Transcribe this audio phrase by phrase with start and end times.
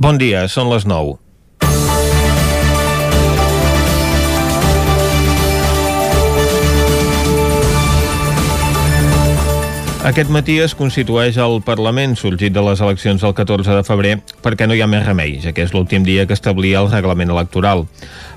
[0.00, 1.18] Bon dia, són les 9.
[10.08, 14.64] Aquest matí es constitueix el Parlament sorgit de les eleccions del 14 de febrer perquè
[14.64, 17.84] no hi ha més remei, ja que és l'últim dia que establia el reglament electoral.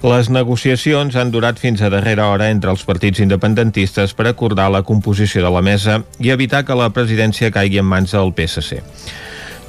[0.03, 4.83] Les negociacions han durat fins a darrera hora entre els partits independentistes per acordar la
[4.83, 8.83] composició de la mesa i evitar que la presidència caigui en mans del PSC.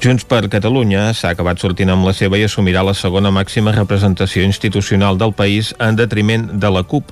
[0.05, 4.43] Junts per Catalunya s'ha acabat sortint amb la seva i assumirà la segona màxima representació
[4.45, 7.09] institucional del país en detriment de la CUP,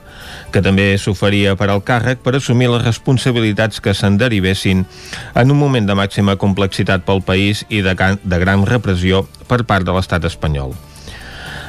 [0.53, 5.57] que també s'oferia per al càrrec per assumir les responsabilitats que se'n derivessin en un
[5.57, 10.29] moment de màxima complexitat pel país i de, de gran repressió per part de l'estat
[10.29, 10.77] espanyol.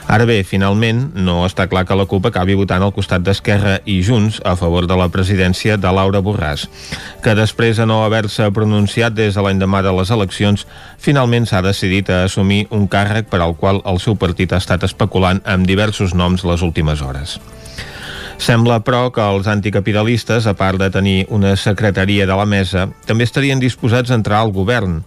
[0.05, 4.03] Ara bé, finalment, no està clar que la CUP acabi votant al costat d'Esquerra i
[4.05, 6.67] Junts a favor de la presidència de Laura Borràs,
[7.25, 10.67] que després de no haver-se pronunciat des de l'endemà de les eleccions,
[11.01, 14.85] finalment s'ha decidit a assumir un càrrec per al qual el seu partit ha estat
[14.85, 17.39] especulant amb diversos noms les últimes hores.
[18.37, 23.25] Sembla, però, que els anticapitalistes, a part de tenir una secretaria de la mesa, també
[23.25, 25.01] estarien disposats a entrar al govern,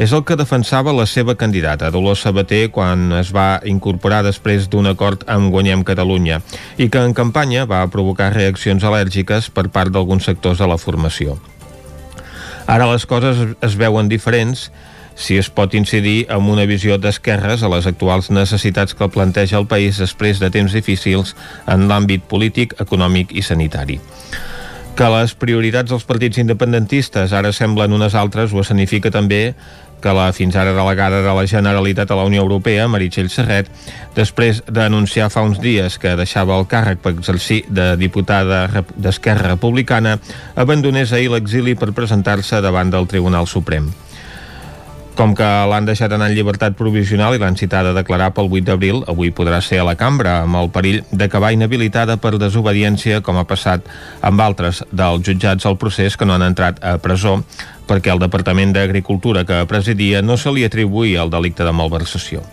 [0.00, 4.88] és el que defensava la seva candidata, Dolors Sabater, quan es va incorporar després d'un
[4.88, 6.38] acord amb Guanyem Catalunya
[6.80, 11.36] i que en campanya va provocar reaccions al·lèrgiques per part d'alguns sectors de la formació.
[12.64, 14.70] Ara les coses es veuen diferents
[15.20, 19.68] si es pot incidir amb una visió d'esquerres a les actuals necessitats que planteja el
[19.68, 21.34] país després de temps difícils
[21.68, 24.00] en l'àmbit polític, econòmic i sanitari.
[24.96, 29.54] Que les prioritats dels partits independentistes ara semblen unes altres ho escenifica també
[30.00, 33.70] que la fins ara delegada de la Generalitat a la Unió Europea, Meritxell Serret,
[34.16, 40.18] després d'anunciar fa uns dies que deixava el càrrec per exercir de diputada d'Esquerra Republicana,
[40.56, 43.92] abandonés ahir l'exili per presentar-se davant del Tribunal Suprem.
[45.20, 48.64] Com que l'han deixat anar en llibertat provisional i l'han citat a declarar pel 8
[48.70, 53.36] d'abril, avui podrà ser a la cambra amb el perill d'acabar inhabilitada per desobediència, com
[53.36, 53.84] ha passat
[54.24, 57.40] amb altres dels jutjats al procés que no han entrat a presó
[57.90, 62.46] perquè el Departament d'Agricultura que presidia no se li atribuïa el delicte de malversació.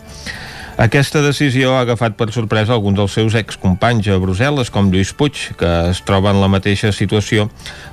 [0.78, 5.40] Aquesta decisió ha agafat per sorpresa alguns dels seus excompanys a Brussel·les, com Lluís Puig,
[5.58, 7.48] que es troba en la mateixa situació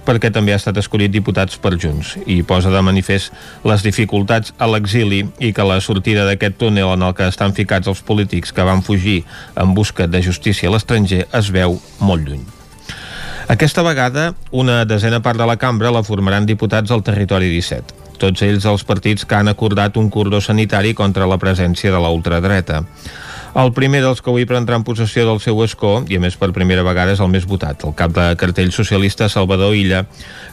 [0.05, 3.33] perquè també ha estat escollit diputats per Junts i posa de manifest
[3.65, 7.89] les dificultats a l'exili i que la sortida d'aquest túnel en el que estan ficats
[7.89, 9.23] els polítics que van fugir
[9.57, 12.45] en busca de justícia a l'estranger es veu molt lluny.
[13.47, 17.99] Aquesta vegada, una desena part de la cambra la formaran diputats al territori 17.
[18.23, 22.09] Tots ells els partits que han acordat un cordó sanitari contra la presència de la
[22.15, 22.81] ultradreta.
[23.55, 26.83] El primer dels que avui prendran possessió del seu escó, i a més per primera
[26.83, 30.01] vegada és el més votat, el cap de cartell socialista Salvador Illa,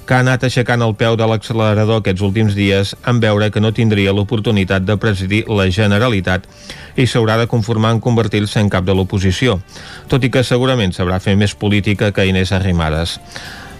[0.06, 3.74] que ha anat aixecant el peu de l'accelerador aquests últims dies en veure que no
[3.74, 6.46] tindria l'oportunitat de presidir la Generalitat
[6.94, 9.58] i s'haurà de conformar en convertir-se en cap de l'oposició,
[10.06, 13.18] tot i que segurament sabrà fer més política que Inés Arrimadas.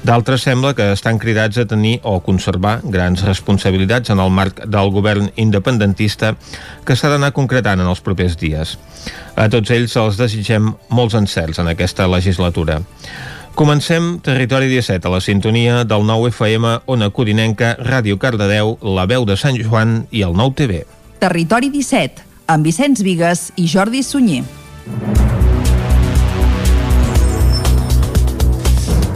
[0.02, 4.90] D'altres sembla que estan cridats a tenir o conservar grans responsabilitats en el marc del
[4.90, 6.34] govern independentista
[6.86, 8.78] que s'ha d'anar concretant en els propers dies.
[9.38, 12.80] A tots ells els desitgem molts encerts en aquesta legislatura.
[13.54, 19.28] Comencem Territori 17 a la sintonia del 9 FM, Ona Codinenca, Ràdio Cardedeu, La Veu
[19.28, 20.82] de Sant Joan i el 9 TV.
[21.22, 24.44] Territori 17 amb Vicenç Vigues i Jordi Sunyer.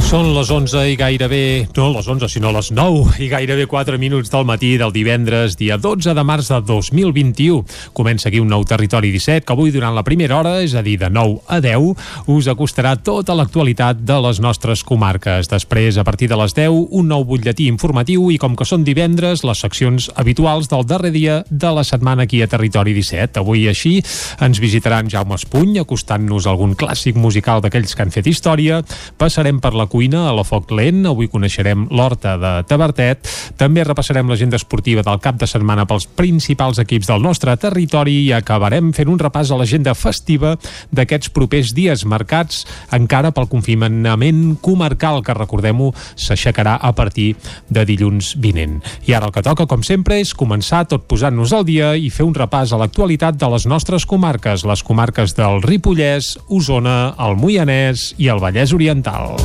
[0.06, 1.66] Són les 11 i gairebé...
[1.74, 5.80] No les 11, sinó les 9 i gairebé 4 minuts del matí del divendres, dia
[5.82, 7.64] 12 de març de 2021.
[7.98, 11.00] Comença aquí un nou Territori 17 que avui durant la primera hora, és a dir,
[11.02, 12.04] de 9 a 10,
[12.36, 15.50] us acostarà tota l'actualitat de les nostres comarques.
[15.50, 19.42] Després, a partir de les 10, un nou butlletí informatiu i com que són divendres,
[19.42, 23.42] les seccions habituals del darrer dia de la setmana aquí a Territori 17.
[23.42, 23.98] Avui així
[24.38, 28.84] ens visitaran Jaume Espuny, acostant-nos algun clàssic musical d'aquells que han fet història.
[29.18, 31.06] Passarem per la cuina a la Foc Lent.
[31.08, 33.30] Avui coneixerem l'Horta de Tabertet.
[33.56, 38.34] També repassarem l'agenda esportiva del cap de setmana pels principals equips del nostre territori i
[38.36, 40.58] acabarem fent un repàs a l'agenda festiva
[40.92, 42.66] d'aquests propers dies marcats
[42.98, 47.30] encara pel confinament comarcal que, recordem-ho, s'aixecarà a partir
[47.72, 48.82] de dilluns vinent.
[49.08, 52.28] I ara el que toca, com sempre, és començar tot posant-nos al dia i fer
[52.28, 58.12] un repàs a l'actualitat de les nostres comarques, les comarques del Ripollès, Osona, el Moianès
[58.20, 59.38] i el Vallès Oriental.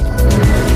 [0.42, 0.69] Thank you.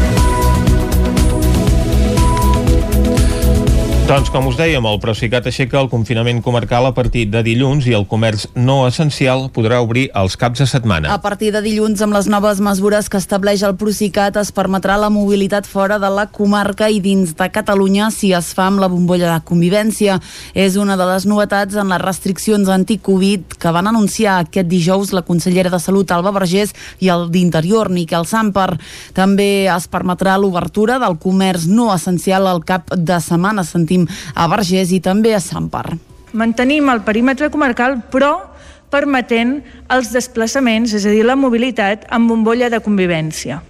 [4.04, 7.94] Doncs com us dèiem, el Procicat aixeca el confinament comarcal a partir de dilluns i
[7.96, 11.08] el comerç no essencial podrà obrir els caps de setmana.
[11.08, 15.08] A partir de dilluns, amb les noves mesures que estableix el Procicat, es permetrà la
[15.08, 19.30] mobilitat fora de la comarca i dins de Catalunya si es fa amb la bombolla
[19.30, 20.18] de convivència.
[20.52, 25.24] És una de les novetats en les restriccions anti-Covid que van anunciar aquest dijous la
[25.24, 28.74] consellera de Salut, Alba Vergés, i el d'Interior, Miquel Samper.
[29.16, 34.48] També es permetrà l'obertura del comerç no essencial al cap de setmana, sentim sentim a
[34.48, 35.96] Vergés i també a Sant Par.
[36.34, 38.50] Mantenim el perímetre comarcal, però
[38.90, 43.62] permetent els desplaçaments, és a dir, la mobilitat amb bombolla de convivència.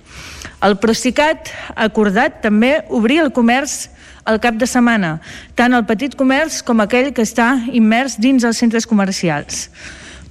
[0.64, 3.90] El Procicat ha acordat també obrir el comerç
[4.24, 5.20] al cap de setmana,
[5.54, 9.68] tant el petit comerç com aquell que està immers dins els centres comercials.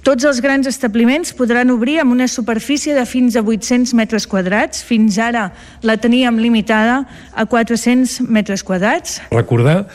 [0.04, 4.82] Tots els grans establiments podran obrir amb una superfície de fins a 800 metres quadrats.
[4.84, 5.46] Fins ara
[5.80, 9.22] la teníem limitada a 400 metres quadrats.
[9.32, 9.86] Recordar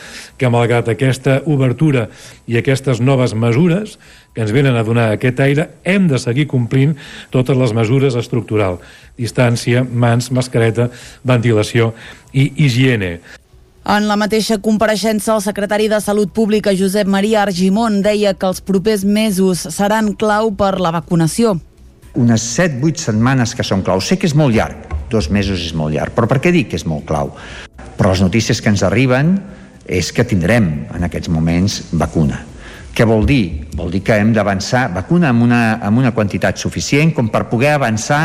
[0.42, 2.08] que malgrat aquesta obertura
[2.50, 4.00] i aquestes noves mesures
[4.34, 6.96] que ens venen a donar aquest aire, hem de seguir complint
[7.30, 8.82] totes les mesures estructurals.
[9.14, 10.90] Distància, mans, mascareta,
[11.22, 11.94] ventilació
[12.34, 13.20] i higiene.
[13.90, 18.60] En la mateixa compareixença, el secretari de Salut Pública, Josep Maria Argimon, deia que els
[18.62, 21.56] propers mesos seran clau per la vacunació.
[22.14, 23.98] Unes 7-8 setmanes que són clau.
[23.98, 26.78] Sé que és molt llarg, dos mesos és molt llarg, però per què dic que
[26.78, 27.34] és molt clau?
[27.98, 29.40] Però les notícies que ens arriben
[29.90, 32.44] és que tindrem en aquests moments vacuna.
[32.94, 33.72] Què vol dir?
[33.74, 37.74] Vol dir que hem d'avançar vacuna amb una, amb una quantitat suficient com per poder
[37.74, 38.24] avançar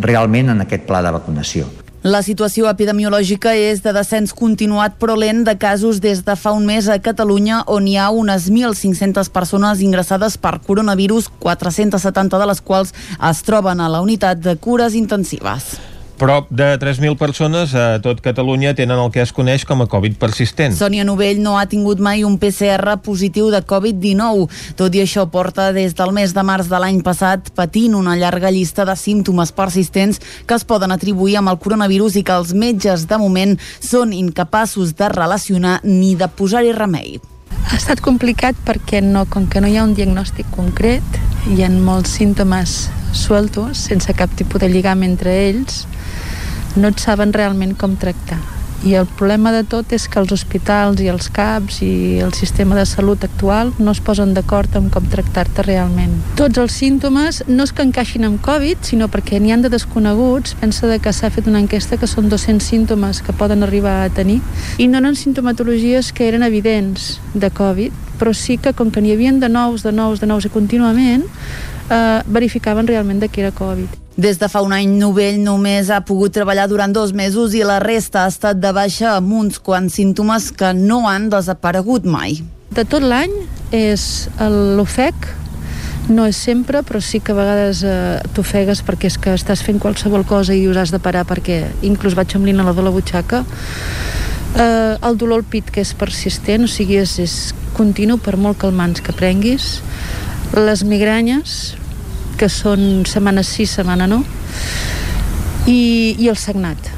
[0.00, 1.68] realment en aquest pla de vacunació.
[2.02, 6.66] La situació epidemiològica és de descens continuat però lent de casos des de fa un
[6.66, 12.60] mes a Catalunya on hi ha unes 1.500 persones ingressades per coronavirus, 470 de les
[12.60, 12.90] quals
[13.30, 15.76] es troben a la unitat de cures intensives.
[16.18, 20.18] Prop de 3.000 persones a tot Catalunya tenen el que es coneix com a Covid
[20.20, 20.76] persistent.
[20.78, 24.46] Sònia Novell no ha tingut mai un PCR positiu de Covid-19.
[24.78, 28.52] Tot i això porta des del mes de març de l'any passat patint una llarga
[28.54, 33.08] llista de símptomes persistents que es poden atribuir amb el coronavirus i que els metges
[33.10, 37.20] de moment són incapaços de relacionar ni de posar-hi remei.
[37.72, 41.16] Ha estat complicat perquè no, com que no hi ha un diagnòstic concret,
[41.48, 42.74] hi ha molts símptomes
[43.16, 45.86] sueltos, sense cap tipus de lligam entre ells,
[46.76, 48.36] no et saben realment com tractar.
[48.82, 52.74] I el problema de tot és que els hospitals i els CAPs i el sistema
[52.74, 56.16] de salut actual no es posen d'acord amb com tractar-te realment.
[56.38, 60.56] Tots els símptomes no és que encaixin amb Covid, sinó perquè n'hi han de desconeguts.
[60.58, 64.10] Pensa de que s'ha fet una enquesta que són 200 símptomes que poden arribar a
[64.10, 64.40] tenir
[64.82, 69.14] i no eren sintomatologies que eren evidents de Covid, però sí que com que n'hi
[69.14, 71.22] havien de nous, de nous, de nous i contínuament,
[71.92, 74.00] eh, verificaven realment de que era Covid.
[74.16, 77.78] Des de fa un any, Novell només ha pogut treballar durant dos mesos i la
[77.80, 82.42] resta ha estat de baixa amb uns quants símptomes que no han desaparegut mai.
[82.72, 83.32] De tot l'any
[83.72, 84.28] és
[84.76, 85.30] l'ofec,
[86.12, 89.80] no és sempre, però sí que a vegades eh, t'ofegues perquè és que estàs fent
[89.80, 93.44] qualsevol cosa i dius has de parar perquè inclús vaig amb l'inhalador a la butxaca.
[94.52, 97.36] Eh, el dolor al pit, que és persistent, o sigui, és, és
[97.76, 99.78] continu per molt calmants que prenguis.
[100.52, 101.78] Les migranyes,
[102.42, 104.18] que són setmana sí, setmana no,
[105.70, 106.90] i, i el sagnat.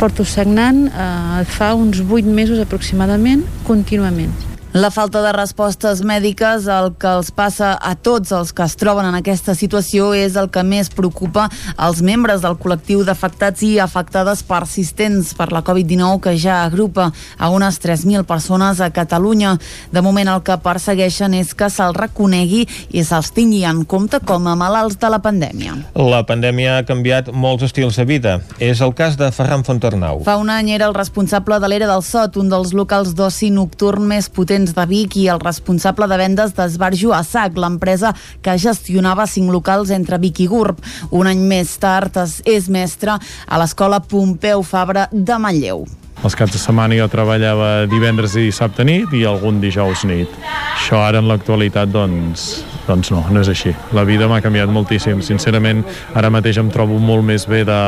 [0.00, 4.49] Porto sagnant eh, fa uns 8 mesos aproximadament, contínuament.
[4.72, 9.08] La falta de respostes mèdiques, el que els passa a tots els que es troben
[9.08, 14.44] en aquesta situació, és el que més preocupa als membres del col·lectiu d'afectats i afectades
[14.46, 19.56] persistents per la Covid-19, que ja agrupa a unes 3.000 persones a Catalunya.
[19.90, 22.62] De moment el que persegueixen és que se'ls reconegui
[22.94, 25.80] i se'ls tingui en compte com a malalts de la pandèmia.
[25.98, 28.38] La pandèmia ha canviat molts estils de vida.
[28.62, 30.22] És el cas de Ferran Fontornau.
[30.30, 34.06] Fa un any era el responsable de l'Era del Sot, un dels locals d'oci nocturn
[34.06, 38.10] més potents Corrents de Vic i el responsable de vendes d'Esbarjo a SAC, l'empresa
[38.44, 40.82] que gestionava cinc locals entre Vic i Gurb.
[41.16, 45.86] Un any més tard és mestre a l'escola Pompeu Fabra de Manlleu.
[46.20, 50.28] Els caps de setmana jo treballava divendres i dissabte nit i algun dijous nit.
[50.74, 52.50] Això ara en l'actualitat doncs,
[52.90, 53.72] doncs no, no és així.
[53.96, 55.22] La vida m'ha canviat moltíssim.
[55.24, 55.84] Sincerament,
[56.18, 57.80] ara mateix em trobo molt més bé de,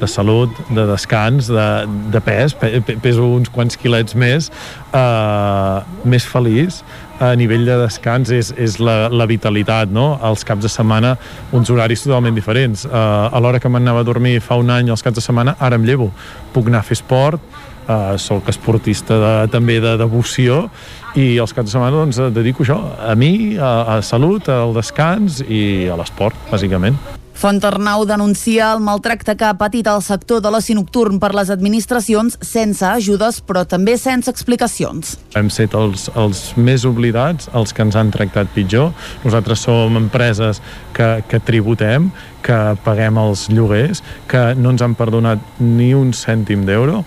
[0.00, 1.68] de salut, de descans, de,
[2.12, 4.50] de pes, peso uns quants quilets més,
[4.92, 6.82] eh, més feliç,
[7.18, 10.12] a nivell de descans és, és la, la vitalitat, no?
[10.24, 11.16] Els caps de setmana,
[11.54, 12.84] uns horaris totalment diferents.
[12.86, 15.78] Uh, a l'hora que m'anava a dormir fa un any, els caps de setmana, ara
[15.78, 16.12] em llevo.
[16.54, 17.42] Puc anar a fer esport,
[17.88, 20.68] uh, sóc esportista de, també de devoció,
[21.16, 25.40] i els caps de setmana doncs, dedico això, a mi, a, a salut, al descans
[25.46, 26.98] i a l'esport, bàsicament.
[27.38, 32.34] Fontarnau denuncia el maltracte que ha patit el sector de l'oci nocturn per les administracions
[32.42, 35.12] sense ajudes però també sense explicacions.
[35.38, 38.90] Hem set els, els més oblidats, els que ens han tractat pitjor.
[39.22, 40.58] Nosaltres som empreses
[40.98, 42.10] que, que tributem,
[42.42, 47.04] que paguem els lloguers, que no ens han perdonat ni un cèntim d'euro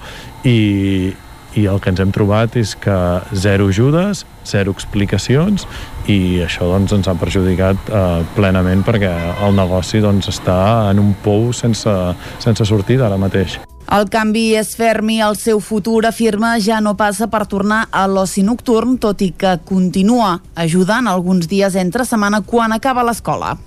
[0.48, 1.12] i,
[1.56, 2.96] i el que ens hem trobat és que
[3.36, 5.68] zero ajudes, zero explicacions
[6.10, 9.12] i això doncs, ens ha perjudicat eh, plenament perquè
[9.46, 11.98] el negoci doncs, està en un pou sense,
[12.44, 13.60] sense sortida ara mateix.
[13.92, 18.06] El canvi és ferm i el seu futur, afirma, ja no passa per tornar a
[18.08, 23.58] l'oci nocturn, tot i que continua ajudant alguns dies entre setmana quan acaba l'escola.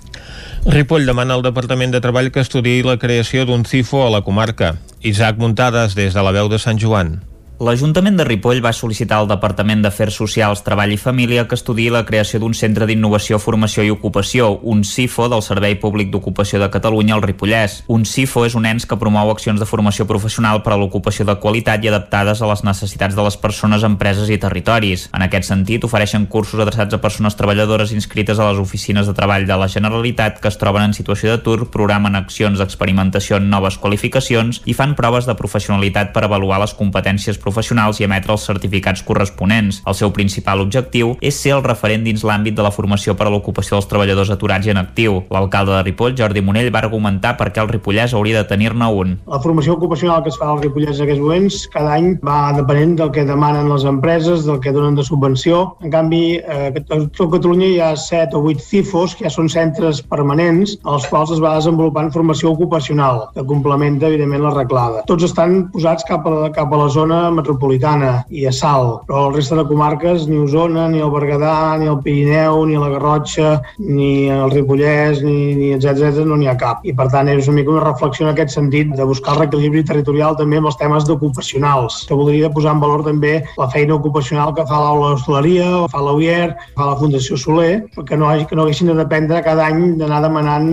[0.65, 4.73] Ripoll demana al Departament de Treball que estudiï la creació d'un CIFO a la comarca.
[5.05, 7.19] Isaac Muntades, des de la veu de Sant Joan.
[7.55, 12.01] L'Ajuntament de Ripoll va sol·licitar al Departament d'Afers Socials, Treball i Família que estudiï la
[12.03, 17.13] creació d'un centre d'innovació, formació i ocupació, un CIFO del Servei Públic d'Ocupació de Catalunya
[17.15, 17.77] al Ripollès.
[17.87, 21.37] Un CIFO és un ens que promou accions de formació professional per a l'ocupació de
[21.39, 25.07] qualitat i adaptades a les necessitats de les persones, empreses i territoris.
[25.15, 29.47] En aquest sentit, ofereixen cursos adreçats a persones treballadores inscrites a les oficines de treball
[29.47, 34.59] de la Generalitat que es troben en situació d'atur, programen accions d'experimentació en noves qualificacions
[34.67, 39.81] i fan proves de professionalitat per avaluar les competències professionals i emetre els certificats corresponents.
[39.85, 43.33] El seu principal objectiu és ser el referent dins l'àmbit de la formació per a
[43.33, 45.21] l'ocupació dels treballadors aturats i en actiu.
[45.31, 49.15] L'alcalde de Ripoll, Jordi Monell, va argumentar per què el Ripollès hauria de tenir-ne un.
[49.29, 52.95] La formació ocupacional que es fa al Ripollès en aquests moments cada any va depenent
[52.99, 55.75] del que demanen les empreses, del que donen de subvenció.
[55.83, 59.49] En canvi, eh, a tot Catalunya hi ha 7 o 8 CIFOs, que ja són
[59.51, 65.03] centres permanents, als quals es va desenvolupant formació ocupacional, que complementa, evidentment, l'arreglada.
[65.09, 69.35] Tots estan posats cap a, cap a la zona metropolitana i a Salt, però el
[69.37, 74.27] resta de comarques, ni Osona, ni el Berguedà, ni el Pirineu, ni la Garrotxa, ni
[74.31, 76.83] el Ripollès, ni, ni etc no n'hi ha cap.
[76.87, 79.83] I per tant és una mica una reflexió en aquest sentit de buscar el reequilibri
[79.87, 84.53] territorial també amb els temes d'ocupacionals, que voldria posar en valor també la feina ocupacional
[84.55, 88.91] que fa l'aula d'hostaleria, fa l'UIER, fa la Fundació Soler, que no, que no haguessin
[88.91, 90.69] de dependre cada any d'anar demanant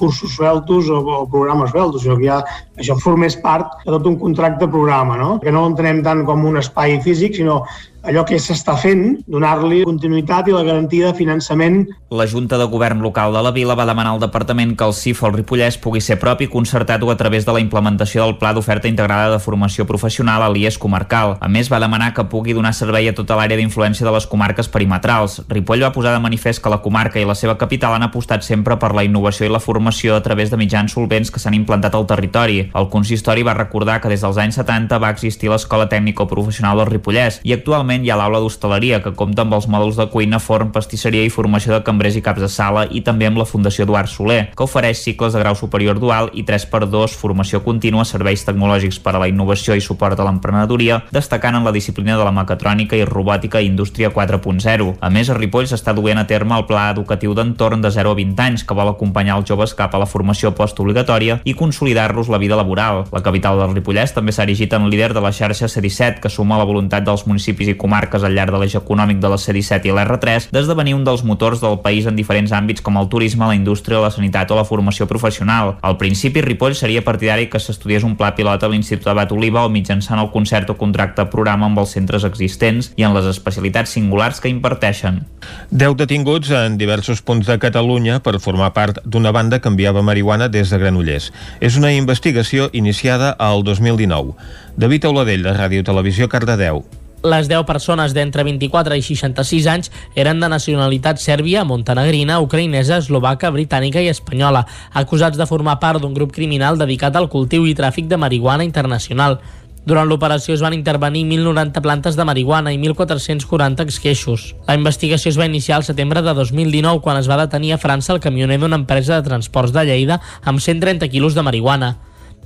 [0.00, 2.42] cursos veltos o, o programes veltos, sinó que ja
[2.78, 5.38] això formés part de tot un contracte programa, no?
[5.42, 7.62] que no l'entenem tant com un espai físic, sinó
[8.02, 11.82] allò que s'està fent, donar-li continuïtat i la garantia de finançament.
[12.10, 15.22] La Junta de Govern Local de la Vila va demanar al Departament que el CIF
[15.24, 18.90] al Ripollès pugui ser propi concertat o a través de la implementació del Pla d'Oferta
[18.90, 21.36] Integrada de Formació Professional a l'IES comarcal.
[21.40, 24.68] A més, va demanar que pugui donar servei a tota l'àrea d'influència de les comarques
[24.68, 25.40] perimetrals.
[25.48, 28.76] Ripoll va posar de manifest que la comarca i la seva capital han apostat sempre
[28.82, 32.06] per la innovació i la formació a través de mitjans solvents que s'han implantat al
[32.10, 32.66] territori.
[32.74, 36.90] El consistori va recordar que des dels anys 70 va existir l'Escola Tècnica Professional del
[36.90, 40.38] Ripollès i actualment Actualment hi ha l'aula d'hostaleria, que compta amb els mòduls de cuina,
[40.40, 43.84] forn, pastisseria i formació de cambrers i caps de sala i també amb la Fundació
[43.84, 48.96] Eduard Soler, que ofereix cicles de grau superior dual i 3x2 formació contínua, serveis tecnològics
[49.04, 52.96] per a la innovació i suport a l'emprenedoria, destacant en la disciplina de la mecatrònica
[52.96, 54.88] i robòtica i indústria 4.0.
[54.96, 58.20] A més, a Ripoll s'està duent a terme el pla educatiu d'entorn de 0 a
[58.22, 62.40] 20 anys, que vol acompanyar els joves cap a la formació postobligatòria i consolidar-los la
[62.40, 63.04] vida laboral.
[63.12, 66.56] La capital del Ripollès també s'ha erigit en líder de la xarxa C17, que suma
[66.56, 69.94] la voluntat dels municipis i comarques al llarg de l'eix econòmic de la C-17 i
[69.96, 74.00] l'R3 d'esdevenir un dels motors del país en diferents àmbits com el turisme, la indústria,
[74.02, 75.76] la sanitat o la formació professional.
[75.82, 79.72] Al principi, Ripoll seria partidari que s'estudiés un pla pilot a l'Institut Abat Oliva o
[79.72, 84.40] mitjançant el concert o contracte programa amb els centres existents i en les especialitats singulars
[84.40, 85.22] que imparteixen.
[85.70, 90.48] Deu detinguts en diversos punts de Catalunya per formar part d'una banda que enviava marihuana
[90.48, 91.32] des de Granollers.
[91.60, 94.36] És una investigació iniciada al 2019.
[94.76, 96.84] David Auladell, de Ràdio Televisió, Cardedeu.
[97.22, 103.52] Les 10 persones d'entre 24 i 66 anys eren de nacionalitat sèrbia, montenegrina, ucraïnesa, eslovaca,
[103.54, 108.10] britànica i espanyola, acusats de formar part d'un grup criminal dedicat al cultiu i tràfic
[108.10, 109.38] de marihuana internacional.
[109.86, 114.52] Durant l'operació es van intervenir 1.090 plantes de marihuana i 1.440 esqueixos.
[114.66, 118.14] La investigació es va iniciar al setembre de 2019 quan es va detenir a França
[118.14, 121.98] el camioner d'una empresa de transports de Lleida amb 130 quilos de marihuana.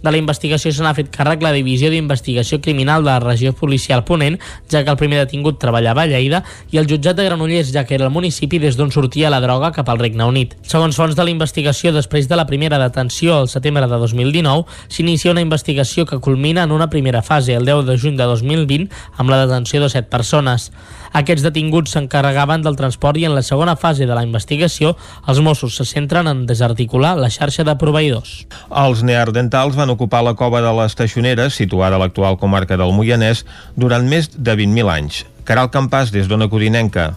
[0.02, 4.04] De la investigació se n'ha fet càrrec la Divisió d'Investigació Criminal de la Regió Policial
[4.04, 4.36] Ponent,
[4.70, 7.96] ja que el primer detingut treballava a Lleida, i el jutjat de Granollers, ja que
[7.96, 10.54] era el municipi des d'on sortia la droga cap al Regne Unit.
[10.68, 15.32] Segons fons de la investigació, després de la primera detenció al setembre de 2019, s'inicia
[15.32, 19.32] una investigació que culmina en una primera fase, el 10 de juny de 2020, amb
[19.32, 20.70] la detenció de 7 persones.
[21.12, 24.96] Aquests detinguts s'encarregaven del transport i en la segona fase de la investigació
[25.28, 28.46] els Mossos se centren en desarticular la xarxa de proveïdors.
[28.70, 33.44] Els neardentals van ocupar la cova de les Taixoneres, situada a l'actual comarca del Moianès,
[33.76, 35.24] durant més de 20.000 anys.
[35.46, 37.12] Caral Campàs, des d'Ona Codinenca.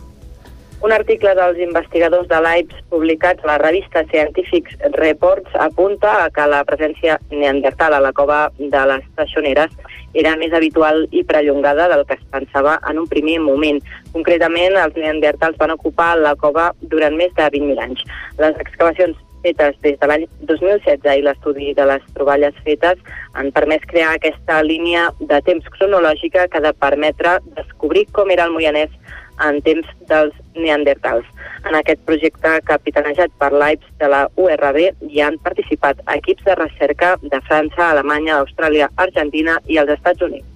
[0.80, 6.46] Un article dels investigadors de l'AIPS publicat a la revista Scientific Reports apunta a que
[6.48, 9.74] la presència neandertal a la cova de les Taixoneres
[10.14, 13.82] era més habitual i prellongada del que es pensava en un primer moment.
[14.14, 18.06] Concretament, els neandertals van ocupar la cova durant més de 20.000 anys.
[18.40, 23.00] Les excavacions fetes des de l'any 2016 i l'estudi de les troballes fetes
[23.40, 28.50] han permès crear aquesta línia de temps cronològica que ha de permetre descobrir com era
[28.50, 28.92] el Moianès
[29.48, 31.26] en temps dels neandertals.
[31.68, 37.16] En aquest projecte capitanejat per l'AIPS de la URB hi han participat equips de recerca
[37.22, 40.48] de França, Alemanya, Austràlia, Argentina i els Estats Units.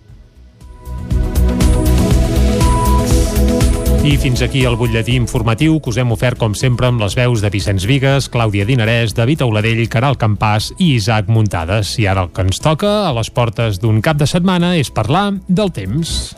[4.04, 7.40] I fins aquí el butlletí informatiu que us hem ofert com sempre amb les veus
[7.40, 11.96] de Vicenç Vigues, Clàudia Dinarès, David Auladell, Caral Campàs i Isaac Muntades.
[12.04, 15.30] I ara el que ens toca a les portes d'un cap de setmana és parlar
[15.48, 16.34] del temps.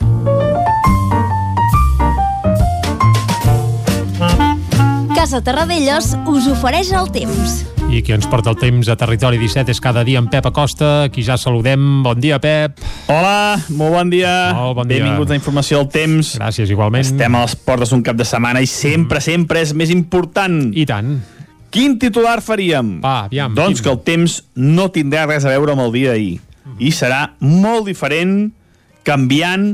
[5.26, 7.54] Casa Terradellos us ofereix el temps.
[7.90, 11.08] I qui ens porta el temps a Territori 17 és cada dia en Pep Acosta,
[11.10, 12.04] qui ja saludem.
[12.06, 12.78] Bon dia, Pep.
[13.10, 14.36] Hola, molt bon dia.
[14.54, 15.02] Molt bon dia.
[15.02, 16.36] Benvinguts a Informació del Temps.
[16.38, 17.08] Gràcies, igualment.
[17.10, 19.26] Estem a les portes d'un cap de setmana i sempre, mm.
[19.26, 20.62] sempre és més important.
[20.78, 21.16] I tant.
[21.74, 23.00] Quin titular faríem?
[23.02, 23.58] Va, aviam.
[23.58, 23.88] Doncs quin?
[23.88, 26.38] que el temps no tindrà res a veure amb el dia d'ahir.
[26.38, 26.78] Mm.
[26.86, 28.44] I serà molt diferent,
[29.02, 29.72] canviant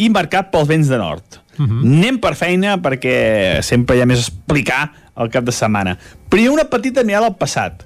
[0.00, 1.43] i marcat pels vents de nord.
[1.58, 1.80] Uh -huh.
[1.84, 5.98] Anem per feina perquè sempre hi ha més a explicar al cap de setmana.
[6.28, 7.84] Primer una petita mirada al passat.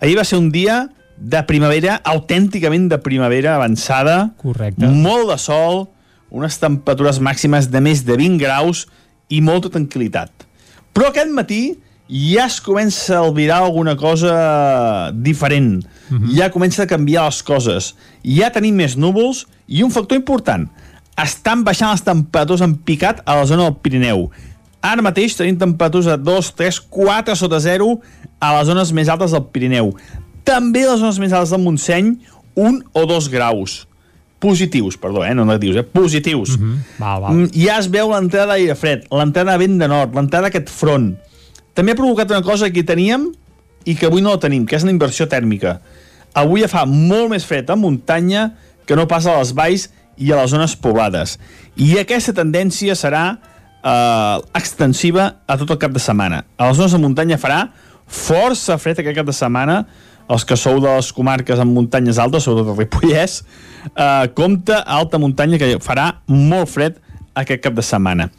[0.00, 4.34] Ahir va ser un dia de primavera, autènticament de primavera avançada.
[4.36, 4.86] Correcte.
[4.86, 5.88] Molt de sol,
[6.30, 8.86] unes temperatures màximes de més de 20 graus
[9.28, 10.30] i molta tranquil·litat.
[10.92, 11.78] Però aquest matí
[12.08, 15.84] ja es comença a albirar alguna cosa diferent.
[16.10, 16.36] Uh -huh.
[16.36, 17.94] Ja comença a canviar les coses.
[18.22, 20.68] Ja tenim més núvols i un factor important–
[21.20, 24.28] estan baixant les temperatures en picat a la zona del Pirineu.
[24.84, 27.88] Ara mateix tenim temperatures de 2, 3, 4 sota 0
[28.40, 29.94] a les zones més altes del Pirineu.
[30.44, 32.16] També a les zones més altes del Montseny,
[32.54, 33.84] 1 o 2 graus.
[34.44, 35.32] Positius, perdó, eh?
[35.32, 35.86] no negatius, eh?
[35.88, 36.58] positius.
[36.58, 36.76] Uh -huh.
[36.98, 37.48] val, val.
[37.54, 41.16] Ja es veu l'entrada d'aire fred, l'entrada de vent de nord, l'entrada d'aquest front.
[41.72, 43.32] També ha provocat una cosa que teníem
[43.84, 45.80] i que avui no la tenim, que és la inversió tèrmica.
[46.34, 48.52] Avui ja fa molt més fred a muntanya
[48.84, 51.38] que no passa a les valls i a les zones poblades.
[51.76, 53.24] I aquesta tendència serà
[53.84, 56.44] eh, extensiva a tot el cap de setmana.
[56.58, 57.68] A les zones de muntanya farà
[58.06, 59.84] força fred aquest cap de setmana,
[60.28, 63.42] els que sou de les comarques amb muntanyes altes, sobretot el Ripollès,
[63.92, 67.00] eh, compta alta muntanya que farà molt fred
[67.34, 68.30] aquest cap de setmana.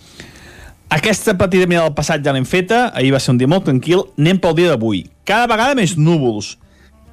[0.95, 4.05] Aquesta petita mirada del passat ja l'hem feta, ahir va ser un dia molt tranquil,
[4.17, 5.05] anem pel dia d'avui.
[5.25, 6.55] Cada vegada més núvols,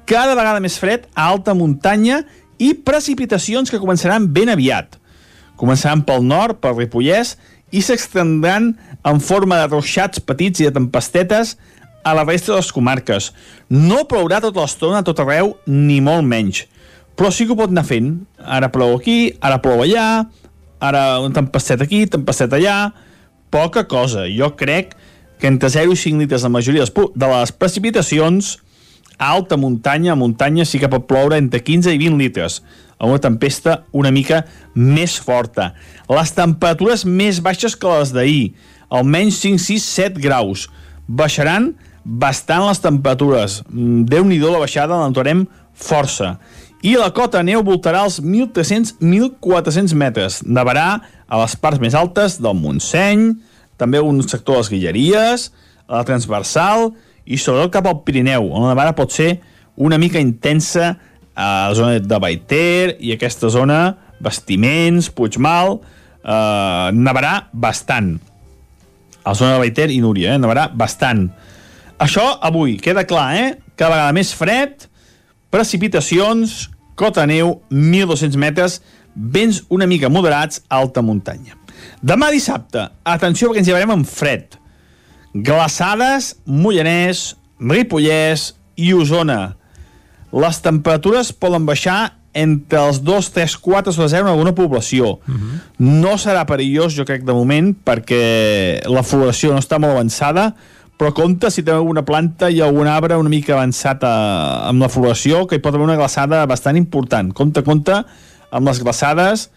[0.05, 2.21] cada vegada més fred a alta muntanya
[2.61, 4.97] i precipitacions que començaran ben aviat.
[5.59, 7.35] Començaran pel nord, pel Ripollès,
[7.73, 8.73] i s'extendran
[9.05, 11.55] en forma de ruixats petits i de tempestetes
[12.03, 13.31] a la resta de les comarques.
[13.69, 16.65] No plourà tota l'estona a tot arreu, ni molt menys.
[17.17, 18.15] Però sí que ho pot anar fent.
[18.37, 20.25] Ara plou aquí, ara plou allà,
[20.83, 22.77] ara un tempestet aquí, tempestet allà...
[23.53, 24.23] Poca cosa.
[24.33, 24.95] Jo crec
[25.37, 28.47] que entre 0 i 5 litres la majoria de les precipitacions
[29.17, 32.61] a alta muntanya, a muntanya sí que pot ploure entre 15 i 20 litres,
[32.97, 34.43] a una tempesta una mica
[34.75, 35.73] més forta.
[36.09, 38.53] Les temperatures més baixes que les d'ahir,
[38.93, 40.67] almenys 5, 6, 7 graus.
[41.07, 41.73] Baixaran
[42.03, 43.61] bastant les temperatures.
[43.69, 46.37] Mm, Déu-n'hi-do la baixada, l'entorem força.
[46.83, 50.41] I la cota neu voltarà als 1.300-1.400 metres.
[50.43, 53.31] Nevarà a les parts més altes del Montseny,
[53.79, 55.45] també un sector de les Guilleries,
[55.87, 56.91] a la transversal
[57.25, 59.37] i sobretot cap al Pirineu, on la nevada pot ser
[59.79, 60.93] una mica intensa
[61.33, 65.79] a la zona de Baiter i aquesta zona, Vestiments, Puigmal,
[66.23, 68.15] eh, nevarà bastant.
[69.23, 71.29] A la zona de Baiter i Núria, eh, nevarà bastant.
[71.99, 73.57] Això avui, queda clar, eh?
[73.75, 74.87] Cada vegada més fred,
[75.49, 78.81] precipitacions, cota neu, 1.200 metres,
[79.15, 81.55] vents una mica moderats alta muntanya.
[82.01, 84.59] Demà dissabte, atenció perquè ens llevarem amb fred
[85.33, 89.55] glaçades, Mollanès, Ripollès i Osona.
[90.33, 95.19] Les temperatures poden baixar entre els 2, 3, 4 sobre 0 en alguna població.
[95.27, 95.59] Uh -huh.
[95.77, 100.55] No serà perillós, jo crec, de moment, perquè la floració no està molt avançada,
[100.97, 104.89] però compte si teniu alguna planta i algun arbre una mica avançat a, amb la
[104.89, 107.33] floració, que hi pot haver una glaçada bastant important.
[107.33, 108.03] Compte, compte
[108.51, 109.49] amb les glaçades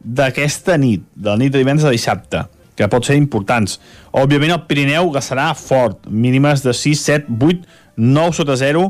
[0.00, 3.78] d'aquesta nit, de la nit de divendres a dissabte que pot ser importants.
[4.12, 7.64] Òbviament el Pirineu gastarà fort, mínimes de 6, 7, 8,
[7.96, 8.86] 9 sota 0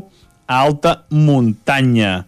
[0.47, 2.25] a alta muntanya.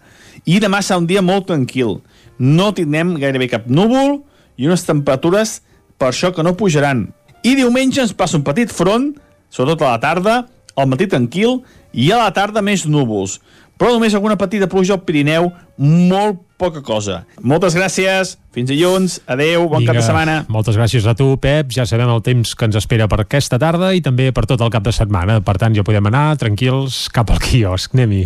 [0.47, 1.99] I demà serà un dia molt tranquil.
[2.39, 4.21] No tindrem gairebé cap núvol
[4.55, 5.59] i unes temperatures
[5.99, 7.09] per això que no pujaran.
[7.43, 9.11] I diumenge ens passa un petit front,
[9.51, 10.39] sobretot a la tarda,
[10.79, 11.59] al matí tranquil,
[11.91, 13.39] i a la tarda més núvols.
[13.79, 17.21] Però només alguna petita pluja al Pirineu, molt poca cosa.
[17.39, 20.37] Moltes gràcies, fins dilluns, adeu, bon Vinga, cap de setmana.
[20.51, 21.71] Moltes gràcies a tu, Pep.
[21.71, 24.73] Ja sabem el temps que ens espera per aquesta tarda i també per tot el
[24.73, 25.39] cap de setmana.
[25.39, 27.95] Per tant, ja podem anar tranquils cap al quiosc.
[27.95, 28.25] Anem-hi.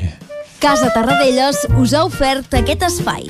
[0.64, 3.30] Casa Tarradellas us ha ofert aquest espai.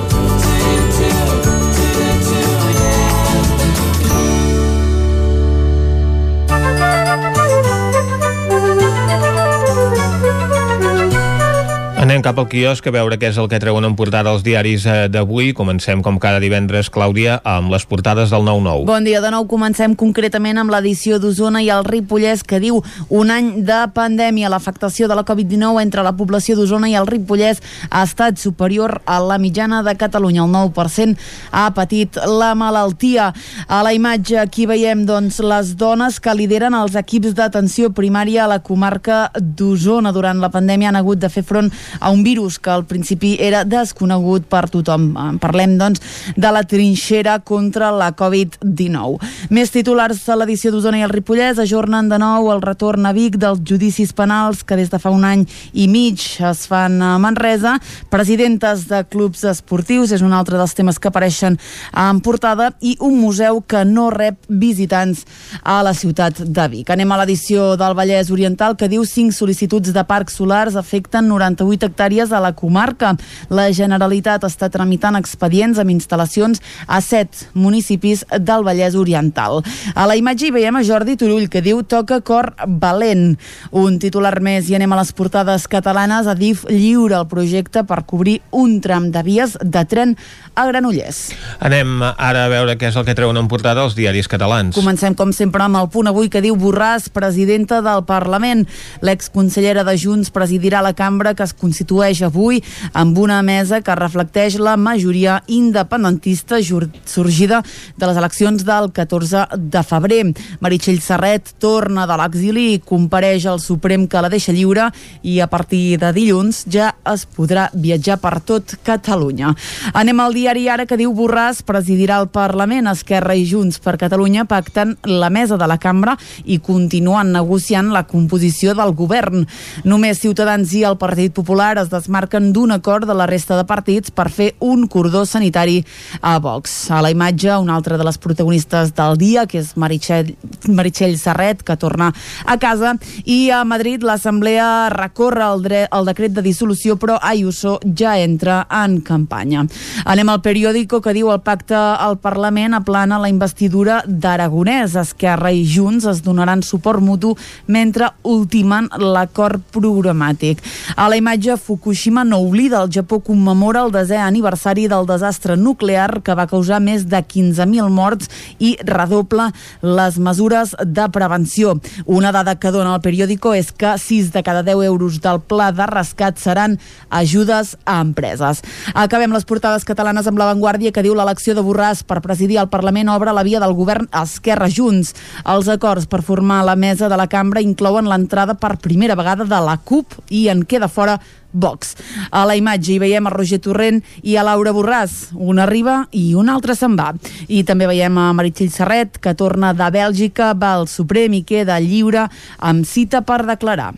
[12.11, 14.83] Anem cap al quiosc a veure què és el que treuen en portada els diaris
[14.83, 15.53] eh, d'avui.
[15.55, 18.81] Comencem, com cada divendres, Clàudia, amb les portades del 9-9.
[18.89, 19.45] Bon dia de nou.
[19.47, 24.49] Comencem concretament amb l'edició d'Osona i el Ripollès, que diu un any de pandèmia.
[24.51, 29.21] L'afectació de la Covid-19 entre la població d'Osona i el Ripollès ha estat superior a
[29.23, 30.43] la mitjana de Catalunya.
[30.43, 31.15] El 9%
[31.55, 33.29] ha patit la malaltia.
[33.71, 38.51] A la imatge aquí veiem doncs, les dones que lideren els equips d'atenció primària a
[38.51, 40.11] la comarca d'Osona.
[40.11, 43.63] Durant la pandèmia han hagut de fer front a un virus que al principi era
[43.63, 45.11] desconegut per tothom.
[45.39, 46.01] Parlem, doncs,
[46.35, 49.19] de la trinxera contra la Covid-19.
[49.53, 53.37] Més titulars de l'edició d'Osona i el Ripollès ajornen de nou el retorn a Vic
[53.41, 57.77] dels judicis penals que des de fa un any i mig es fan a Manresa.
[58.09, 61.59] Presidentes de clubs esportius és un altre dels temes que apareixen
[61.93, 65.25] en portada i un museu que no rep visitants
[65.61, 66.89] a la ciutat de Vic.
[66.89, 71.90] Anem a l'edició del Vallès Oriental que diu 5 sol·licituds de parcs solars afecten 98
[71.90, 73.13] 8 hectàrees a la comarca.
[73.51, 79.61] La Generalitat està tramitant expedients amb instal·lacions a 7 municipis del Vallès Oriental.
[79.93, 83.35] A la imatge hi veiem a Jordi Turull que diu toca cor valent.
[83.71, 86.29] Un titular més i anem a les portades catalanes.
[86.31, 90.15] Adif lliura el projecte per cobrir un tram de vies de tren
[90.55, 91.31] a Granollers.
[91.59, 94.75] Anem ara a veure què és el que treuen en portada els diaris catalans.
[94.75, 98.65] Comencem, com sempre, amb el punt avui que diu Borràs, presidenta del Parlament.
[99.05, 102.61] L'exconsellera de Junts presidirà la cambra que es constitueix avui
[102.93, 107.61] amb una mesa que reflecteix la majoria independentista sorgida
[107.97, 110.33] de les eleccions del 14 de febrer.
[110.61, 114.91] Meritxell Serret torna de l'exili i compareix al Suprem que la deixa lliure
[115.23, 119.55] i a partir de dilluns ja es podrà viatjar per tot Catalunya.
[119.93, 124.45] Anem al diari ara que diu Borràs presidirà el Parlament, Esquerra i Junts per Catalunya
[124.45, 129.47] pacten la mesa de la cambra i continuen negociant la composició del govern.
[129.83, 133.67] Només Ciutadans i el Partit Popular Popular es desmarquen d'un acord de la resta de
[133.69, 135.83] partits per fer un cordó sanitari
[136.25, 136.89] a Vox.
[136.89, 140.31] A la imatge, una altra de les protagonistes del dia, que és Meritxell,
[140.65, 142.07] Meritxell Serret, que torna
[142.49, 142.95] a casa,
[143.29, 148.63] i a Madrid l'Assemblea recorre el, dret, el decret de dissolució, però Ayuso ja entra
[148.81, 149.67] en campanya.
[150.09, 154.97] Anem al periòdico que diu el pacte al Parlament aplana la investidura d'Aragonès.
[154.97, 157.35] Esquerra i Junts es donaran suport mutu
[157.67, 160.65] mentre ultimen l'acord programàtic.
[160.97, 162.83] A la imatge imatge, Fukushima no oblida.
[162.83, 167.89] El Japó commemora el desè aniversari del desastre nuclear que va causar més de 15.000
[167.89, 171.79] morts i redobla les mesures de prevenció.
[172.05, 175.71] Una dada que dona el periòdico és que 6 de cada 10 euros del pla
[175.71, 178.61] de rescat seran ajudes a empreses.
[178.93, 183.09] Acabem les portades catalanes amb l'avantguàrdia que diu l'elecció de Borràs per presidir el Parlament
[183.09, 185.13] obre la via del govern Esquerra Junts.
[185.45, 189.61] Els acords per formar la mesa de la cambra inclouen l'entrada per primera vegada de
[189.61, 191.19] la CUP i en queda fora
[191.53, 191.95] Vox.
[192.31, 195.31] A la imatge hi veiem a Roger Torrent i a Laura Borràs.
[195.35, 197.11] Un arriba i un altre se'n va.
[197.47, 201.79] I també veiem a Meritxell Serret, que torna de Bèlgica, va al Suprem i queda
[201.83, 203.91] lliure amb cita per declarar.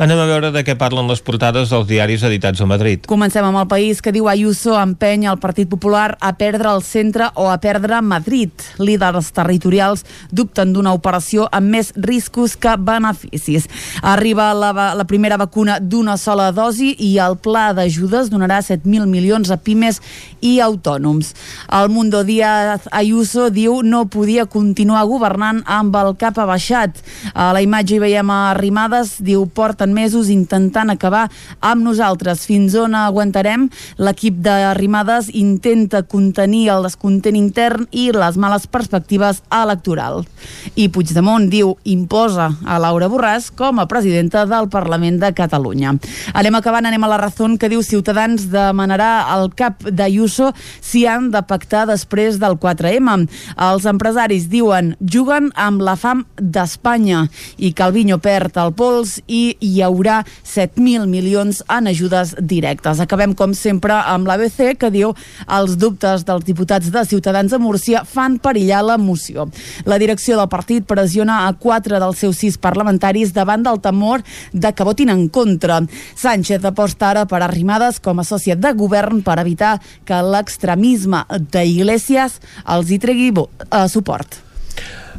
[0.00, 3.04] Anem a veure de què parlen les portades dels diaris editats a Madrid.
[3.10, 7.30] Comencem amb el país que diu Ayuso empeny el Partit Popular a perdre el centre
[7.34, 8.50] o a perdre Madrid.
[8.78, 13.68] Líders territorials dubten d'una operació amb més riscos que beneficis.
[14.02, 19.50] Arriba la, la primera vacuna d'una sola dosi i el pla d'ajudes donarà 7.000 milions
[19.50, 20.00] a pimes
[20.44, 21.32] i autònoms.
[21.80, 27.00] El Mundo Díaz Ayuso diu no podia continuar governant amb el cap abaixat.
[27.34, 31.26] A la imatge hi veiem a Arrimadas, diu porten mesos intentant acabar
[31.60, 32.44] amb nosaltres.
[32.48, 33.68] Fins on aguantarem?
[34.00, 40.28] L'equip d'Arrimades intenta contenir el descontent intern i les males perspectives electorals.
[40.74, 45.94] I Puigdemont diu imposa a Laura Borràs com a presidenta del Parlament de Catalunya.
[46.34, 50.50] Anem acabant, anem a la raó que diu Ciutadans demanarà al cap d'Ayuso
[50.82, 53.28] si han de pactar després del 4M.
[53.54, 57.22] Els empresaris diuen juguen amb la fam d'Espanya
[57.62, 63.00] i Calviño perd el pols i hi haurà 7.000 milions en ajudes directes.
[63.00, 65.14] Acabem, com sempre, amb l'ABC, que diu
[65.46, 69.46] els dubtes dels diputats de Ciutadans a Múrcia fan perillar la moció.
[69.86, 74.74] La direcció del partit pressiona a quatre dels seus sis parlamentaris davant del temor de
[74.74, 75.80] que votin en contra.
[76.18, 79.74] Sánchez aposta ara per arrimades com a soci de govern per evitar
[80.08, 84.40] que l'extremisme d'Iglesias els hi tregui eh, suport.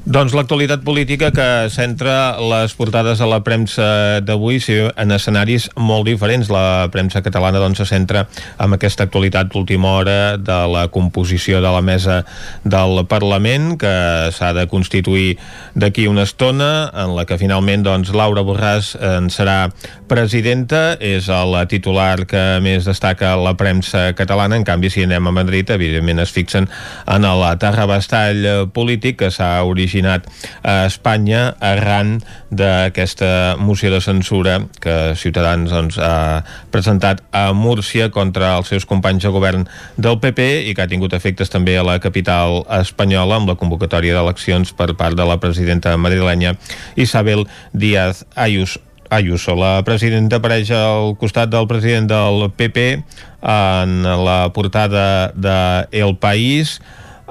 [0.01, 6.07] Doncs l'actualitat política que centra les portades de la premsa d'avui sí, en escenaris molt
[6.09, 6.47] diferents.
[6.49, 8.23] La premsa catalana doncs, se centra
[8.57, 12.23] en aquesta actualitat d'última hora de la composició de la mesa
[12.65, 13.93] del Parlament que
[14.33, 15.35] s'ha de constituir
[15.77, 19.69] d'aquí una estona en la que finalment doncs, Laura Borràs en serà
[20.09, 20.97] presidenta.
[20.97, 24.57] És el titular que més destaca la premsa catalana.
[24.57, 26.65] En canvi, si anem a Madrid, evidentment es fixen
[27.05, 30.23] en el terrabastall polític que s'ha originat originat
[30.63, 38.55] a Espanya arran d'aquesta moció de censura que Ciutadans doncs, ha presentat a Múrcia contra
[38.57, 41.99] els seus companys de govern del PP i que ha tingut efectes també a la
[41.99, 46.55] capital espanyola amb la convocatòria d'eleccions per part de la presidenta madrilenya
[46.95, 48.79] Isabel Díaz Ayuso
[49.11, 49.57] Ayuso.
[49.59, 53.03] La presidenta apareix al costat del president del PP
[53.43, 56.79] en la portada de El País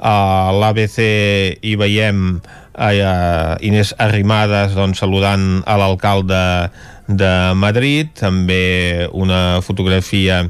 [0.01, 0.97] a l'ABC
[1.61, 2.41] hi veiem
[2.73, 2.89] a
[3.61, 6.41] Inés Arrimadas doncs, saludant a l'alcalde
[7.11, 10.45] de Madrid, també una fotografia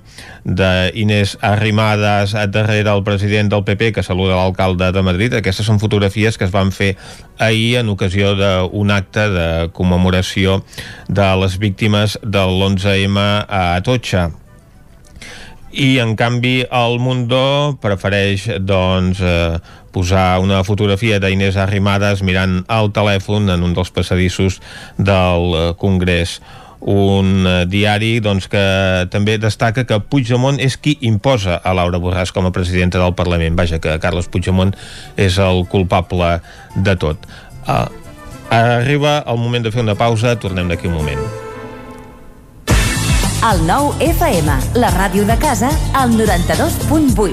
[0.46, 5.34] d'Inés Arrimadas darrere el president del PP que saluda l'alcalde de Madrid.
[5.38, 6.94] Aquestes són fotografies que es van fer
[7.40, 10.62] ahir en ocasió d'un acte de commemoració
[11.10, 14.30] de les víctimes de l'11M a Atocha
[15.72, 19.60] i en canvi el Mundo prefereix doncs eh,
[19.92, 24.60] posar una fotografia d'Inés Arrimadas mirant el telèfon en un dels passadissos
[24.98, 26.40] del eh, Congrés
[26.82, 28.64] un eh, diari doncs, que
[29.14, 33.56] també destaca que Puigdemont és qui imposa a Laura Borràs com a presidenta del Parlament.
[33.56, 34.74] Vaja, que Carles Puigdemont
[35.16, 36.40] és el culpable
[36.76, 37.30] de tot.
[37.68, 37.86] Uh,
[38.50, 41.41] arriba el moment de fer una pausa, tornem d'aquí un moment.
[43.42, 47.32] El nou FM, la ràdio de casa, al 92.8.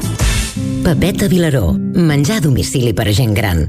[0.80, 1.74] Pepeta Vilaró.
[1.76, 3.66] Menjar a domicili per a gent gran.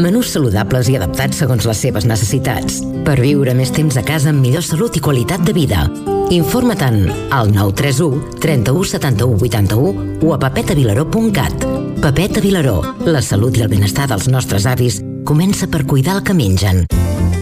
[0.00, 2.80] Menús saludables i adaptats segons les seves necessitats.
[3.04, 5.84] Per viure més temps a casa amb millor salut i qualitat de vida.
[6.32, 11.68] Informa-te'n al 931 31 71 81 o a pepetavilaró.cat.
[12.00, 12.78] Pepeta Vilaró.
[13.04, 16.86] La salut i el benestar dels nostres avis comença per cuidar el que mengen.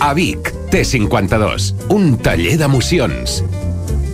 [0.03, 3.45] A Vic, T52, un taller d'emocions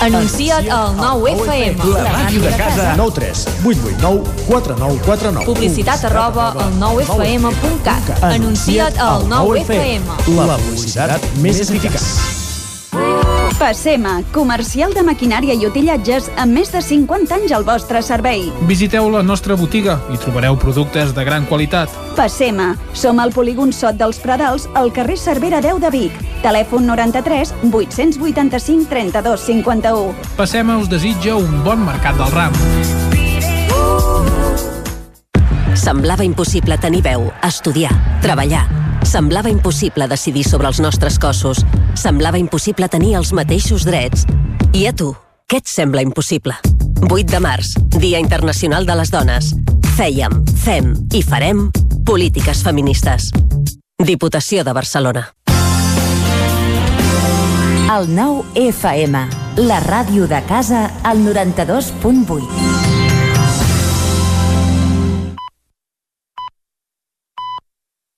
[0.00, 1.82] Anuncia't al 9FM.
[1.92, 2.94] La màquina de casa.
[2.96, 5.44] 9 3 8 8 9 4 9 4 9.
[5.44, 8.22] Publicitat arroba al 9FM.cat.
[8.22, 10.02] Anuncia't al 9FM.
[10.46, 12.37] La publicitat més eficaç.
[13.58, 18.44] Passema, comercial de maquinària i utillatges amb més de 50 anys al vostre servei.
[18.70, 21.90] Visiteu la nostra botiga i trobareu productes de gran qualitat.
[22.14, 26.22] Passema, som al polígon Sot dels Pradals, al carrer Cervera 10 de Vic.
[26.46, 30.14] Telèfon 93 885 32 51.
[30.38, 32.54] Passema us desitja un bon mercat del ram.
[35.78, 38.64] Semblava impossible tenir veu, estudiar, treballar.
[39.06, 41.62] Semblava impossible decidir sobre els nostres cossos.
[41.94, 44.26] Semblava impossible tenir els mateixos drets.
[44.74, 45.12] I a tu,
[45.46, 46.58] què et sembla impossible?
[47.06, 49.52] 8 de març, Dia Internacional de les Dones.
[49.94, 51.68] Fèiem, fem i farem
[52.04, 53.30] polítiques feministes.
[54.02, 55.28] Diputació de Barcelona.
[57.94, 59.24] El 9 FM,
[59.62, 62.87] la ràdio de casa, al 92.8.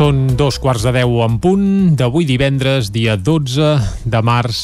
[0.00, 3.66] Són dos quarts de deu en punt d'avui divendres, dia 12
[4.08, 4.62] de març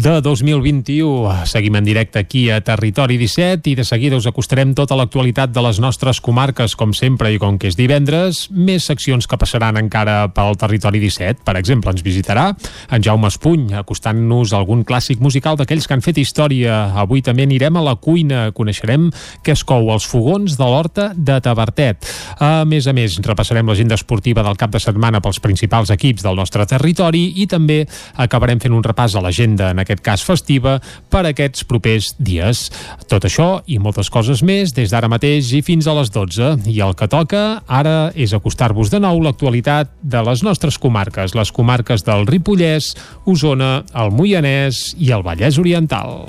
[0.00, 1.44] de 2021.
[1.44, 5.60] Seguim en directe aquí a Territori 17 i de seguida us acostarem tota l'actualitat de
[5.66, 10.30] les nostres comarques, com sempre, i com que és divendres, més seccions que passaran encara
[10.32, 11.44] pel Territori 17.
[11.44, 12.46] Per exemple, ens visitarà
[12.88, 16.94] en Jaume Espuny, acostant-nos algun clàssic musical d'aquells que han fet història.
[17.04, 19.10] Avui també anirem a la cuina, coneixerem
[19.44, 22.08] què es cou als fogons de l'Horta de Tavertet.
[22.40, 26.38] A més a més, repassarem l'agenda esportiva del cap de setmana pels principals equips del
[26.38, 27.82] nostre territori i també
[28.16, 30.78] acabarem fent un repàs a l'agenda, en aquest cas festiva,
[31.10, 32.66] per aquests propers dies.
[33.10, 36.54] Tot això i moltes coses més des d'ara mateix i fins a les 12.
[36.68, 41.52] I el que toca ara és acostar-vos de nou l'actualitat de les nostres comarques, les
[41.52, 42.94] comarques del Ripollès,
[43.26, 46.26] Osona, el Moianès i el Vallès Oriental.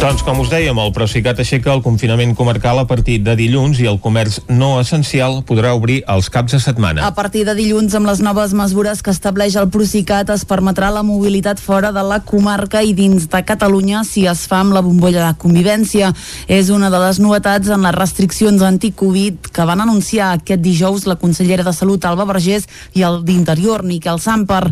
[0.00, 3.86] Doncs com us dèiem, el Procicat aixeca el confinament comarcal a partir de dilluns i
[3.90, 7.02] el comerç no essencial podrà obrir els caps de setmana.
[7.04, 11.02] A partir de dilluns, amb les noves mesures que estableix el Procicat, es permetrà la
[11.04, 15.26] mobilitat fora de la comarca i dins de Catalunya si es fa amb la bombolla
[15.26, 16.14] de convivència.
[16.48, 21.18] És una de les novetats en les restriccions anti-Covid que van anunciar aquest dijous la
[21.20, 22.64] consellera de Salut, Alba Vergés,
[22.96, 24.62] i el d'Interior, Miquel Samper.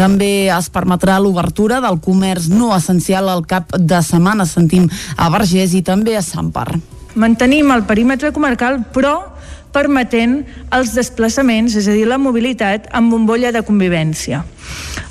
[0.00, 5.74] També es permetrà l'obertura del comerç no essencial al cap de setmana, sentim a Vergés
[5.74, 6.70] i també a Sant Par.
[7.18, 9.34] Mantenim el perímetre comarcal, però
[9.72, 14.44] permetent els desplaçaments, és a dir, la mobilitat amb bombolla de convivència.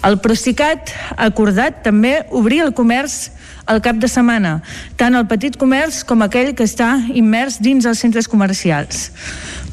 [0.05, 3.31] El Procicat ha acordat també obrir el comerç
[3.67, 4.61] al cap de setmana,
[4.95, 9.09] tant el petit comerç com aquell que està immers dins els centres comercials.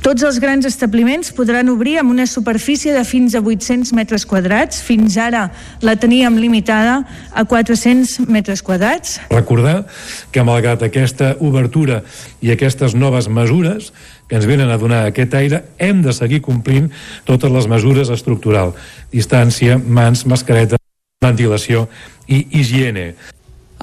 [0.05, 4.83] Tots els grans establiments podran obrir amb una superfície de fins a 800 metres quadrats.
[4.85, 5.47] Fins ara
[5.81, 6.99] la teníem limitada
[7.33, 9.17] a 400 metres quadrats.
[9.33, 9.87] Recordar
[10.29, 12.03] que malgrat aquesta obertura
[12.45, 13.95] i aquestes noves mesures
[14.29, 16.91] que ens venen a donar aquest aire, hem de seguir complint
[17.25, 18.77] totes les mesures estructurals.
[19.09, 20.77] Distància, mans, mascareta,
[21.25, 21.89] ventilació
[22.29, 23.15] i higiene.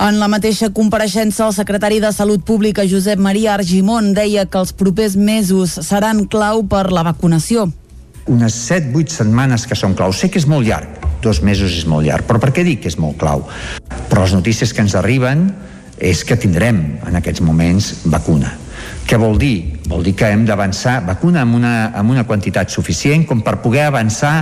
[0.02, 4.72] En la mateixa compareixença, el secretari de Salut Pública, Josep Maria Argimon, deia que els
[4.74, 7.68] propers mesos seran clau per la vacunació.
[8.26, 10.10] Unes 7-8 setmanes que són clau.
[10.10, 12.90] Sé que és molt llarg, dos mesos és molt llarg, però per què dic que
[12.90, 13.46] és molt clau?
[14.10, 15.52] Però les notícies que ens arriben
[16.02, 18.58] és que tindrem en aquests moments vacuna.
[19.06, 19.84] Què vol dir?
[19.86, 23.86] Vol dir que hem d'avançar vacuna amb una, amb una quantitat suficient com per poder
[23.86, 24.36] avançar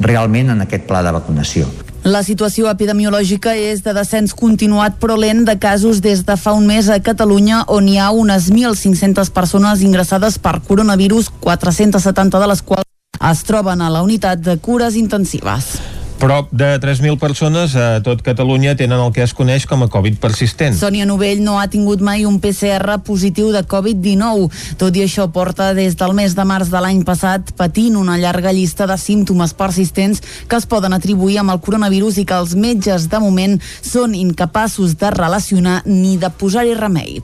[0.00, 1.68] realment en aquest pla de vacunació.
[2.02, 6.66] La situació epidemiològica és de descens continuat però lent de casos des de fa un
[6.66, 12.66] mes a Catalunya on hi ha unes 1.500 persones ingressades per coronavirus, 470 de les
[12.66, 12.90] quals
[13.30, 15.76] es troben a la unitat de cures intensives.
[16.22, 20.20] Prop de 3.000 persones a tot Catalunya tenen el que es coneix com a Covid
[20.22, 20.76] persistent.
[20.78, 24.76] Sònia Novell no ha tingut mai un PCR positiu de Covid-19.
[24.78, 28.54] Tot i això porta des del mes de març de l'any passat patint una llarga
[28.54, 33.10] llista de símptomes persistents que es poden atribuir amb el coronavirus i que els metges
[33.10, 37.18] de moment són incapaços de relacionar ni de posar-hi remei.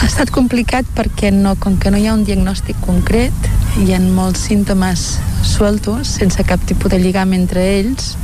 [0.00, 4.00] Ha estat complicat perquè no, com que no hi ha un diagnòstic concret, hi ha
[4.02, 8.16] molts símptomes sueltos, sense cap tipus de lligam entre ells,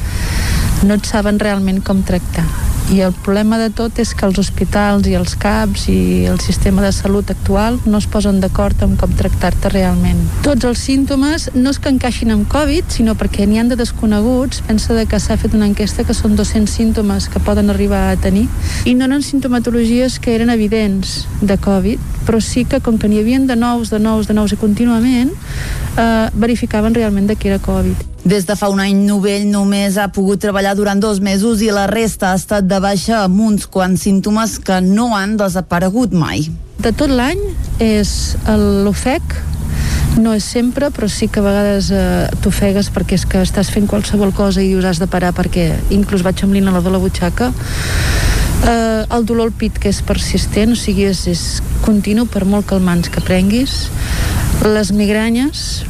[0.84, 2.44] no et saben realment com tractar.
[2.94, 6.84] I el problema de tot és que els hospitals i els CAPs i el sistema
[6.84, 10.20] de salut actual no es posen d'acord amb com tractar-te realment.
[10.46, 14.62] Tots els símptomes no és que encaixin amb Covid, sinó perquè n'hi han de desconeguts.
[14.68, 18.20] Pensa de que s'ha fet una enquesta que són 200 símptomes que poden arribar a
[18.22, 18.46] tenir
[18.86, 23.22] i no eren sintomatologies que eren evidents de Covid, però sí que com que n'hi
[23.22, 25.30] havia de nous, de nous, de nous i contínuament,
[25.96, 28.04] eh, verificaven realment de que era Covid.
[28.26, 31.86] Des de fa un any, Novell només ha pogut treballar durant dos mesos i la
[31.86, 36.48] resta ha estat de baixa amb uns quants símptomes que no han desaparegut mai.
[36.82, 37.38] De tot l'any
[37.78, 38.10] és
[38.84, 39.22] l'ofec,
[40.18, 43.88] no és sempre, però sí que a vegades eh, t'ofegues perquè és que estàs fent
[43.90, 47.52] qualsevol cosa i us has de parar perquè inclús vaig amb l'inhalador a la butxaca.
[48.64, 51.44] Eh, el dolor al pit que és persistent, o sigui, és, és
[51.84, 53.86] continu per molt calmants que prenguis.
[54.64, 55.84] Les migranyes,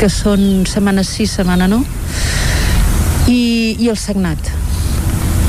[0.00, 1.82] que són setmana sí, setmana no,
[3.28, 4.52] i, i el sagnat.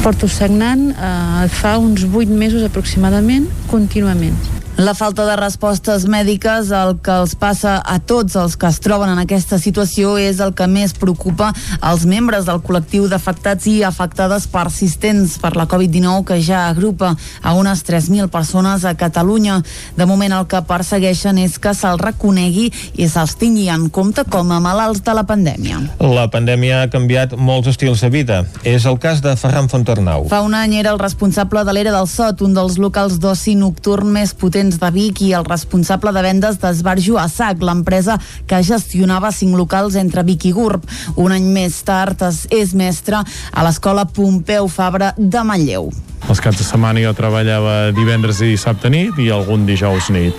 [0.04, 4.59] Porto sagnant eh, fa uns 8 mesos aproximadament, contínuament.
[4.80, 9.10] La falta de respostes mèdiques, el que els passa a tots els que es troben
[9.12, 11.50] en aquesta situació, és el que més preocupa
[11.84, 17.10] als membres del col·lectiu d'afectats i afectades persistents per la Covid-19, que ja agrupa
[17.44, 19.58] a unes 3.000 persones a Catalunya.
[20.00, 24.56] De moment el que persegueixen és que se'ls reconegui i se'ls tingui en compte com
[24.56, 25.82] a malalts de la pandèmia.
[26.00, 28.40] La pandèmia ha canviat molts estils de vida.
[28.64, 30.30] És el cas de Ferran Fontornau.
[30.32, 34.08] Fa un any era el responsable de l'Era del Sot, un dels locals d'oci nocturn
[34.16, 39.34] més potents de Vic i el responsable de vendes d'Esbarjo a SAC, l'empresa que gestionava
[39.34, 40.86] cinc locals entre Vic i Gurb.
[41.18, 42.22] Un any més tard
[42.54, 45.92] és mestre a l'escola Pompeu Fabra de Manlleu.
[46.28, 50.38] Els caps de setmana jo treballava divendres i dissabte nit i algun dijous nit.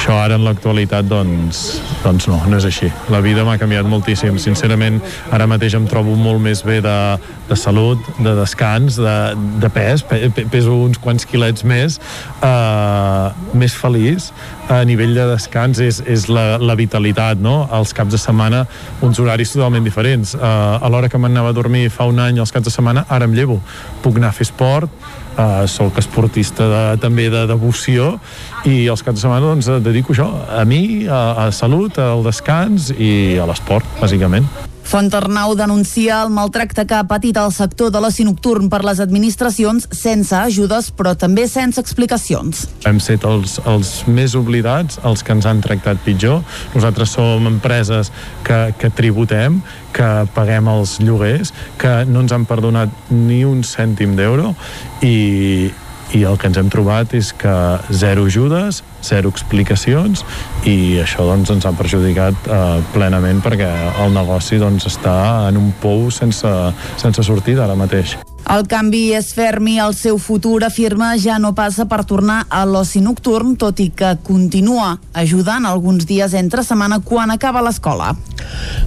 [0.00, 2.90] Això ara en l'actualitat doncs, doncs no, no és així.
[3.12, 4.38] La vida m'ha canviat moltíssim.
[4.42, 4.98] Sincerament,
[5.32, 6.96] ara mateix em trobo molt més bé de,
[7.48, 9.16] de salut, de descans, de,
[9.62, 10.04] de pes,
[10.52, 12.00] peso uns quants quilets més,
[12.44, 14.30] uh, més feliç,
[14.70, 17.64] a nivell de descans és, és la, la vitalitat, no?
[17.74, 18.64] Els caps de setmana,
[19.04, 20.36] uns horaris totalment diferents.
[20.38, 23.26] Uh, a l'hora que m'anava a dormir fa un any, els caps de setmana, ara
[23.26, 23.58] em llevo.
[24.04, 24.92] Puc anar a fer esport,
[25.36, 28.14] uh, soc esportista de, també de devoció
[28.68, 32.92] i els caps de setmana doncs, dedico això a mi, a, a salut, al descans
[32.96, 34.69] i a l'esport, bàsicament.
[34.90, 39.84] Fontarnau denuncia el maltracte que ha patit el sector de l'oci nocturn per les administracions
[39.94, 42.64] sense ajudes però també sense explicacions.
[42.90, 46.40] Hem set els, els més oblidats, els que ens han tractat pitjor.
[46.74, 48.10] Nosaltres som empreses
[48.42, 49.60] que, que tributem,
[49.94, 54.56] que paguem els lloguers, que no ens han perdonat ni un cèntim d'euro
[55.06, 55.70] i,
[56.16, 57.52] i el que ens hem trobat és que
[57.94, 60.24] zero ajudes, zero explicacions
[60.68, 63.68] i això doncs ens ha perjudicat eh, plenament perquè
[64.02, 65.14] el negoci doncs està
[65.48, 66.50] en un pou sense,
[67.00, 68.18] sense sortida ara mateix.
[68.50, 72.64] El canvi és ferm i el seu futur, afirma, ja no passa per tornar a
[72.66, 78.16] l'oci nocturn, tot i que continua ajudant alguns dies entre setmana quan acaba l'escola.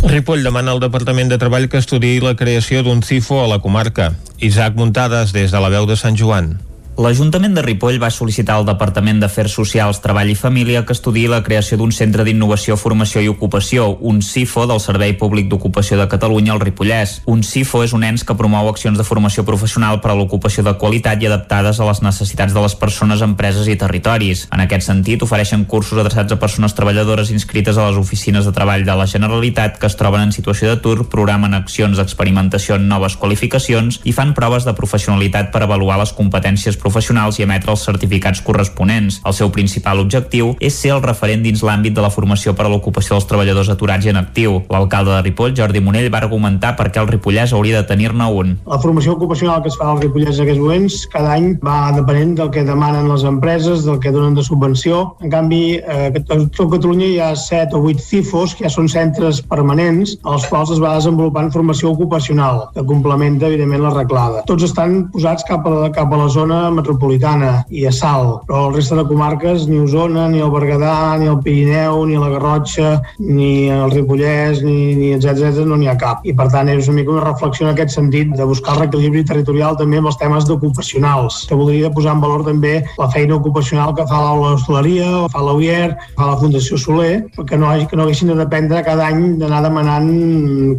[0.04, 4.12] Ripoll demana al Departament de Treball que estudiï la creació d'un CIFO a la comarca.
[4.44, 6.58] Isaac Muntades, des de la veu de Sant Joan.
[6.94, 11.40] L'Ajuntament de Ripoll va sol·licitar al Departament d'Afers Socials, Treball i Família que estudiï la
[11.42, 16.54] creació d'un centre d'innovació, formació i ocupació, un CIFO del Servei Públic d'Ocupació de Catalunya
[16.54, 17.16] al Ripollès.
[17.26, 20.76] Un CIFO és un ens que promou accions de formació professional per a l'ocupació de
[20.78, 24.46] qualitat i adaptades a les necessitats de les persones, empreses i territoris.
[24.54, 28.86] En aquest sentit, ofereixen cursos adreçats a persones treballadores inscrites a les oficines de treball
[28.86, 33.98] de la Generalitat que es troben en situació d'atur, programen accions d'experimentació en noves qualificacions
[34.06, 39.22] i fan proves de professionalitat per avaluar les competències professionals i emetre els certificats corresponents.
[39.26, 42.74] El seu principal objectiu és ser el referent dins l'àmbit de la formació per a
[42.74, 44.60] l'ocupació dels treballadors aturats i en actiu.
[44.74, 48.56] L'alcalde de Ripoll, Jordi Monell, va argumentar per què el Ripollès hauria de tenir-ne un.
[48.70, 52.36] La formació ocupacional que es fa al Ripollès en aquests moments cada any va depenent
[52.40, 55.04] del que demanen les empreses, del que donen de subvenció.
[55.22, 58.90] En canvi, eh, a tot Catalunya hi ha 7 o 8 CIFOs, que ja són
[58.92, 64.44] centres permanents, als quals es va desenvolupant formació ocupacional, que complementa, evidentment, l'arreglada.
[64.50, 68.68] Tots estan posats cap a la, cap a la zona metropolitana i a Salt, però
[68.68, 72.96] el resta de comarques, ni Osona, ni el Berguedà, ni el Pirineu, ni la Garrotxa,
[73.20, 76.24] ni el Ripollès, ni, ni etc no n'hi ha cap.
[76.28, 79.24] I per tant és una mica una reflexió en aquest sentit de buscar el reequilibri
[79.28, 83.96] territorial també amb els temes d'ocupacionals, que voldria posar en valor també la feina ocupacional
[83.98, 88.34] que fa l'aula d'hostaleria, fa l'UIER, fa la Fundació Soler, que no, que no haguessin
[88.34, 90.10] de dependre cada any d'anar demanant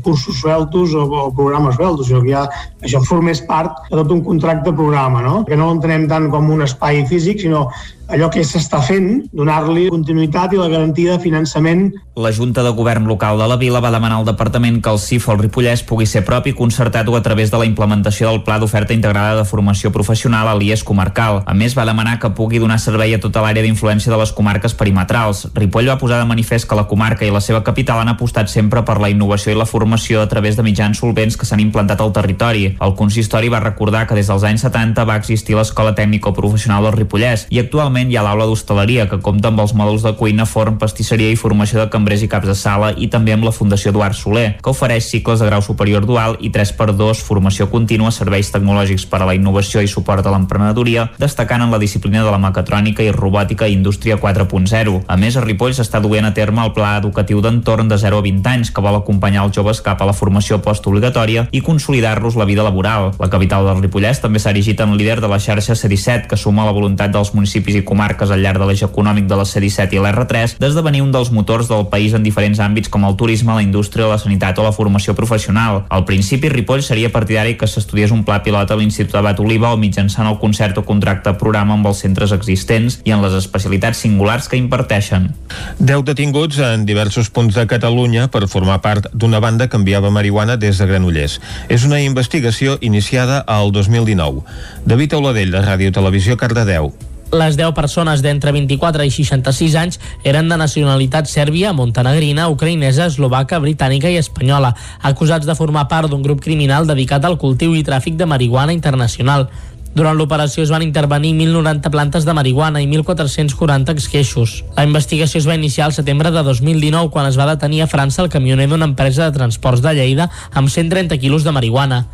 [0.05, 2.45] cursos sueltos o, o programes sueltos, sinó que ja
[2.85, 5.45] això formés part de tot un contracte programa, no?
[5.45, 7.69] que no l'entenem tant com un espai físic, sinó
[8.09, 13.09] allò que s'està fent, donar-li continuïtat i la garantia de finançament La Junta de Govern
[13.11, 16.23] Local de la Vila va demanar al Departament que el CIF al Ripollès pugui ser
[16.25, 20.47] propi concertat o a través de la implementació del Pla d'Oferta Integrada de Formació Professional
[20.47, 21.41] a l'IES comarcal.
[21.45, 24.77] A més, va demanar que pugui donar servei a tota l'àrea d'influència de les comarques
[24.79, 25.49] perimetrals.
[25.59, 28.85] Ripoll va posar de manifest que la comarca i la seva capital han apostat sempre
[28.87, 32.15] per la innovació i la formació a través de mitjans solvents que s'han implantat al
[32.15, 32.77] territori.
[32.79, 36.95] El consistori va recordar que des dels anys 70 va existir l'Escola Tècnica Professional del
[37.01, 40.79] Ripollès i actualment hi ha l'aula d'hostaleria que compta amb els mòduls de cuina, forn,
[40.83, 44.19] pastisseria i formació de cambrers i caps de sala i també amb la Fundació Eduard
[44.19, 49.23] Soler, que ofereix cicles de grau superior dual i 3x2 formació contínua, serveis tecnològics per
[49.23, 53.13] a la innovació i suport a l'emprenedoria, destacant en la disciplina de la mecatrònica i
[53.15, 55.05] robòtica i indústria 4.0.
[55.07, 58.27] A més, a Ripoll s'està duent a terme el pla educatiu d'entorn de 0 a
[58.27, 62.49] 20 anys que vol acompanyar els joves cap a la formació postobligatòria i consolidar-los la
[62.49, 63.13] vida laboral.
[63.21, 66.67] La capital del Ripollès també s'ha erigit en líder de la xarxa C17, que suma
[66.67, 70.03] la voluntat dels municipis i comarques al llarg de l'eix econòmic de la C17 i
[70.03, 74.09] l'R3 d'esdevenir un dels motors del país en diferents àmbits com el turisme, la indústria,
[74.11, 75.85] la sanitat o la formació professional.
[75.89, 79.81] Al principi, Ripoll seria partidari que s'estudiés un pla pilot a l'Institut Abat Oliva o
[79.81, 84.49] mitjançant el concert o contracte programa amb els centres existents i en les especialitats singulars
[84.49, 85.31] que imparteixen.
[85.79, 90.57] Deu detinguts en diversos punts de Catalunya per formar part d'una banda que enviava marihuana
[90.57, 91.41] des de Granollers.
[91.69, 94.45] És una investigació iniciada al 2019.
[94.85, 96.93] David Auladell, de Ràdio Televisió, Cardedeu.
[97.33, 103.59] Les 10 persones d'entre 24 i 66 anys eren de nacionalitat sèrbia, montenegrina, ucraïnesa, eslovaca,
[103.65, 108.19] britànica i espanyola, acusats de formar part d'un grup criminal dedicat al cultiu i tràfic
[108.21, 109.49] de marihuana internacional.
[109.95, 114.57] Durant l'operació es van intervenir 1.090 plantes de marihuana i 1.440 esqueixos.
[114.75, 118.25] La investigació es va iniciar al setembre de 2019 quan es va detenir a França
[118.25, 122.05] el camioner d'una empresa de transports de Lleida amb 130 quilos de marihuana.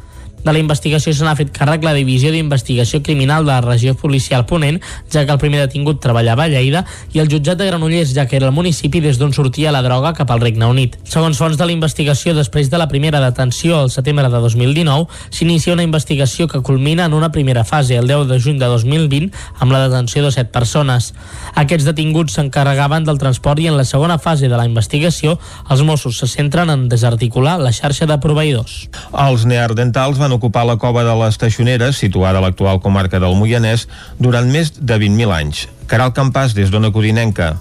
[0.41, 4.47] De la investigació se n'ha fet càrrec la Divisió d'Investigació Criminal de la Regió Policial
[4.49, 4.79] Ponent,
[5.13, 8.39] ja que el primer detingut treballava a Lleida, i el jutjat de Granollers, ja que
[8.39, 10.97] era el municipi des d'on sortia la droga cap al Regne Unit.
[11.05, 15.75] Segons fonts de la investigació, després de la primera detenció al setembre de 2019, s'inicia
[15.75, 19.31] una investigació que culmina en una primera fase, el 10 de juny de 2020,
[19.61, 21.13] amb la detenció de 7 persones.
[21.53, 25.37] Aquests detinguts s'encarregaven del transport i en la segona fase de la investigació,
[25.69, 28.87] els Mossos se centren en desarticular la xarxa de proveïdors.
[29.13, 33.89] Els neardentals van ocupar la cova de les Teixoneres, situada a l'actual comarca del Moianès,
[34.19, 35.67] durant més de 20.000 anys.
[35.91, 37.57] Caral Campàs, des d'Ona Codinenca.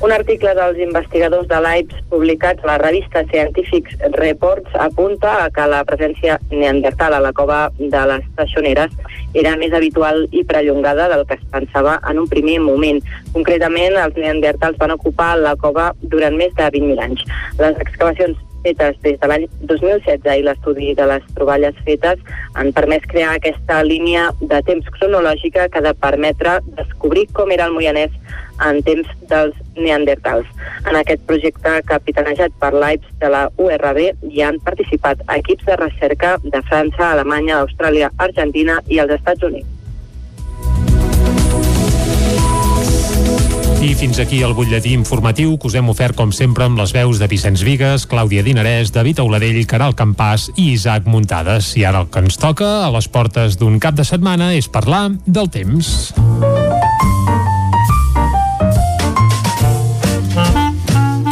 [0.00, 5.82] Un article dels investigadors de l'AIPS publicat a la revista Scientific Reports apunta que la
[5.84, 8.94] presència neandertal a la cova de les Teixoneres
[9.36, 13.02] era més habitual i prellongada del que es pensava en un primer moment.
[13.34, 17.26] Concretament, els neandertals van ocupar la cova durant més de 20.000 anys.
[17.60, 22.20] Les excavacions fetes des de l'any 2016 i l'estudi de les troballes fetes
[22.54, 27.66] han permès crear aquesta línia de temps cronològica que ha de permetre descobrir com era
[27.70, 28.14] el Moianès
[28.66, 30.46] en temps dels neandertals.
[30.84, 34.00] En aquest projecte capitanejat per l'AIPS de la URB
[34.30, 39.79] hi han participat equips de recerca de França, Alemanya, Austràlia, Argentina i els Estats Units.
[43.80, 47.16] I fins aquí el butlletí informatiu que us hem ofert com sempre amb les veus
[47.16, 51.72] de Vicenç Vigues, Clàudia Dinarès, David Auladell, Caral Campàs i Isaac Muntades.
[51.80, 55.06] I ara el que ens toca a les portes d'un cap de setmana és parlar
[55.24, 56.12] del temps.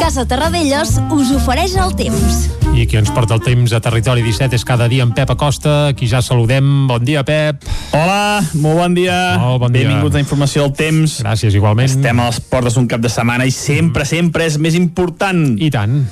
[0.01, 2.58] Casa Terradellos us ofereix el temps.
[2.79, 5.91] I qui ens porta el temps a Territori 17 és cada dia en Pep Acosta,
[5.99, 6.87] qui ja saludem.
[6.87, 7.65] Bon dia, Pep.
[7.91, 9.17] Hola, molt bon dia.
[9.43, 9.89] Oh, bon dia.
[9.89, 11.17] Benvinguts a Informació del Temps.
[11.25, 11.91] Gràcies, igualment.
[11.91, 15.43] Estem a les portes d'un cap de setmana i sempre, sempre és més important.
[15.59, 16.05] I tant.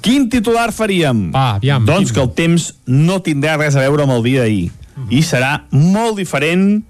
[0.00, 1.26] Quin titular faríem?
[1.34, 1.84] Va, aviam.
[1.84, 4.70] Doncs que el temps no tindrà res a veure amb el dia d'ahir.
[4.96, 5.12] Mhm.
[5.12, 6.86] I serà molt diferent,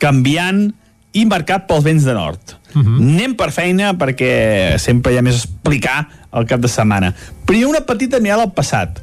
[0.00, 0.70] canviant
[1.12, 2.57] i marcat pels vents de nord.
[2.74, 2.96] Mhm.
[3.00, 7.14] Anem per feina perquè sempre hi ha més a explicar al cap de setmana.
[7.46, 9.00] Primer una petita mirada al passat.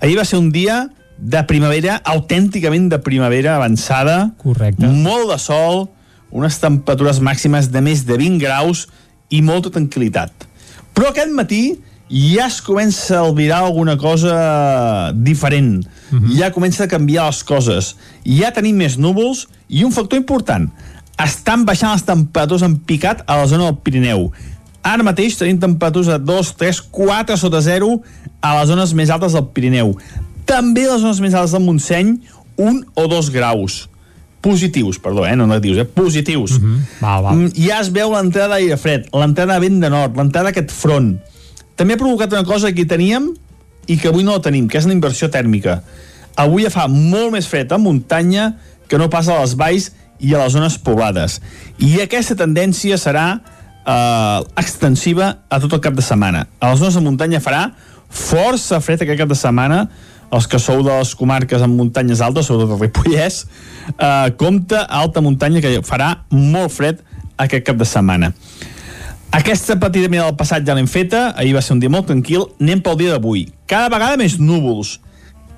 [0.00, 0.88] Ahir va ser un dia
[1.18, 4.32] de primavera, autènticament de primavera avançada.
[4.42, 4.86] Correcte.
[4.86, 5.88] Molt de sol,
[6.30, 8.88] unes temperatures màximes de més de 20 graus
[9.30, 10.48] i molta tranquil·litat.
[10.92, 11.78] Però aquest matí
[12.12, 15.84] ja es comença a albirar alguna cosa diferent.
[16.36, 17.94] Ja comença a canviar les coses.
[18.28, 20.68] Ja tenim més núvols i un factor important.
[21.20, 24.30] Estan baixant les temperatures en picat a la zona del Pirineu.
[24.82, 27.90] Ara mateix tenim temperatures de 2, 3, 4 sota 0
[28.42, 29.94] a les zones més altes del Pirineu.
[30.48, 32.16] També a les zones més altes del Montseny,
[32.58, 33.84] 1 o 2 graus.
[34.42, 35.36] Positius, perdó, eh?
[35.38, 35.84] no negatius, eh?
[35.86, 36.56] positius.
[36.58, 36.80] Mhm.
[37.00, 37.36] Val, val.
[37.36, 41.14] Mm, Ja es veu l'entrada d'aire fred, l'entrada de vent de nord, l'entrada d'aquest front.
[41.78, 43.30] També ha provocat una cosa que teníem
[43.86, 45.82] i que avui no tenim, que és la inversió tèrmica.
[46.34, 48.56] Avui ja fa molt més fred a muntanya
[48.88, 49.92] que no passa a les valls
[50.22, 51.40] i a les zones poblades.
[51.82, 56.46] I aquesta tendència serà eh, extensiva a tot el cap de setmana.
[56.60, 57.68] A les zones de muntanya farà
[58.12, 59.86] força fred aquest cap de setmana,
[60.32, 63.42] els que sou de les comarques amb muntanyes altes, sobretot el Ripollès,
[63.92, 67.02] eh, compta alta muntanya que farà molt fred
[67.36, 68.32] aquest cap de setmana.
[69.32, 72.50] Aquesta petita mirada del passat ja l'hem feta, ahir va ser un dia molt tranquil,
[72.60, 73.46] anem pel dia d'avui.
[73.66, 74.98] Cada vegada més núvols,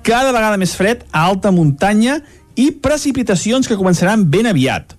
[0.05, 2.21] cada vegada més fred a alta muntanya
[2.55, 4.95] i precipitacions que començaran ben aviat.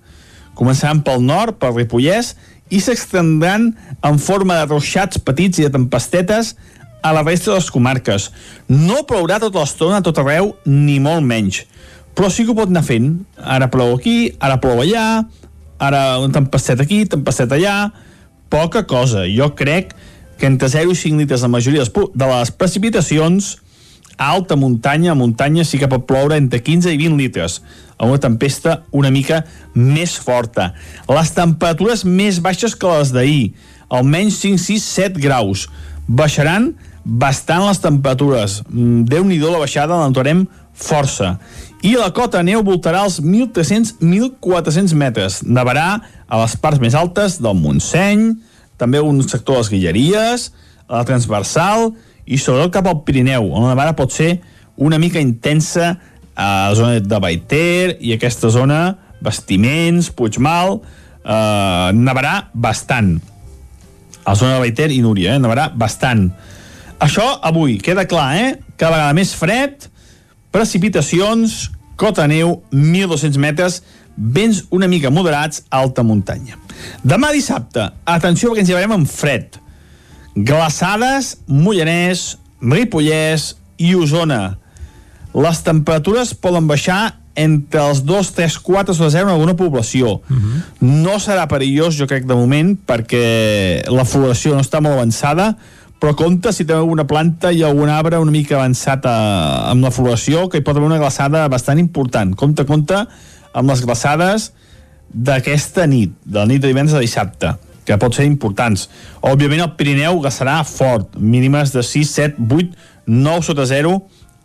[0.56, 2.34] Començaran pel nord, pel Ripollès,
[2.70, 3.70] i s'extendran
[4.04, 6.54] en forma de ruixats petits i de tempestetes
[7.02, 8.30] a la resta de les comarques.
[8.68, 11.62] No plourà tota l'estona a tot arreu, ni molt menys.
[12.16, 13.12] Però sí que ho pot anar fent.
[13.36, 15.26] Ara plou aquí, ara plou allà,
[15.78, 17.76] ara una tempesteta aquí, tempesteta allà
[18.50, 19.26] poca cosa.
[19.28, 19.92] Jo crec
[20.40, 23.56] que entre 0 i 5 litres la majoria de les precipitacions
[24.16, 27.60] a alta muntanya, a muntanya sí que pot ploure entre 15 i 20 litres
[27.98, 29.44] a una tempesta una mica
[29.74, 30.72] més forta.
[31.08, 33.54] Les temperatures més baixes que les d'ahir,
[33.88, 35.66] almenys 5, 6, 7 graus.
[36.06, 36.72] Baixaran
[37.04, 38.62] bastant les temperatures.
[38.68, 40.46] Mm, Déu-n'hi-do la baixada, l'entrarem
[40.76, 41.36] força.
[41.86, 45.40] I la cota neu voltarà als 1.300-1.400 metres.
[45.44, 48.34] Nevarà a les parts més altes del Montseny,
[48.76, 50.50] també un sector de les Guilleries,
[50.86, 51.92] a la transversal
[52.26, 54.40] i sobretot cap al Pirineu, on la nevada pot ser
[54.76, 55.94] una mica intensa
[56.36, 60.80] a la zona de Baiter i aquesta zona, Vestiments, Puigmal,
[61.24, 63.16] eh, nevarà bastant.
[64.24, 66.28] A la zona de Baiter i Núria, eh, nevarà bastant.
[67.00, 68.58] Això avui, queda clar, eh?
[68.76, 69.88] Cada vegada més fred,
[70.52, 73.82] precipitacions, cota neu, 1.200 metres,
[74.16, 76.56] vents una mica moderats alta muntanya.
[77.04, 79.60] Demà dissabte, atenció perquè ens llevarem amb fred.
[80.36, 84.58] Glaçades, Mollanès, Ripollès i Osona.
[85.36, 90.20] Les temperatures poden baixar entre els 2, 3, 4 o 0 en alguna població.
[90.28, 90.62] Uh -huh.
[90.80, 95.56] No serà perillós, jo crec, de moment, perquè la floració no està molt avançada,
[96.00, 99.90] però compte si té alguna planta i algun arbre una mica avançat a, amb la
[99.90, 102.34] floració, que hi pot haver una glaçada bastant important.
[102.34, 103.06] Compte, compte
[103.52, 104.52] amb les glaçades
[105.08, 107.54] d'aquesta nit, de la nit de divendres a dissabte,
[107.86, 108.88] que pot ser importants.
[109.22, 112.76] Òbviament el Pirineu glaçarà fort, mínimes de 6, 7, 8,
[113.06, 113.96] 9 sota 0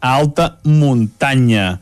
[0.01, 1.79] a alta muntanya.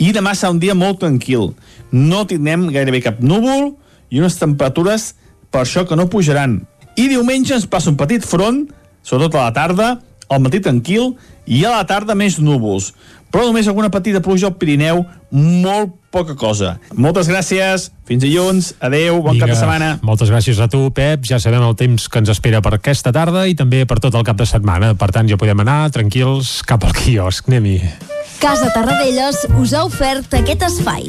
[0.00, 1.52] I demà serà un dia molt tranquil.
[1.92, 3.74] No tindrem gairebé cap núvol
[4.12, 5.12] i unes temperatures
[5.52, 6.62] per això que no pujaran.
[6.96, 8.64] I diumenge ens passa un petit front,
[9.04, 9.92] sobretot a la tarda,
[10.32, 11.14] al matí tranquil
[11.46, 12.92] i a la tarda més núvols.
[13.32, 15.02] Però només alguna petita pluja al Pirineu,
[15.32, 16.74] molt poca cosa.
[16.92, 19.90] Moltes gràcies, fins dilluns, adeu, bon Vinga, cap de setmana.
[20.04, 21.24] Moltes gràcies a tu, Pep.
[21.24, 24.26] Ja sabem el temps que ens espera per aquesta tarda i també per tot el
[24.28, 24.92] cap de setmana.
[25.00, 27.48] Per tant, ja podem anar tranquils cap al quiosc.
[27.48, 27.78] Anem-hi.
[28.42, 31.08] Casa Tarradellas us ha ofert aquest espai.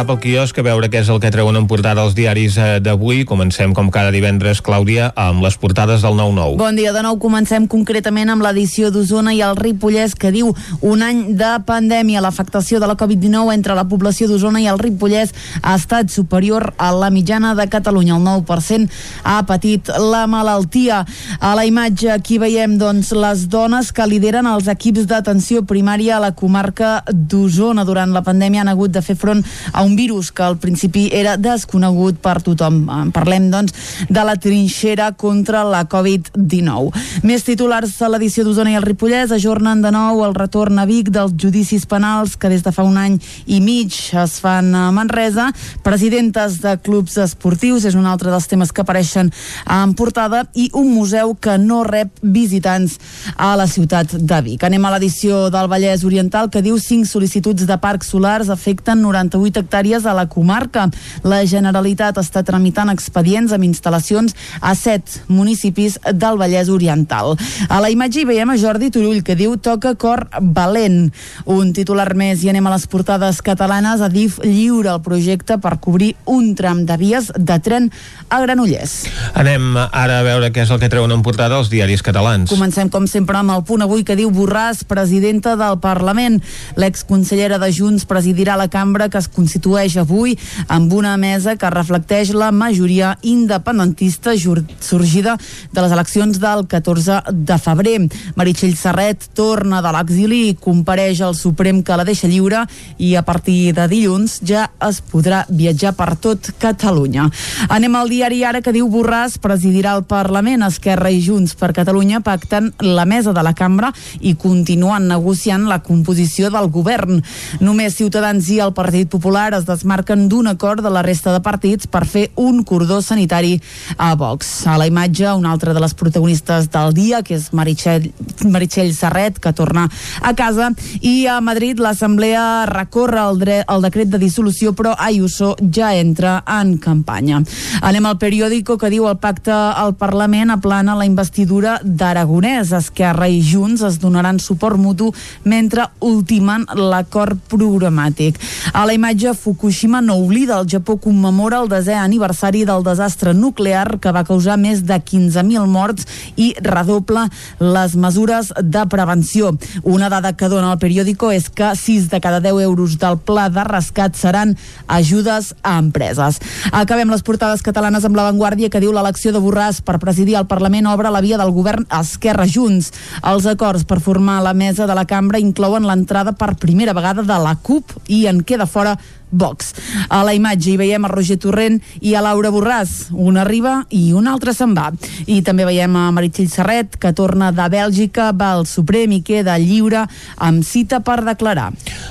[0.00, 2.78] Cap al quiosc a veure què és el que treuen en portada els diaris eh,
[2.80, 3.26] d'avui.
[3.28, 6.56] Comencem, com cada divendres, Clàudia, amb les portades del 9-9.
[6.56, 7.18] Bon dia de nou.
[7.20, 12.22] Comencem concretament amb l'edició d'Osona i el Ripollès que diu un any de pandèmia.
[12.24, 16.88] L'afectació de la Covid-19 entre la població d'Osona i el Ripollès ha estat superior a
[16.96, 18.16] la mitjana de Catalunya.
[18.16, 18.88] El 9%
[19.28, 21.02] ha patit la malaltia.
[21.44, 26.24] A la imatge aquí veiem doncs, les dones que lideren els equips d'atenció primària a
[26.24, 27.84] la comarca d'Osona.
[27.84, 29.44] Durant la pandèmia han hagut de fer front
[29.74, 32.82] a un virus que al principi era desconegut per tothom.
[32.90, 33.74] En Parlem, doncs,
[34.08, 36.90] de la trinxera contra la Covid-19.
[37.26, 41.10] Més titulars a l'edició d'Osona i el Ripollès ajornen de nou el retorn a Vic
[41.14, 45.50] dels judicis penals que des de fa un any i mig es fan a Manresa.
[45.86, 49.32] Presidentes de clubs esportius és un altre dels temes que apareixen
[49.66, 52.98] en portada i un museu que no rep visitants
[53.36, 54.64] a la ciutat de Vic.
[54.64, 59.64] Anem a l'edició del Vallès Oriental que diu 5 sol·licituds de parcs solars afecten 98
[59.64, 60.88] hectàrees vies a la comarca.
[61.24, 67.36] La Generalitat està tramitant expedients amb instal·lacions a set municipis del Vallès Oriental.
[67.68, 71.10] A la imatge hi veiem a Jordi Turull que diu toca cor valent.
[71.44, 74.02] Un titular més i anem a les portades catalanes.
[74.04, 77.90] Adif lliure el projecte per cobrir un tram de vies de tren
[78.28, 79.04] a Granollers.
[79.38, 82.50] Anem ara a veure què és el que treuen en portada els diaris catalans.
[82.50, 86.40] Comencem, com sempre, amb el punt avui que diu Borràs, presidenta del Parlament.
[86.80, 90.36] L'exconsellera de Junts presidirà la cambra que es constitueix avui
[90.68, 95.36] amb una mesa que reflecteix la majoria independentista sorgida
[95.72, 98.08] de les eleccions del 14 de febrer.
[98.36, 102.64] Meritxell Serret torna de l'exili i compareix al Suprem que la deixa lliure
[102.98, 107.28] i a partir de dilluns ja es podrà viatjar per tot Catalunya.
[107.68, 112.20] Anem al diari Ara que diu Borràs presidirà el Parlament, Esquerra i Junts per Catalunya
[112.20, 117.22] pacten la mesa de la cambra i continuen negociant la composició del govern.
[117.60, 121.86] Només Ciutadans i el Partit Popular es desmarquen d'un acord de la resta de partits
[121.86, 123.58] per fer un cordó sanitari
[123.96, 124.66] a Vox.
[124.66, 128.10] A la imatge, una altra de les protagonistes del dia, que és Meritxell,
[128.48, 129.86] Meritxell Serret, que torna
[130.22, 135.54] a casa, i a Madrid l'Assemblea recorre el, dret, el decret de dissolució, però Ayuso
[135.60, 137.42] ja entra en campanya.
[137.86, 142.72] Anem al periòdico que diu el pacte al Parlament aplana la investidura d'Aragonès.
[142.80, 145.10] Esquerra i Junts es donaran suport mutu
[145.44, 148.38] mentre ultimen l'acord programàtic.
[148.72, 153.96] A la imatge, Fukushima no oblida, el Japó commemora el desè aniversari del desastre nuclear
[153.96, 156.04] que va causar més de 15.000 morts
[156.36, 157.22] i redobla
[157.56, 159.54] les mesures de prevenció.
[159.82, 163.46] Una dada que dona el periòdico és que 6 de cada 10 euros del pla
[163.48, 164.52] de rescat seran
[164.86, 166.36] ajudes a empreses.
[166.72, 170.90] Acabem les portades catalanes amb l'avantguàrdia que diu l'elecció de Borràs per presidir el Parlament
[170.92, 172.92] obre la via del govern Esquerra Junts.
[173.24, 177.40] Els acords per formar la mesa de la cambra inclouen l'entrada per primera vegada de
[177.40, 178.98] la CUP i en queda fora
[179.30, 179.74] Vox.
[180.08, 183.10] A la imatge hi veiem a Roger Torrent i a Laura Borràs.
[183.10, 184.90] Un arriba i un altre se'n va.
[185.26, 189.58] I també veiem a Meritxell Serret, que torna de Bèlgica, va al Suprem i queda
[189.60, 190.06] lliure
[190.36, 191.70] amb cita per declarar.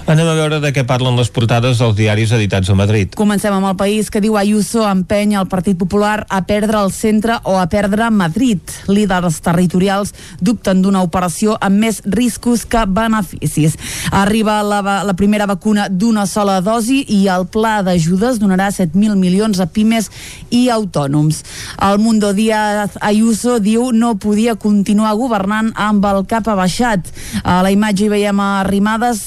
[0.10, 3.14] Anem a veure de què parlen les portades dels diaris editats a Madrid.
[3.20, 7.40] Comencem amb el país que diu Ayuso empeny el Partit Popular a perdre el centre
[7.44, 8.60] o a perdre Madrid.
[8.88, 13.78] Líders territorials dubten d'una operació amb més riscos que beneficis.
[14.12, 19.60] Arriba la, la primera vacuna d'una sola dosi i el pla d'ajudes donarà 7.000 milions
[19.60, 20.10] a pimes
[20.54, 21.42] i autònoms.
[21.90, 27.10] El Mundo Díaz Ayuso diu no podia continuar governant amb el cap abaixat.
[27.44, 28.64] A la imatge hi veiem a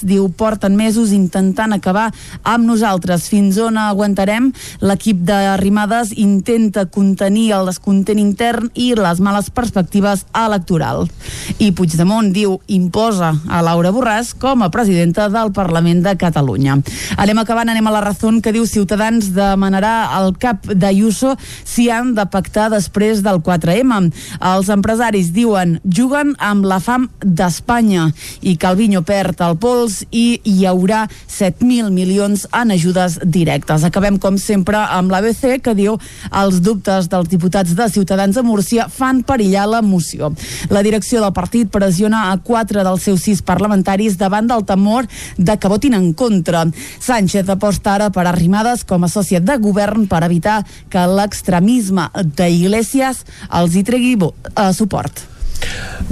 [0.03, 2.11] diu porten mesos intentant acabar
[2.43, 3.29] amb nosaltres.
[3.29, 4.53] Fins on aguantarem?
[4.81, 11.11] L'equip d'Arrimades intenta contenir el descontent intern i les males perspectives electorals.
[11.59, 16.79] I Puigdemont diu imposa a Laura Borràs com a presidenta del Parlament de Catalunya.
[17.17, 22.13] Anem acabant anem a la raó que diu Ciutadans demanarà al cap d'Ayuso si han
[22.15, 24.11] de pactar després del 4M.
[24.53, 28.11] Els empresaris diuen juguen amb la fam d'Espanya
[28.45, 33.87] i Calviño perd el pols i hi haurà 7.000 milions en ajudes directes.
[33.89, 35.97] Acabem, com sempre, amb l'ABC, que diu
[36.29, 40.33] els dubtes dels diputats de Ciutadans a Múrcia fan perillar la moció.
[40.71, 45.09] La direcció del partit pressiona a quatre dels seus sis parlamentaris davant del temor
[45.39, 46.67] de que votin en contra.
[47.01, 53.23] Sánchez aposta ara per Arrimadas com a soci de govern per evitar que l'extremisme d'Iglesias
[53.61, 55.32] els hi tregui eh, suport.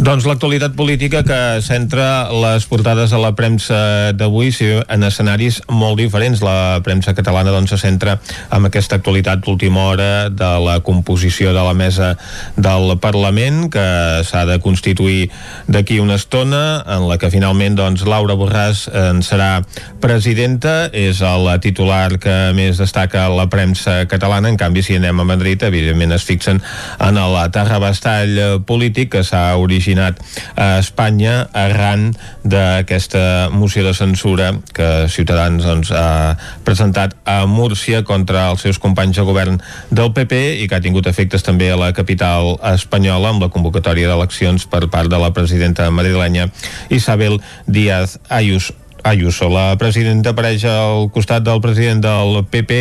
[0.00, 5.98] Doncs l'actualitat política que centra les portades a la premsa d'avui sí, en escenaris molt
[6.00, 6.40] diferents.
[6.40, 8.14] La premsa catalana doncs, se centra
[8.48, 12.14] en aquesta actualitat d'última hora de la composició de la mesa
[12.56, 13.84] del Parlament que
[14.24, 15.28] s'ha de constituir
[15.68, 19.66] d'aquí una estona en la que finalment doncs, Laura Borràs en serà
[20.00, 25.28] presidenta és el titular que més destaca la premsa catalana en canvi si anem a
[25.28, 26.62] Madrid evidentment es fixen
[26.96, 30.20] en el terrabastall polític que s'ha originat
[30.56, 32.10] a Espanya arran
[32.44, 36.36] d'aquesta moció de censura que Ciutadans doncs, ha
[36.66, 39.60] presentat a Múrcia contra els seus companys de govern
[39.90, 44.10] del PP i que ha tingut efectes també a la capital espanyola amb la convocatòria
[44.10, 46.50] d'eleccions per part de la presidenta madrilenya
[46.90, 49.48] Isabel Díaz Ayuso Ayuso.
[49.48, 52.80] La presidenta apareix al costat del president del PP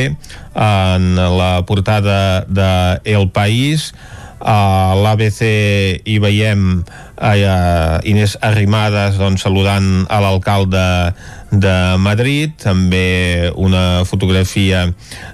[0.59, 2.71] en la portada de
[3.05, 3.93] El País
[4.39, 5.41] a l'ABC
[6.07, 6.83] hi veiem
[7.19, 7.33] a
[8.07, 11.13] Inés Arrimadas doncs, saludant a l'alcalde
[11.51, 14.85] de Madrid, també una fotografia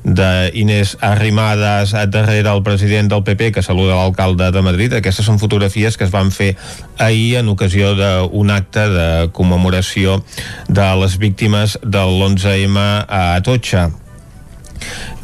[0.03, 4.95] d'Inés Arrimadas darrere el president del PP que saluda l'alcalde de Madrid.
[4.95, 6.55] Aquestes són fotografies que es van fer
[6.97, 10.23] ahir en ocasió d'un acte de commemoració
[10.67, 13.91] de les víctimes de l'11M a Atotxa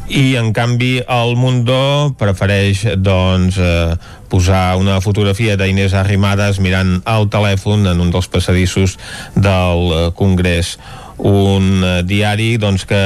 [0.08, 3.94] i en canvi el Mundo prefereix doncs eh,
[4.32, 8.98] posar una fotografia d'Inés Arrimadas mirant el telèfon en un dels passadissos
[9.36, 10.76] del eh, Congrés
[11.22, 13.00] un eh, diari doncs, que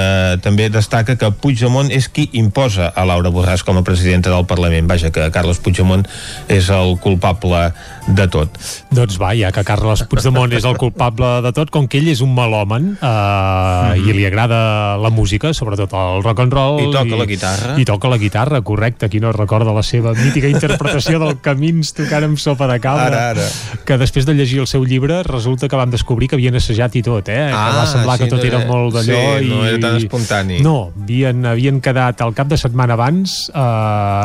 [0.44, 4.88] també destaca que Puigdemont és qui imposa a Laura Borràs com a presidenta del Parlament.
[4.88, 6.06] Vaja, que Carles Puigdemont
[6.48, 7.68] és el culpable
[8.06, 8.56] de tot.
[8.94, 12.22] Doncs va, ja que Carles Puigdemont és el culpable de tot, com que ell és
[12.24, 14.08] un melòman eh, mm -hmm.
[14.08, 16.80] i li agrada la música, sobretot el rock and roll...
[16.80, 17.78] I toca i, la guitarra.
[17.78, 19.08] I toca la guitarra, correcte.
[19.08, 23.06] Qui no recorda la seva mítica interpretació del Camins tocant amb sopa de cabra.
[23.06, 23.48] Ara, ara.
[23.84, 27.02] Que després de llegir el seu llibre resulta que vam descobrir que havien assajat i
[27.02, 27.50] tot, eh?
[27.52, 29.48] Ah, que va sí, que tot era molt d'allò sí, i...
[29.50, 30.60] no era tan espontani.
[30.62, 33.66] No, havien, havien quedat el cap de setmana abans a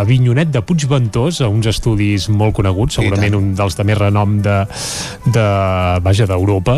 [0.03, 4.57] Avinyonet de Puigventós, a uns estudis molt coneguts, segurament un dels de més renom de,
[5.34, 5.45] de
[6.05, 6.77] vaja, d'Europa,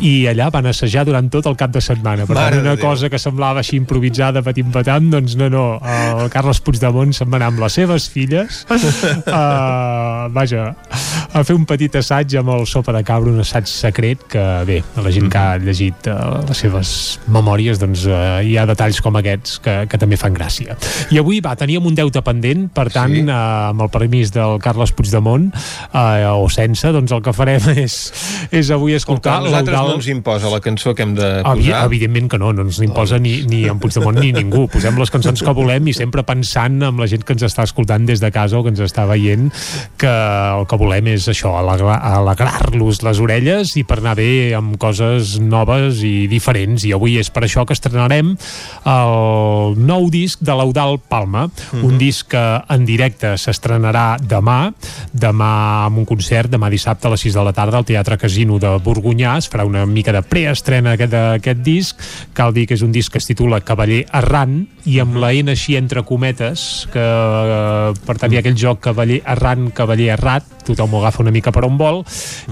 [0.00, 2.26] i allà van assajar durant tot el cap de setmana.
[2.26, 2.42] Per Mhm.
[2.42, 2.84] Mare tant, una Déu.
[2.84, 5.64] cosa que semblava així improvisada, patim patam, doncs no, no,
[6.22, 10.74] el Carles Puigdemont se'n va anar amb les seves filles uh, vaja,
[11.32, 14.82] a fer un petit assaig amb el sopa de cabra, un assaig secret que, bé,
[14.96, 16.90] la gent que ha llegit uh, les seves
[17.32, 20.76] memòries, doncs uh, hi ha detalls com aquests que, que també fan gràcia.
[21.14, 23.22] I avui, va, teníem un deute pendent, per tant, sí.
[23.26, 25.48] uh, amb el permís del Carles Puigdemont,
[25.92, 27.96] uh, o sense, doncs el que farem és,
[28.50, 31.84] és avui escoltar A nosaltres no ens imposa la cançó que hem de Evi posar.
[31.86, 34.66] evidentment que no, no ens imposa ni, ni en Puigdemont ni ningú.
[34.72, 38.04] Posem les cançons que volem i sempre pensant amb la gent que ens està escoltant
[38.08, 39.48] des de casa o que ens està veient
[40.00, 44.76] que el que volem és això, alegrar- alegrar-los les orelles i per anar bé amb
[44.80, 46.86] coses noves i diferents.
[46.88, 48.32] I avui és per això que estrenarem
[48.88, 51.46] el nou disc de l'Eudal Palma,
[51.82, 54.72] un disc que en directe s'estrenarà demà,
[55.12, 55.52] demà
[55.86, 58.72] amb un concert, demà dissabte a les 6 de la tarda al Teatre Casino de
[58.82, 62.06] Borgunyà, es farà una mica de preestrena aquest, aquest disc,
[62.36, 65.52] cal dir que és un disc que es titula Cavaller Errant i amb la N
[65.52, 70.61] així entre cometes que eh, per tant hi ha aquell joc Cavaller Errant, Cavaller Errat
[70.66, 72.02] tothom ho agafa una mica per on vol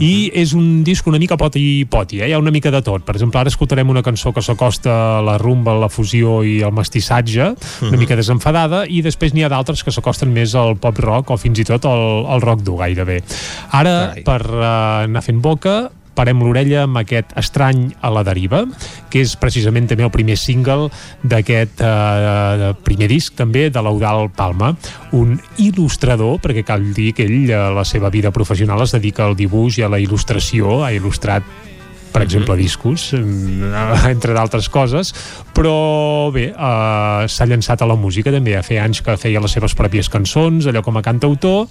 [0.00, 2.28] i és un disc una mica poti i poti eh?
[2.28, 5.22] hi ha una mica de tot, per exemple ara escoltarem una cançó que s'acosta a
[5.22, 7.50] la rumba, la fusió i el mestissatge,
[7.82, 7.98] una Mhm.
[7.98, 11.58] mica desenfadada i després n'hi ha d'altres que s'acosten més al pop rock o fins
[11.58, 13.22] i tot al, al rock dur gairebé
[13.70, 14.22] ara Carai.
[14.24, 18.64] per uh, anar fent boca parem l'orella amb aquest estrany a la deriva,
[19.10, 20.90] que és precisament també el primer single
[21.22, 24.74] d'aquest eh, primer disc també de l'Eudal Palma,
[25.16, 29.38] un il·lustrador, perquè cal dir que ell a la seva vida professional es dedica al
[29.38, 31.69] dibuix i a la il·lustració, ha il·lustrat
[32.12, 33.20] per exemple, discos, eh,
[34.14, 35.12] entre d'altres coses,
[35.54, 39.54] però bé, eh, s'ha llançat a la música també, a fer anys que feia les
[39.56, 41.66] seves pròpies cançons, allò com a cantautor,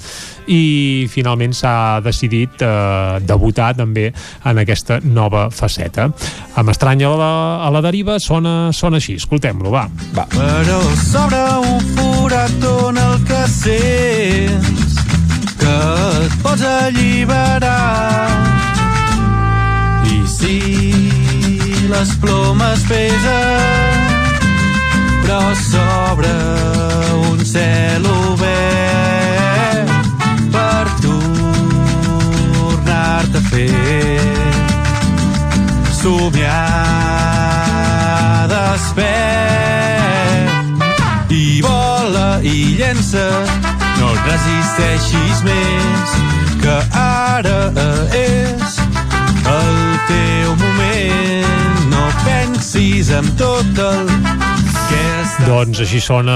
[0.48, 6.10] i finalment s'ha decidit eh, debutar també en aquesta nova faceta.
[6.60, 7.32] Amb Estranya a la,
[7.68, 9.88] a la deriva sona, sona així, escoltem-lo, va.
[10.16, 10.28] Va.
[10.36, 15.04] Però sobre un forat on el que sents
[15.60, 15.76] que
[16.26, 18.49] et pots alliberar
[21.90, 24.00] les plomes pesen
[25.24, 26.30] però sobre
[27.30, 29.90] un cel obert
[30.54, 31.98] per tornar-te
[33.38, 34.20] a fer
[36.02, 36.80] somiar
[38.54, 39.70] despert.
[41.30, 43.28] I vola i llença
[44.00, 46.10] no et resisteixis més
[46.64, 47.62] que ara
[48.14, 48.82] és
[49.58, 49.78] el
[50.10, 50.29] no
[52.60, 54.39] pensis en tot el que està
[55.48, 56.36] Doncs així sona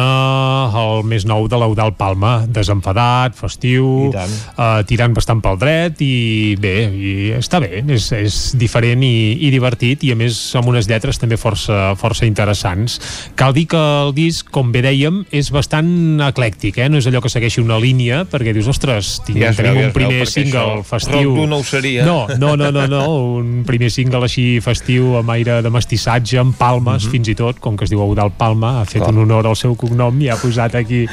[0.80, 6.74] el més nou de l'Eudal Palma, desenfadat, festiu, eh, tirant bastant pel dret i bé,
[6.88, 11.20] i està bé, és, és diferent i, i divertit i a més amb unes lletres
[11.22, 13.00] també força, força interessants.
[13.40, 16.88] Cal dir que el disc, com bé dèiem, és bastant eclèctic, eh?
[16.90, 19.76] no és allò que segueixi una línia, perquè dius, ostres, tinc, Ja veu, tenim ja
[19.76, 21.36] un veu, primer perquè single festiu.
[21.52, 22.08] no ho seria.
[22.08, 23.04] No, no, no, no, no,
[23.42, 27.76] un primer single així festiu amb aire de mestissatge, amb palmes, fins i tot, com
[27.78, 29.10] que es diu Eudal Palma, fet Mhm.
[29.10, 29.16] Clar.
[29.16, 31.06] un honor al seu cognom i ha posat aquí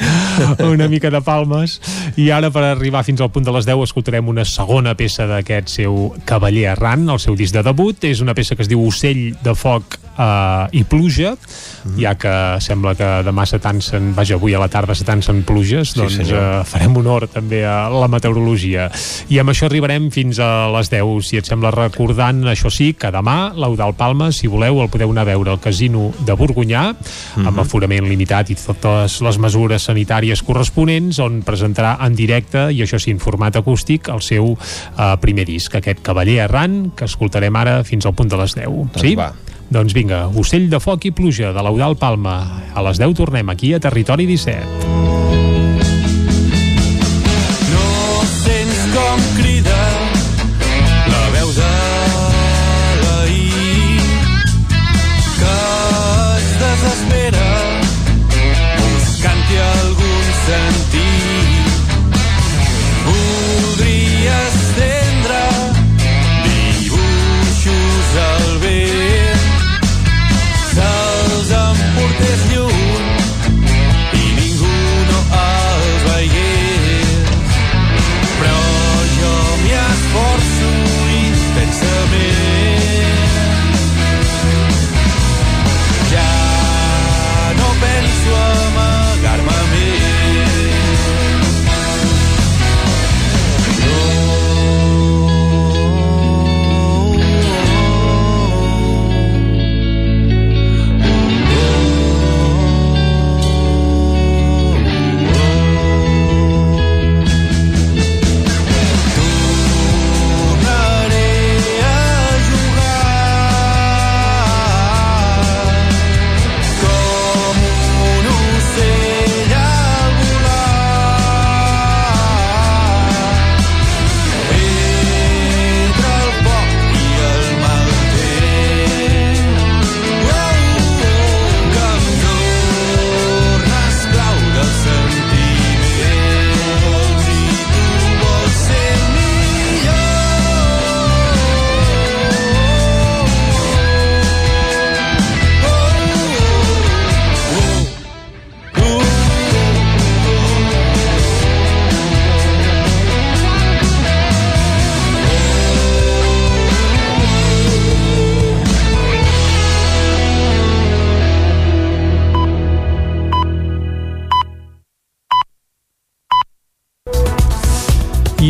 [0.63, 1.79] una mica de palmes.
[2.15, 5.67] I ara, per arribar fins al punt de les 10, escoltarem una segona peça d'aquest
[5.81, 8.03] seu Cavaller Errant, el seu disc de debut.
[8.07, 11.35] És una peça que es diu Ocell de foc eh, i pluja,
[11.81, 11.95] Mhm.
[11.97, 16.19] ja que sembla que demà s'atancen, vaja, avui a la tarda s'atancen pluges, Sí, doncs
[16.29, 18.89] eh, farem honor també a la meteorologia.
[19.29, 23.09] I amb això arribarem fins a les 10, si et sembla recordant, això sí, que
[23.11, 26.95] demà l'Eudal Palma, si voleu, el podeu anar a veure al casino de Borgunyà,
[27.37, 32.99] amb aforament limitat i totes les mesures sanitàries corresponents, on presentarà en directe, i això
[32.99, 37.79] sí, en format acústic, el seu eh, primer disc, aquest Cavaller Errant, que escoltarem ara
[37.87, 38.67] fins al punt de les 10.
[38.91, 39.15] Doncs sí?
[39.15, 39.31] va.
[39.71, 42.35] Doncs vinga, ocell de foc i pluja de l'Eudal Palma.
[42.75, 45.60] A les 10 tornem aquí a Territori 17.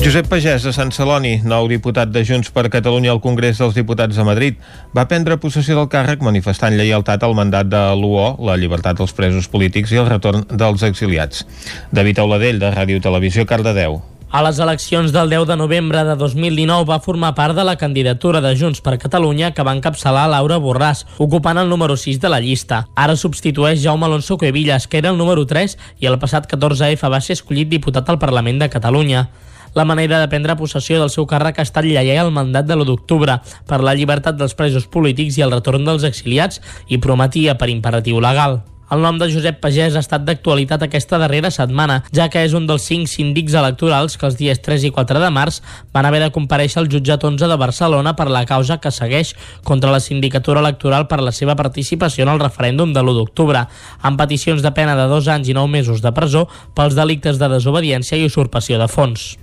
[0.00, 4.16] Josep Pagès, de Sant Celoni, nou diputat de Junts per Catalunya al Congrés dels Diputats
[4.16, 4.54] de Madrid,
[4.96, 9.50] va prendre possessió del càrrec manifestant lleialtat al mandat de l'UO, la llibertat dels presos
[9.52, 11.44] polítics i el retorn dels exiliats.
[11.92, 13.98] David Auladell, de Ràdio Televisió, Cardedeu.
[14.32, 18.40] A les eleccions del 10 de novembre de 2019 va formar part de la candidatura
[18.40, 22.40] de Junts per Catalunya que va encapçalar Laura Borràs, ocupant el número 6 de la
[22.40, 22.86] llista.
[22.96, 27.20] Ara substitueix Jaume Alonso Cuevillas, que era el número 3 i el passat 14F va
[27.20, 29.26] ser escollit diputat al Parlament de Catalunya.
[29.74, 32.88] La manera de prendre possessió del seu càrrec ha estat lleial al mandat de l'1
[32.88, 33.38] d'octubre
[33.70, 36.58] per la llibertat dels presos polítics i el retorn dels exiliats
[36.88, 38.60] i prometia per imperatiu legal.
[38.90, 42.64] El nom de Josep Pagès ha estat d'actualitat aquesta darrera setmana, ja que és un
[42.66, 45.60] dels cinc síndics electorals que els dies 3 i 4 de març
[45.94, 49.92] van haver de compareixer al jutjat 11 de Barcelona per la causa que segueix contra
[49.94, 53.62] la sindicatura electoral per la seva participació en el referèndum de l'1 d'octubre,
[54.02, 57.52] amb peticions de pena de dos anys i nou mesos de presó pels delictes de
[57.54, 59.36] desobediència i usurpació de fons.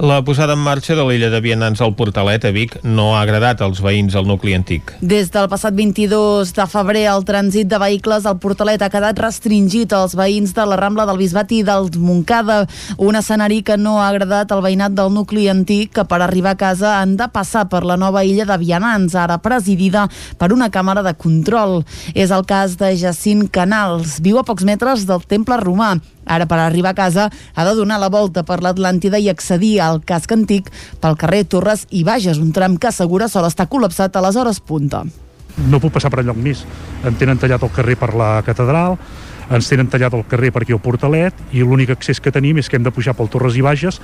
[0.00, 3.60] La posada en marxa de l'illa de Vianants al Portalet a Vic no ha agradat
[3.60, 4.94] als veïns del nucli antic.
[5.04, 9.92] Des del passat 22 de febrer, el trànsit de vehicles al Portalet ha quedat restringit
[9.92, 12.62] als veïns de la Rambla del Bisbat i del Montcada,
[12.96, 16.60] un escenari que no ha agradat al veïnat del nucli antic, que per arribar a
[16.62, 20.06] casa han de passar per la nova illa de Vianants, ara presidida
[20.40, 21.82] per una càmera de control.
[22.14, 25.98] És el cas de Jacint Canals, viu a pocs metres del temple romà.
[26.26, 30.02] Ara, per arribar a casa, ha de donar la volta per l'Atlàntida i accedir al
[30.04, 34.24] casc antic pel carrer Torres i Bages, un tram que assegura sol estar col·lapsat a
[34.26, 35.04] les hores punta.
[35.68, 36.62] no puc passar per enlloc més.
[37.04, 38.96] Em tenen tallat el carrer per la catedral,
[39.50, 42.68] ens tenen tallat el carrer per aquí al Portalet i l'únic accés que tenim és
[42.70, 43.98] que hem de pujar pel Torres i Bages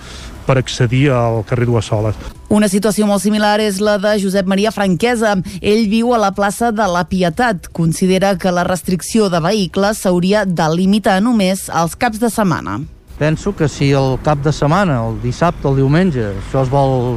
[0.47, 2.18] per accedir al carrer Dues Soles.
[2.51, 5.36] Una situació molt similar és la de Josep Maria Franquesa.
[5.61, 7.70] Ell viu a la plaça de la Pietat.
[7.72, 12.80] Considera que la restricció de vehicles s'hauria de limitar només als caps de setmana.
[13.18, 17.16] Penso que si el cap de setmana, el dissabte, el diumenge, això es vol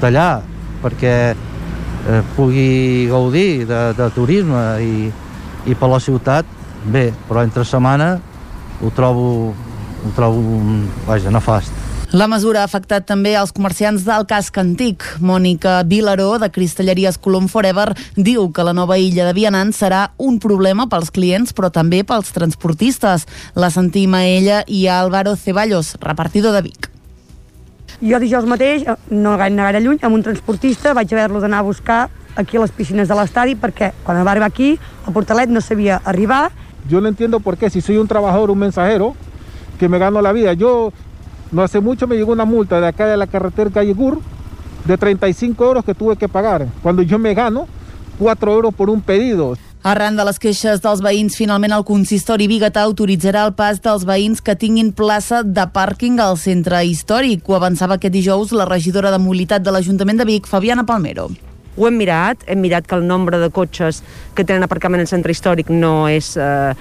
[0.00, 0.40] tallar
[0.80, 5.10] perquè eh, pugui gaudir de, de turisme i,
[5.68, 6.48] i per la ciutat,
[6.84, 8.18] bé, però entre setmana
[8.80, 9.52] ho trobo,
[10.04, 10.42] ho trobo
[11.06, 11.72] vaja, nefast.
[12.10, 15.04] La mesura ha afectat també els comerciants del casc antic.
[15.22, 20.40] Mònica Vilaró, de Cristalleries Colom Forever, diu que la nova illa de Vianants serà un
[20.42, 23.28] problema pels clients, però també pels transportistes.
[23.54, 26.90] La sentim a ella i a Álvaro Ceballos, repartidor de Vic.
[28.00, 31.60] Jo dijous mateix, eh, no gaire, no gaire lluny, amb un transportista vaig haver-lo d'anar
[31.60, 34.72] a buscar aquí a les piscines de l'estadi perquè quan va arribar aquí,
[35.06, 36.50] el portalet no sabia arribar.
[36.88, 39.14] Yo no entiendo por qué, si soy un trabajador, un mensajero,
[39.78, 40.52] que me gano la vida.
[40.52, 40.92] Yo,
[41.52, 44.20] no hace mucho me llegó una multa de acá de la carretera Calle Gur
[44.84, 47.66] de 35 euros que tuve que pagar, cuando yo me gano
[48.18, 49.56] 4 euros por un pedido.
[49.82, 54.44] Arran de les queixes dels veïns, finalment el consistori biguetà autoritzarà el pas dels veïns
[54.44, 57.48] que tinguin plaça de pàrquing al centre històric.
[57.48, 61.30] Ho avançava aquest dijous la regidora de mobilitat de l'Ajuntament de Vic, Fabiana Palmero.
[61.80, 64.02] Ho hem mirat, hem mirat que el nombre de cotxes
[64.36, 66.74] que tenen aparcament al centre històric no és eh,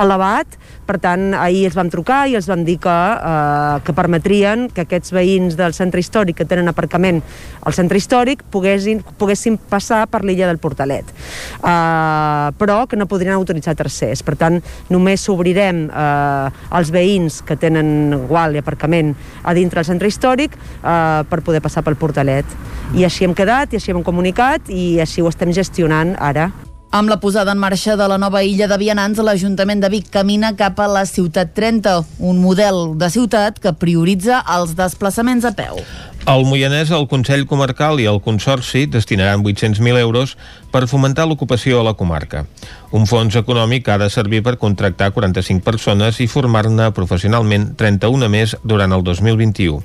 [0.00, 0.56] elevat,
[0.90, 4.82] per tant, ahir els vam trucar i els vam dir que, eh, que permetrien que
[4.82, 7.20] aquests veïns del centre històric que tenen aparcament
[7.62, 13.36] al centre històric poguessin, poguessin passar per l'illa del Portalet, eh, però que no podrien
[13.36, 14.24] autoritzar tercers.
[14.26, 14.58] Per tant,
[14.90, 19.14] només s'obrirem eh, als veïns que tenen gual i aparcament
[19.44, 22.58] a dintre del centre històric eh, per poder passar pel Portalet.
[22.98, 26.50] I així hem quedat, i així hem comunicat, i així ho estem gestionant ara.
[26.90, 30.48] Amb la posada en marxa de la nova illa de Vianants, l'Ajuntament de Vic camina
[30.58, 31.92] cap a la Ciutat 30,
[32.26, 35.78] un model de ciutat que prioritza els desplaçaments a peu.
[36.26, 40.34] Al Moianès, el Consell Comarcal i el Consorci destinaran 800.000 euros
[40.74, 42.48] per fomentar l'ocupació a la comarca.
[42.90, 48.58] Un fons econòmic ha de servir per contractar 45 persones i formar-ne professionalment 31 més
[48.64, 49.78] durant el 2021.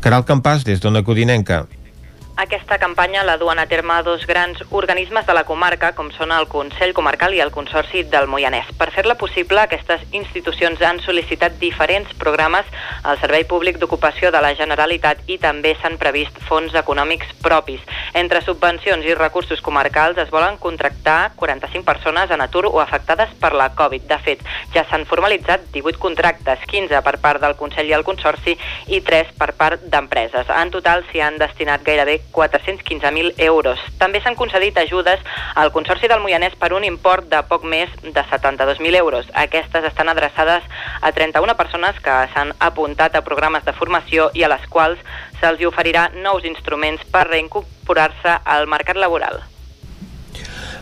[0.00, 1.66] Caral Campàs, des d'Ona Codinenca.
[2.38, 6.44] Aquesta campanya la duen a terme dos grans organismes de la comarca, com són el
[6.52, 8.68] Consell Comarcal i el Consorci del Moianès.
[8.76, 12.68] Per fer-la possible, aquestes institucions han sol·licitat diferents programes
[13.08, 17.80] al Servei Públic d'Ocupació de la Generalitat i també s'han previst fons econòmics propis.
[18.12, 23.54] Entre subvencions i recursos comarcals es volen contractar 45 persones en atur o afectades per
[23.56, 24.04] la Covid.
[24.12, 24.44] De fet,
[24.76, 28.58] ja s'han formalitzat 18 contractes, 15 per part del Consell i el Consorci
[28.92, 30.52] i 3 per part d'empreses.
[30.52, 33.80] En total s'hi han destinat gairebé 415.000 euros.
[33.98, 35.20] També s'han concedit ajudes
[35.54, 39.26] al Consorci del Moianès per un import de poc més de 72.000 euros.
[39.34, 40.62] Aquestes estan adreçades
[41.00, 45.00] a 31 persones que s'han apuntat a programes de formació i a les quals
[45.40, 49.42] se'ls oferirà nous instruments per reincorporar-se al mercat laboral.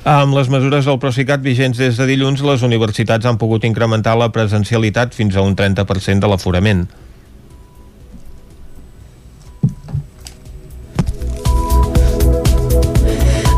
[0.04, 4.28] Amb les mesures del Procicat vigents des de dilluns, les universitats han pogut incrementar la
[4.34, 6.84] presencialitat fins a un 30% de l'aforament.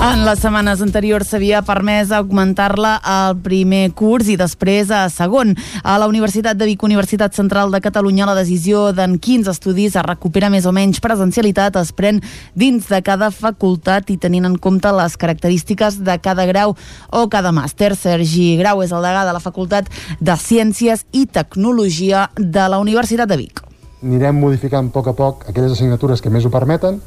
[0.07, 5.51] En les setmanes anteriors s'havia permès augmentar-la al primer curs i després a segon.
[5.83, 10.05] A la Universitat de Vic, Universitat Central de Catalunya, la decisió d'en quins estudis es
[10.07, 12.21] recupera més o menys presencialitat es pren
[12.55, 16.77] dins de cada facultat i tenint en compte les característiques de cada grau
[17.11, 17.97] o cada màster.
[17.99, 19.91] Sergi Grau és el degà de la Facultat
[20.21, 23.65] de Ciències i Tecnologia de la Universitat de Vic.
[24.07, 27.03] Anirem modificant a poc a poc aquelles assignatures que més ho permeten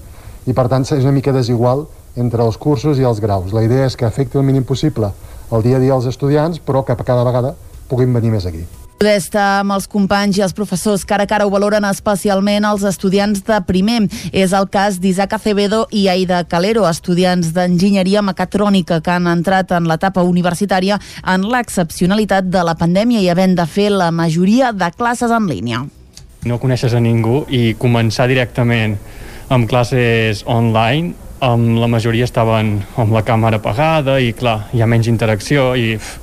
[0.50, 1.88] i per tant és una mica desigual
[2.20, 3.54] entre els cursos i els graus.
[3.56, 5.14] La idea és que afecti el mínim possible
[5.52, 7.56] el dia a dia dels estudiants, però que cada vegada
[7.90, 8.66] puguin venir més aquí.
[9.00, 12.84] Poder estar amb els companys i els professors cara a cara ho valoren especialment els
[12.84, 14.02] estudiants de primer.
[14.36, 19.88] És el cas d'Isaac Acevedo i Aida Calero, estudiants d'enginyeria mecatrònica que han entrat en
[19.88, 25.32] l'etapa universitària en l'excepcionalitat de la pandèmia i havent de fer la majoria de classes
[25.32, 25.86] en línia.
[26.44, 29.00] No coneixes a ningú i començar directament
[29.48, 34.88] amb classes online amb la majoria estaven amb la càmera apagada i clar, hi ha
[34.90, 36.18] menys interacció i uf,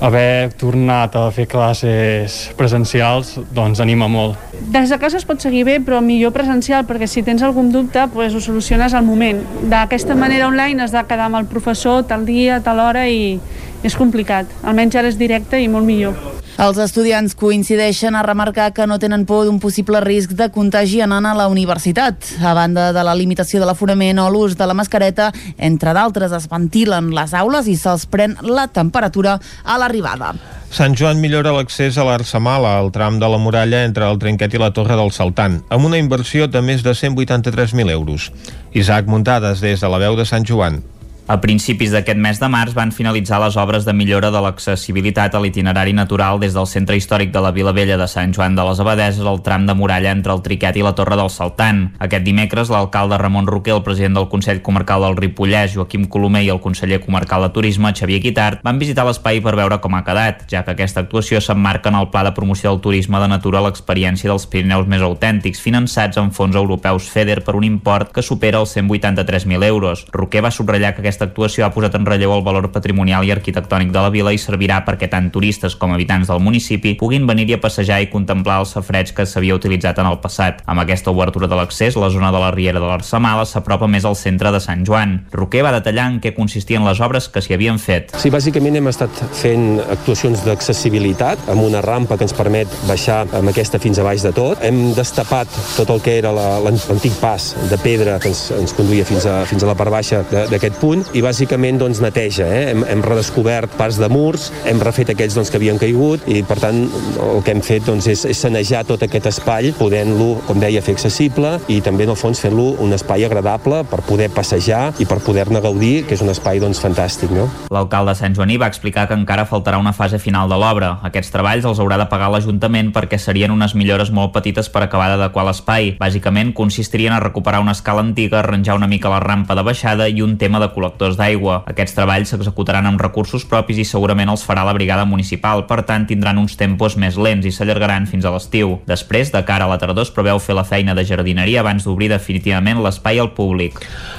[0.00, 4.38] haver tornat a fer classes presencials doncs anima molt.
[4.70, 8.06] Des de casa es pot seguir bé, però millor presencial, perquè si tens algun dubte,
[8.14, 9.42] pues, ho soluciones al moment.
[9.70, 13.40] D'aquesta manera online has de quedar amb el professor tal dia, tal hora i
[13.82, 14.50] és complicat.
[14.62, 16.38] Almenys ara és directe i molt millor.
[16.58, 21.28] Els estudiants coincideixen a remarcar que no tenen por d'un possible risc de contagi anant
[21.30, 22.32] a la universitat.
[22.42, 26.48] A banda de la limitació de l'aforament o l'ús de la mascareta, entre d'altres es
[26.50, 30.32] ventilen les aules i se'ls pren la temperatura a l'arribada.
[30.74, 34.58] Sant Joan millora l'accés a l'Arsamala, al tram de la muralla entre el Trinquet i
[34.58, 38.32] la Torre del Saltant, amb una inversió de més de 183.000 euros.
[38.74, 40.82] Isaac Muntades, des de la veu de Sant Joan.
[41.28, 45.40] A principis d'aquest mes de març van finalitzar les obres de millora de l'accessibilitat a
[45.44, 48.78] l'itinerari natural des del centre històric de la Vila Vella de Sant Joan de les
[48.80, 51.82] Abadeses al tram de muralla entre el Triquet i la Torre del Saltant.
[52.00, 56.48] Aquest dimecres, l'alcalde Ramon Roquer, el president del Consell Comarcal del Ripollès, Joaquim Colomer i
[56.48, 60.46] el conseller comarcal de Turisme, Xavier Guitart, van visitar l'espai per veure com ha quedat,
[60.48, 63.66] ja que aquesta actuació s'emmarca en el Pla de Promoció del Turisme de Natura a
[63.66, 68.64] l'experiència dels Pirineus més autèntics, finançats amb fons europeus FEDER per un import que supera
[68.64, 70.06] els 183.000 euros.
[70.08, 73.32] Roquer va subratllar que aquesta aquesta actuació ha posat en relleu el valor patrimonial i
[73.34, 77.56] arquitectònic de la vila i servirà perquè tant turistes com habitants del municipi puguin venir-hi
[77.56, 80.60] a passejar i contemplar el safreig que s'havia utilitzat en el passat.
[80.70, 84.14] Amb aquesta obertura de l'accés, la zona de la Riera de l'Arsamala s'apropa més al
[84.14, 85.16] centre de Sant Joan.
[85.34, 88.14] Roquer va detallar en què consistien les obres que s'hi havien fet.
[88.14, 89.10] Sí, bàsicament hem estat
[89.40, 94.22] fent actuacions d'accessibilitat amb una rampa que ens permet baixar amb aquesta fins a baix
[94.22, 94.62] de tot.
[94.62, 99.04] Hem destapat tot el que era la- l'antic pas de pedra que ens, ens conduïa
[99.04, 102.46] fins a, fins a la part baixa d'aquest punt i bàsicament doncs, neteja.
[102.48, 102.62] Eh?
[102.72, 106.58] Hem, hem redescobert parts de murs, hem refet aquells doncs, que havien caigut i per
[106.62, 106.84] tant
[107.24, 110.96] el que hem fet doncs, és, és sanejar tot aquest espai podent-lo, com deia, fer
[110.96, 115.20] accessible i també en el fons fer-lo un espai agradable per poder passejar i per
[115.24, 117.32] poder-ne gaudir, que és un espai doncs, fantàstic.
[117.34, 117.48] No?
[117.74, 120.94] L'alcalde Sant Joaní va explicar que encara faltarà una fase final de l'obra.
[121.08, 125.10] Aquests treballs els haurà de pagar l'Ajuntament perquè serien unes millores molt petites per acabar
[125.12, 125.94] d'adequar l'espai.
[126.00, 130.22] Bàsicament consistirien a recuperar una escala antiga, arranjar una mica la rampa de baixada i
[130.22, 131.62] un tema de col·lectors d'aigua.
[131.70, 136.06] Aquests treballs s'executaran amb recursos propis i segurament els farà la brigada municipal, per tant
[136.06, 138.78] tindran uns tempos més lents i s'allargaran fins a l'estiu.
[138.86, 142.10] Després, de cara a la tardor, es preveu fer la feina de jardineria abans d'obrir
[142.10, 143.78] definitivament l'espai al públic.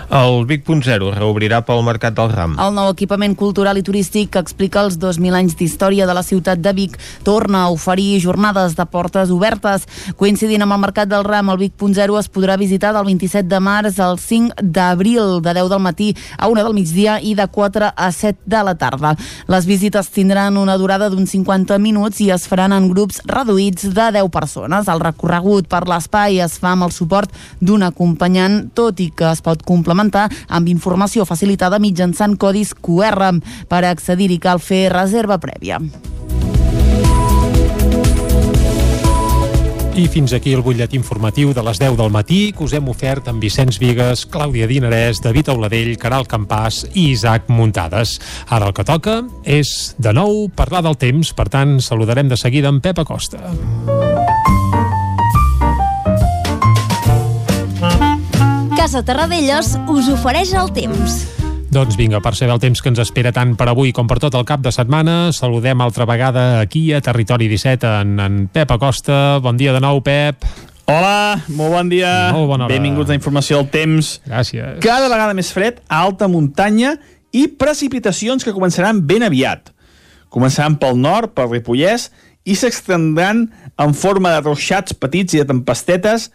[0.10, 2.56] El Vic.0 reobrirà pel Mercat del Ram.
[2.60, 6.62] El nou equipament cultural i turístic que explica els 2.000 anys d'història de la ciutat
[6.64, 6.98] de Vic
[7.28, 9.86] torna a oferir jornades de portes obertes.
[10.18, 14.00] Coincidint amb el Mercat del Ram, el Vic.0 es podrà visitar del 27 de març
[14.00, 18.12] al 5 d'abril, de 10 del matí a 1 del migdia i de 4 a
[18.12, 19.16] 7 de la tarda.
[19.48, 24.12] Les visites tindran una durada d'uns 50 minuts i es faran en grups reduïts de
[24.20, 24.88] 10 persones.
[24.88, 29.44] El recorregut per l'espai es fa amb el suport d'un acompanyant, tot i que es
[29.46, 33.34] pot complementar amb informació facilitada mitjançant codis QR.
[33.70, 35.80] Per accedir-hi cal fer reserva prèvia.
[40.00, 43.26] I fins aquí el butlletí informatiu de les 10 del matí que us hem ofert
[43.28, 48.14] amb Vicenç Vigues, Clàudia Dinarès, David Auladell, Caral Campàs i Isaac Muntades.
[48.48, 51.34] Ara el que toca és, de nou, parlar del temps.
[51.36, 53.44] Per tant, saludarem de seguida en Pep Acosta.
[58.80, 61.26] Casa Terradellos us ofereix el temps.
[61.70, 64.34] Doncs vinga, per saber el temps que ens espera tant per avui com per tot
[64.34, 69.38] el cap de setmana, saludem altra vegada aquí a Territori 17 en, en Pep Acosta.
[69.46, 70.48] Bon dia de nou, Pep.
[70.90, 72.10] Hola, molt bon dia.
[72.34, 72.74] Molt bona hora.
[72.74, 74.10] Benvinguts a Informació del Temps.
[74.26, 74.80] Gràcies.
[74.82, 76.96] Cada vegada més fred, a alta muntanya
[77.38, 79.70] i precipitacions que començaran ben aviat.
[80.34, 82.08] Començaran pel nord, pel Ripollès,
[82.50, 83.44] i s'extendran
[83.78, 86.32] en forma de ruixats petits i de tempestetes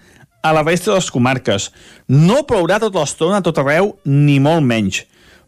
[0.46, 1.72] a la resta de les comarques.
[2.06, 5.02] No plourà tota l'estona a tot arreu, ni molt menys.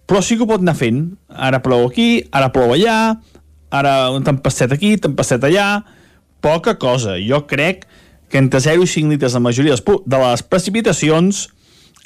[0.06, 1.02] Però sí que ho pot anar fent.
[1.28, 3.16] Ara plou aquí, ara plou allà,
[3.74, 5.68] ara un tempestet aquí, tempestet allà...
[6.44, 7.16] Poca cosa.
[7.18, 7.86] Jo crec
[8.30, 11.46] que entre 0 i 5 litres la majoria de les precipitacions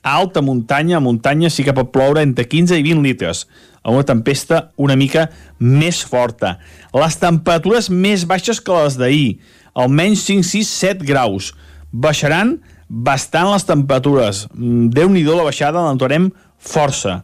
[0.02, 3.44] a alta muntanya, a muntanya sí que pot ploure entre 15 i 20 litres,
[3.82, 5.28] a una tempesta una mica
[5.58, 6.56] més forta.
[6.96, 9.40] Les temperatures més baixes que les d'ahir,
[9.74, 11.52] almenys 5, 6, 7 graus.
[11.92, 12.58] Baixaran
[12.88, 14.46] bastant les temperatures.
[14.54, 17.20] Mm, Déu-n'hi-do la baixada, la notarem força.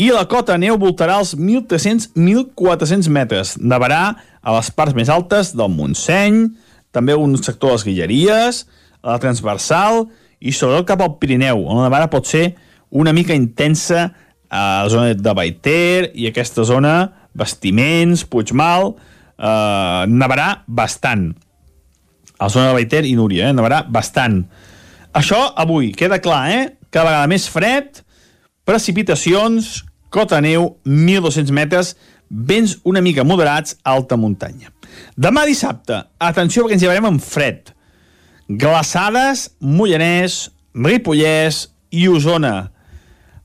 [0.00, 3.50] I la cota neu voltarà als 1.300-1.400 metres.
[3.60, 6.46] Nevarà a les parts més altes del Montseny,
[6.88, 8.60] també un sector de les Guilleries,
[9.04, 10.06] a la transversal
[10.40, 12.54] i sobretot cap al Pirineu, on la nevada pot ser
[12.88, 14.06] una mica intensa
[14.48, 16.94] a la zona de Baiter i aquesta zona,
[17.36, 18.94] Vestiments, Puigmal,
[19.36, 21.28] eh, nevarà bastant.
[22.38, 24.40] A la zona de Baiter i Núria, eh, nevarà bastant.
[25.12, 26.64] Això avui, queda clar, eh?
[26.88, 28.00] Cada vegada més fred,
[28.64, 31.94] precipitacions, cota neu, 1.200 metres,
[32.30, 34.70] vents una mica moderats alta muntanya.
[35.18, 37.72] Demà dissabte, atenció perquè ens llevarem amb fred.
[38.50, 42.70] Glaçades, Mollanès, Ripollès i Osona.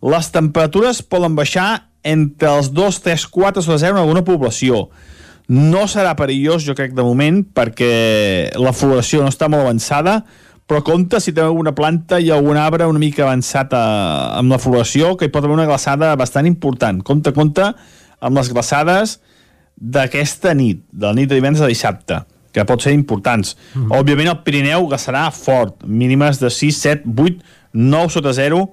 [0.05, 4.89] Les temperatures poden baixar entre els 2, 3, 4 sota 0 en alguna població.
[5.49, 10.44] No serà perillós, jo crec, de moment, perquè la floració no està molt avançada, però
[10.67, 13.85] compte si teniu alguna planta i algun arbre una mica avançat a,
[14.39, 17.03] amb la floració, que hi pot haver una glaçada bastant important.
[17.05, 17.67] Compte, compte
[18.19, 19.19] amb les glaçades
[19.75, 22.23] d'aquesta nit, de la nit de divendres a dissabte,
[22.55, 23.53] que pot ser importants.
[23.75, 23.91] Mm.
[23.99, 28.63] Òbviament el Pirineu glaçarà fort, mínimes de 6, 7, 8, 9 sota 0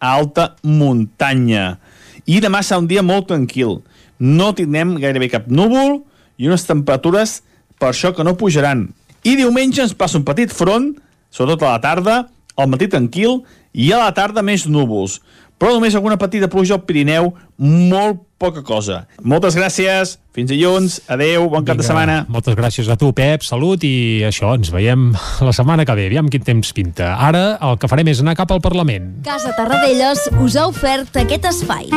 [0.00, 1.76] a alta muntanya.
[2.24, 3.80] I demà serà un dia molt tranquil.
[4.22, 6.00] No tindrem gairebé cap núvol
[6.38, 7.40] i unes temperatures
[7.82, 8.86] per això que no pujaran.
[9.26, 10.92] I diumenge ens passa un petit front,
[11.32, 12.18] sobretot a la tarda,
[12.56, 13.40] al matí tranquil,
[13.72, 15.18] i a la tarda més núvols.
[15.62, 17.28] Però només alguna petita pluja al Pirineu,
[17.62, 19.04] molt poca cosa.
[19.22, 22.24] Moltes gràcies, fins dilluns, adeu, bon cap de setmana.
[22.26, 25.12] Moltes gràcies a tu, Pep, salut i això, ens veiem
[25.46, 26.08] la setmana que ve.
[26.10, 27.14] Aviam quin temps pinta.
[27.14, 29.12] Ara el que farem és anar cap al Parlament.
[29.28, 31.94] Casa Tarradellas us ha ofert aquest espai.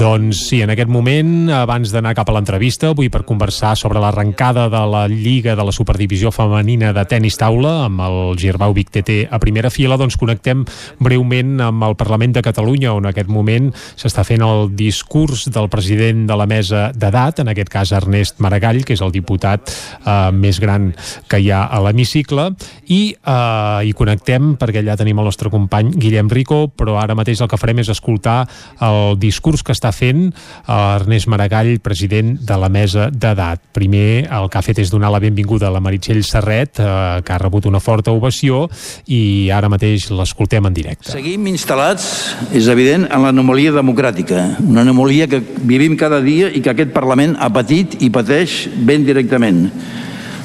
[0.00, 4.68] Doncs sí, en aquest moment, abans d'anar cap a l'entrevista, avui per conversar sobre l'arrencada
[4.72, 9.26] de la Lliga de la Superdivisió Femenina de Tenis Taula amb el Girbau Vic TT
[9.28, 10.64] a primera fila, doncs connectem
[11.02, 13.68] breument amb el Parlament de Catalunya, on en aquest moment
[14.00, 18.80] s'està fent el discurs del president de la mesa d'edat, en aquest cas Ernest Maragall,
[18.86, 20.92] que és el diputat eh, més gran
[21.28, 22.48] que hi ha a l'hemicicle,
[22.88, 27.44] i eh, hi connectem perquè allà tenim el nostre company Guillem Rico, però ara mateix
[27.44, 28.40] el que farem és escoltar
[28.80, 30.30] el discurs que està fent
[30.66, 33.62] Ernest Maragall, president de la mesa d'edat.
[33.72, 37.32] Primer el que ha fet és donar la benvinguda a la Meritxell Serret, eh, que
[37.32, 38.66] ha rebut una forta ovació,
[39.06, 41.10] i ara mateix l'escoltem en directe.
[41.12, 42.06] Seguim instal·lats,
[42.52, 47.36] és evident, en l'anomalia democràtica, una anomalia que vivim cada dia i que aquest Parlament
[47.40, 49.68] ha patit i pateix ben directament.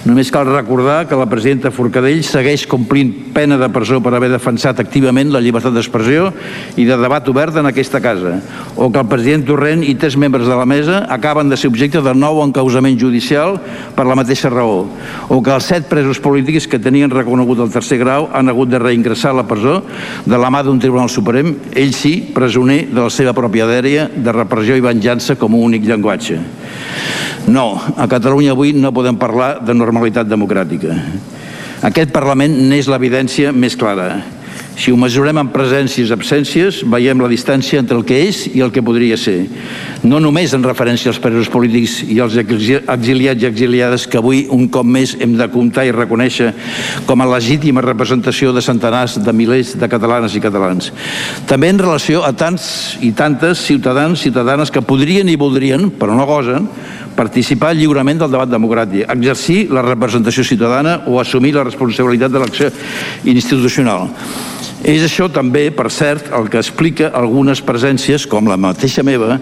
[0.06, 4.78] Només cal recordar que la presidenta Forcadell segueix complint pena de presó per haver defensat
[4.80, 6.30] activament la llibertat d'expressió
[6.78, 8.38] i de debat obert en aquesta casa,
[8.76, 12.02] o que el president Torrent i tres membres de la mesa acaben de ser objecte
[12.06, 13.58] de nou encausament judicial
[13.98, 14.86] per la mateixa raó,
[15.30, 18.82] o que els set presos polítics que tenien reconegut el tercer grau han hagut de
[18.84, 19.82] reingressar a la presó
[20.26, 24.36] de la mà d'un tribunal suprem, ell sí, presoner de la seva pròpia dèria de
[24.36, 26.42] repressió i venjança com a únic llenguatge.
[27.48, 29.87] No, a Catalunya avui no podem parlar de normalitat
[30.28, 30.96] democràtica.
[31.84, 34.24] Aquest Parlament n'és l'evidència més clara.
[34.78, 38.62] Si ho mesurem en presències i absències, veiem la distància entre el que és i
[38.62, 39.48] el que podria ser.
[40.06, 44.44] No només en referència als presos polítics i als exili- exiliats i exiliades que avui,
[44.54, 46.52] un cop més, hem de comptar i reconèixer
[47.10, 50.92] com a legítima representació de centenars de milers de catalanes i catalans.
[51.50, 56.30] També en relació a tants i tantes ciutadans, ciutadanes que podrien i voldrien, però no
[56.30, 56.70] gosen,
[57.18, 62.70] participar lliurement del debat democràtic, exercir la representació ciutadana o assumir la responsabilitat de l'acció
[63.26, 64.12] institucional.
[64.86, 69.40] És això també, per cert, el que explica algunes presències, com la mateixa meva,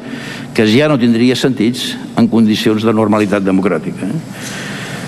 [0.56, 4.08] que ja no tindria sentits en condicions de normalitat democràtica.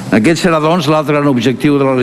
[0.07, 1.95] Aquest serà, doncs, l'altre gran objectiu de la,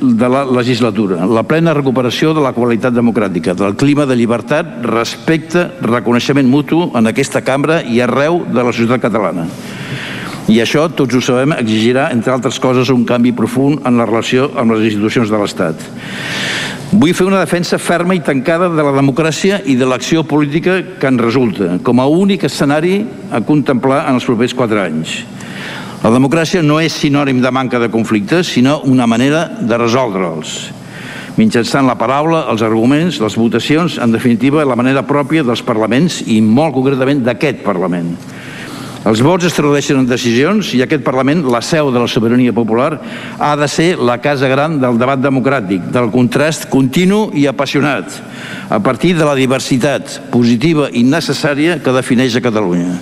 [0.00, 5.66] de la legislatura, la plena recuperació de la qualitat democràtica, del clima de llibertat, respecte,
[5.84, 9.44] reconeixement mutu en aquesta cambra i arreu de la societat catalana.
[10.50, 14.48] I això, tots ho sabem, exigirà, entre altres coses, un canvi profund en la relació
[14.58, 15.84] amb les institucions de l'Estat.
[16.90, 21.06] Vull fer una defensa ferma i tancada de la democràcia i de l'acció política que
[21.06, 22.96] en resulta, com a únic escenari
[23.30, 25.20] a contemplar en els propers quatre anys.
[26.02, 30.58] La democràcia no és sinònim de manca de conflictes, sinó una manera de resoldre'ls
[31.38, 36.40] mitjançant la paraula, els arguments, les votacions, en definitiva, la manera pròpia dels parlaments i
[36.44, 38.10] molt concretament d'aquest Parlament.
[39.00, 42.98] Els vots es tradueixen en decisions i aquest Parlament, la seu de la sobirania popular,
[43.40, 48.12] ha de ser la casa gran del debat democràtic, del contrast continu i apassionat,
[48.68, 52.98] a partir de la diversitat positiva i necessària que defineix a Catalunya.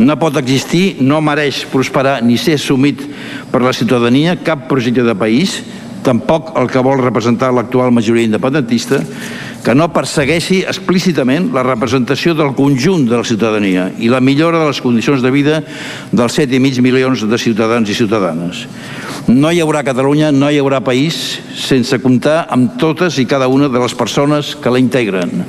[0.00, 3.04] No pot existir, no mereix prosperar ni ser assumit
[3.52, 5.60] per la ciutadania cap projecte de país,
[6.04, 9.00] tampoc el que vol representar l'actual majoria independentista,
[9.60, 14.70] que no persegueixi explícitament la representació del conjunt de la ciutadania i la millora de
[14.70, 15.60] les condicions de vida
[16.12, 18.64] dels 7,5 milions de ciutadans i ciutadanes.
[19.28, 23.68] No hi haurà Catalunya, no hi haurà país sense comptar amb totes i cada una
[23.68, 25.44] de les persones que la integren.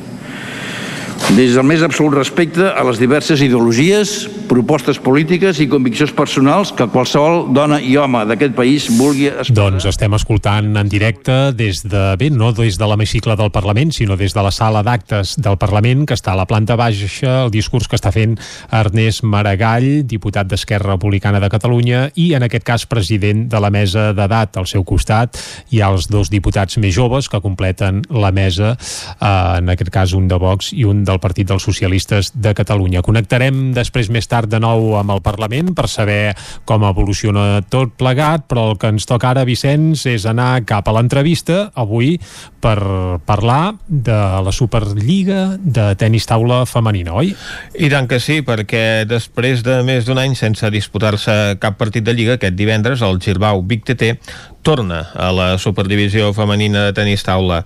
[1.32, 6.90] Des del més absolut respecte a les diverses ideologies, propostes polítiques i conviccions personals que
[6.92, 12.28] qualsevol dona i home d'aquest país vulgui Doncs estem escoltant en directe des de, bé,
[12.34, 16.18] no des de l'hemicicle del Parlament, sinó des de la sala d'actes del Parlament, que
[16.18, 18.36] està a la planta baixa, el discurs que està fent
[18.76, 24.10] Ernest Maragall, diputat d'Esquerra Republicana de Catalunya i, en aquest cas, president de la mesa
[24.18, 24.60] d'edat.
[24.60, 25.40] Al seu costat
[25.72, 30.16] hi ha els dos diputats més joves que completen la mesa, eh, en aquest cas
[30.18, 33.06] un de Vox i un del Partit dels Socialistes de Catalunya.
[33.06, 36.34] Connectarem després més tard de nou amb el Parlament per saber
[36.66, 40.96] com evoluciona tot plegat, però el que ens toca ara, Vicenç, és anar cap a
[40.96, 42.16] l'entrevista avui
[42.62, 42.78] per
[43.26, 47.34] parlar de la Superliga de tenis taula femenina, oi?
[47.78, 52.16] I tant que sí, perquè després de més d'un any sense disputar-se cap partit de
[52.16, 54.16] Lliga, aquest divendres el Girbau Vic TT
[54.64, 57.64] torna a la Superdivisió femenina de tenis taula.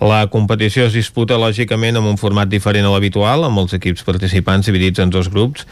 [0.00, 4.68] La competició es disputa lògicament amb un format diferent a l'habitual, amb els equips participants
[4.68, 5.66] dividits en dos grups,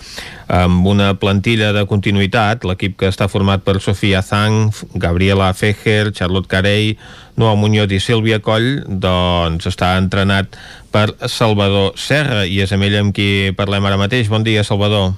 [0.52, 6.50] amb una plantilla de continuïtat, l'equip que està format per Sofia Zhang, Gabriela Fejer, Charlotte
[6.52, 6.96] Carey,
[7.36, 10.56] Noa Muñoz i Sílvia Coll, doncs està entrenat
[10.92, 14.28] per Salvador Serra, i és amb ell amb qui parlem ara mateix.
[14.32, 15.12] Bon dia, Salvador.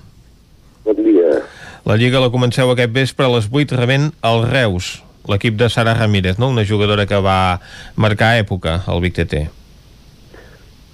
[0.86, 1.42] Bon dia.
[1.88, 4.98] La Lliga la comenceu aquest vespre a les 8 rebent el Reus,
[5.28, 6.48] l'equip de Sara Ramírez, no?
[6.48, 7.60] una jugadora que va
[7.96, 9.46] marcar època al Vic TT.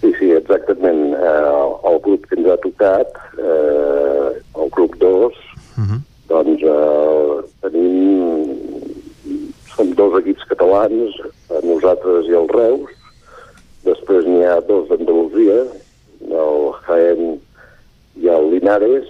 [0.00, 1.14] Sí, sí, exactament.
[1.14, 2.24] Eh, el grup
[2.74, 5.34] ciutat, eh, el grup 2,
[6.28, 8.52] doncs eh, tenim...
[9.74, 11.16] Som dos equips catalans,
[11.66, 12.92] nosaltres i el Reus.
[13.82, 15.64] Després n'hi ha dos d'Andalusia,
[16.22, 17.40] el Jaén
[18.22, 19.08] i el Linares.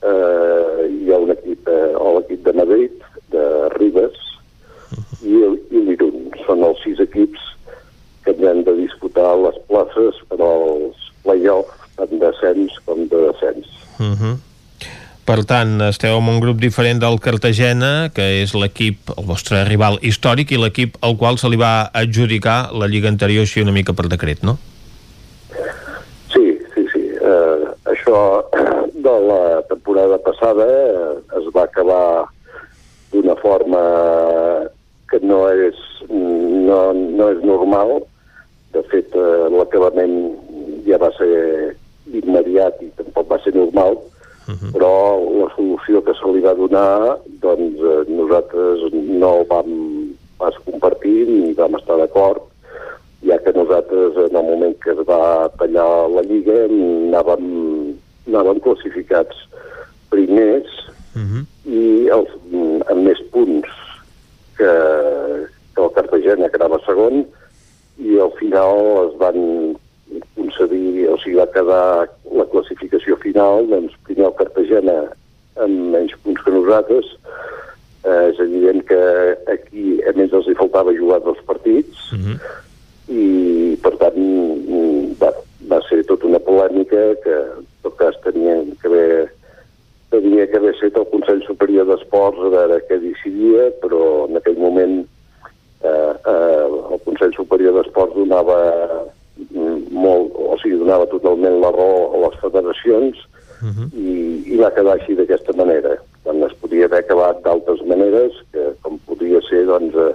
[0.00, 3.04] Eh, hi ha un equip, eh, l'equip de Madrid,
[3.36, 3.44] de
[3.76, 4.16] Ribes,
[5.22, 5.40] i,
[5.72, 6.30] i l'Irun.
[6.46, 7.50] Són els sis equips
[8.24, 13.68] que han de disputar les places per als play-offs, tant d'ascens com de descens.
[13.98, 14.34] Uh -huh.
[15.22, 20.00] Per tant, esteu en un grup diferent del Cartagena, que és l'equip, el vostre rival
[20.02, 23.92] històric, i l'equip al qual se li va adjudicar la lliga anterior així una mica
[23.92, 24.58] per decret, no?
[26.32, 27.04] Sí, sí, sí.
[27.22, 28.18] Eh, això
[29.06, 32.26] de la temporada passada eh, es va acabar
[33.12, 33.82] d'una forma
[35.12, 35.76] que no és,
[36.08, 38.00] no, no és normal.
[38.72, 40.16] De fet, eh, l'acabament
[40.88, 41.76] ja va ser
[42.08, 44.72] immediat i tampoc va ser normal, uh -huh.
[44.72, 44.92] però
[45.40, 49.70] la solució que se li va donar, doncs eh, nosaltres no ho vam
[50.38, 52.42] pas compartir ni vam estar d'acord,
[53.22, 57.44] ja que nosaltres en el moment que es va tallar la Lliga anàvem,
[58.26, 59.36] anàvem classificats
[60.10, 60.68] primers
[61.14, 61.44] uh -huh.
[61.64, 62.30] i els,
[62.90, 63.68] amb més punts
[64.56, 64.72] que,
[65.74, 67.24] que el Cartagena, que anava segon,
[67.98, 69.40] i al final es van
[70.36, 72.08] concedir, o sigui, va quedar
[72.38, 74.96] la classificació final, doncs primer el Cartagena
[75.62, 77.06] amb menys punts que nosaltres,
[78.04, 79.02] eh, és evident que
[79.52, 82.36] aquí a més els hi faltava jugar dos partits, Uh -huh.
[83.08, 85.30] i per tant mm, va,
[85.68, 89.32] va ser tota una polèmica que en tot cas tenia que haver
[90.10, 94.58] tenia que haver set el Consell Superior d'Esports a veure què decidia, però en aquell
[94.58, 95.06] moment
[95.82, 98.58] eh, eh, el Consell Superior d'Esports donava
[99.50, 103.16] mm, molt, o sigui, donava totalment la raó a les federacions
[103.62, 103.88] Uh -huh.
[103.94, 105.96] i, i va quedar així d'aquesta manera.
[106.24, 110.14] Quan es podia haver acabat d'altres maneres, que com podria ser doncs, eh,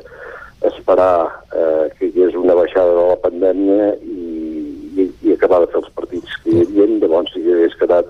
[0.68, 5.68] esperar eh, que hi hagués una baixada de la pandèmia i, i, i acabar de
[5.68, 8.06] fer els partits que hi havia, llavors sí que hagués quedat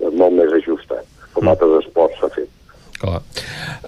[0.00, 1.48] eh, molt més ajustat, com Mm.
[1.48, 2.48] altres esports s'ha fet.
[2.98, 3.22] Clar.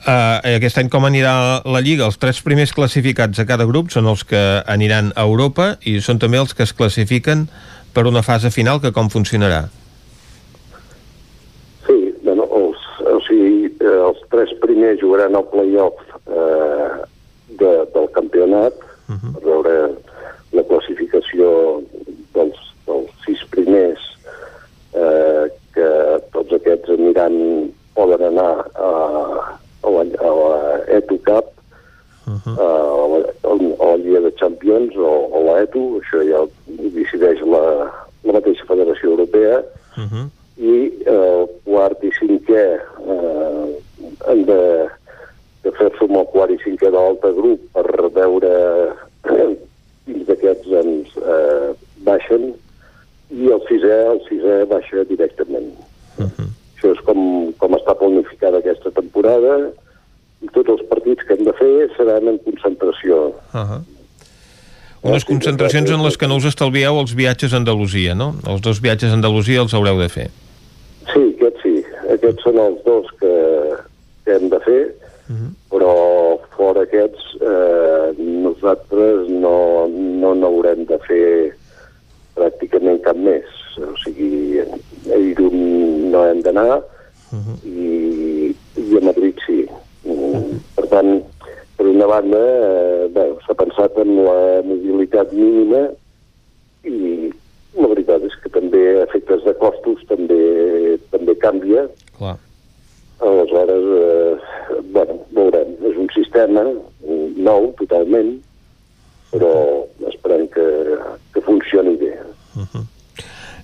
[0.06, 1.32] Uh, aquest any com anirà
[1.64, 2.06] la Lliga?
[2.06, 6.18] Els tres primers classificats a cada grup són els que aniran a Europa i són
[6.22, 7.48] també els que es classifiquen
[7.94, 9.64] per una fase final que com funcionarà?
[11.86, 16.90] Sí, bueno, els, o sigui, eh, els tres primers jugaran al play-off eh,
[17.60, 18.74] de, del campionat
[19.08, 19.32] uh -huh.
[19.34, 19.74] per veure
[20.52, 21.82] la classificació
[22.34, 24.00] dels, dels sis primers
[24.94, 25.88] eh, que
[26.34, 27.34] tots aquests aniran,
[27.94, 28.90] poden anar a,
[29.86, 30.58] a la, a la
[30.98, 31.46] Eto Cup
[32.26, 32.54] uh -huh.
[32.58, 32.68] a,
[33.12, 33.18] la,
[33.48, 37.64] a la Lliga de Champions o, o la Eto, això ja ho decideix la,
[38.24, 39.62] la mateixa Federació Europea
[39.98, 40.26] Uh -huh.
[40.56, 40.74] i
[41.06, 42.66] el quart i cinquè
[43.12, 43.66] eh,
[44.26, 44.88] han de,
[45.62, 48.52] de fer-se amb el quart i cinquè de l'altre grup per veure
[50.04, 51.74] quins d'aquests ens eh,
[52.06, 52.54] baixen
[53.30, 55.70] i el sisè, el sisè baixa directament.
[56.18, 56.48] Uh -huh.
[56.76, 59.70] Això és com, com està planificada aquesta temporada
[60.40, 63.34] i tots els partits que hem de fer seran en concentració.
[63.52, 63.80] Uh -huh.
[65.02, 68.34] Unes concentracions en les que no us estalvieu els viatges a Andalusia, no?
[68.46, 70.28] Els dos viatges a Andalusia els haureu de fer.
[71.08, 71.76] Sí, aquests sí.
[72.16, 73.36] Aquests són els dos que,
[74.26, 74.82] que hem de fer,
[75.30, 75.50] uh -huh.
[75.72, 75.94] però
[76.56, 81.54] fora aquests eh, nosaltres no no n'haurem de fer
[82.36, 83.46] pràcticament cap més.
[83.80, 86.82] O sigui, a Irún no hem d'anar
[87.32, 87.56] uh -huh.
[87.64, 89.66] i, i a Madrid sí.
[90.04, 91.22] Mm, Per tant,
[91.80, 95.86] per una banda, eh, bé, s'ha pensat en la mobilitat mínima
[96.84, 97.30] i
[97.78, 101.86] la veritat és que també a efectes de costos també també canvia.
[102.18, 102.36] Clar.
[103.20, 105.72] Aleshores, eh, bueno, veurem.
[105.88, 108.36] És un sistema mm, nou, totalment,
[109.32, 109.52] però
[110.12, 110.68] esperem que,
[111.32, 112.12] que funcioni bé.
[112.56, 112.84] Uh -huh.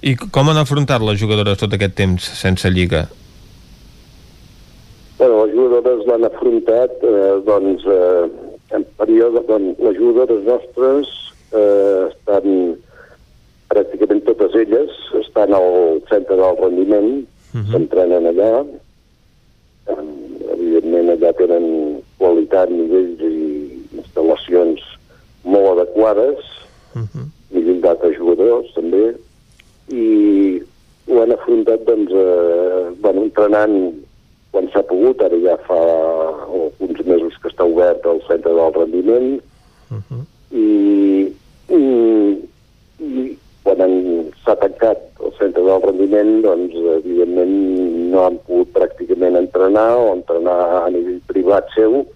[0.01, 0.17] I
[0.47, 3.01] com han afrontat les jugadores tot aquest temps sense lliga?
[5.19, 8.29] Bueno, les jugadores l'han afrontat, eh, doncs, eh,
[8.79, 11.11] en període, doncs, les jugadores nostres
[11.51, 12.77] eh, estan,
[13.75, 14.95] pràcticament totes elles,
[15.25, 17.67] estan al centre del rendiment, uh -huh.
[17.73, 18.65] s'entrenen allà,
[19.91, 20.07] eh,
[20.55, 24.79] evidentment allà tenen qualitat, nivells i instal·lacions
[25.43, 26.39] molt adequades,
[26.95, 27.27] uh -huh.
[27.51, 29.17] nivell d'altres jugadors també,
[29.89, 30.63] i
[31.07, 33.95] ho han afrontat doncs, eh, bueno, entrenant
[34.51, 35.79] quan s'ha pogut, ara ja fa
[36.83, 39.41] uns mesos que està obert el centre del rendiment,
[39.91, 40.23] uh -huh.
[40.51, 40.67] i,
[41.69, 41.83] i,
[42.99, 46.75] i quan han- s'ha tancat el centre del rendiment evidentment, doncs,
[47.05, 52.07] evidentment no han pogut pràcticament entrenar o entrenar a nivell privat seu,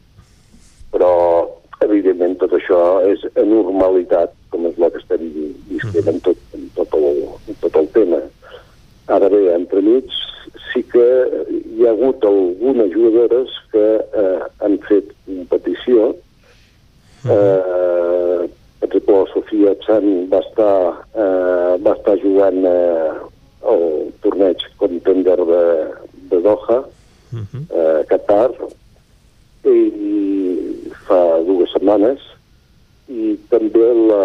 [0.92, 1.46] però
[1.80, 5.22] evidentment tot això és anormalitat, com és la que estem
[5.70, 8.20] visquent en tot, en tot, el, en tot el tema.
[9.10, 10.10] Ara bé, entremig
[10.70, 11.06] sí que
[11.50, 16.12] hi ha hagut algunes jugadores que eh, han fet competició.
[17.24, 18.48] Eh,
[18.80, 20.76] per exemple, la Sofia Chan va estar,
[21.14, 23.10] eh, va estar jugant eh,
[23.72, 25.64] el torneig Contender de,
[26.30, 26.82] de Doha,
[27.36, 28.50] eh, Qatar,
[29.68, 29.78] i
[31.10, 32.22] fa dues setmanes,
[33.10, 34.24] i també la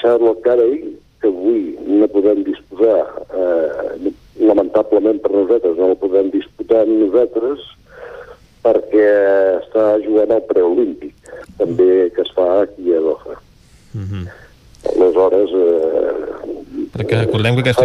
[0.00, 0.80] Charlotte Carey,
[1.22, 3.06] que avui no podem disposar,
[3.38, 7.62] eh, lamentablement per nosaltres no la podem disputar nosaltres,
[8.62, 9.08] perquè
[9.60, 11.14] està jugant al preolímpic,
[11.58, 13.38] també que es fa aquí a Doha.
[14.92, 15.54] Aleshores...
[15.54, 17.22] Eh, Perquè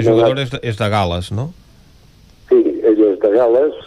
[0.07, 1.49] jugadora és de, és de Gales, no?
[2.49, 3.83] Sí, ella és de Gales.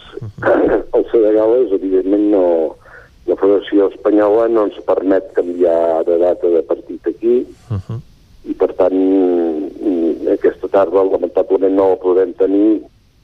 [0.97, 2.45] El ser de Gales, evidentment, no...
[3.29, 7.35] La Federació Espanyola no ens permet canviar de data de partit aquí
[8.49, 12.81] i, per tant, mm, aquesta tarda, lamentablement, no la podem tenir,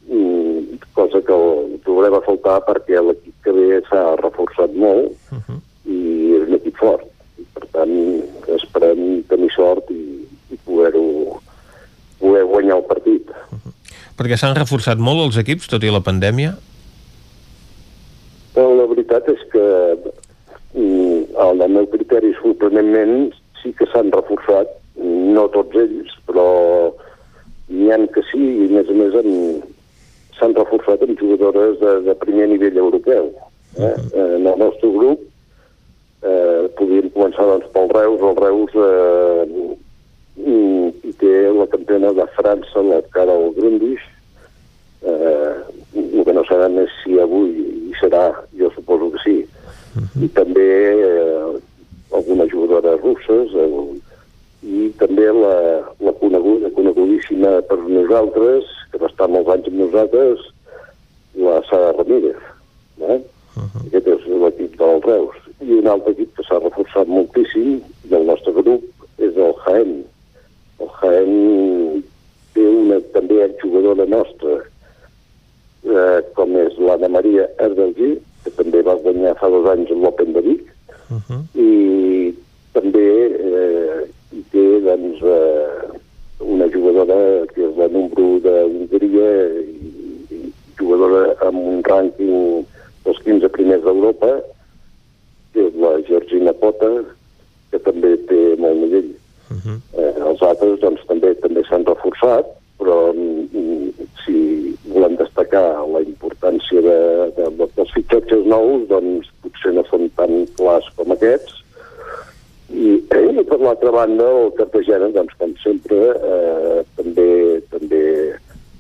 [0.08, 5.12] mm, cosa que el trobem a faltar perquè l'equip que ve s'ha reforçat molt
[5.86, 5.98] i
[6.38, 7.10] és un equip fort.
[7.38, 7.94] I, per tant,
[8.56, 10.04] esperem tenir sort i,
[10.54, 11.42] i poder-ho
[12.20, 13.34] poder guanyar el partit.
[14.38, 16.54] S'han reforçat molt els equips, tot i la pandèmia.
[18.54, 19.66] Però la veritat és que,
[20.74, 26.48] mm, el meu criteri, sorprenentment, sí que s'han reforçat, no tots ells, però
[27.70, 29.18] n'hi ha que sí, i a més a més
[30.38, 33.32] s'han reforçat amb jugadores de, de primer nivell europeu.
[33.78, 33.96] Eh?
[34.14, 35.22] En el nostre grup
[36.24, 38.22] eh, podríem començar doncs, pel Reus.
[38.30, 39.46] El Reus eh,
[40.42, 44.06] mm, hi té la campiona de França, la Carol Grundis,
[45.04, 45.54] eh,
[45.98, 47.54] el que no sabem és si avui
[47.90, 49.38] hi serà, jo suposo que sí.
[50.22, 51.58] I també eh,
[52.14, 53.70] algunes jugadores russes, eh,
[54.68, 55.56] i també la,
[56.04, 60.46] la coneguda, conegudíssima per nosaltres, que va estar molts anys amb nosaltres,
[61.38, 62.40] la Sara Ramírez.
[63.08, 63.20] Eh?
[63.88, 65.38] Aquest és l'equip del Reus.
[65.62, 67.78] I un altre equip que s'ha reforçat moltíssim
[68.12, 68.84] del nostre grup
[69.18, 69.94] és el Jaén.
[70.82, 72.04] El Jaén
[72.54, 74.60] té una també jugadora nostra,
[75.90, 80.44] eh, com és l'Anna Maria Erdelgui, que també va guanyar fa dos anys l'Open de
[80.46, 80.74] Vic,
[81.56, 82.34] i
[82.76, 83.08] també
[83.40, 86.00] eh, hi té doncs, eh,
[86.44, 89.30] una jugadora que és la número de Hongria
[89.64, 89.92] i,
[90.36, 92.66] i jugadora amb un rànquing
[93.06, 94.34] dels 15 primers d'Europa,
[95.54, 96.92] que és la Georgina Pota,
[97.72, 99.14] que també té molt nivell.
[99.98, 102.57] eh, els altres doncs, també també s'han reforçat,
[102.88, 103.90] però mm,
[104.24, 104.38] si
[104.88, 107.00] volem destacar la importància de,
[107.36, 111.58] de, de, dels fitxatges nous, doncs potser no són tan clars com aquests,
[112.72, 112.96] i,
[113.42, 117.30] i per l'altra banda, el Cartagena, doncs, com sempre, eh, també
[117.74, 118.04] també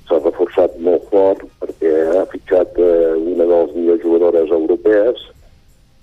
[0.07, 5.19] s'ha reforçat molt fort perquè ha fitxat eh, una de les millors jugadores europees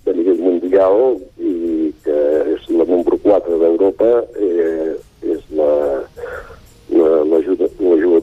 [0.04, 2.20] de nivell mundial i que
[2.52, 4.92] és la número 4 d'Europa, eh,
[5.24, 5.72] és la,
[6.92, 7.40] la, la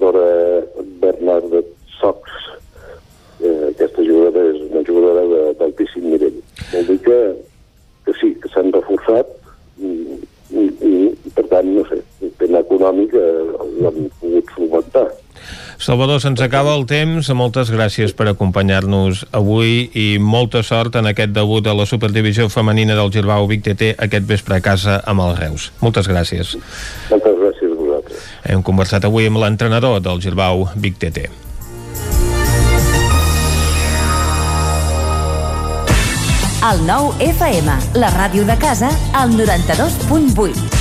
[0.02, 0.66] jugadora
[1.00, 1.62] Bernarda
[2.00, 2.20] Sox.
[3.42, 6.42] Eh, aquesta jugadora és una jugadora d'altíssim nivell.
[6.74, 7.20] Vol dir que,
[8.06, 9.30] que sí, que s'han reforçat
[9.82, 10.20] i,
[10.54, 10.94] i, i,
[11.34, 13.26] per tant, no sé, el tema econòmic eh,
[13.82, 15.08] l'han pogut solventar.
[15.82, 17.32] Salvador, se'ns acaba el temps.
[17.34, 22.94] Moltes gràcies per acompanyar-nos avui i molta sort en aquest debut de la Superdivisió Femenina
[22.98, 25.72] del Girbau Vic TT aquest vespre a casa amb els Reus.
[25.82, 26.54] Moltes gràcies.
[27.10, 27.61] Moltes gràcies a.
[28.44, 31.30] Hem conversat avui amb l'entrenador del Girbau Vic TT.
[36.62, 40.81] El nou FM, la ràdio de casa, al 92.8.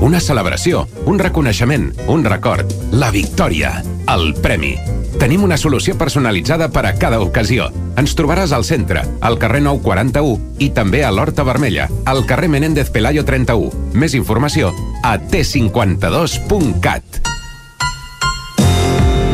[0.00, 4.76] Una celebració, un reconeixement, un record, la victòria, el premi.
[5.18, 7.66] Tenim una solució personalitzada per a cada ocasió.
[7.98, 12.92] Ens trobaràs al centre, al carrer 941 i també a l'Horta Vermella, al carrer Menéndez
[12.94, 13.90] Pelayo 31.
[13.98, 14.70] Més informació
[15.02, 17.18] a t52.cat.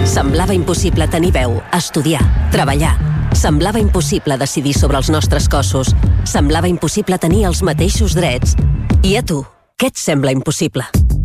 [0.08, 2.24] Semblava impossible tenir veu, estudiar,
[2.54, 2.96] treballar.
[3.36, 5.92] Semblava impossible decidir sobre els nostres cossos.
[6.24, 8.56] Semblava impossible tenir els mateixos drets.
[9.04, 9.42] I a tu,
[9.74, 10.84] què et sembla impossible?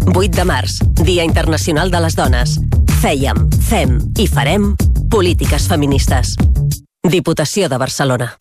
[0.09, 2.55] 8 de març, Dia Internacional de les Dones.
[2.99, 3.37] Fèiem,
[3.69, 4.71] fem i farem
[5.13, 6.33] polítiques feministes.
[7.05, 8.31] Diputació de Barcelona.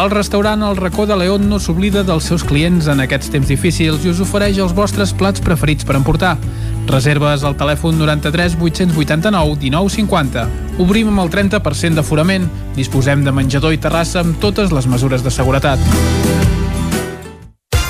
[0.00, 4.06] El restaurant El Racó de León no s'oblida dels seus clients en aquests temps difícils
[4.06, 6.36] i us ofereix els vostres plats preferits per emportar.
[6.86, 10.46] Reserves al telèfon 93 889 1950.
[10.78, 12.46] Obrim amb el 30% d'aforament.
[12.78, 16.59] Disposem de menjador i terrassa amb totes les mesures de seguretat.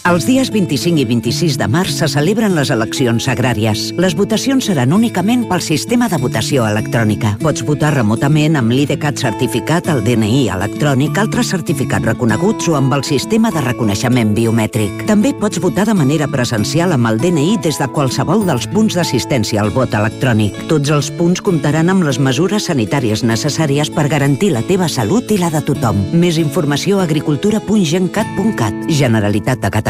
[0.00, 3.90] Els dies 25 i 26 de març se celebren les eleccions agràries.
[4.00, 7.34] Les votacions seran únicament pel sistema de votació electrònica.
[7.42, 13.04] Pots votar remotament amb l'IDCAT certificat, el DNI electrònic, altres certificats reconeguts o amb el
[13.04, 15.04] sistema de reconeixement biomètric.
[15.10, 19.60] També pots votar de manera presencial amb el DNI des de qualsevol dels punts d'assistència
[19.60, 20.56] al vot electrònic.
[20.72, 25.36] Tots els punts comptaran amb les mesures sanitàries necessàries per garantir la teva salut i
[25.44, 26.00] la de tothom.
[26.16, 28.88] Més informació a agricultura.gencat.cat.
[28.88, 29.89] Generalitat de Catalunya.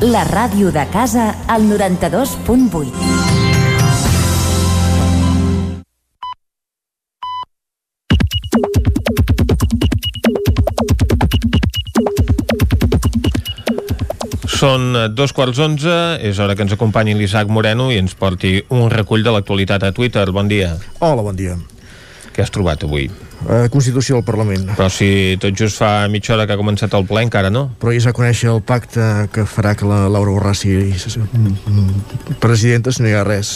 [0.00, 2.92] la ràdio de casa, al 92.8.
[14.58, 18.90] Són dos quarts onze, és hora que ens acompanyi l'Isaac Moreno i ens porti un
[18.90, 20.26] recull de l'actualitat a Twitter.
[20.34, 20.76] Bon dia.
[20.98, 21.58] Hola, bon dia.
[22.34, 23.10] Què has trobat avui?
[23.46, 24.64] Uh, Constitució del Parlament.
[24.74, 27.68] Però si tot just fa mitja hora que ha començat el ple, encara no.
[27.78, 30.90] Però ja s'ha conèixer el pacte que farà que la Laura Borràs sigui
[32.42, 33.52] presidenta si no hi ha res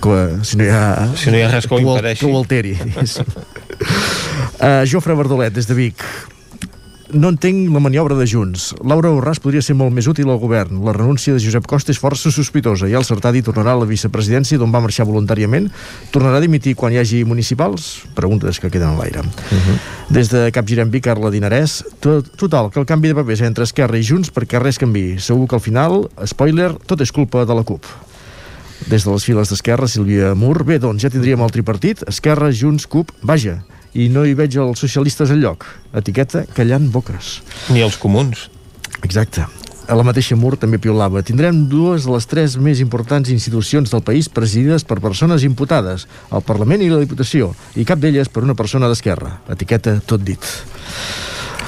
[0.00, 0.16] que,
[0.48, 0.82] si no hi ha,
[1.20, 2.24] Si no hi ha res que ho impedeixi.
[2.24, 2.72] que ho alteri
[4.64, 6.00] uh, Jofre Verdolet des de Vic
[7.12, 8.70] no entenc la maniobra de Junts.
[8.86, 10.80] Laura Borràs podria ser molt més útil al govern.
[10.86, 14.58] La renúncia de Josep Costa és força sospitosa i el Sartadi tornarà a la vicepresidència
[14.60, 15.70] d'on va marxar voluntàriament.
[16.14, 18.04] Tornarà a dimitir quan hi hagi municipals?
[18.18, 19.24] Preguntes que queden a l'aire.
[20.10, 23.98] Des de Capgirem Vic, Carla Dinarès, tot, total, que el canvi de papers entre Esquerra
[23.98, 25.18] i Junts perquè res canvi.
[25.18, 27.86] Segur que al final, spoiler, tot és culpa de la CUP.
[28.88, 30.62] Des de les files d'Esquerra, Sílvia Mur.
[30.64, 33.60] Bé, doncs ja tindríem el tripartit, Esquerra, Junts, CUP, vaja.
[33.94, 35.66] I no hi veig els socialistes enlloc.
[35.98, 37.40] Etiqueta callant boques.
[37.74, 38.48] Ni els comuns.
[39.02, 39.46] Exacte.
[39.90, 41.18] A la mateixa Mur també piolava.
[41.26, 46.44] Tindrem dues de les tres més importants institucions del país presidides per persones imputades, el
[46.46, 49.40] Parlament i la Diputació, i cap d'elles per una persona d'esquerra.
[49.50, 50.38] Etiqueta tot dit.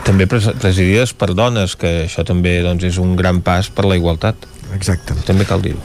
[0.07, 3.99] També pres- presidides per dones, que això també doncs, és un gran pas per la
[3.99, 4.36] igualtat.
[4.77, 5.16] Exacte.
[5.27, 5.81] També cal dir-ho.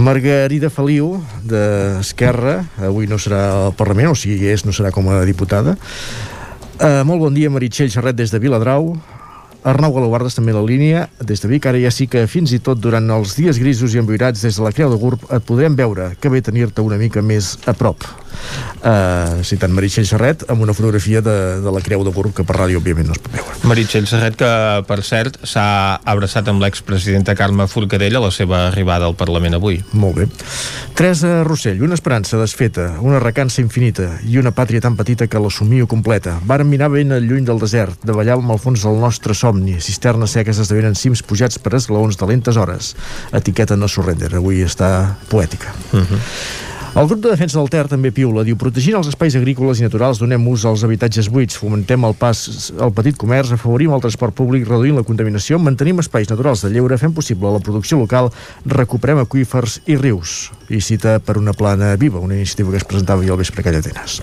[0.00, 5.10] Margarida Feliu, d'Esquerra, avui no serà al Parlament, o si hi és, no serà com
[5.12, 5.76] a diputada.
[6.82, 8.94] Uh, molt bon dia, Meritxell Serret, des de Viladrau.
[9.62, 11.68] Arnau Galobardes també a la línia, des de Vic.
[11.70, 14.64] Ara ja sí que fins i tot durant els dies grisos i emboirats des de
[14.64, 16.14] la Creu de Gurb et podrem veure.
[16.18, 18.02] Que bé tenir-te una mica més a prop.
[18.82, 22.56] Uh, citant Meritxell Serret, amb una fotografia de, de la Creu de Gurb, que per
[22.56, 23.54] ràdio òbviament no es pot veure.
[23.70, 24.50] Meritxell Serret, que
[24.88, 29.78] per cert s'ha abraçat amb l'expresidenta Carme Forcadell a la seva arribada al Parlament avui.
[29.92, 30.26] Molt bé.
[30.98, 35.86] Teresa Rossell, una esperança desfeta, una recança infinita i una pàtria tan petita que l'assumio
[35.86, 36.38] completa.
[36.48, 40.98] Varen mirar ben lluny del desert, davallàvem al fons del nostre somni, cisternes seques esdevenen
[40.98, 42.92] cims pujats per esglaons de lentes hores.
[43.32, 45.72] Etiqueta no surrender, avui està poètica.
[45.92, 46.20] Uh -huh.
[46.92, 48.42] El grup de defensa del Ter també piula.
[48.44, 52.42] Diu, protegint els espais agrícoles i naturals donem ús als habitatges buits, fomentem el pas
[52.76, 57.00] al petit comerç, afavorim el transport públic, reduint la contaminació, mantenim espais naturals de lleure,
[57.00, 58.28] fem possible la producció local,
[58.68, 60.50] recuperem aquífers i rius.
[60.68, 63.70] I cita per una plana viva, una iniciativa que es presentava ahir al vespre a
[63.70, 64.20] Calla Atenes.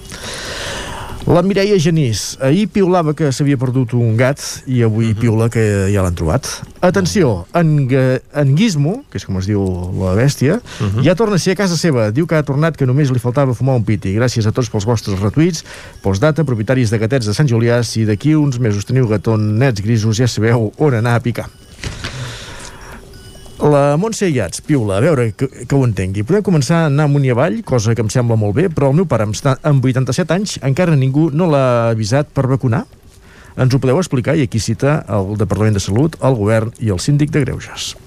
[1.30, 5.61] La Mireia Genís, ahir piulava que s'havia perdut un gat i avui piula que
[5.93, 6.47] ja l'han trobat.
[6.81, 9.61] Atenció, en, en Gizmo, que és com es diu
[9.99, 10.57] la bèstia,
[11.06, 12.07] ja torna a ser a casa seva.
[12.10, 14.15] Diu que ha tornat que només li faltava fumar un piti.
[14.18, 15.61] Gràcies a tots pels vostres retuits.
[16.01, 20.26] Postdata, propietaris de gatets de Sant Julià, si d'aquí uns mesos teniu gatonets grisos ja
[20.26, 21.45] sabeu on anar a picar.
[23.60, 26.23] La Montse Iats, piula, a veure que, que ho entengui.
[26.23, 28.95] Podem començar a anar amunt i avall, cosa que em sembla molt bé, però el
[28.95, 32.86] meu pare, amb 87 anys, encara ningú no l'ha avisat per vacunar?
[33.60, 34.38] Ens ho podeu explicar?
[34.40, 37.98] I aquí cita el Departament de Salut, el Govern i el Síndic de Greuges.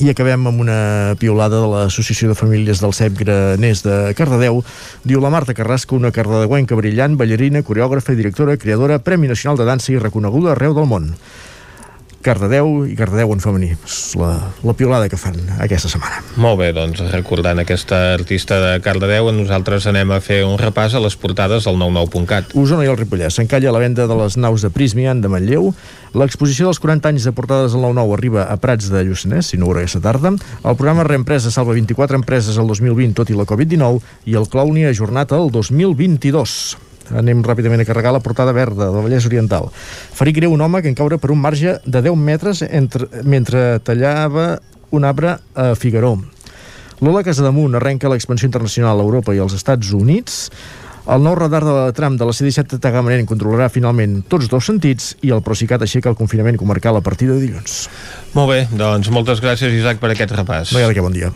[0.00, 0.78] I acabem amb una
[1.20, 4.62] piolada de l'Associació de Famílies del CEP Graners de Cardedeu.
[5.04, 9.68] Diu la Marta Carrasco, una cardedeuenca brillant, ballarina, coreògrafa i directora, creadora, Premi Nacional de
[9.68, 11.12] Dansa i reconeguda arreu del món.
[12.28, 13.70] Cardedeu i Cardedeu en femení.
[13.86, 14.32] És la,
[14.66, 16.20] la piolada que fan aquesta setmana.
[16.36, 21.02] Molt bé, doncs recordant aquesta artista de Cardedeu, nosaltres anem a fer un repàs a
[21.02, 22.52] les portades del 99.cat.
[22.58, 23.38] Osona i el Ripollès.
[23.38, 25.70] S'encalla la venda de les naus de Prismian de Manlleu.
[26.18, 29.70] L'exposició dels 40 anys de portades del 99 arriba a Prats de Lluçanès, si no
[29.70, 30.34] ho aquesta tarda.
[30.34, 34.88] El programa Reempresa salva 24 empreses el 2020, tot i la Covid-19, i el Clowny
[34.90, 39.70] ajornat el 2022 anem ràpidament a carregar la portada verda del Vallès Oriental.
[40.14, 44.58] Ferir greu un home que encaure per un marge de 10 metres entre, mentre tallava
[44.90, 46.16] un arbre a Figaró.
[47.00, 50.48] Lola Casademunt arrenca l'expansió internacional a Europa i als Estats Units.
[51.08, 54.66] El nou radar de la tram de la C-17 de Tagamanent controlarà finalment tots dos
[54.68, 57.86] sentits i el Procicat aixeca el confinament comarcal a partir de dilluns.
[58.34, 60.74] Molt bé, doncs moltes gràcies, Isaac, per aquest repàs.
[60.74, 61.32] No hi ha de què, bon dia.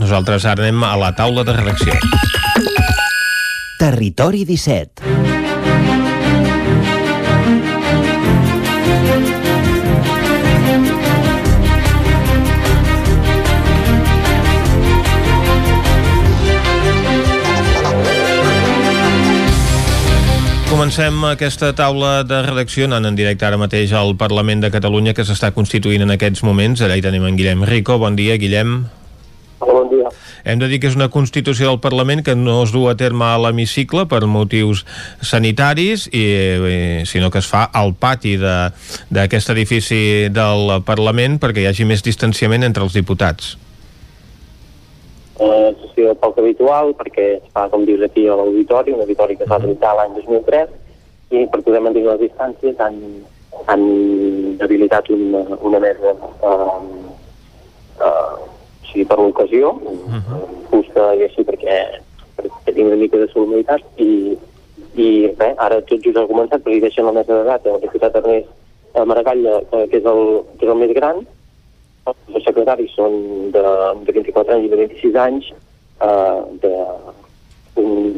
[0.00, 1.94] Nosaltres ara anem a la taula de redacció.
[3.84, 5.04] Territori 17
[20.70, 25.28] Comencem aquesta taula de redacció anant en directe ara mateix al Parlament de Catalunya que
[25.28, 26.80] s'està constituint en aquests moments.
[26.80, 28.00] Allà hi tenim en Guillem Rico.
[28.00, 28.86] Bon dia, Guillem.
[29.60, 29.93] Hola, bon dia.
[30.44, 33.24] Hem de dir que és una Constitució del Parlament que no es du a terme
[33.24, 34.82] a l'hemicicle per motius
[35.24, 36.76] sanitaris, i, i,
[37.08, 42.68] sinó que es fa al pati d'aquest edifici del Parlament perquè hi hagi més distanciament
[42.68, 43.54] entre els diputats.
[45.40, 49.48] Una sessió poc habitual perquè es fa, com dius aquí, a l'auditori, un auditori que
[49.48, 50.80] es va tramitar l'any 2003,
[51.34, 53.00] i per poder mantenir les distàncies han,
[53.72, 53.84] han
[54.62, 56.82] habilitat una, una mesa eh,
[58.04, 58.52] eh,
[58.94, 60.42] sigui per l'ocasió, uh -huh.
[60.70, 61.76] fusta i així perquè,
[62.38, 64.38] perquè tinc una mica de solemnitat i,
[64.94, 65.08] i
[65.38, 68.16] bé, ara tot just ha començat perquè hi deixen la mesa de data el diputat
[68.16, 68.48] Ernest
[69.06, 69.42] Maragall,
[69.90, 70.22] que és el,
[70.58, 71.26] que és el més gran,
[72.06, 73.64] els secretaris són de,
[74.06, 75.44] de 24 anys i de 26 anys,
[76.00, 76.74] eh, de,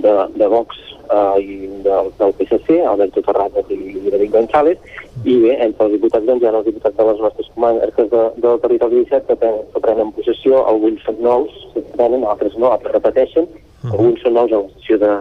[0.04, 0.76] de, de Vox
[1.10, 4.78] eh, i del, del PSC, Alberto Terradas i David González,
[5.24, 8.22] i bé, entre els diputats doncs, hi ha els diputats de les nostres comarques de,
[8.44, 11.56] del territori 17 que, prenen, que prenen possessió, alguns són nous,
[11.96, 13.48] prenen, altres no, altres repeteixen,
[13.92, 15.12] alguns són nous a la sessió de,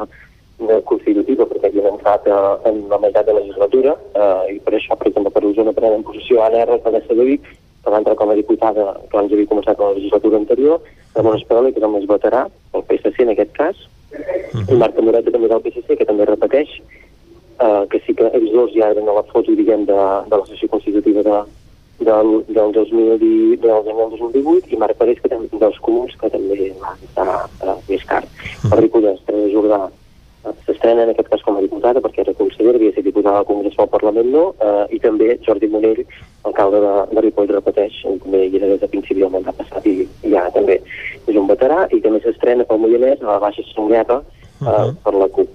[0.69, 2.39] de constitutiva perquè havien entrat a,
[2.69, 6.05] en la meitat de la legislatura eh, i per això, per exemple, per Osona prenen
[6.07, 7.49] possessió Anna R, alcaldessa de Vic,
[7.85, 10.79] que va entrar com a diputada que abans havia començat la legislatura anterior,
[11.15, 12.45] Ramon Espadoli, que és el més veterà,
[12.75, 13.83] el PSC en aquest cas,
[14.53, 14.77] uh -huh.
[14.77, 16.69] Marta Moreta també del PSC, que també repeteix,
[17.59, 20.45] eh, que sí que ells dos ja eren a la foto, diguem, de, de la
[20.45, 21.37] sessió constitutiva de,
[21.99, 26.95] del, del, 2010, del 2018 i Marc Parés, que també dels comuns, que també va
[27.01, 28.23] estar uh, més car.
[28.23, 28.73] Uh -huh.
[28.73, 29.89] El Ripollès, Teresa Jordà,
[30.65, 33.75] s'estrena en aquest cas com a diputada perquè era consellera, havia estat diputada al Congrés
[33.77, 36.03] del Parlament no, eh, i també Jordi Monell,
[36.49, 39.97] alcalde de, de Ripoll, repeteix, també hi era des de principi del mandat passat i,
[40.05, 40.79] i ja també
[41.25, 44.95] és un veterà i també s'estrena pel Moianès a la Baixa Songueta uh, -huh.
[45.03, 45.49] per la CUP.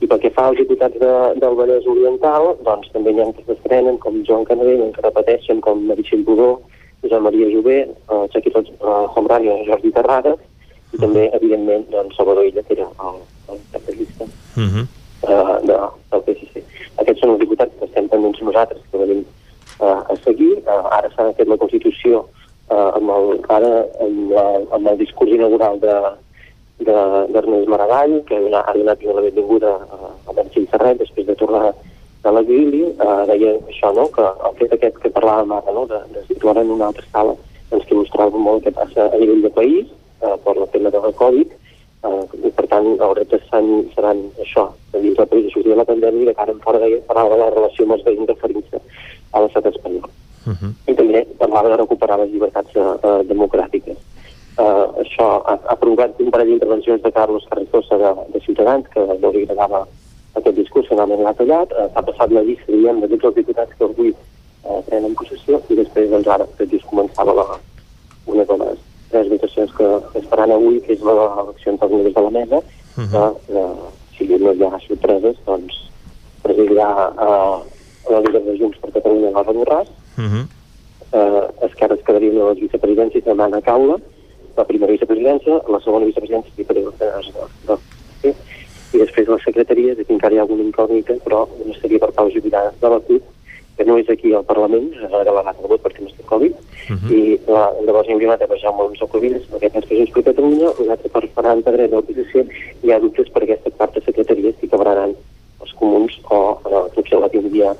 [0.00, 3.44] I pel que fa als diputats de, del Vallès Oriental, doncs també hi ha que
[3.46, 6.60] s'estrenen, com Joan Canadell, que repeteixen, com Meritxell Budó,
[7.02, 10.38] Josep Maria Jové, uh, Xaquito uh, Homrani Jordi Terrades,
[10.92, 13.16] i també, evidentment, doncs, Salvador Illa, que era el,
[13.48, 14.86] el cap de llista uh -huh.
[15.28, 15.76] uh, de,
[16.10, 16.62] del PSC.
[16.96, 19.24] Aquests són els diputats que estem pendents nosaltres, que venim
[19.80, 20.54] uh, a seguir.
[20.66, 22.26] Uh, ara s'ha fet la Constitució
[22.70, 25.94] uh, amb, el, ara, amb, la, amb el discurs inaugural de,
[26.78, 29.78] d'Ernest Maragall, que ha donat la benvinguda
[30.26, 31.72] a Benjim Serret després de tornar
[32.24, 36.00] de l'exili, eh, deia això, no?, que el fet aquest que parlàvem ara, no?, de,
[36.14, 37.36] de situar en una altra sala,
[37.70, 39.92] doncs que il·lustrava molt que passa a nivell de país,
[40.22, 41.52] eh, per la tema de la Covid,
[42.08, 45.80] eh, i per tant els reptes seran, seran això, dins del país, de sortir de
[45.82, 48.32] la pandèmia i de cara en fora de parlar de la relació amb els veïns
[48.32, 48.82] referint-se
[49.32, 50.10] a l'estat espanyol.
[50.44, 50.72] Uh -huh.
[50.86, 53.96] I també parlava de recuperar les llibertats eh, democràtiques
[54.58, 59.04] eh, això ha, ha provocat un parell d'intervencions de Carlos Carrizosa de, de Ciutadans, que
[59.20, 59.84] no li agradava
[60.38, 63.78] aquest discurs, finalment l'ha tallat, eh, s'ha passat la llista, diguem, de tots els diputats
[63.78, 67.46] que avui eh, prenen possessió, i després, doncs, ara, tot just començava la,
[68.30, 68.82] una de les
[69.14, 69.88] tres votacions que
[70.18, 73.10] es faran avui, que és l'elecció dels membres de la mesa, uh -huh.
[73.12, 75.74] que, eh, si no hi ha sorpreses, doncs,
[76.42, 76.88] presidirà
[77.26, 77.56] eh,
[78.12, 79.88] la líder de Junts per Catalunya, Laura Borràs,
[80.18, 80.44] uh -huh.
[81.18, 83.96] eh, Esquerra es quedaria una de les vicepresidències de Mana Caula,
[84.56, 88.34] la primera vicepresidència, la segona vicepresidència i per de,
[88.94, 92.12] i després la secretaria, de que encara hi ha alguna incògnita, però no seria per
[92.12, 93.22] Pau Jubirà de la CUP,
[93.76, 96.96] que no és aquí al Parlament, és delegat de vot per temes de Covid, uh
[96.96, 97.10] -huh.
[97.10, 100.24] i la, llavors hi hauria una altra per Jaume Alonso Covillas, aquest és Junts per
[100.30, 102.40] Catalunya, una altra per Ferran Pedret de l'oposició,
[102.82, 105.14] i hi ha dubtes per aquesta quarta secretaria si acabaran
[105.60, 106.38] els comuns o
[106.70, 107.74] eh, potser la tindria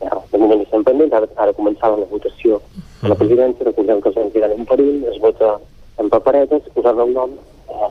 [0.00, 2.60] ja, de moment estem pendents, ara, ara començava la votació
[3.02, 5.58] de la presidència, recordem que els anys eren un perill, es vota
[5.98, 7.30] en paperetes, posant el nom,
[7.68, 7.90] eh,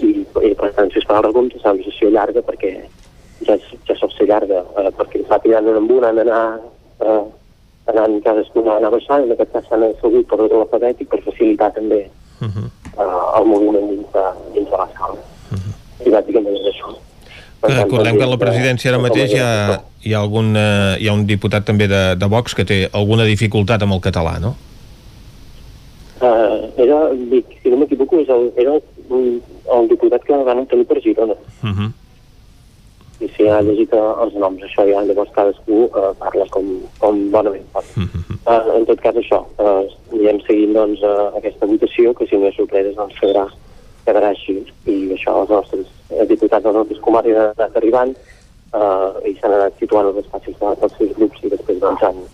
[0.00, 0.10] i,
[0.50, 2.72] i per tant, si es fa la recompte, serà una sessió llarga perquè
[3.46, 3.56] ja,
[3.88, 6.42] ja sol ser llarga, eh, perquè fa tirant en un, han d'anar
[7.00, 7.20] eh,
[7.90, 11.70] anant cadascun a anar baixant, en aquest cas s'han assegut per ordre alfabètic per facilitar
[11.76, 12.02] també
[12.40, 12.66] uh -huh.
[13.02, 15.20] eh, el moviment dins de, dins de la sala.
[15.52, 16.06] Uh -huh.
[16.06, 16.88] I bàsicament és això.
[17.62, 21.12] Recordem que a la presidència ara mateix hi ha, hi ha, algun, eh, hi ha
[21.12, 24.56] un diputat també de, de Vox que té alguna dificultat amb el català, no?
[26.20, 26.98] Uh, era,
[27.62, 28.72] si no m'equivoco, el, era
[29.08, 29.42] un,
[29.74, 31.34] el diputat que van obtenir per Girona.
[31.62, 31.90] Uh -huh
[33.20, 36.68] i si ha llegit els noms, això ja llavors cadascú uh, parla com,
[37.00, 37.88] com bonament pot.
[37.98, 39.84] Uh, en tot cas això, uh,
[40.14, 43.44] anirem seguint doncs, uh, aquesta votació, que si no és sorpreses doncs quedarà,
[44.06, 44.56] quedarà així,
[44.88, 49.56] i això els nostres eh, diputats dels nostres comarques han anat arribant uh, i s'han
[49.58, 52.24] anat situant els espais de, dels seus grups i després doncs, han,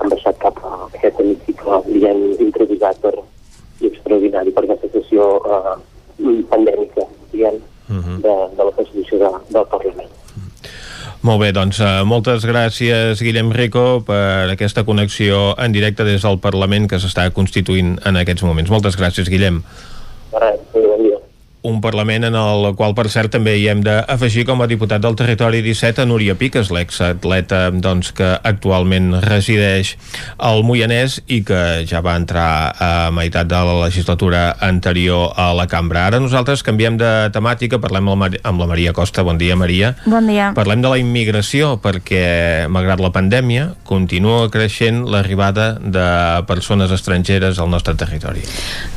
[0.00, 3.16] han baixat cap a aquest hemicicle, diguem, improvisat per,
[3.80, 5.78] i extraordinari per aquesta sessió uh,
[6.52, 8.20] pandèmica, diguem, uh -huh.
[8.22, 10.10] de, de la Constitució de, del Parlament.
[11.24, 16.38] Molt bé, doncs uh, moltes gràcies Guillem Rico per aquesta connexió en directe des del
[16.38, 18.70] Parlament que s'està constituint en aquests moments.
[18.70, 19.62] Moltes gràcies, Guillem.
[20.32, 21.13] Res, bon dia
[21.64, 25.16] un Parlament en el qual, per cert, també hi hem d'afegir com a diputat del
[25.16, 29.94] territori 17 a Núria Piques, l'exatleta doncs, que actualment resideix
[30.36, 35.64] al Moianès i que ja va entrar a meitat de la legislatura anterior a la
[35.70, 36.04] cambra.
[36.10, 39.24] Ara nosaltres canviem de temàtica, parlem amb la Maria Costa.
[39.24, 39.94] Bon dia, Maria.
[40.04, 40.50] Bon dia.
[40.56, 46.06] Parlem de la immigració, perquè, malgrat la pandèmia, continua creixent l'arribada de
[46.44, 48.44] persones estrangeres al nostre territori.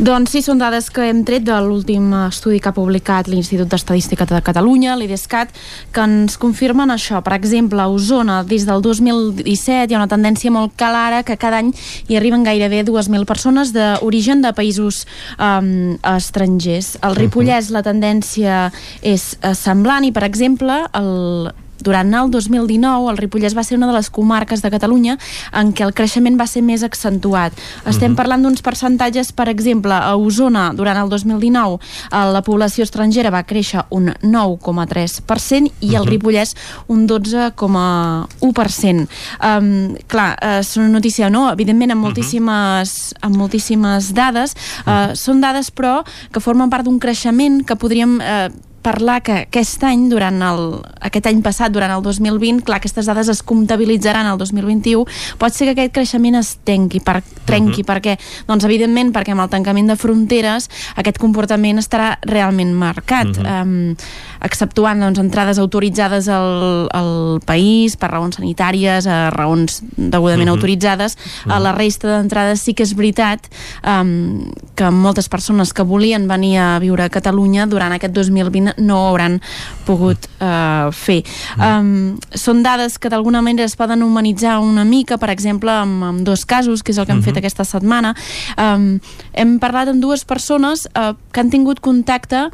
[0.03, 3.69] Doncs sí, són dades que hem tret de l'últim estudi estudi que ha publicat l'Institut
[3.69, 5.53] d'Estadística de Catalunya, l'IDESCAT,
[5.93, 7.21] que ens confirmen això.
[7.23, 11.59] Per exemple, a Osona, des del 2017 hi ha una tendència molt clara que cada
[11.61, 11.71] any
[12.07, 15.05] hi arriben gairebé 2.000 persones d'origen de països
[15.37, 16.97] um, estrangers.
[17.01, 18.71] Al Ripollès la tendència
[19.01, 23.87] és uh, semblant i, per exemple, el durant el 2019, el Ripollès va ser una
[23.87, 25.17] de les comarques de Catalunya
[25.53, 27.53] en què el creixement va ser més accentuat.
[27.85, 28.11] Estem uh mhm.
[28.11, 28.15] -huh.
[28.15, 31.79] parlant d'uns percentatges, per exemple, a Osona, durant el 2019,
[32.11, 36.07] la població estrangera va créixer un 9,3% i el uh mhm.
[36.07, 36.09] -huh.
[36.09, 36.55] Ripollès
[36.87, 39.07] un 12,1%.
[39.43, 41.51] Um, clar, uh, és una notícia, no?
[41.51, 42.07] Evidentment, amb mhm.
[42.07, 44.53] moltíssimes, amb moltíssimes dades.
[44.53, 45.15] Uh, uh -huh.
[45.15, 48.49] Són dades, però, que formen part d'un creixement que podríem uh,
[48.87, 50.61] parlar que aquest any, durant el,
[51.03, 55.03] aquest any passat, durant el 2020, clar, aquestes dades es comptabilitzaran el 2021,
[55.41, 57.89] pot ser que aquest creixement es tenqui, per, trenqui, uh -huh.
[57.91, 63.27] perquè, doncs, evidentment, perquè amb el tancament de fronteres aquest comportament estarà realment marcat.
[63.27, 63.61] Uh -huh.
[63.61, 63.95] um,
[64.41, 70.57] exceptuant doncs, entrades autoritzades al, al país per raons sanitàries, a raons degudament uh -huh.
[70.57, 71.55] autoritzades, uh -huh.
[71.55, 73.47] a la resta d'entrades sí que és veritat
[73.83, 78.97] um, que moltes persones que volien venir a viure a Catalunya durant aquest 2020 no
[78.97, 79.39] ho hauran
[79.85, 81.21] pogut uh, fer.
[81.57, 86.25] Um, són dades que d'alguna manera es poden humanitzar una mica, per exemple, amb, amb
[86.27, 87.33] dos casos, que és el que hem uh -huh.
[87.33, 88.15] fet aquesta setmana.
[88.57, 88.99] Um,
[89.33, 92.49] hem parlat amb dues persones uh, que han tingut contacte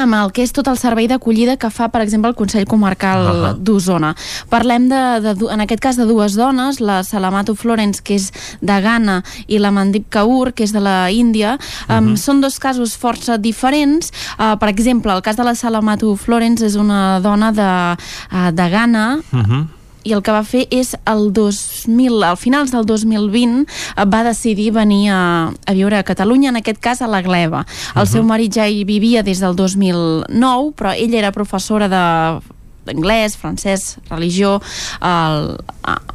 [0.00, 3.20] amb el que és tot el servei d'acollida que fa, per exemple, el Consell Comarcal
[3.26, 3.54] uh -huh.
[3.58, 4.14] d'Osona.
[4.48, 8.80] Parlem, de, de, en aquest cas, de dues dones, la Salamato Florence, que és de
[8.80, 11.58] Ghana, i la Mandip Kaur, que és de la Índia.
[11.88, 11.98] Uh -huh.
[11.98, 14.10] um, són dos casos força diferents.
[14.38, 17.96] Uh, per exemple, el cas de la Salamato Florence és una dona de,
[18.32, 22.72] uh, de Ghana, uh -huh i el que va fer és el 2000, al finals
[22.74, 27.08] del 2020 eh, va decidir venir a, a viure a Catalunya, en aquest cas a
[27.08, 27.64] la Gleva.
[27.94, 28.12] El uh -huh.
[28.12, 32.58] seu marit ja hi vivia des del 2009, però ella era professora de
[32.88, 34.62] d'anglès, francès, religió
[35.00, 35.56] a,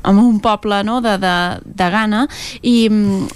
[0.03, 2.27] en un poble no, de, de, de Ghana
[2.61, 3.27] i mm,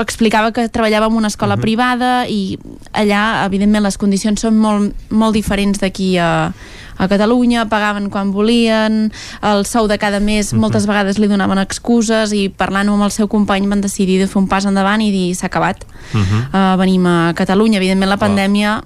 [0.00, 1.62] explicava que treballava en una escola uh -huh.
[1.62, 2.58] privada i
[2.92, 6.52] allà, evidentment, les condicions són molt, molt diferents d'aquí a,
[6.96, 9.12] a Catalunya, pagaven quan volien,
[9.42, 10.60] el sou de cada mes uh -huh.
[10.60, 14.38] moltes vegades li donaven excuses i parlant amb el seu company van decidir de fer
[14.42, 16.74] un pas endavant i dir s'ha acabat, uh -huh.
[16.74, 17.78] uh, venim a Catalunya.
[17.78, 18.82] Evidentment la pandèmia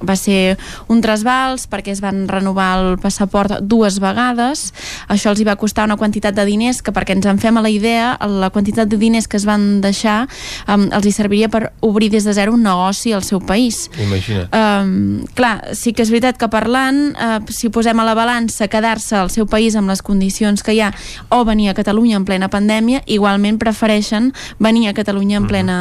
[0.00, 0.56] va ser
[0.88, 4.70] un trasbals perquè es van renovar el passaport dues vegades.
[5.08, 7.64] Això els hi va costar una quantitat de diners que perquè ens en fem a
[7.64, 10.26] la idea, la quantitat de diners que es van deixar
[10.66, 13.88] um, els hi serviria per obrir des de zero un negoci al seu país.
[14.00, 14.48] Imagina't.
[14.54, 19.16] Um, clar, sí que és veritat que parlant, uh, si posem a la balança, quedar-se
[19.16, 20.92] al seu país amb les condicions que hi ha
[21.28, 25.78] o venir a Catalunya en plena pandèmia, igualment prefereixen venir a Catalunya en plena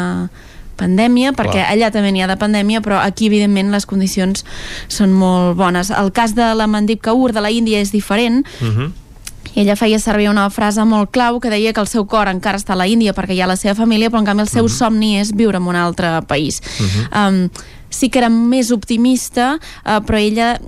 [0.79, 1.67] pandèmia, perquè Clar.
[1.73, 4.45] allà també n'hi ha de pandèmia, però aquí, evidentment, les condicions
[4.87, 5.91] són molt bones.
[5.91, 8.91] El cas de la Mandip Kaur de la Índia és diferent, Mhm.
[9.55, 12.57] i ella feia servir una frase molt clau que deia que el seu cor encara
[12.57, 14.67] està a la Índia perquè hi ha la seva família, però en canvi el seu
[14.69, 16.61] somni és viure en un altre país.
[17.15, 17.49] um,
[17.89, 20.59] sí que era més optimista, uh, però ella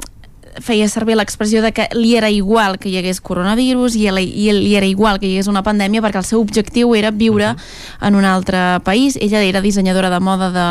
[0.59, 4.25] feia servir l'expressió de que li era igual que hi hagués coronavirus i li,
[4.57, 7.53] li era igual que hi hagués una pandèmia perquè el seu objectiu era viure
[8.01, 9.17] en un altre país.
[9.21, 10.67] Ella era dissenyadora de moda de,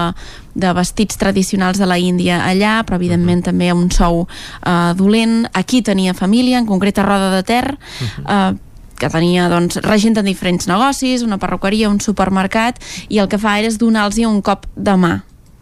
[0.55, 5.47] de vestits tradicionals de la Índia allà, però evidentment també amb un sou uh, dolent.
[5.55, 7.65] Aquí tenia família, en concret a Roda de Ter,
[8.27, 8.53] uh,
[9.01, 13.57] que tenia doncs, regent en diferents negocis, una perruqueria, un supermercat, i el que fa
[13.59, 15.17] era és donar-los un cop de mà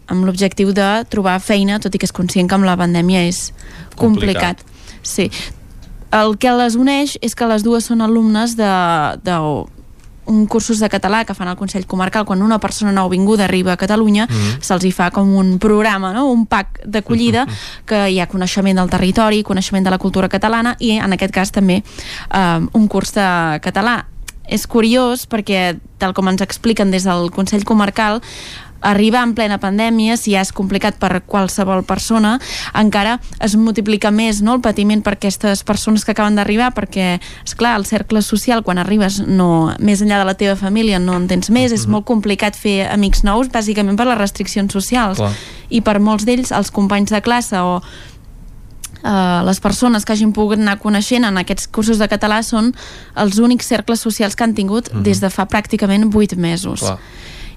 [0.09, 3.51] amb l'objectiu de trobar feina, tot i que és conscient que amb la pandèmia és
[3.95, 4.59] complicat.
[4.59, 4.65] Complicat.
[5.03, 5.29] Sí.
[6.11, 8.69] El que les uneix és que les dues són alumnes de,
[9.23, 9.35] de
[10.29, 13.77] un cursos de català que fan al Consell Comarcal quan una persona nouvinguda arriba a
[13.77, 14.61] Catalunya Mhm.
[14.61, 16.27] se'ls hi fa com un programa, no?
[16.29, 17.47] un pack d'acollida
[17.85, 21.51] que hi ha coneixement del territori, coneixement de la cultura catalana i en aquest cas
[21.51, 21.83] també
[22.33, 24.05] eh, un curs de català
[24.47, 28.21] és curiós perquè, tal com ens expliquen des del Consell Comarcal,
[28.81, 32.37] arribar en plena pandèmia, si ja és complicat per qualsevol persona,
[32.77, 37.55] encara es multiplica més no, el patiment per aquestes persones que acaben d'arribar, perquè, és
[37.59, 41.27] clar el cercle social, quan arribes no, més enllà de la teva família, no en
[41.31, 45.19] tens més, és molt complicat fer amics nous, bàsicament per les restriccions socials.
[45.19, 45.33] Clar.
[45.69, 47.81] I per molts d'ells, els companys de classe o
[48.99, 52.73] Uh, les persones que hagin pogut anar coneixent en aquests cursos de català són
[53.15, 56.83] els únics cercles socials que han tingut des de fa pràcticament 8 mesos.
[56.83, 56.97] Clar.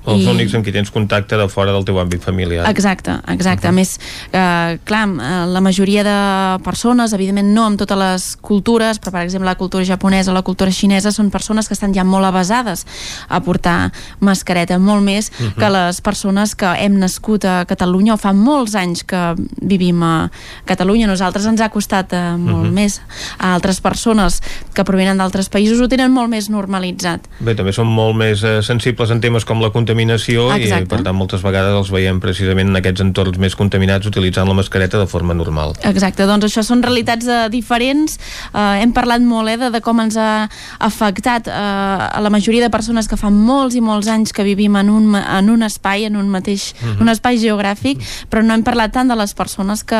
[0.04, 2.66] Els I- únics amb qui tens contacte de fora del teu àmbit familiar.
[2.68, 3.68] Exacte, exacte.
[3.68, 4.00] A més,
[4.32, 9.22] eh, clar, eh, la majoria de persones, evidentment no amb totes les cultures, però per
[9.22, 12.84] exemple la cultura japonesa o la cultura xinesa són persones que estan ja molt avasades
[13.28, 15.54] a portar mascareta, molt més Mhm.
[15.56, 20.30] que les persones que hem nascut a Catalunya o fa molts anys que vivim a
[20.64, 21.06] Catalunya.
[21.06, 22.72] Nosaltres ens ha costat eh, molt Mhm.
[22.74, 23.00] més.
[23.38, 24.42] A altres persones
[24.74, 27.20] que provenen d'altres països ho tenen molt més normalitzat.
[27.38, 29.91] Bé, també són molt més eh, sensibles en temes com la contaminació
[30.56, 30.88] i Exacte.
[30.88, 34.98] per tant moltes vegades els veiem precisament en aquests entorns més contaminats utilitzant la mascareta
[34.98, 35.74] de forma normal.
[35.82, 38.18] Exacte, doncs això són realitats eh, diferents.
[38.54, 40.48] Eh, hem parlat molt eh, de, de com ens ha
[40.78, 44.76] afectat eh, a la majoria de persones que fa molts i molts anys que vivim
[44.76, 47.00] en un, en un espai, en un mateix, Mhm.
[47.02, 48.00] un espai geogràfic,
[48.30, 49.98] però no hem parlat tant de les persones que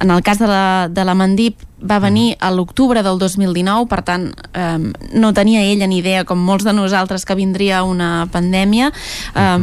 [0.00, 4.00] en el cas de la, de la Mandip va venir a l'octubre del 2019, per
[4.04, 8.90] tant eh, no tenia ella ni idea, com molts de nosaltres, que vindria una pandèmia.
[9.34, 9.56] Eh,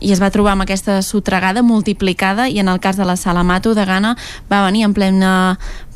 [0.00, 3.74] i es va trobar amb aquesta sotregada multiplicada i en el cas de la Salamato
[3.74, 4.16] de Ghana
[4.52, 5.34] va venir en plena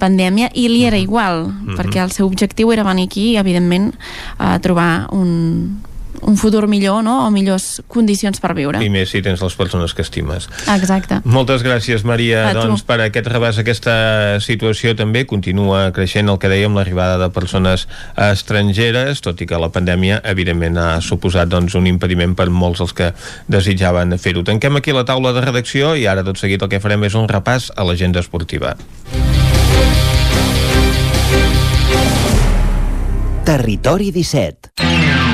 [0.00, 3.92] pandèmia i li era igual, perquè el seu objectiu era venir aquí i evidentment
[4.38, 5.80] a trobar un,
[6.22, 7.26] un futur millor no?
[7.26, 8.80] o millors condicions per viure.
[8.84, 10.48] I més si tens les persones que estimes.
[10.70, 11.20] Exacte.
[11.24, 12.62] Moltes gràcies, Maria, A tu.
[12.62, 13.58] doncs, per aquest rebàs.
[13.60, 17.86] Aquesta situació també continua creixent, el que dèiem, l'arribada de persones
[18.16, 22.94] estrangeres, tot i que la pandèmia, evidentment, ha suposat doncs, un impediment per molts els
[22.96, 23.12] que
[23.48, 24.44] desitjaven fer-ho.
[24.46, 27.28] Tanquem aquí la taula de redacció i ara tot seguit el que farem és un
[27.28, 28.76] repàs a l'agenda esportiva.
[33.44, 35.33] Territori 17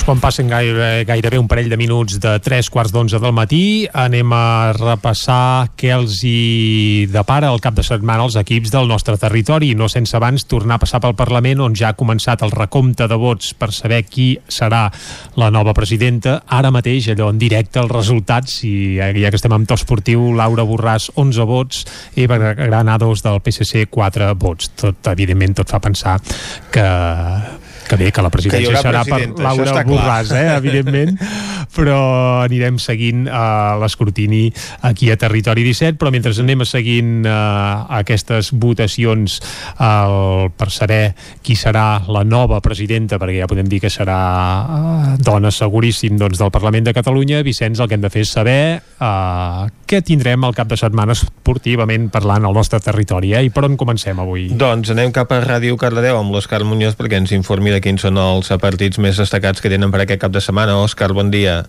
[0.00, 3.84] Doncs quan passen gairebé, gairebé un parell de minuts de 3 quarts d'onze del matí,
[3.92, 9.18] anem a repassar què els hi depara el cap de setmana als equips del nostre
[9.20, 13.10] territori, no sense abans tornar a passar pel Parlament, on ja ha començat el recompte
[13.12, 14.86] de vots per saber qui serà
[15.36, 16.38] la nova presidenta.
[16.48, 20.30] Ara mateix, allò en directe, els resultats, i ja ja que estem amb to esportiu,
[20.32, 21.84] Laura Borràs, 11 vots,
[22.16, 24.72] Eva Granados del PSC, 4 vots.
[24.80, 26.22] Tot, evidentment, tot fa pensar
[26.72, 26.88] que
[27.90, 29.82] que bé, que la Que presidència haurà serà per Laura.
[29.90, 31.16] Borràs, eh, evidentment,
[31.76, 31.98] però
[32.44, 34.44] anirem seguint uh, l'escrutini
[34.86, 39.40] aquí a Territori 17, però mentre anem seguint uh, aquestes votacions
[39.74, 41.02] uh, per saber
[41.42, 44.20] qui serà la nova presidenta, perquè ja podem dir que serà
[44.62, 48.34] uh, dona seguríssim doncs, del Parlament de Catalunya, Vicenç, el que hem de fer és
[48.38, 48.60] saber
[49.00, 53.42] uh, què tindrem el cap de setmana esportivament parlant al nostre territori, eh?
[53.48, 54.46] I per on comencem avui?
[54.54, 58.20] Doncs anem cap a Ràdio Cardedeu amb l'Òscar Muñoz perquè ens informi de quins són
[58.22, 60.78] els partits més destacats que tenen per aquest cap de setmana.
[60.78, 61.64] Òscar, bon dia.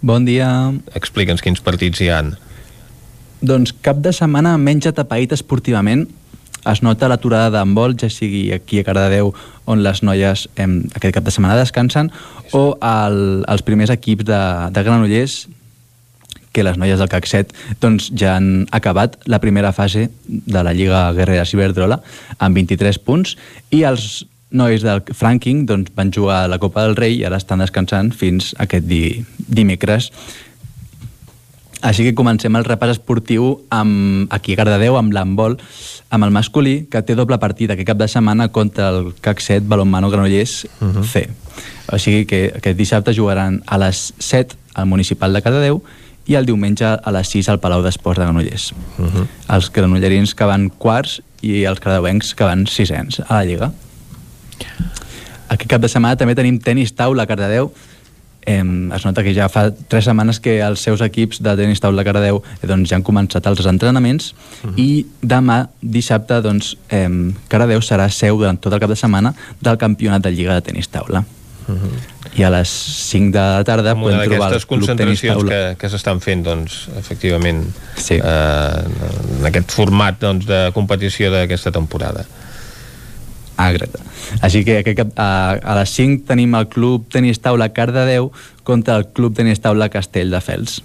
[0.00, 0.48] Bon dia.
[0.96, 2.32] Explica'ns quins partits hi han.
[3.44, 6.06] Doncs cap de setmana menys atapeït esportivament
[6.66, 9.28] es nota l'aturada d'handbol, ja sigui aquí a Cardedeu,
[9.70, 12.10] on les noies em, aquest cap de setmana descansen,
[12.56, 14.40] o el, els primers equips de,
[14.74, 15.44] de Granollers,
[16.56, 20.72] que les noies del CAC 7 doncs, ja han acabat la primera fase de la
[20.72, 22.00] Lliga Guerrera Ciberdrola
[22.38, 23.36] amb 23 punts,
[23.76, 24.24] i els
[24.56, 28.14] nois del Franking doncs, van jugar a la Copa del Rei i ara estan descansant
[28.16, 29.04] fins aquest di,
[29.36, 30.12] dimecres
[31.84, 35.58] així que comencem el repàs esportiu amb, aquí a Cardedeu, amb l'handbol,
[36.10, 39.68] amb el masculí, que té doble partit aquest cap de setmana contra el CAC 7
[39.68, 41.04] Balonmano Granollers uh -huh.
[41.04, 41.28] C.
[41.92, 45.82] O sigui que aquest dissabte jugaran a les 7 al municipal de Cardedeu
[46.26, 48.72] i el diumenge a les 6 al Palau d'Esports de Granollers.
[48.98, 49.26] Uh -huh.
[49.54, 53.72] Els granollerins que van quarts i els cardeuencs que van sisens a la Lliga.
[55.48, 57.70] Aquest cap de setmana també tenim tenis taula a Cardedeu,
[58.46, 62.04] eh, es nota que ja fa tres setmanes que els seus equips de tenis taula
[62.06, 64.74] Cardedeu eh, doncs, ja han començat els entrenaments uh -huh.
[64.76, 67.08] i demà, dissabte, doncs, eh,
[67.48, 70.88] Cardedeu serà seu durant tot el cap de setmana del campionat de Lliga de tenis
[70.88, 71.24] taula.
[71.68, 72.38] Uh -huh.
[72.38, 75.36] I a les 5 de la tarda Amb podem una trobar el Club Tenis concentracions
[75.36, 75.50] Taula.
[75.50, 77.64] que, que s'estan fent, doncs, efectivament,
[77.96, 78.14] sí.
[78.14, 82.24] eh, en aquest format doncs, de competició d'aquesta temporada.
[83.56, 83.98] Ah, exacte.
[84.44, 88.30] Així que aquest a, a les 5 tenim el Club Tenis Taula Cardedeu
[88.64, 90.82] contra el Club Tenis Taula Castelldefels.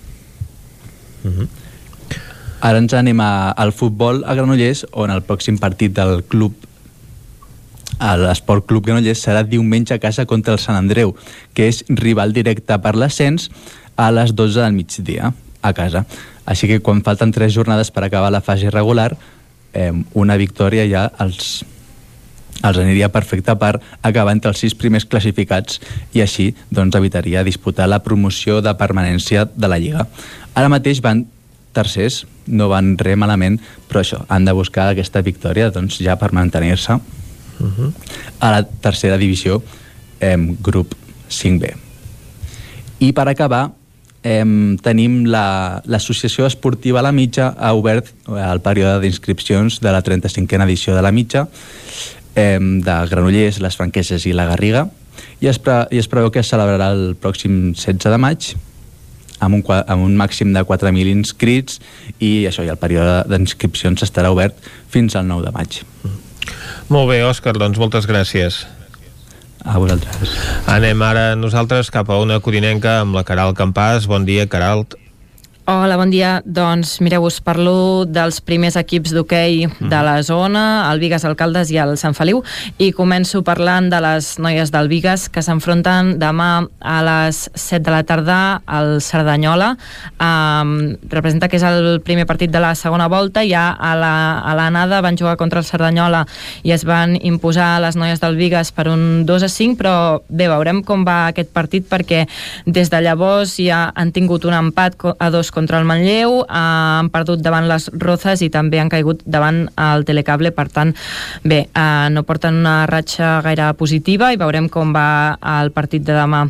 [1.24, 1.48] Uh -huh.
[2.62, 6.54] Ara ens anem a, al futbol a Granollers, on el pròxim partit del club
[8.02, 11.14] a l'Esport Club Granollers serà diumenge a casa contra el Sant Andreu,
[11.54, 13.52] que és rival directe per l'ascens
[13.96, 15.30] a les 12 del migdia
[15.62, 16.08] a casa.
[16.50, 19.14] Així que quan falten tres jornades per acabar la fase regular,
[19.74, 21.62] eh, una victòria ja els,
[22.66, 25.78] els aniria perfecte per acabar entre els sis primers classificats
[26.18, 30.10] i així doncs, evitaria disputar la promoció de permanència de la Lliga.
[30.56, 31.28] Ara mateix van
[31.72, 36.34] tercers, no van res malament, però això, han de buscar aquesta victòria doncs, ja per
[36.34, 36.98] mantenir-se
[37.62, 37.92] Uh -huh.
[38.40, 39.62] a la tercera divisió,
[40.20, 40.96] eh, grup
[41.30, 41.76] 5B.
[43.00, 43.72] I per acabar,
[44.24, 50.02] eh, tenim la- l'Associació Esportiva La Mitja ha obert eh, el període d'inscripcions de la
[50.04, 51.48] 35a edició de La Mitja
[52.36, 54.90] eh, de Granollers, les Franqueses i la Garriga
[55.42, 58.56] i es, pre i es preveu que es celebrarà el pròxim 16 de maig
[59.40, 61.80] amb un, amb un màxim de 4.000 inscrits
[62.20, 64.54] i això, i el període d'inscripcions estarà obert
[64.90, 65.82] fins al 9 de maig.
[66.92, 68.66] Molt bé, Òscar, doncs moltes gràcies.
[69.62, 70.34] A vosaltres.
[70.70, 74.08] Anem ara nosaltres cap a una codinenca amb la Caral Campàs.
[74.10, 74.98] Bon dia, Caralt.
[75.70, 76.42] Hola, bon dia.
[76.44, 81.78] Doncs mireu, us parlo dels primers equips d'hoquei de la zona, el Vigas Alcaldes i
[81.80, 82.40] el Sant Feliu,
[82.82, 86.48] i començo parlant de les noies del Vigas que s'enfronten demà
[86.82, 89.76] a les 7 de la tarda al Cerdanyola.
[90.18, 94.56] Um, representa que és el primer partit de la segona volta, ja a la- a
[94.58, 96.26] l'anada van jugar contra el Cerdanyola
[96.64, 100.50] i es van imposar les noies del Vigas per un 2 a 5, però bé,
[100.50, 102.28] veurem com va aquest partit perquè
[102.66, 107.12] des de llavors ja han tingut un empat a dos contra el Manlleu, eh, han
[107.14, 110.94] perdut davant les Rozas i també han caigut davant el Telecable, per tant,
[111.44, 116.16] bé, eh, no porten una ratxa gaire positiva i veurem com va el partit de
[116.16, 116.48] demà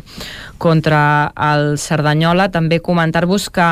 [0.58, 2.50] contra el Cerdanyola.
[2.54, 3.68] També comentar-vos que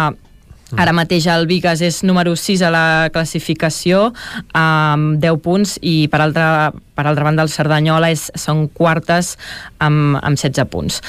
[0.78, 4.12] Ara mateix el Vigas és número 6 a la classificació
[4.55, 9.35] amb 10 punts i per altra, per altra banda el Cerdanyola és, són quartes
[9.81, 11.01] amb, amb 16 punts.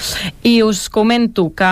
[0.48, 1.69] I us comento que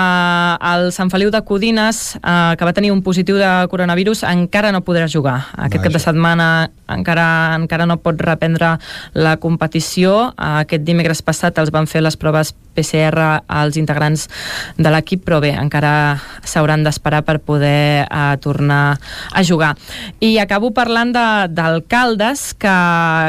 [0.74, 4.84] el Sant Feliu de Codines, eh, que va tenir un positiu de coronavirus, encara no
[4.86, 5.48] podrà jugar.
[5.58, 6.50] Aquest cap de setmana
[6.90, 8.76] encara, encara no pot reprendre
[9.14, 10.34] la competició.
[10.38, 14.28] Aquest dimecres passat els van fer les proves PCR als integrants
[14.78, 18.98] de l'equip, però bé, encara s'hauran d'esperar per poder eh, tornar
[19.34, 19.74] a jugar.
[20.20, 22.76] I acabo parlant de- d'alcaldes que,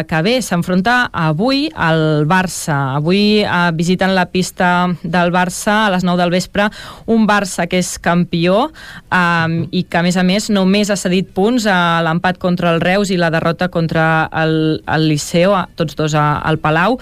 [0.08, 2.96] que bé, s'enfronta avui al Barça.
[3.00, 6.68] Avui eh, visiten la pista del Barça a les 9 del vespre,
[7.06, 8.70] un Barça que és campió
[9.12, 12.80] eh, i que a més a més només ha cedit punts a l'empat contra el
[12.80, 16.98] Reus i la derrota contra el, el Liceo, a- tots dos a- al Palau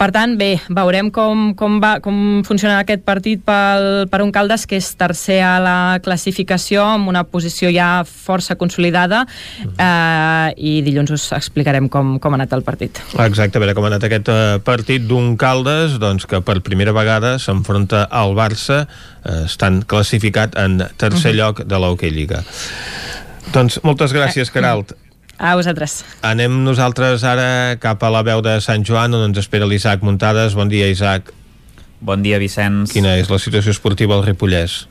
[0.00, 4.62] Per tant, bé, veurem com, com, va, com funciona aquest partit pel, per un Caldes
[4.64, 11.12] que és tercer a la classificació amb una posició ja força consolidada eh, i dilluns
[11.12, 13.02] us explicarem com, com ha anat el partit.
[13.26, 16.96] Exacte, a veure com ha anat aquest eh, partit d'un Caldes doncs, que per primera
[16.96, 21.38] vegada s'enfronta al Barça eh, estan classificat en tercer uh -huh.
[21.42, 22.40] lloc de l'Hockey Lliga.
[23.52, 24.96] Doncs moltes gràcies, Caralt.
[25.40, 26.02] A vosaltres.
[26.20, 30.52] Anem nosaltres ara cap a la veu de Sant Joan, on ens espera l'Isaac Muntades.
[30.52, 31.32] Bon dia, Isaac.
[32.04, 32.92] Bon dia, Vicenç.
[32.92, 34.82] Quina és la situació esportiva al Ripollès?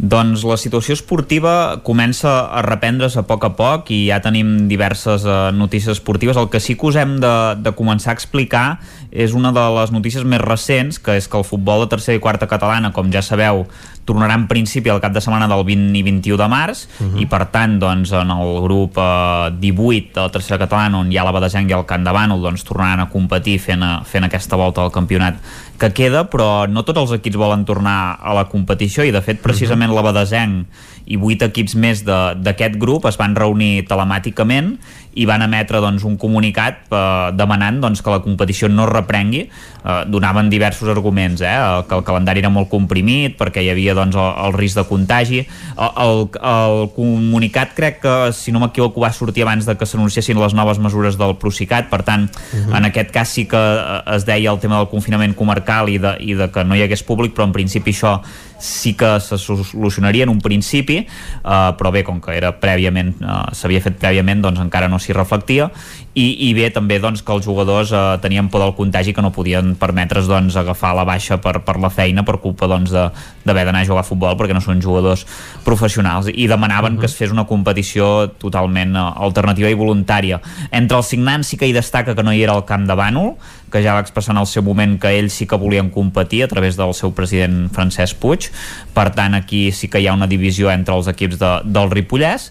[0.00, 1.52] Doncs la situació esportiva
[1.84, 6.40] comença a reprendre's a poc a poc i ja tenim diverses uh, notícies esportives.
[6.40, 8.64] El que sí que us hem de, de començar a explicar
[9.12, 12.22] és una de les notícies més recents, que és que el futbol de tercera i
[12.22, 13.66] quarta catalana, com ja sabeu,
[14.04, 17.20] tornarà en principi al cap de setmana del 20 i 21 de març uh -huh.
[17.22, 21.18] i per tant doncs, en el grup eh, 18 de la tercera catalana on hi
[21.18, 24.24] ha la Badesenc i el Camp de Bànol doncs, tornaran a competir fent, a, fent
[24.24, 25.34] aquesta volta al campionat
[25.78, 29.40] que queda però no tots els equips volen tornar a la competició i de fet
[29.40, 30.02] precisament uh -huh.
[30.02, 30.66] la Badesenc
[31.10, 34.76] i vuit equips més d'aquest grup es van reunir telemàticament
[35.18, 39.40] i van emetre doncs, un comunicat eh, demanant doncs, que la competició no es reprengui.
[39.42, 41.50] Eh, donaven diversos arguments, eh,
[41.88, 45.40] que el calendari era molt comprimit, perquè hi havia doncs, el, el risc de contagi.
[45.42, 46.22] El, el,
[46.52, 50.78] el comunicat crec que, si no m'equivoco, va sortir abans de que s'anunciessin les noves
[50.78, 52.76] mesures del Procicat, per tant, uh -huh.
[52.78, 56.14] en aquest cas sí que eh, es deia el tema del confinament comarcal i de,
[56.20, 58.20] i de que no hi hagués públic, però en principi això
[58.60, 63.40] sí que se solucionaria en un principi, eh, però bé, com que era prèviament, eh,
[63.56, 65.70] s'havia fet prèviament, doncs encara no s'hi reflectia
[66.14, 69.30] i, i bé també doncs, que els jugadors eh, tenien por del contagi que no
[69.30, 73.84] podien permetre's doncs, agafar la baixa per, per la feina per culpa doncs, d'haver d'anar
[73.84, 75.22] a jugar a futbol perquè no són jugadors
[75.64, 76.26] professionals.
[76.34, 77.00] I demanaven uh -huh.
[77.00, 80.40] que es fes una competició totalment eh, alternativa i voluntària.
[80.72, 83.36] Entre els signants sí que hi destaca que no hi era el camp de Bànol
[83.70, 86.48] que ja va expressar en el seu moment que ells sí que volien competir a
[86.48, 88.50] través del seu president Francesc Puig.
[88.92, 92.50] Per tant aquí sí que hi ha una divisió entre els equips de, del Ripollès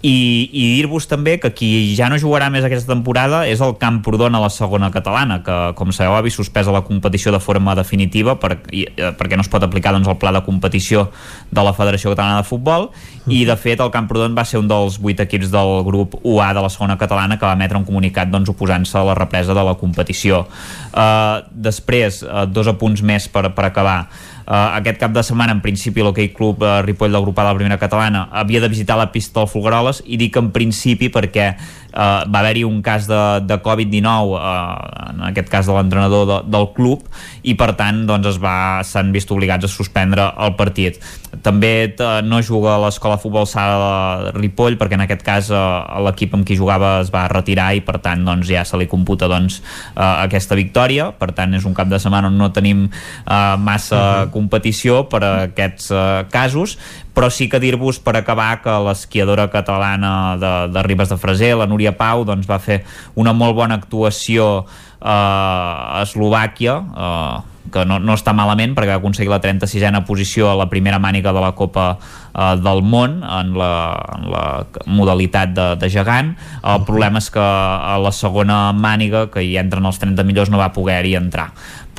[0.00, 4.32] i, i dir-vos també que qui ja no jugarà més aquesta temporada és el Camprodon
[4.32, 8.38] a la segona catalana que com sabeu ha vist suspesa la competició de forma definitiva
[8.40, 11.10] per, i, eh, perquè no es pot aplicar doncs, el pla de competició
[11.50, 12.88] de la Federació Catalana de Futbol.
[13.28, 16.64] I de fet el Camprodon va ser un dels vuit equips del grup UA de
[16.64, 19.76] la segona catalana que va emetre un comunicat doncs, oposant-se a la represa de la
[19.76, 20.46] competició.
[20.90, 23.98] Uh, després, uh, dos apunts més per, per acabar
[24.50, 28.24] aquest cap de setmana, en principi, l'Hockey Club uh, Ripoll Grupal de la primera catalana
[28.32, 31.52] havia de visitar la pista del Folgueroles i dic en principi perquè
[31.92, 34.40] uh, va haver-hi un cas de, de Covid-19 uh,
[35.10, 37.06] en aquest cas de l'entrenador de, del club
[37.42, 41.00] i per tant doncs es va s'han vist obligats a suspendre el partit.
[41.44, 45.86] També uh, no juga a l'escola futbol sala de Ripoll perquè en aquest cas uh,
[46.06, 49.28] l'equip amb qui jugava es va retirar i per tant doncs ja se li computa
[49.30, 51.10] doncs uh, aquesta victòria.
[51.16, 54.30] Per tant és un cap de setmana on no tenim uh, massa uh -huh.
[54.30, 56.78] competició per a aquests uh, casos
[57.14, 61.68] però sí que dir-vos per acabar que l'esquiadora catalana de, de Ribes de Freser, la
[61.70, 62.82] Núria Pau, doncs va fer
[63.18, 69.00] una molt bona actuació eh, a Eslovàquia, eh, que no, no està malament perquè va
[69.00, 73.52] aconseguir la 36a posició a la primera màniga de la Copa eh, del món en
[73.58, 73.74] la,
[74.16, 74.44] en la
[74.86, 76.34] modalitat de, de gegant.
[76.62, 80.60] El problema és que a la segona màniga que hi entren els 30 millors no
[80.60, 81.50] va poder-hi entrar.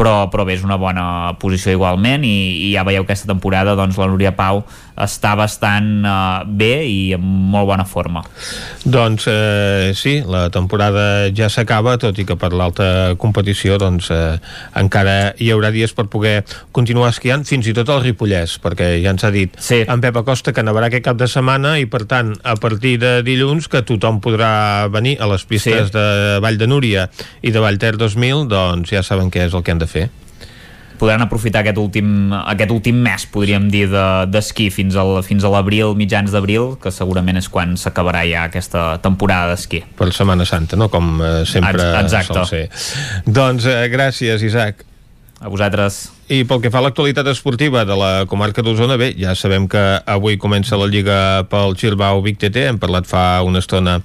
[0.02, 2.36] Però, però bé, és una bona posició igualment i,
[2.66, 4.64] i ja veieu que aquesta temporada doncs, la Núria Pau
[5.00, 8.24] està bastant uh, bé i en molt bona forma.
[8.84, 14.38] Doncs eh, sí, la temporada ja s'acaba, tot i que per l'alta competició doncs, eh,
[14.80, 16.42] encara hi haurà dies per poder
[16.76, 19.84] continuar esquiant, fins i tot al Ripollès, perquè ja ens ha dit sí.
[19.86, 23.20] en Pep Acosta que nevarà aquest cap de setmana i per tant, a partir de
[23.28, 25.96] dilluns que tothom podrà venir a les pistes sí.
[25.98, 27.08] de Vall de Núria
[27.42, 30.10] i de Vallter 2000, doncs ja saben què és el que han de fer
[31.02, 33.88] podran aprofitar aquest últim, aquest últim mes, podríem dir,
[34.30, 38.46] d'esquí de, fins, al, fins a l'abril, mitjans d'abril, que segurament és quan s'acabarà ja
[38.52, 39.82] aquesta temporada d'esquí.
[39.98, 40.92] Per Setmana Santa, no?
[40.94, 42.38] Com eh, sempre Exacte.
[42.38, 42.64] sol ser.
[43.26, 44.86] Doncs eh, gràcies, Isaac.
[45.42, 46.04] A vosaltres.
[46.30, 49.80] I pel que fa a l'actualitat esportiva de la comarca d'Osona, bé, ja sabem que
[50.06, 53.98] avui comença la Lliga pel Gilbau Vic TT, hem parlat fa una estona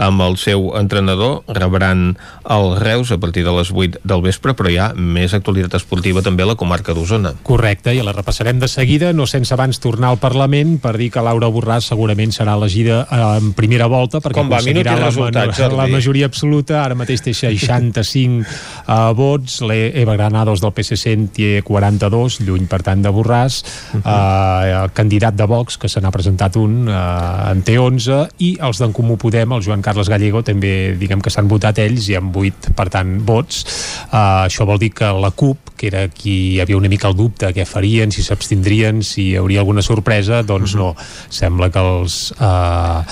[0.00, 2.14] amb el seu entrenador, rebran
[2.50, 6.22] el Reus a partir de les 8 del vespre, però hi ha més actualitat esportiva
[6.24, 7.34] també a la comarca d'Osona.
[7.44, 11.24] Correcte, i la repassarem de seguida, no sense abans tornar al Parlament per dir que
[11.24, 13.02] Laura Borràs segurament serà elegida
[13.36, 17.34] en primera volta perquè Com va, aconseguirà la, resultats, la majoria absoluta, ara mateix té
[17.36, 23.60] 65 uh, vots, l'Eva Granados del PSC en té 42, lluny per tant de Borràs,
[23.64, 24.14] uh -huh.
[24.14, 28.56] eh, el candidat de Vox, que se n'ha presentat un, eh, en té 11, i
[28.60, 32.16] els d'en Comú Podem, el Joan Carles Gallego, també diguem que s'han votat ells i
[32.16, 33.64] amb 8, per tant, vots.
[34.12, 37.52] Eh, això vol dir que la CUP, que era qui havia una mica el dubte,
[37.52, 40.94] què farien, si s'abstindrien, si hi hauria alguna sorpresa, doncs uh -huh.
[40.94, 40.96] no.
[41.28, 43.02] Sembla que els, eh,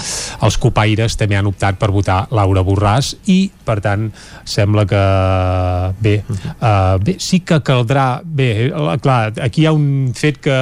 [0.42, 4.10] els copaires també han optat per votar Laura Borràs i, per tant,
[4.44, 5.02] sembla que
[6.02, 10.58] bé, uh, bé sí que caldrà bé, eh, clar, aquí hi ha un fet que,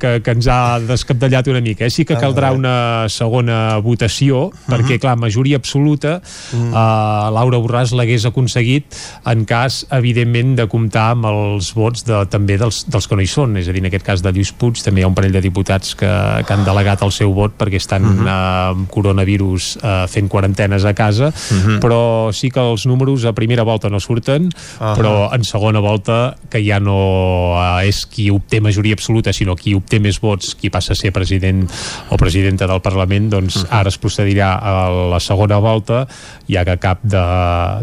[0.00, 1.90] que, que ens ha descapdallat una mica, eh?
[1.90, 4.70] sí que caldrà una segona votació, uh -huh.
[4.72, 6.70] perquè clar, majoria absoluta uh -huh.
[6.70, 8.84] uh, Laura Borràs l'hagués aconseguit
[9.24, 13.26] en cas, evidentment, de comptar amb els vots de, també dels, dels que no hi
[13.26, 15.32] són, és a dir, en aquest cas de Lluís Puig també hi ha un parell
[15.32, 16.12] de diputats que,
[16.46, 18.24] que han delegat el seu vot perquè estan uh -huh.
[18.24, 21.78] uh, amb coronavirus uh, fent quarantenes a casa, uh -huh.
[21.80, 24.96] però sí que els números a primera volta no surten, uh -huh.
[24.96, 29.74] però en segona volta que ja no uh, és qui obté majoria absoluta, sinó qui
[29.74, 31.64] obté més vots, qui passa a ser president
[32.10, 33.66] o presidenta del Parlament, doncs -huh.
[33.70, 36.06] ara es procedirà a la segona volta,
[36.48, 37.24] ja que cap de,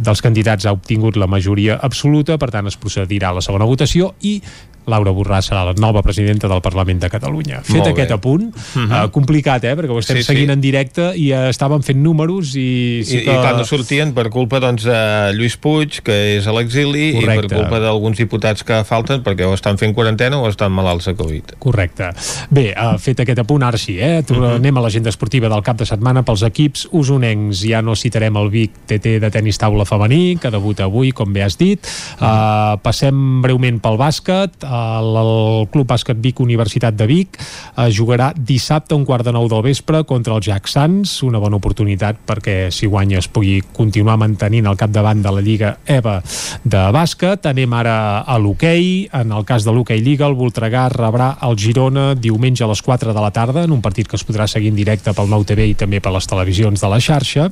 [0.02, 4.14] dels candidats ha obtingut la majoria absoluta, per tant es procedirà a la segona votació
[4.22, 4.42] i
[4.88, 7.62] Laura Borràs serà la nova presidenta del Parlament de Catalunya.
[7.64, 8.16] Fet Molt aquest bé.
[8.16, 8.88] apunt, uh Mhm.
[8.92, 9.06] -huh.
[9.06, 10.54] uh, complicat, eh?, perquè ho estem Sí, seguint sí.
[10.54, 13.02] en directe i uh, estàvem fent números i...
[13.04, 13.32] Sí I, que...
[13.32, 17.26] i clar, no sortien per culpa doncs, de Lluís Puig, que és a l'exili, i
[17.26, 21.16] per culpa d'alguns diputats que falten perquè o estan fent quarantena o estan malalts de
[21.16, 21.56] Covid.
[21.60, 22.10] Correcte.
[22.50, 24.24] Bé, uh, fet aquest apunt, ara sí, eh?
[24.24, 24.78] Tornem uh -huh.
[24.80, 27.62] a l'agenda esportiva del cap de setmana pels equips usonencs.
[27.68, 31.44] Ja no citarem el Vic TT de tenis taula femení, que debuta avui, com bé
[31.44, 31.80] has dit.
[32.22, 34.52] Uh, passem breument pel bàsquet.
[34.64, 34.77] Uh,
[35.12, 39.48] el Club Bàsquet Vic Universitat de Vic uh, jugarà dissabte a un quart de nou
[39.52, 44.18] del vespre contra el Jack Sants, una bona oportunitat perquè si guanya es pugui continuar
[44.22, 46.20] mantenint al capdavant de la Lliga EVA
[46.64, 47.48] de bàsquet.
[47.50, 49.08] Anem ara a l'hoquei.
[49.16, 53.14] En el cas de l'hoquei Lliga, el Voltregà rebrà el Girona diumenge a les 4
[53.14, 55.70] de la tarda en un partit que es podrà seguir en directe pel Nou TV
[55.72, 57.50] i també per les televisions de la xarxa.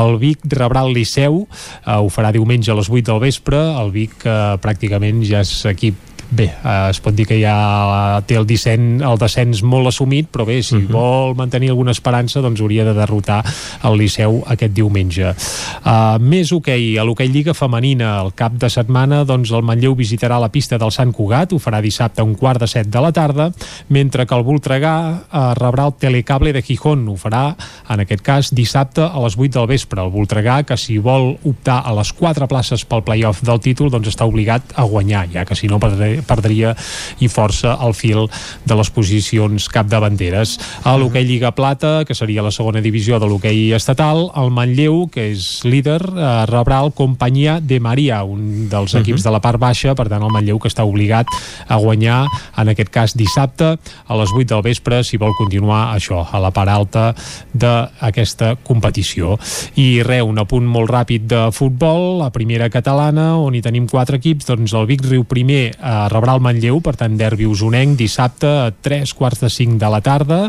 [0.00, 1.42] El Vic rebrà el Liceu,
[1.86, 3.60] eh, ho farà diumenge a les 8 del vespre.
[3.82, 8.36] El Vic eh, pràcticament ja és equip Bé, eh, es pot dir que ja té
[8.38, 10.92] el, disseny, el descens molt assumit, però bé, si uh -huh.
[10.92, 13.44] vol mantenir alguna esperança, doncs hauria de derrotar
[13.82, 15.34] el Liceu aquest diumenge.
[15.84, 20.38] Uh, més hoquei, a l'hoquei Lliga Femenina, el cap de setmana, doncs el Manlleu visitarà
[20.38, 23.12] la pista del Sant Cugat, ho farà dissabte a un quart de set de la
[23.12, 23.52] tarda,
[23.88, 27.56] mentre que el Voltregà uh, rebrà el Telecable de Gijón, ho farà,
[27.88, 30.00] en aquest cas, dissabte a les 8 del vespre.
[30.00, 34.08] El Voltregà, que si vol optar a les quatre places pel playoff del títol, doncs
[34.08, 36.74] està obligat a guanyar, ja que si no perdrà perdria
[37.20, 38.26] i força el fil
[38.64, 40.56] de les posicions capdavanteres.
[40.84, 45.30] A l'hoquei Lliga Plata, que seria la segona divisió de l'hoquei estatal, el Manlleu, que
[45.32, 49.94] és líder, eh, rebrà el Companyia de Maria, un dels equips de la part baixa,
[49.94, 51.28] per tant el Manlleu que està obligat
[51.68, 52.24] a guanyar,
[52.58, 53.76] en aquest cas dissabte,
[54.06, 57.14] a les 8 del vespre, si vol continuar això, a la part alta
[57.52, 59.36] d'aquesta competició.
[59.76, 64.20] I res, un apunt molt ràpid de futbol, la primera catalana, on hi tenim quatre
[64.20, 68.48] equips, doncs el Vic Riu primer eh, rebrà el Manlleu, per tant derbi usonenc dissabte
[68.48, 70.40] a 3 quarts de 5 de la tarda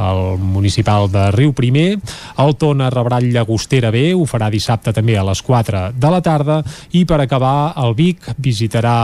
[0.00, 1.98] al municipal de Riu Primer.
[2.40, 6.22] El Tona rebrà el Llagostera B ho farà dissabte també a les 4 de la
[6.22, 6.60] tarda.
[6.96, 8.94] I per acabar el Vic visitarà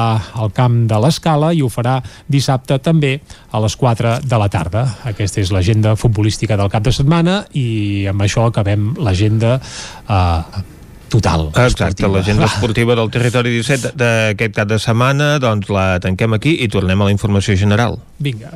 [0.42, 3.18] el camp de l'Escala i ho farà dissabte també
[3.50, 4.86] a les 4 de la tarda.
[5.10, 10.64] Aquesta és l'agenda futbolística del cap de setmana i amb això acabem l'agenda eh,
[11.12, 11.50] total.
[11.66, 16.68] Exacte, l'agenda esportiva del territori 17 d'aquest cap de setmana, doncs la tanquem aquí i
[16.72, 18.00] tornem a la informació general.
[18.18, 18.54] Vinga.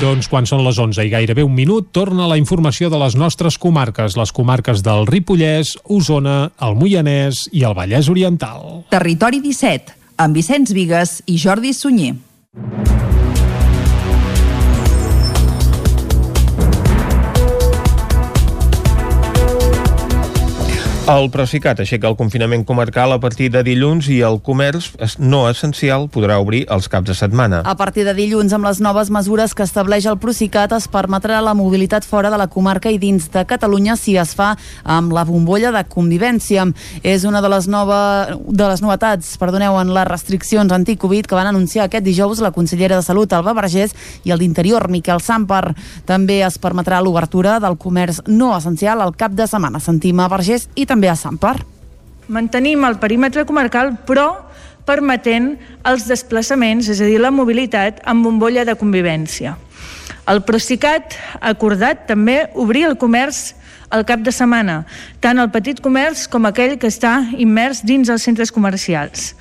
[0.00, 3.58] Doncs quan són les 11 i gairebé un minut, torna la informació de les nostres
[3.60, 8.86] comarques, les comarques del Ripollès, Osona, el Moianès i el Vallès Oriental.
[8.88, 9.92] Territori 17,
[10.24, 12.14] amb Vicenç Vigues i Jordi Sunyer.
[21.10, 26.04] El Procicat aixeca el confinament comarcal a partir de dilluns i el comerç no essencial
[26.12, 27.64] podrà obrir els caps de setmana.
[27.66, 31.56] A partir de dilluns, amb les noves mesures que estableix el Procicat, es permetrà la
[31.58, 34.52] mobilitat fora de la comarca i dins de Catalunya si es fa
[34.84, 36.68] amb la bombolla de convivència.
[37.02, 41.50] És una de les, nova, de les novetats perdoneu, en les restriccions anti-Covid que van
[41.50, 45.74] anunciar aquest dijous la consellera de Salut, Alba Vergés, i el d'Interior, Miquel Samper.
[46.06, 49.82] També es permetrà l'obertura del comerç no essencial al cap de setmana.
[49.82, 51.56] Sentim a Vergés i també a Samper.
[52.28, 54.50] Mantenim el perímetre comarcal, però
[54.86, 55.54] permetent
[55.86, 59.56] els desplaçaments, és a dir, la mobilitat amb bombolla de convivència.
[60.30, 63.54] El Procicat ha acordat també obrir el comerç
[63.90, 64.84] el cap de setmana,
[65.18, 69.32] tant el petit comerç com aquell que està immers dins els centres comercials.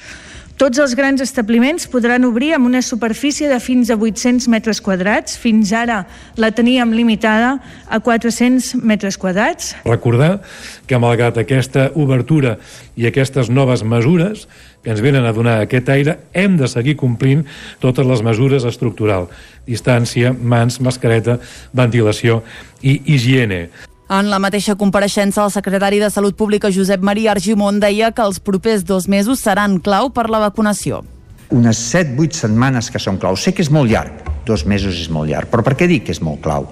[0.60, 5.38] Tots els grans establiments podran obrir amb una superfície de fins a 800 metres quadrats.
[5.40, 6.02] Fins ara
[6.36, 7.54] la teníem limitada
[7.88, 9.70] a 400 metres quadrats.
[9.86, 10.42] Recordar
[10.84, 12.58] que malgrat aquesta obertura
[13.00, 14.50] i aquestes noves mesures
[14.84, 17.46] que ens venen a donar aquest aire, hem de seguir complint
[17.80, 19.32] totes les mesures estructurals.
[19.64, 21.38] Distància, mans, mascareta,
[21.72, 22.42] ventilació
[22.84, 23.70] i higiene.
[24.10, 28.40] En la mateixa compareixença, el secretari de Salut Pública, Josep Maria Argimon, deia que els
[28.42, 31.04] propers dos mesos seran clau per la vacunació.
[31.54, 33.38] Unes 7-8 setmanes que són clau.
[33.38, 36.16] Sé que és molt llarg, dos mesos és molt llarg, però per què dic que
[36.18, 36.66] és molt clau?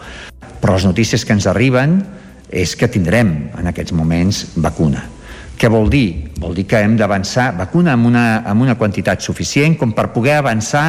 [0.64, 2.00] Però les notícies que ens arriben
[2.50, 5.06] és que tindrem en aquests moments vacuna.
[5.62, 6.34] Què vol dir?
[6.42, 10.40] Vol dir que hem d'avançar vacuna amb una, amb una quantitat suficient com per poder
[10.42, 10.88] avançar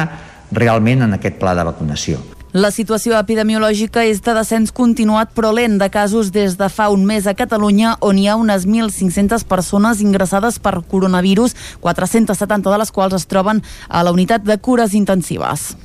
[0.49, 2.38] realment en aquest pla de vacunació.
[2.49, 7.03] La situació epidemiològica és de descens continuat però lent de casos des de fa un
[7.05, 11.53] mes a Catalunya on hi ha unes 1.500 persones ingressades per coronavirus,
[11.85, 15.75] 470 de les quals es troben a la unitat de cures intensives.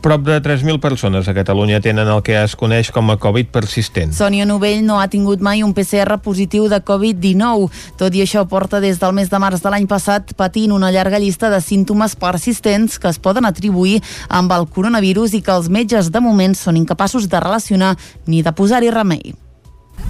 [0.00, 4.14] Prop de 3.000 persones a Catalunya tenen el que es coneix com a Covid persistent.
[4.16, 7.68] Sònia Novell no ha tingut mai un PCR positiu de Covid-19.
[8.00, 11.20] Tot i això, porta des del mes de març de l'any passat patint una llarga
[11.20, 16.08] llista de símptomes persistents que es poden atribuir amb el coronavirus i que els metges
[16.08, 17.92] de moment són incapaços de relacionar
[18.24, 19.36] ni de posar-hi remei.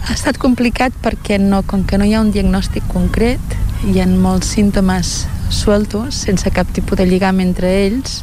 [0.07, 3.43] Ha estat complicat perquè no, com que no hi ha un diagnòstic concret,
[3.91, 8.21] hi ha molts símptomes sueltos, sense cap tipus de lligam entre ells,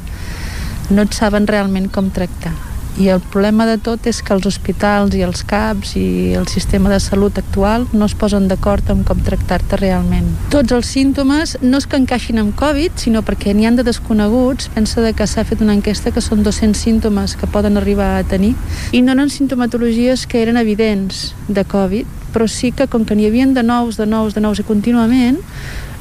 [0.90, 2.56] no et saben realment com tractar.
[2.98, 6.90] I el problema de tot és que els hospitals i els CAPs i el sistema
[6.90, 10.32] de salut actual no es posen d'acord amb com tractar-te realment.
[10.50, 14.72] Tots els símptomes no és que encaixin amb Covid, sinó perquè n'hi han de desconeguts.
[14.74, 18.26] Pensa de que s'ha fet una enquesta que són 200 símptomes que poden arribar a
[18.26, 18.56] tenir
[18.90, 23.30] i no eren sintomatologies que eren evidents de Covid, però sí que com que n'hi
[23.30, 25.38] havia de nous, de nous, de nous i contínuament,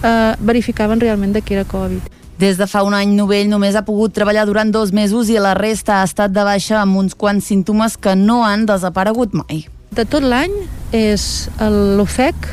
[0.03, 2.16] eh, verificaven realment de que era Covid.
[2.37, 5.55] Des de fa un any, Novell només ha pogut treballar durant dos mesos i la
[5.57, 9.63] resta ha estat de baixa amb uns quants símptomes que no han desaparegut mai.
[9.97, 10.53] De tot l'any
[10.93, 11.49] és
[11.97, 12.51] l'ofec,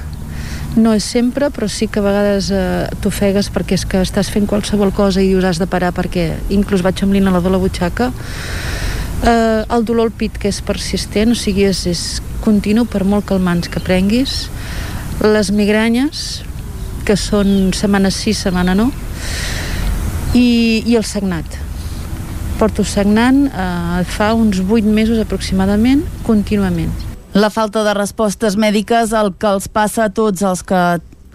[0.79, 4.47] no és sempre, però sí que a vegades eh, t'ofegues perquè és que estàs fent
[4.47, 8.07] qualsevol cosa i dius has de parar perquè inclús vaig amb l'inhalador a la butxaca.
[9.27, 12.05] Eh, el dolor al pit, que és persistent, o sigui, és, és
[12.45, 14.45] continu per molt calmants que prenguis.
[15.27, 16.45] Les migranyes,
[17.03, 18.93] que són setmana sí, setmana no
[20.33, 21.57] i, i el sagnat.
[22.59, 26.91] Porto sagnant eh, fa uns 8 mesos aproximadament, contínuament.
[27.33, 30.83] La falta de respostes mèdiques el que els passa a tots els que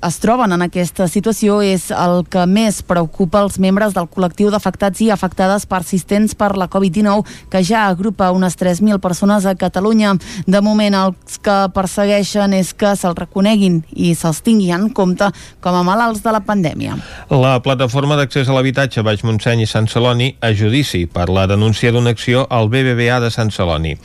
[0.07, 5.03] es troben en aquesta situació és el que més preocupa els membres del col·lectiu d'afectats
[5.03, 10.15] i afectades persistents per la Covid-19, que ja agrupa unes 3.000 persones a Catalunya.
[10.47, 15.31] De moment, els que persegueixen és que se'ls reconeguin i se'ls tingui en compte
[15.65, 16.99] com a malalts de la pandèmia.
[17.31, 21.93] La plataforma d'accés a l'habitatge Baix Montseny i Sant Celoni a judici per la denúncia
[21.93, 23.97] d'una acció al BBVA de Sant Celoni.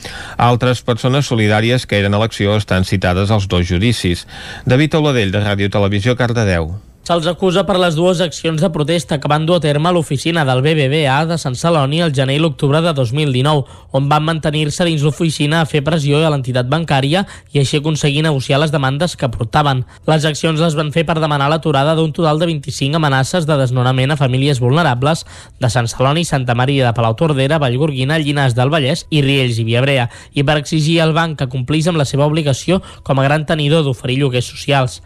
[0.41, 4.25] Altres persones solidàries que eren a l'acció estan citades als dos judicis.
[4.65, 6.69] David Oladell, de Ràdio Televisió Televisió Cardedeu.
[7.03, 10.45] Se'ls acusa per les dues accions de protesta que van dur a terme a l'oficina
[10.47, 15.01] del BBVA de Sant Celoni el gener i l'octubre de 2019, on van mantenir-se dins
[15.03, 19.81] l'oficina a fer pressió a l'entitat bancària i així aconseguir negociar les demandes que portaven.
[20.07, 24.15] Les accions les van fer per demanar l'aturada d'un total de 25 amenaces de desnonament
[24.15, 25.25] a famílies vulnerables
[25.59, 30.07] de Sant Celoni, Santa Maria de Palautordera, Vallgorguina, Llinars del Vallès i Riells i Viabrea,
[30.31, 33.83] i per exigir al banc que complís amb la seva obligació com a gran tenidor
[33.83, 35.01] d'oferir lloguers socials.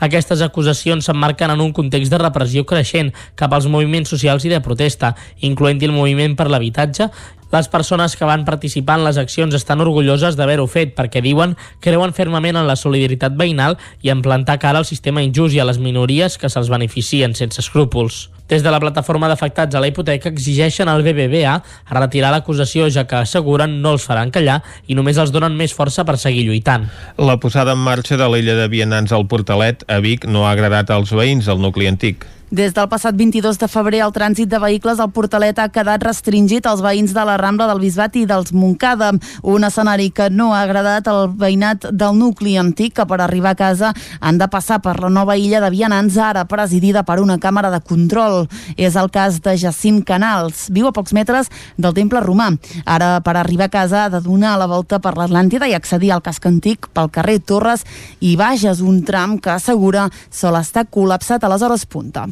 [0.00, 4.62] Aquestes acusacions s'emmarquen en un context de repressió creixent cap als moviments socials i de
[4.64, 7.10] protesta, incloent-hi el moviment per l'habitatge
[7.50, 12.14] les persones que van participar en les accions estan orgulloses d'haver-ho fet perquè diuen creuen
[12.14, 13.74] fermament en la solidaritat veïnal
[14.06, 17.58] i en plantar cara al sistema injust i a les minories que se'ls beneficien sense
[17.58, 18.28] escrúpols.
[18.50, 23.04] Des de la plataforma d'afectats a la hipoteca exigeixen al BBVA a retirar l'acusació ja
[23.06, 24.58] que asseguren no els faran callar
[24.90, 26.88] i només els donen més força per seguir lluitant.
[27.16, 30.90] La posada en marxa de l'illa de Vianants al Portalet a Vic no ha agradat
[30.90, 32.26] als veïns del nucli antic.
[32.50, 36.66] Des del passat 22 de febrer, el trànsit de vehicles al Portalet ha quedat restringit
[36.66, 39.12] als veïns de la Rambla del Bisbat i dels Montcada,
[39.46, 43.60] un escenari que no ha agradat al veïnat del nucli antic, que per arribar a
[43.60, 47.70] casa han de passar per la nova illa de Vianants, ara presidida per una càmera
[47.70, 48.39] de control.
[48.76, 50.68] És el cas de Jacint Canals.
[50.74, 52.50] Viu a pocs metres del temple romà.
[52.84, 56.24] Ara, per arribar a casa, ha de donar la volta per l'Atlàntida i accedir al
[56.24, 57.86] casc antic pel carrer Torres
[58.20, 62.28] i Bages, un tram que assegura sol estar col·lapsat a les hores punta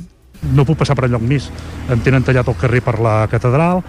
[0.54, 1.48] no puc passar per enlloc més.
[1.90, 3.82] Em tenen tallat el carrer per la catedral,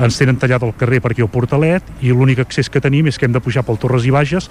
[0.00, 3.18] ens tenen tallat el carrer per aquí al Portalet i l'únic accés que tenim és
[3.18, 4.48] que hem de pujar pel Torres i Bages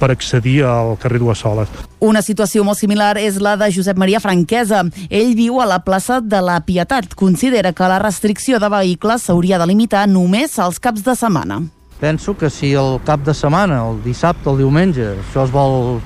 [0.00, 1.70] per accedir al carrer Dues Soles.
[2.00, 4.82] Una situació molt similar és la de Josep Maria Franquesa.
[5.08, 7.14] Ell viu a la plaça de la Pietat.
[7.14, 11.62] Considera que la restricció de vehicles s'hauria de limitar només als caps de setmana.
[12.02, 16.00] Penso que si el cap de setmana, el dissabte, el diumenge, això es vol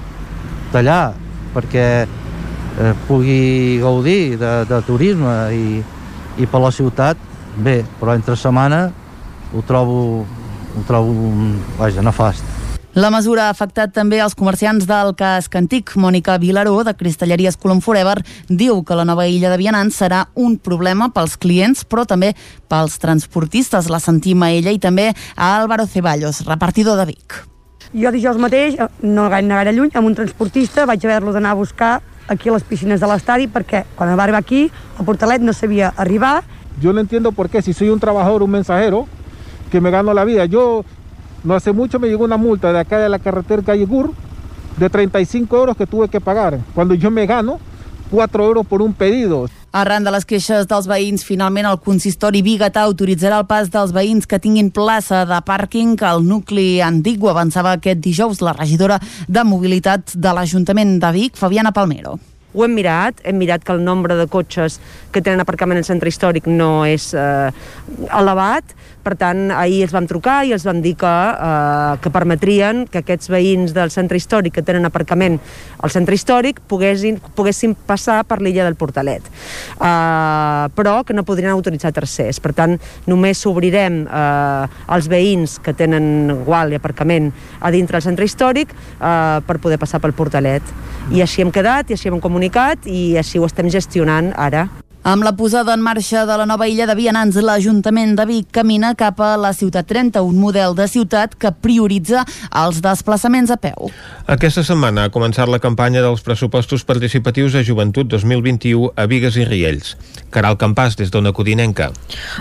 [0.72, 1.14] tallar
[1.54, 5.80] perquè eh, pugui gaudir de, de turisme i,
[6.36, 7.16] i per la ciutat,
[7.56, 8.90] bé, però entre setmana
[9.54, 10.24] ho trobo,
[10.76, 11.32] ho trobo
[11.78, 12.44] vaja, nefast.
[12.96, 15.90] La mesura ha afectat també els comerciants del casc antic.
[16.00, 18.14] Mònica Vilaró, de Cristalleries Colom Forever,
[18.48, 22.32] diu que la nova illa de Vianants serà un problema pels clients, però també
[22.72, 23.90] pels transportistes.
[23.92, 27.36] La sentim a ella i també a Álvaro Ceballos, repartidor de Vic.
[27.92, 31.94] Jo dijous mateix, no gaire, gaire lluny, amb un transportista vaig haver-lo d'anar a buscar
[32.28, 35.92] aquí a les piscines de l'estadi perquè quan va arribar aquí, a Portalet no sabia
[35.96, 36.40] arribar.
[36.80, 39.06] Yo no entiendo por qué, si soy un trabajador, un mensajero,
[39.70, 40.44] que me gano la vida.
[40.44, 40.84] Yo
[41.44, 44.12] no hace mucho me llegó una multa de acá de la carretera Calle Gur
[44.76, 46.58] de 35 euros que tuve que pagar.
[46.74, 47.58] Cuando yo me gano
[48.10, 49.48] 4 euros por un pedido.
[49.72, 54.24] Arran de les queixes dels veïns, finalment el consistori Bigatà autoritzarà el pas dels veïns
[54.24, 57.20] que tinguin plaça de pàrquing al nucli antic.
[57.22, 62.16] Ho avançava aquest dijous la regidora de mobilitat de l'Ajuntament de Vic, Fabiana Palmero.
[62.54, 64.78] Ho hem mirat, hem mirat que el nombre de cotxes
[65.12, 67.50] que tenen aparcament al centre històric no és eh,
[68.10, 72.84] elevat, per tant, ahir els vam trucar i els vam dir que, eh, que permetrien
[72.90, 75.38] que aquests veïns del centre històric que tenen aparcament
[75.78, 81.52] al centre històric poguessin, poguessin passar per l'illa del Portalet, eh, però que no podrien
[81.54, 82.40] autoritzar tercers.
[82.42, 82.74] Per tant,
[83.06, 87.30] només s'obrirem eh, als veïns que tenen gual i aparcament
[87.60, 90.74] a dintre del centre històric eh, per poder passar pel Portalet.
[91.14, 94.66] I així hem quedat, i així hem comunicat, i així ho estem gestionant ara.
[95.06, 98.88] Amb la posada en marxa de la nova illa de Vianants, l'Ajuntament de Vic camina
[98.98, 103.92] cap a la Ciutat 30, un model de ciutat que prioritza els desplaçaments a peu.
[104.26, 109.46] Aquesta setmana ha començat la campanya dels pressupostos participatius a Joventut 2021 a Vigues i
[109.46, 109.94] Riells.
[110.36, 111.90] Caral Campàs, des d'Ona Codinenca.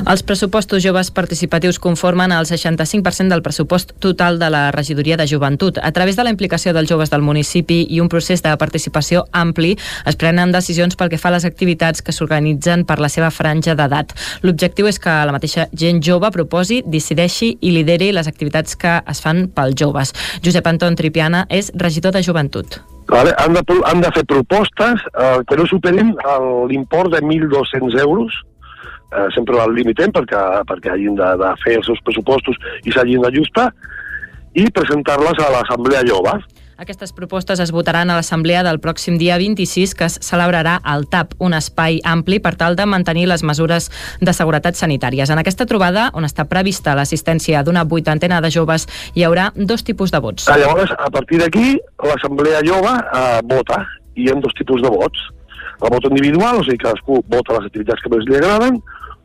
[0.06, 5.80] Els pressupostos joves participatius conformen el 65% del pressupost total de la regidoria de joventut.
[5.82, 9.76] A través de la implicació dels joves del municipi i un procés de participació ampli,
[10.06, 13.32] es prenen decisions pel que fa a les activitats que s'organitzen organitzen per la seva
[13.32, 14.14] franja d'edat.
[14.44, 19.22] L'objectiu és que la mateixa gent jove proposi, decideixi i lideri les activitats que es
[19.22, 20.14] fan pels joves.
[20.44, 22.95] Josep Anton Tripiana és regidor de joventut.
[23.08, 26.14] Vale, han, de, han de fer propostes eh, que no superin
[26.70, 28.34] l'import de 1.200 euros
[29.14, 33.22] eh, sempre el limitem perquè, perquè hagin de, de fer els seus pressupostos i s'hagin
[33.26, 33.70] d'ajustar
[34.56, 36.34] i presentar-les a l'Assemblea Jove.
[36.78, 41.38] Aquestes propostes es votaran a l'Assemblea del pròxim dia 26 que es celebrarà al TAP,
[41.40, 43.88] un espai ampli per tal de mantenir les mesures
[44.20, 45.32] de seguretat sanitàries.
[45.32, 50.12] En aquesta trobada, on està prevista l'assistència d'una vuitantena de joves, hi haurà dos tipus
[50.12, 50.50] de vots.
[50.52, 53.80] Ah, llavors, a partir d'aquí, l'Assemblea Jove eh, vota
[54.16, 55.30] i hi ha dos tipus de vots.
[55.80, 58.82] El vot individual, o sigui, cadascú vota les activitats que més li agraden,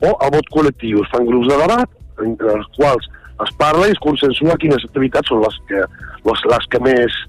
[0.06, 1.02] o el vot col·lectiu.
[1.02, 3.10] Es fan grups de debat, entre els quals
[3.42, 5.82] es parla i es consensua quines activitats són les que,
[6.28, 7.20] les, les que més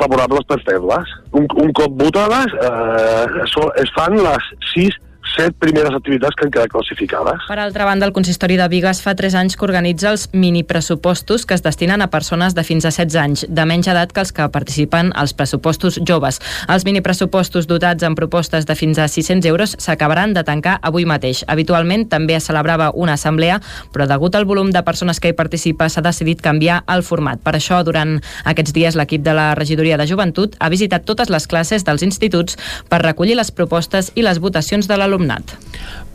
[0.00, 1.16] favorables per fer-les.
[1.36, 3.44] Un, un cop votades, eh,
[3.82, 4.96] es fan les sis
[5.34, 7.42] set primeres activitats que han quedat classificades.
[7.48, 11.56] Per altra banda, el consistori de Vigues fa 3 anys que organitza els minipressupostos que
[11.56, 14.46] es destinen a persones de fins a 16 anys, de menys edat que els que
[14.52, 16.40] participen als pressupostos joves.
[16.72, 21.44] Els minipressupostos dotats amb propostes de fins a 600 euros s'acabaran de tancar avui mateix.
[21.48, 23.60] Habitualment també es celebrava una assemblea,
[23.92, 27.42] però degut al volum de persones que hi participa s'ha decidit canviar el format.
[27.42, 31.46] Per això, durant aquests dies, l'equip de la Regidoria de Joventut ha visitat totes les
[31.46, 32.56] classes dels instituts
[32.88, 35.56] per recollir les propostes i les votacions de l'alumnat l'alumnat.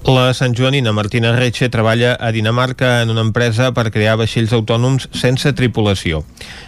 [0.05, 5.07] La Sant Joanina Martina Retxe treballa a Dinamarca en una empresa per crear vaixells autònoms
[5.13, 6.23] sense tripulació.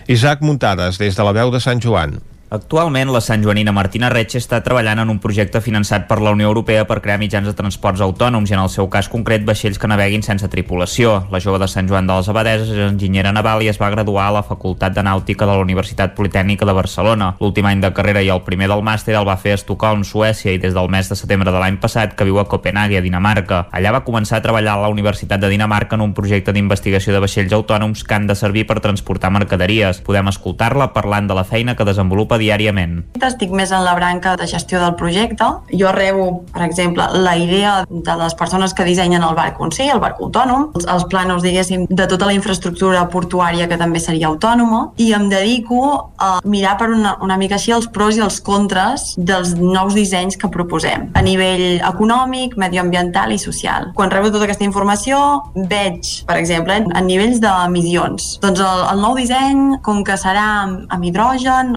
[0.08, 2.20] Isaac Muntades, des de la veu de Sant Joan.
[2.54, 6.52] Actualment, la Sant Joanina Martina Reig està treballant en un projecte finançat per la Unió
[6.52, 9.88] Europea per crear mitjans de transports autònoms i, en el seu cas concret, vaixells que
[9.90, 11.16] naveguin sense tripulació.
[11.34, 14.28] La jove de Sant Joan de les Abadeses és enginyera naval i es va graduar
[14.28, 17.32] a la Facultat de Nàutica de la Universitat Politècnica de Barcelona.
[17.42, 20.54] L'últim any de carrera i el primer del màster el va fer a Estocolm, Suècia,
[20.54, 23.64] i des del mes de setembre de l'any passat que viu a Copenhague, a Dinamarca.
[23.74, 27.26] Allà va començar a treballar a la Universitat de Dinamarca en un projecte d'investigació de
[27.26, 30.06] vaixells autònoms que han de servir per transportar mercaderies.
[30.06, 33.02] Podem escoltar-la parlant de la feina que desenvolupa diàriament.
[33.24, 35.48] Estic més en la branca de gestió del projecte.
[35.72, 40.02] Jo rebo, per exemple, la idea de les persones que dissenyen el barc si, el
[40.04, 44.82] barc autònom, els, els planos, diguéssim, de tota la infraestructura portuària que també seria autònoma,
[44.98, 49.14] i em dedico a mirar per una, una mica així els pros i els contres
[49.18, 53.92] dels nous dissenys que proposem, a nivell econòmic, medioambiental i social.
[53.98, 55.20] Quan rebo tota aquesta informació,
[55.56, 58.38] veig, per exemple, en, en nivells d'emissions.
[58.44, 61.74] Doncs el, el nou disseny, com que serà amb, hidrogen,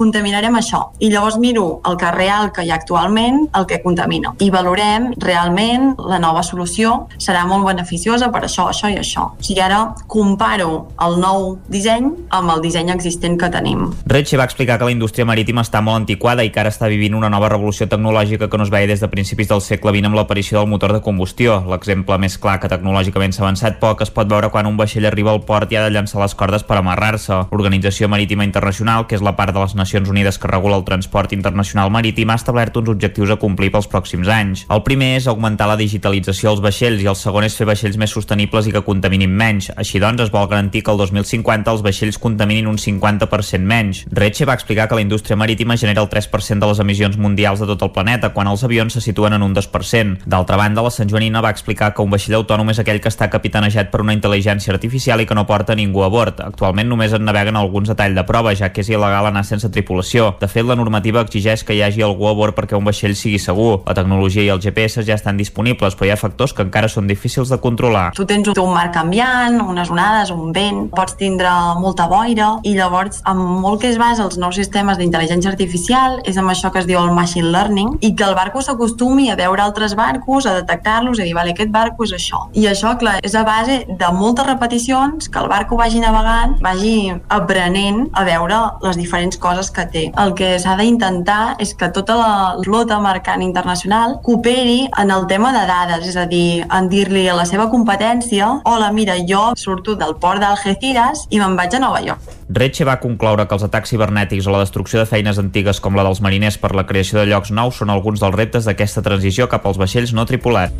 [0.47, 0.93] contaminarem això.
[1.01, 4.35] I llavors miro el que real que hi ha actualment, el que contamina.
[4.41, 9.33] I valorem realment la nova solució serà molt beneficiosa per això, això i això.
[9.37, 13.91] O sigui, ara comparo el nou disseny amb el disseny existent que tenim.
[14.07, 17.15] Retxe va explicar que la indústria marítima està molt antiquada i que ara està vivint
[17.15, 20.17] una nova revolució tecnològica que no es veia des de principis del segle XX amb
[20.17, 21.63] l'aparició del motor de combustió.
[21.67, 25.33] L'exemple més clar que tecnològicament s'ha avançat poc es pot veure quan un vaixell arriba
[25.33, 27.47] al port i ha de llançar les cordes per amarrar-se.
[27.51, 31.33] L'Organització Marítima Internacional, que és la part de les Nacions Unides que regula el transport
[31.33, 34.65] internacional marítim, ha establert uns objectius a complir pels pròxims anys.
[34.73, 38.13] El primer és augmentar la digitalització dels vaixells i el segon és fer vaixells més
[38.15, 39.71] sostenibles i que contaminin menys.
[39.77, 44.05] Així doncs, es vol garantir que el 2050 els vaixells contaminin un 50% menys.
[44.11, 47.71] Retxe va explicar que la indústria marítima genera el 3% de les emissions mundials de
[47.71, 50.27] tot el planeta, quan els avions se situen en un 2%.
[50.27, 53.31] D'altra banda, la Sant Joanina va explicar que un vaixell autònom és aquell que està
[53.33, 56.41] capitanejat per una intel·ligència artificial i que no porta ningú a bord.
[56.45, 59.71] Actualment només en naveguen alguns a tall de prova, ja que és il·legal anar sense
[59.73, 60.26] tripulació.
[60.41, 63.39] De fet, la normativa exigeix que hi hagi algú a bord perquè un vaixell sigui
[63.43, 63.83] segur.
[63.87, 67.07] La tecnologia i els GPS ja estan disponibles, però hi ha factors que encara són
[67.11, 68.11] difícils de controlar.
[68.17, 71.51] Tu tens un mar canviant, unes onades, un vent, pots tindre
[71.81, 76.39] molta boira i llavors amb molt que es basa els nous sistemes d'intel·ligència artificial és
[76.41, 79.63] amb això que es diu el machine learning i que el barco s'acostumi a veure
[79.63, 82.45] altres barcos, a detectar-los i a dir, vale, aquest barco és això.
[82.55, 86.97] I això, clar, és a base de moltes repeticions que el barco vagi navegant, vagi
[87.29, 90.05] aprenent a veure les diferents coses que té.
[90.17, 92.31] El que s'ha d'intentar és que tota la
[92.65, 97.35] flota mercant internacional cooperi en el tema de dades, és a dir, en dir-li a
[97.37, 102.01] la seva competència hola, mira, jo surto del port d'Algeciras i me'n vaig a Nova
[102.01, 102.33] York.
[102.49, 106.07] Retxe va concloure que els atacs cibernètics o la destrucció de feines antigues com la
[106.07, 109.69] dels mariners per la creació de llocs nous són alguns dels reptes d'aquesta transició cap
[109.69, 110.73] als vaixells no tripulats.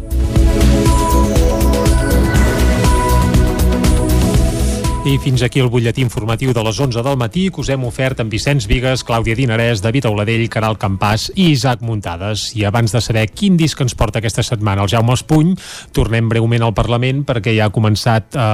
[5.07, 8.19] I fins aquí el butlletí informatiu de les 11 del matí que us hem ofert
[8.19, 12.49] amb Vicenç Vigues, Clàudia Dinarès, David Auladell, Caral Campàs i Isaac Muntades.
[12.59, 15.55] I abans de saber quin disc ens porta aquesta setmana el Jaume Espuny,
[15.95, 18.51] tornem breument al Parlament perquè ja ha començat eh,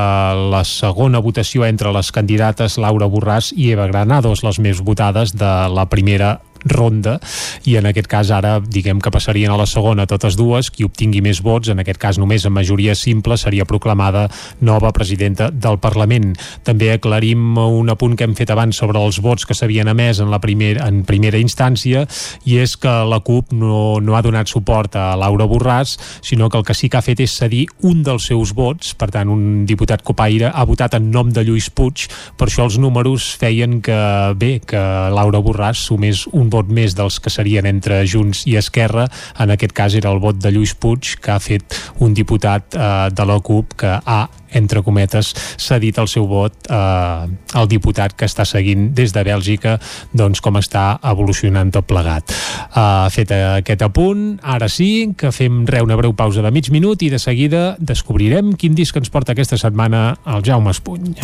[0.52, 5.54] la segona votació entre les candidates Laura Borràs i Eva Granados, les més votades de
[5.72, 7.18] la primera ronda
[7.68, 11.22] i en aquest cas ara diguem que passarien a la segona totes dues, qui obtingui
[11.24, 14.28] més vots, en aquest cas només en majoria simple, seria proclamada
[14.60, 16.32] nova presidenta del Parlament.
[16.64, 20.30] També aclarim un apunt que hem fet abans sobre els vots que s'havien emès en
[20.32, 22.06] la primera, en primera instància
[22.48, 26.58] i és que la CUP no, no ha donat suport a Laura Borràs, sinó que
[26.58, 29.64] el que sí que ha fet és cedir un dels seus vots, per tant un
[29.68, 32.06] diputat copaire ha votat en nom de Lluís Puig,
[32.38, 33.98] per això els números feien que
[34.38, 34.82] bé, que
[35.14, 39.08] Laura Borràs sumés un vot més dels que serien entre Junts i Esquerra.
[39.40, 42.92] En aquest cas era el vot de Lluís Puig, que ha fet un diputat eh,
[43.12, 44.22] de la CUP que ha
[44.54, 47.26] entre cometes, cedit el seu vot eh,
[47.58, 49.78] al diputat que està seguint des de Bèlgica
[50.12, 52.32] doncs com està evolucionant tot plegat.
[52.32, 57.02] Eh, fet aquest apunt, ara sí que fem re una breu pausa de mig minut
[57.02, 61.16] i de seguida descobrirem quin disc ens porta aquesta setmana el Jaume Espuny.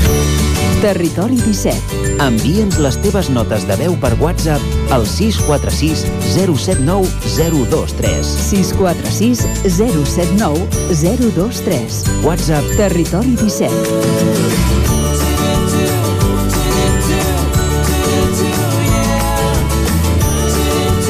[0.78, 2.22] Territori 17.
[2.22, 4.62] Envia'ns les teves notes de veu per WhatsApp
[4.94, 6.04] al 646
[6.36, 8.22] 079 023.
[8.22, 10.68] 646 079
[11.02, 11.98] 023.
[12.22, 13.68] WhatsApp Territori 17.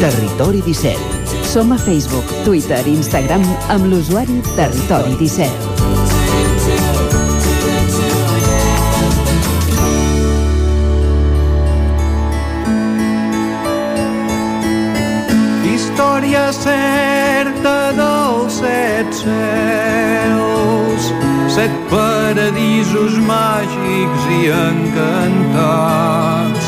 [0.00, 0.96] Territori 17.
[1.44, 5.50] Som a Facebook, Twitter i Instagram amb l'usuari Territori 17.
[15.74, 17.78] Història certa
[18.48, 19.97] set cels,
[21.58, 26.64] set paradisos màgics i encantats.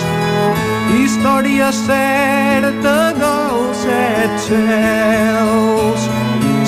[0.98, 6.02] Història certa dels set cels,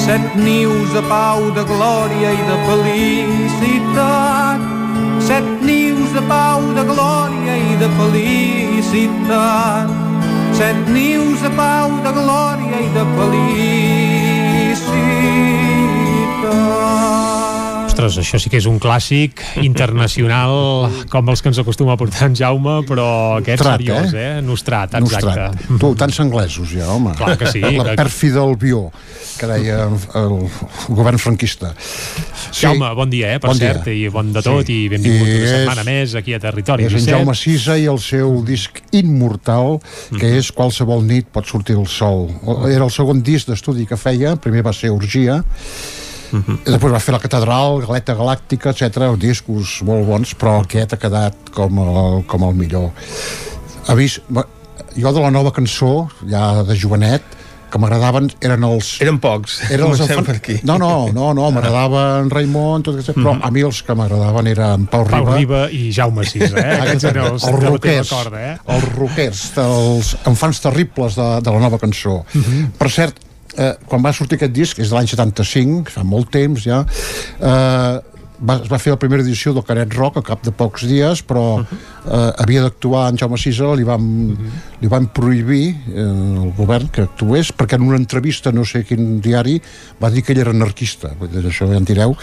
[0.05, 4.61] set nius de pau, de glòria i de felicitat.
[5.27, 9.91] Set nius de pau, de glòria i de felicitat.
[10.63, 13.43] Set nius de pau, de glòria i de felicitat.
[18.03, 22.29] Ostres, això sí que és un clàssic internacional com els que ens acostuma a portar
[22.31, 24.41] en Jaume, però aquest Nostrat, seriós, eh?
[24.43, 25.27] Nostrat, exacte.
[25.27, 25.79] Nostrat.
[25.83, 27.15] Tu, tants anglesos ja, home.
[27.19, 28.89] Clar que sí, La que- pèrfida Albió,
[29.39, 30.35] que deia el,
[30.89, 31.73] govern franquista.
[31.79, 32.67] Sí.
[32.67, 33.73] Jaume, bon dia, eh, per Bon dia.
[33.75, 36.85] cert, i bon de tot, i benvingut I una és- setmana més aquí a Territori
[36.89, 37.17] És en 17.
[37.17, 39.79] Jaume Sisa i el seu disc immortal,
[40.11, 40.39] que Mhm.
[40.43, 42.29] és Qualsevol nit pot sortir el sol.
[42.69, 45.43] Era el segon disc d'estudi que feia, primer va ser Orgia,
[46.33, 46.59] Mhm.
[46.67, 49.13] i després va fer la Catedral, Galeta Galàctica, etc.
[49.21, 52.91] discos molt bons, però aquest ha quedat com el, com el millor.
[53.87, 54.21] Ha vist,
[54.97, 57.23] jo de la nova cançó, ja de jovenet,
[57.73, 58.91] que m'agradaven eren els...
[59.01, 60.59] Eren pocs, Eren els comencem per aquí.
[60.69, 64.51] No, no, no, no m'agradaven en Raimon, tot aquest, però a mi els que m'agradaven
[64.53, 66.79] eren Pau, Pau Riba, Riba i Jaume Sisa, eh?
[66.85, 68.55] Aquests eren els, els roquers, corda, eh?
[68.77, 72.21] els roquers, els enfants terribles de, de la nova cançó.
[72.37, 72.75] Mhm.
[72.77, 73.25] Per cert,
[73.59, 76.83] eh, quan va sortir aquest disc, és de l'any 75, fa molt temps ja,
[77.41, 80.87] eh, va, es va fer la primera edició del Caret Rock a cap de pocs
[80.91, 84.07] dies, però eh, havia d'actuar en Jaume Sisa, li van,
[84.83, 89.21] li van prohibir eh, el govern que actués, perquè en una entrevista, no sé quin
[89.25, 89.59] diari,
[90.03, 92.17] va dir que ell era anarquista, vull dir, això ja en direu,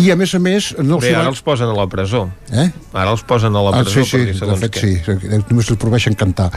[0.00, 2.24] i a més a més no Bé, ara els posen a la presó.
[2.52, 2.68] Eh?
[2.92, 4.04] Ara els posen a la Ah, presó.
[4.04, 4.80] sí, sí, perquè de fet què.
[4.80, 6.50] sí, només li prohibeixen cantar.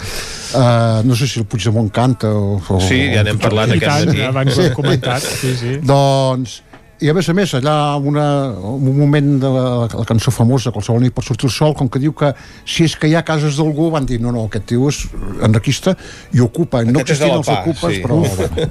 [0.55, 2.61] Uh, no sé si el Puigdemont canta o...
[2.69, 4.21] o Sí, ja n'hem parlat aquest matí.
[4.23, 5.73] abans ho hem comentat, sí, sí.
[5.83, 6.61] Doncs,
[7.03, 8.25] i a més a més, allà una,
[8.55, 11.99] un moment de la, la cançó famosa, qualsevol nit pot sortir el sol, com que
[11.99, 12.29] diu que
[12.63, 15.01] si és que hi ha cases d'algú, van dir, no, no, aquest tio és
[15.43, 15.95] anarquista
[16.31, 18.03] i ocupa, no Aquest existint la els pah, ocupes, sí.
[18.05, 18.19] però...
[18.23, 18.69] Bueno.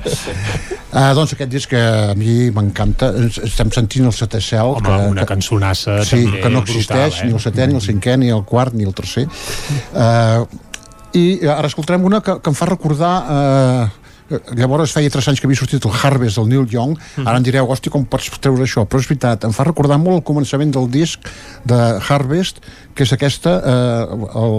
[0.88, 4.72] Uh, doncs aquest disc que a mi m'encanta, estem sentint el setè cel.
[4.78, 7.26] Home, que, una cançonassa sí, també que no brutal, existeix, eh?
[7.28, 9.26] ni el setè, ni el cinquè, ni el quart, ni el tercer.
[9.92, 10.46] Uh,
[11.14, 13.12] I ara escoltarem una que, que em fa recordar...
[13.28, 14.03] Uh,
[14.56, 17.68] llavors feia 3 anys que havia sortit el Harvest del Neil Young ara em direu,
[17.68, 20.88] hòstia, com pots treure això però és veritat, em fa recordar molt el començament del
[20.90, 21.28] disc
[21.68, 22.62] de Harvest
[22.94, 24.58] que és aquesta, eh, el,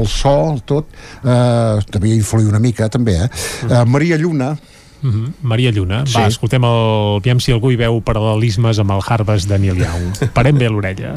[0.00, 0.90] el so, el tot
[1.22, 3.28] eh, devia influir una mica també eh?
[3.70, 4.56] eh Maria Lluna
[5.04, 5.32] Mm -hmm.
[5.42, 6.06] Maria Lluna.
[6.06, 6.14] Sí.
[6.16, 7.16] Va, escoltem el...
[7.20, 10.16] Aviam si algú hi veu paral·lelismes amb el Harvest de Neil Young.
[10.38, 11.12] Parem bé l'orella.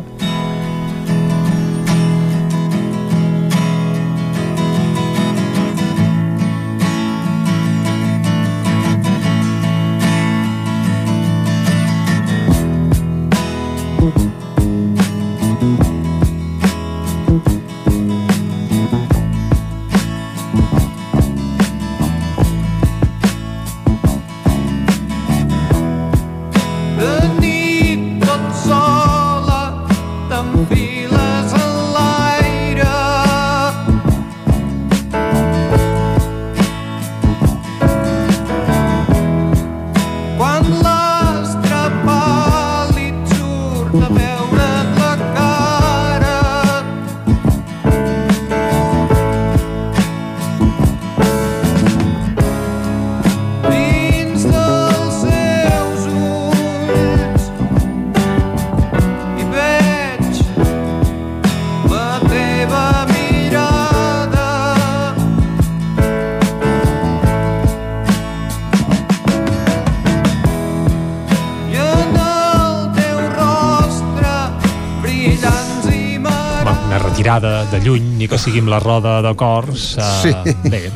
[77.88, 79.93] Lluny, ni que sigui amb la roda de cors.
[79.98, 80.33] Uh, Sí.
[80.69, 80.88] Bé,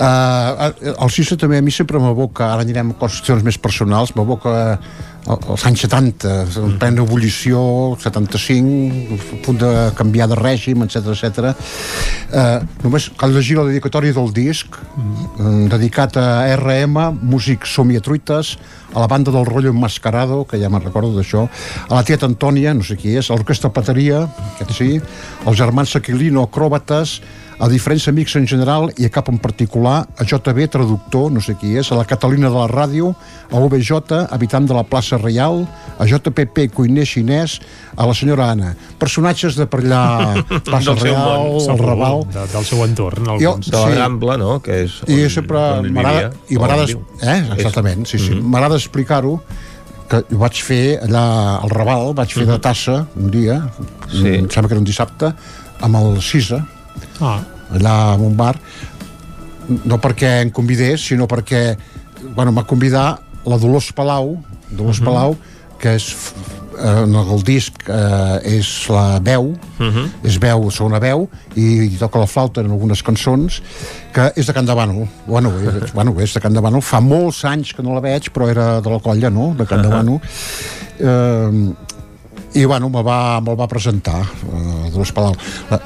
[0.00, 0.70] Uh,
[1.04, 5.34] el Cisa també a mi sempre m'evoca, ara anirem a qüestions més personals, m'evoca eh,
[5.52, 6.30] als anys 70,
[6.62, 7.60] en plena ebullició,
[8.00, 11.52] 75, a punt de canviar de règim, etc etc.
[12.32, 14.80] Uh, només cal llegir la dedicatòria del disc.
[15.70, 18.56] Dedicat a RM, músic somiatruites,
[18.92, 21.46] a la banda del rotllo enmascarado, que ja me'n recordo d'això,
[21.88, 24.90] a la tieta Antònia, no sé qui és, a l'orquestra Pateria, aquest sí,
[25.46, 27.20] als germans Aquilino, acròbates,
[27.60, 31.54] a diferents amics en general i a cap en particular, a JB, traductor, no sé
[31.60, 33.10] qui és, a la Catalina de la ràdio,
[33.52, 33.90] a OBJ,
[34.32, 35.66] habitant de la plaça Reial,
[36.00, 37.58] a JPP, cuiner xinès,
[38.00, 38.72] a la senyora Anna.
[38.98, 40.00] Personatges de per allà,
[40.70, 42.24] plaça Del seu Reial, món, el Raval...
[42.32, 43.28] de, del seu entorn.
[43.28, 43.68] Jo- Alguns.
[43.70, 43.98] De la Sí.
[44.00, 44.56] Rambla, no?
[44.64, 45.60] Que és on, I sempre
[45.92, 48.40] m'agrada eh, exactament, sí, sí.
[48.40, 49.36] M'agrada explicar-ho
[50.10, 51.22] que ho vaig fer allà
[51.60, 53.60] al Raval, vaig fer de tassa un dia,
[54.10, 54.26] Sí.
[54.40, 55.34] em sembla que era un dissabte,
[55.84, 56.64] amb el Cisa,
[57.20, 57.40] Ah,
[57.74, 58.54] allà en un bar,
[59.84, 61.76] no perquè em convidés, sinó perquè
[62.34, 64.38] bueno, em va convidar la Dolors Palau,
[64.70, 65.36] Dolors Palau,
[65.80, 66.06] que és
[66.78, 69.90] eh, en el disc eh, és la veu, uh Mhm.
[69.96, 70.08] -huh.
[70.28, 73.62] és veu, segona veu, i, toca la flauta en algunes cançons,
[74.12, 75.08] que és de Can de Bànol.
[75.26, 75.50] Bueno,
[75.84, 76.82] és, bueno, és de Can de Bànol.
[76.82, 79.82] Fa molts anys que no la veig, però era de la colla, no?, de Can
[79.82, 80.20] de Bànol.
[80.98, 81.74] Eh,
[82.60, 85.34] i bueno, me'l va, me va presentar uh, Dolors Palau
[85.70, 85.80] la,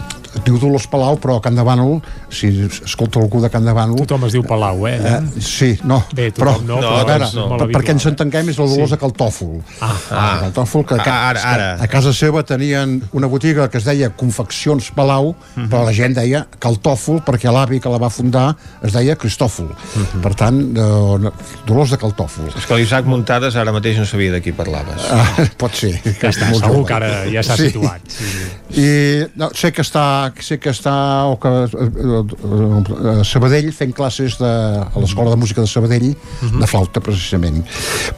[0.45, 2.49] diu Dolors Palau però a Can de Bànol si
[2.85, 4.97] escolta algú de Can de Bànol Tothom es diu Palau, eh?
[4.99, 8.07] eh sí, no, Bé, però, no, però però a veure, és molt per, perquè ens
[8.11, 8.97] entenguem és la Dolors Sí.
[8.97, 10.39] de Caltòfol Ah, ah.
[10.45, 11.69] Caltòfol que, que, Ara, ara.
[11.81, 15.69] a casa seva tenien una botiga que es deia Confeccions Palau Mhm.
[15.71, 20.21] però la gent deia Caltòfol perquè l'avi que la va fundar es deia Cristòfol Mhm.
[20.23, 21.31] per tant, eh,
[21.67, 25.01] Dolors de Caltòfol És que l'Isaac Muntades ara mateix no sabia de qui parlaves.
[25.11, 25.25] Ah,
[25.59, 25.93] pot ser.
[26.21, 26.87] Ja està, Molt segur jove.
[26.87, 28.01] que ara ja s'ha situat.
[28.09, 28.81] Sí.
[28.81, 30.95] I no, sé que està, sé que està
[31.31, 34.51] o que, eh, eh, a Sabadell fent classes de,
[34.85, 37.63] a l'Escola de Música de Sabadell de flauta, precisament.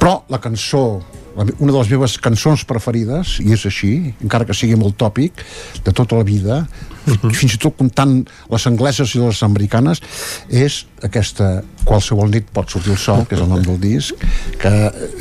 [0.01, 0.87] Però la cançó
[1.37, 3.93] una de les meves cançons preferides, i és així,
[4.25, 5.43] encara que sigui molt tòpic,
[5.85, 6.63] de tota la vida,
[7.07, 8.17] fins i tot comptant
[8.51, 10.01] les angleses i les americanes,
[10.51, 14.15] és aquesta Qualsevol nit pot sortir el sol, que és el nom del disc,
[14.59, 14.73] que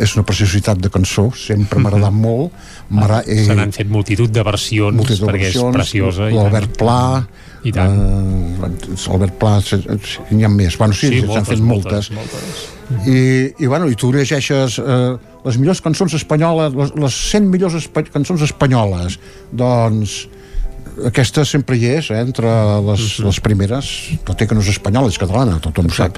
[0.01, 2.51] és una preciositat de cançó, sempre m'ha agradat molt.
[2.89, 6.29] M'agrada- Se n'han fet multitud de versions, multitud de perquè és versions, preciosa.
[6.31, 7.27] i L'Albert Pla,
[7.65, 7.93] I tant.
[7.97, 9.59] Eh, Albert Pla,
[10.31, 10.75] n'hi ha més.
[10.77, 12.11] Bueno, sí, Sí, s'han moltes, fet moltes.
[12.11, 12.65] moltes,
[13.07, 17.73] I, i, bueno, i tu llegeixes eh, les millors cançons espanyoles, les, les 100 millors
[17.77, 19.19] espa cançons espanyoles,
[19.51, 20.27] doncs
[21.09, 22.47] aquesta sempre hi és, eh, entre
[22.85, 23.89] les, les primeres,
[24.27, 26.17] tot i que no és espanyola, és catalana, tothom ho sap.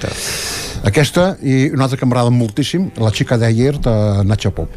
[0.87, 3.95] Aquesta, i una altra que m'agrada moltíssim, La xica d'ayer, de
[4.29, 4.69] Nacha Pop.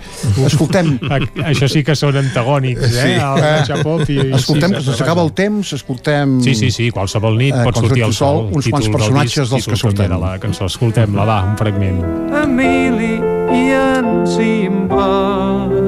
[0.47, 0.95] Escoltem...
[1.13, 1.21] A-
[1.51, 2.91] Això sí que són antagònics, eh?
[2.91, 3.13] Sí.
[3.21, 4.19] El Nacha Pop i...
[4.39, 6.39] escoltem, sí, que s'acaba el temps, escoltem...
[6.45, 9.51] Sí, sí, sí, qualsevol nit Eh, pot sortir el sol, uns quants títol del personatges
[9.51, 10.09] disc, dels que surten.
[10.15, 10.67] De la cançó.
[10.71, 12.01] Escoltem-la, va, un fragment.
[12.45, 13.15] Emili
[13.51, 15.80] i en Simba.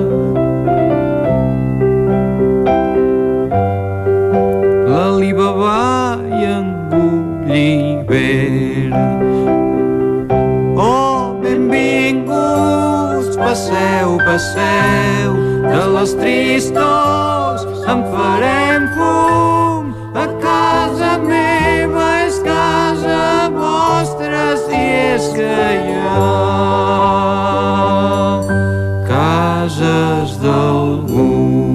[7.52, 8.90] Gulliver.
[10.74, 15.34] Oh, benvinguts, passeu, passeu,
[15.68, 19.92] de les tristors en farem fum.
[20.16, 24.80] A casa meva és casa vostra si
[25.12, 26.24] és que hi ha
[29.12, 31.71] cases d'algú.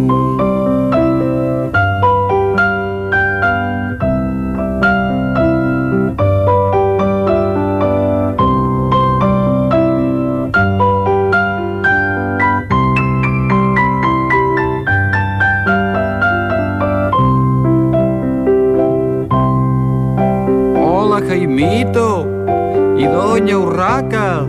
[23.47, 24.45] I Doña Urraca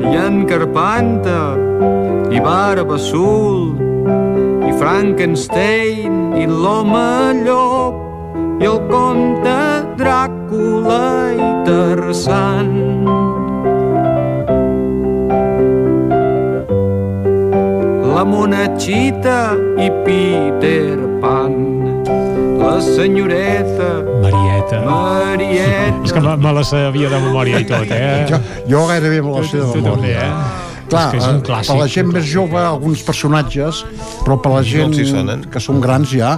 [0.00, 1.56] i en Carpanta
[2.32, 3.76] i Barba Azul
[4.64, 8.00] i Frankenstein i l'home llop
[8.62, 9.58] i el comte
[10.00, 11.04] Dràcula
[11.36, 12.72] i Tarzan.
[18.14, 21.73] La monachita i Peter Pan,
[22.74, 23.88] la senyoreta
[24.22, 24.80] Marieta.
[24.84, 25.94] Marieta.
[26.04, 28.26] És que me, me la sabia de memòria i tot, eh?
[28.30, 28.38] Jo,
[28.70, 30.28] jo gairebé me la sé de Tu també, memòria.
[30.28, 30.62] eh?
[30.88, 33.84] Clar, És que és un eh, clàssic, per la gent un més jove, alguns personatges,
[34.24, 35.44] però per la No gent sonen.
[35.50, 36.34] que són grans ja,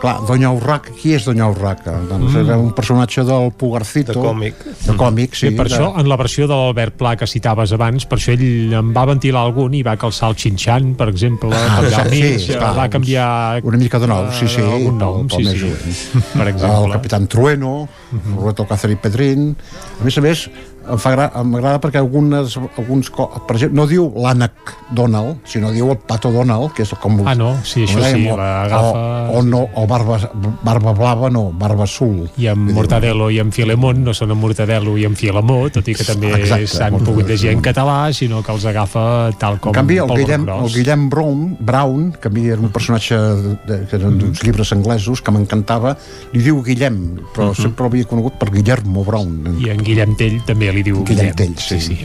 [0.00, 1.94] clar, Doña Urraca, qui és Doña Urraca?
[2.08, 2.40] Doncs Mm.
[2.44, 4.12] era un personatge del Pugarcito.
[4.12, 4.54] De còmic.
[4.86, 5.48] De còmic, sí.
[5.48, 5.74] Sí, per de...
[5.74, 9.04] això, en la versió de l'Albert Pla que citaves abans, per això ell en va
[9.06, 12.88] ventilar algun i va calçar el Xinxan, per exemple, Ah, per sí, mig, esclar, va
[12.90, 13.60] canviar...
[13.64, 14.60] Una mica de nou, sí, sí.
[14.60, 15.58] eh, Algun nom, sí, sí.
[15.58, 16.32] jovent.
[16.34, 16.84] Per exemple.
[16.86, 17.88] El Capitán Trueno,
[18.36, 19.54] Roberto Alcácer i Pedrín.
[20.00, 20.48] A més a més,
[20.90, 24.52] em fa gra- m'agrada perquè algunes, alguns, per exemple, no diu l'ànec
[24.94, 27.20] Donald, sinó diu el Pato Donald, que és com...
[27.26, 27.54] Ah, no?
[27.64, 30.18] Sí, això dèiem, sí, o- l'agafa- O, o, no, o barba,
[30.62, 32.28] barba blava, no, barba azul.
[32.36, 35.94] I amb Mortadelo i amb Filemón no són en Mortadelo i en Filemó, tot i
[35.96, 36.32] que també
[36.68, 39.04] s'han pogut llegir en català, sinó que els agafa
[39.40, 40.68] tal com en canvi, el Guillem, el.
[40.74, 44.72] Guillem Brown, Brown, que a mi era un personatge de, de, que eren d'uns llibres
[44.76, 45.96] anglesos que m'encantava,
[46.34, 47.00] li diu Guillem,
[47.34, 49.56] però sempre l'havia conegut per Guillermo Brown.
[49.64, 51.38] I en Guillem Tell també li diu Guillem Guillem.
[51.38, 51.80] Tell, sí.
[51.80, 52.00] sí.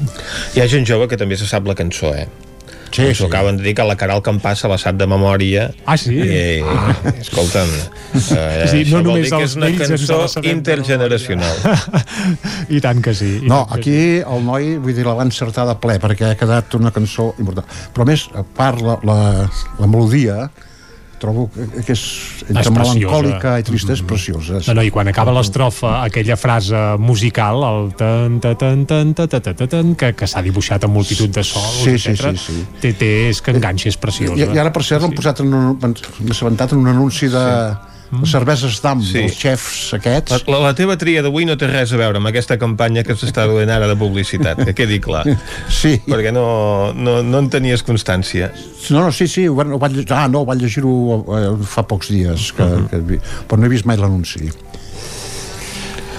[0.56, 2.28] Hi ha gent jove que també se sap la cançó, eh?
[2.92, 3.26] Sí, Ens sí.
[3.26, 5.68] acaben de dir que la Caral Campàs se la sap de memòria.
[5.86, 6.16] Ah, sí?
[6.18, 6.96] I, ah.
[7.20, 11.62] Escolta'm, eh, Sí, no això vol només dir que és una cançó intergeneracional.
[12.76, 13.36] I tant que sí.
[13.44, 16.80] No, tant aquí el noi, vull dir, la va encertar de ple perquè ha quedat
[16.80, 17.70] una cançó important.
[17.94, 19.20] Però a més, a part la, la,
[19.78, 20.50] la melodia,
[21.22, 22.04] trobo que és
[22.48, 24.10] entre és melancòlica i trista, és mm-hmm.
[24.10, 24.62] preciosa.
[24.70, 29.30] No, no, i quan acaba l'estrofa, aquella frase musical, el tan, tan, tan, tan, tan,
[29.30, 32.58] tan, tan, tan que, que s'ha dibuixat amb multitud de sols, sí, sí, sí, sí.
[32.82, 34.40] Té, té, és que enganxa, és preciosa.
[34.40, 37.46] I, i ara, per cert, l'han posat en un, m'he assabentat en un anunci de...
[37.46, 39.14] Sí de cerveses d'am, Sí.
[39.20, 40.44] dels xefs aquests.
[40.48, 43.46] La, la teva tria d'avui no té res a veure amb aquesta campanya que s'està
[43.48, 45.26] duent ara de publicitat, que quedi clar.
[45.82, 46.00] Sí.
[46.08, 48.52] Perquè no, no, no en tenies constància.
[48.90, 50.94] No, no, sí, sí, ho, ho vaig, ah, no, vaig llegir-ho
[51.38, 52.88] eh, fa pocs dies, que, Mhm.
[52.90, 54.50] que, vi- però no he vist mai l'anunci.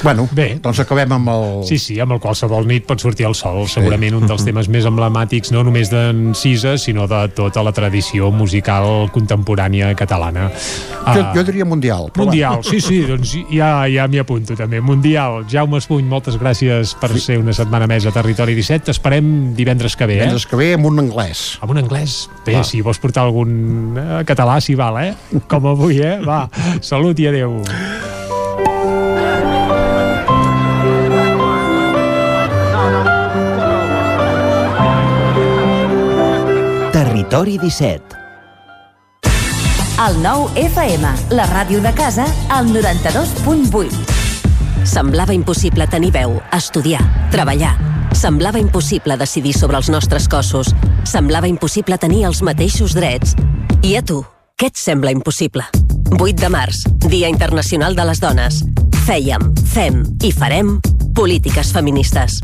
[0.03, 0.55] Bueno, Bé.
[0.63, 1.43] doncs acabem amb el...
[1.69, 4.87] Sí, sí, amb el qualsevol nit pot sortir el sol, segurament un dels temes més
[4.89, 10.49] emblemàtics no només d'en Cisa, sinó de tota la tradició musical contemporània catalana.
[10.51, 12.11] Jo, Ah, jo diria mundial.
[12.15, 12.63] però Mundial, va.
[12.71, 14.81] sí, sí, doncs ja, ja m'hi apunto també.
[14.81, 15.45] Mundial.
[15.51, 18.85] Jaume Espuny, moltes gràcies per ser una setmana més a Territori 17.
[18.91, 20.23] T'esperem divendres que ve, eh?
[20.25, 21.59] Divendres que ve amb un anglès.
[21.61, 22.29] Amb un anglès.
[22.47, 22.65] Bé, Va.
[22.65, 25.15] si vols portar algun eh, català, si val, eh?
[25.49, 26.19] Com avui, eh?
[26.25, 26.47] Va,
[26.81, 27.63] salut i adeu.
[37.31, 38.03] Territori 17.
[40.03, 43.87] El nou FM, la ràdio de casa, al 92.8.
[44.83, 47.77] Semblava impossible tenir veu, estudiar, treballar.
[48.19, 50.75] Semblava impossible decidir sobre els nostres cossos.
[51.07, 53.39] Semblava impossible tenir els mateixos drets.
[53.87, 54.25] I a tu,
[54.59, 55.63] què et sembla impossible?
[56.19, 58.65] 8 de març, Dia Internacional de les Dones.
[59.07, 60.81] Fèiem, fem i farem
[61.15, 62.43] polítiques feministes.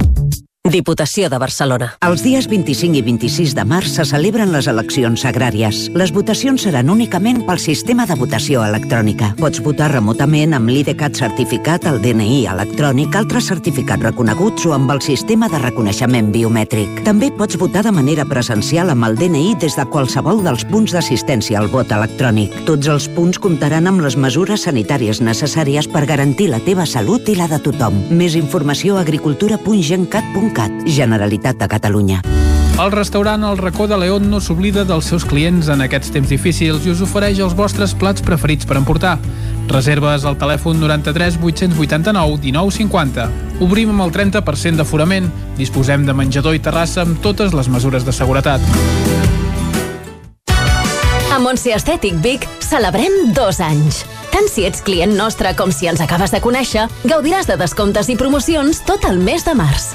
[0.67, 1.87] Diputació de Barcelona.
[2.03, 5.85] Els dies 25 i 26 de març se celebren les eleccions agràries.
[5.95, 9.29] Les votacions seran únicament pel sistema de votació electrònica.
[9.39, 15.03] Pots votar remotament amb l'IDCAT certificat, el DNI electrònic, altres certificats reconeguts o amb el
[15.07, 17.05] sistema de reconeixement biomètric.
[17.07, 21.61] També pots votar de manera presencial amb el DNI des de qualsevol dels punts d'assistència
[21.63, 22.59] al vot electrònic.
[22.67, 27.39] Tots els punts comptaran amb les mesures sanitàries necessàries per garantir la teva salut i
[27.39, 28.03] la de tothom.
[28.11, 30.56] Més informació a agricultura.gencat.cat.
[30.87, 32.23] Generalitat de Catalunya.
[32.77, 36.85] El restaurant El Racó de León no s'oblida dels seus clients en aquests temps difícils
[36.85, 39.15] i us ofereix els vostres plats preferits per emportar.
[39.71, 43.31] Reserves al telèfon 93 889 1950.
[43.65, 45.31] Obrim amb el 30% d'aforament.
[45.57, 48.61] Disposem de menjador i terrassa amb totes les mesures de seguretat.
[51.33, 54.05] A Montse Estètic Vic celebrem dos anys.
[54.37, 58.21] Tant si ets client nostre com si ens acabes de conèixer, gaudiràs de descomptes i
[58.21, 59.95] promocions tot el mes de març.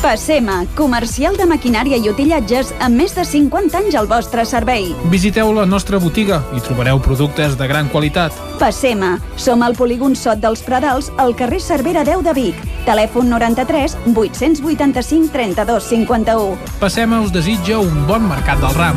[0.00, 4.94] Passema, comercial de maquinària i utillatges amb més de 50 anys al vostre servei.
[5.12, 8.32] Visiteu la nostra botiga i trobareu productes de gran qualitat.
[8.58, 12.64] Passema, som al polígon Sot dels Pradals, al carrer Cervera 10 de Vic.
[12.88, 16.58] Telèfon 93 885 32 51.
[16.80, 18.96] Passema us desitja un bon mercat del ram.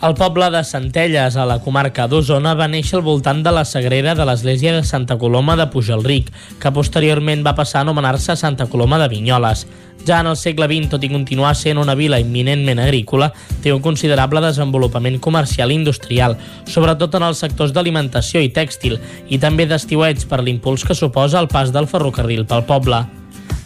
[0.00, 4.14] El poble de Centelles, a la comarca d'Osona, va néixer al voltant de la Sagrera
[4.16, 8.96] de l'església de Santa Coloma de Pujalric, que posteriorment va passar a anomenar-se Santa Coloma
[9.02, 9.66] de Vinyoles.
[10.08, 13.28] Ja en el segle XX, tot i continuar sent una vila imminentment agrícola,
[13.60, 18.96] té un considerable desenvolupament comercial i industrial, sobretot en els sectors d'alimentació i tèxtil,
[19.28, 23.04] i també d'estiuets per l'impuls que suposa el pas del ferrocarril pel poble.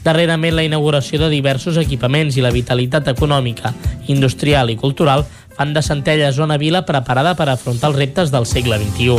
[0.05, 3.71] Darrerament, la inauguració de diversos equipaments i la vitalitat econòmica,
[4.13, 5.25] industrial i cultural
[5.57, 9.19] fan de Centelles una vila preparada per afrontar els reptes del segle XXI.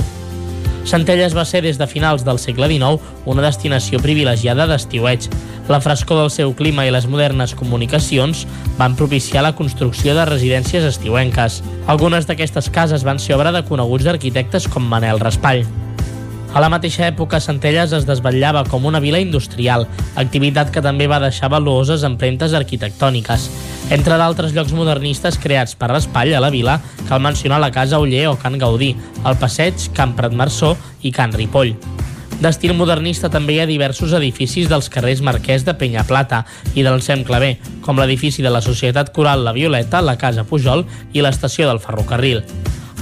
[0.85, 5.25] Centelles va ser des de finals del segle XIX una destinació privilegiada d'estiueig.
[5.67, 8.45] La frescor del seu clima i les modernes comunicacions
[8.77, 11.63] van propiciar la construcció de residències estiuenques.
[11.87, 15.65] Algunes d'aquestes cases van ser obra de coneguts arquitectes com Manel Raspall.
[16.55, 21.19] A la mateixa època, Centelles es desvetllava com una vila industrial, activitat que també va
[21.19, 23.49] deixar valuoses empremtes arquitectòniques.
[23.91, 26.77] Entre d'altres llocs modernistes creats per Raspall a la vila,
[27.09, 28.93] cal mencionar la Casa Uller o Can Gaudí,
[29.27, 31.73] el Passeig, Can Pratmarçó i Can Ripoll.
[32.39, 37.27] D'estil modernista també hi ha diversos edificis dels carrers Marquès de Penyaplata i del Sem
[37.27, 41.83] Clavé, com l'edifici de la Societat Coral La Violeta, la Casa Pujol i l'estació del
[41.83, 42.45] ferrocarril.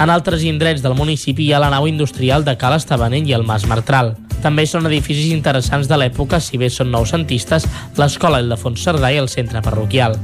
[0.02, 3.46] En altres indrets del municipi hi ha la nau industrial de Cal Estabanent i el
[3.46, 4.16] Mas Martral.
[4.44, 7.70] També són edificis interessants de l'època, si bé són noucentistes,
[8.02, 10.18] l'escola Ildefons Cerdà i el centre parroquial.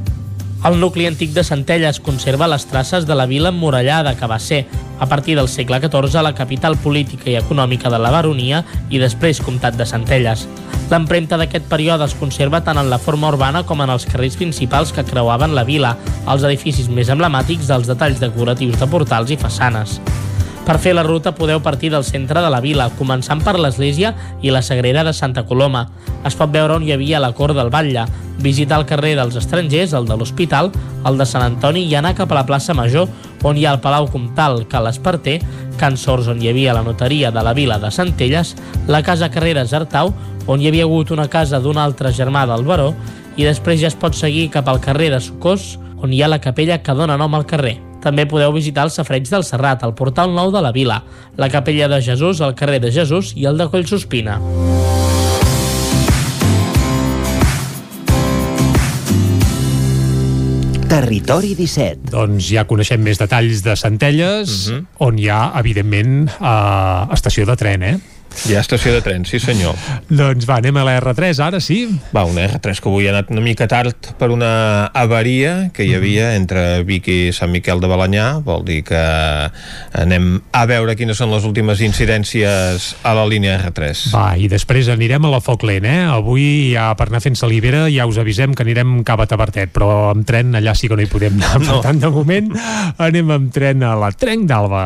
[0.66, 4.66] El nucli antic de Centelles conserva les traces de la vila emmurallada que va ser,
[5.00, 9.40] a partir del segle XIV, la capital política i econòmica de la baronia i després
[9.40, 10.50] comtat de Centelles.
[10.92, 14.92] L'empremta d'aquest període es conserva tant en la forma urbana com en els carrers principals
[14.92, 15.96] que creuaven la vila,
[16.28, 20.02] els edificis més emblemàtics dels detalls decoratius de portals i façanes.
[20.70, 24.12] Per fer la ruta podeu partir del centre de la vila, començant per l'església
[24.46, 25.88] i la Sagrera de Santa Coloma.
[26.30, 28.04] Es pot veure on hi havia la cort del Batlle,
[28.38, 30.70] visitar el carrer dels estrangers, el de l'Hospital,
[31.10, 33.10] el de Sant Antoni i anar cap a la plaça Major,
[33.42, 35.40] on hi ha el Palau Comtal, Cal Esparter,
[35.82, 38.54] Can Sors, on hi havia la notaria de la vila de Centelles,
[38.86, 40.14] la Casa Carreras Artau,
[40.46, 42.94] on hi havia hagut una casa d'un altre germà del Baró,
[43.42, 46.44] i després ja es pot seguir cap al carrer de Socors, on hi ha la
[46.46, 47.80] capella que dona nom al carrer.
[48.04, 51.02] També podeu visitar el Safreig del Serrat, el Portal Nou de la Vila,
[51.38, 54.40] la Capella de Jesús, el carrer de Jesús i el de Collsospina.
[60.90, 62.10] Territori 17.
[62.10, 64.86] Doncs ja coneixem més detalls de Centelles, uh -huh.
[65.06, 68.00] on hi ha, evidentment, eh, estació de tren, eh?
[68.48, 69.76] Hi ha estació de tren, sí senyor.
[70.08, 71.82] doncs va, anem a la R3 ara, sí?
[72.16, 74.52] Va, una R3 que avui ha anat una mica tard per una
[74.96, 79.02] avaria que hi havia entre Vic i Sant Miquel de Balanyà, vol dir que
[80.00, 84.10] anem a veure quines són les últimes incidències a la línia R3.
[84.16, 86.06] Va, i després anirem a la Foc Lent, eh?
[86.10, 90.10] Avui ja per anar fent salivera ja us avisem que anirem cap a Tabertet, però
[90.14, 91.60] amb tren allà sí que no hi podem anar.
[91.60, 91.80] No.
[91.80, 92.54] Per tant, de moment
[92.98, 94.86] anem amb tren a la Trenc d'Alba.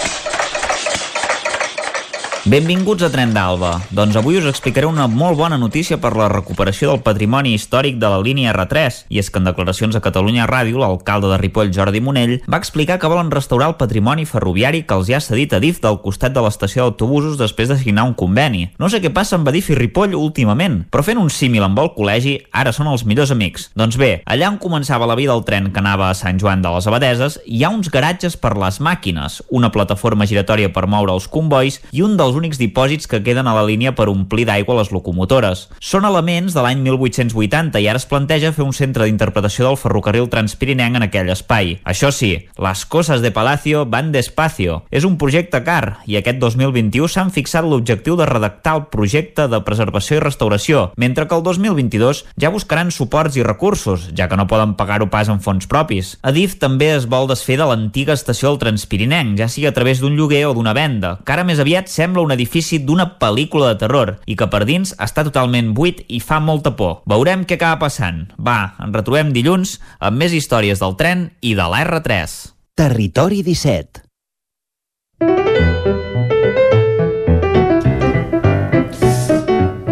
[2.41, 3.75] Benvinguts a Tren d'Alba.
[3.93, 8.09] Doncs avui us explicaré una molt bona notícia per la recuperació del patrimoni històric de
[8.09, 12.01] la línia R3, i és que en declaracions a Catalunya Ràdio, l'alcalde de Ripoll, Jordi
[12.01, 15.83] Monell, va explicar que volen restaurar el patrimoni ferroviari que els hi ha cedit Adif
[15.83, 18.71] del costat de l'estació d'autobusos després de signar un conveni.
[18.81, 21.93] No sé què passa amb Adif i Ripoll últimament, però fent un símil amb el
[21.93, 23.69] col·legi, ara són els millors amics.
[23.77, 26.73] Doncs bé, allà on començava la vida del tren que anava a Sant Joan de
[26.73, 31.29] les Abadeses, hi ha uns garatges per les màquines, una plataforma giratòria per moure els
[31.29, 34.91] convois i un dels únics dipòsits que queden a la línia per omplir d'aigua les
[34.91, 35.67] locomotores.
[35.79, 40.29] Són elements de l'any 1880 i ara es planteja fer un centre d'interpretació del ferrocarril
[40.31, 41.77] transpirinenc en aquell espai.
[41.85, 44.81] Això sí, les coses de Palacio van despacio.
[44.91, 49.61] És un projecte car i aquest 2021 s'han fixat l'objectiu de redactar el projecte de
[49.65, 54.47] preservació i restauració, mentre que el 2022 ja buscaran suports i recursos, ja que no
[54.47, 56.15] poden pagar-ho pas en fons propis.
[56.21, 60.15] Adif també es vol desfer de l'antiga estació del Transpirinenc, ja sigui a través d'un
[60.17, 64.15] lloguer o d'una venda, que ara més aviat sembla un edifici d'una pel·lícula de terror
[64.25, 67.01] i que per dins està totalment buit i fa molta por.
[67.09, 68.25] Veurem què acaba passant.
[68.37, 72.39] Va, ens retrobem dilluns amb més històries del tren i de la R3.
[72.77, 75.50] Territori 17.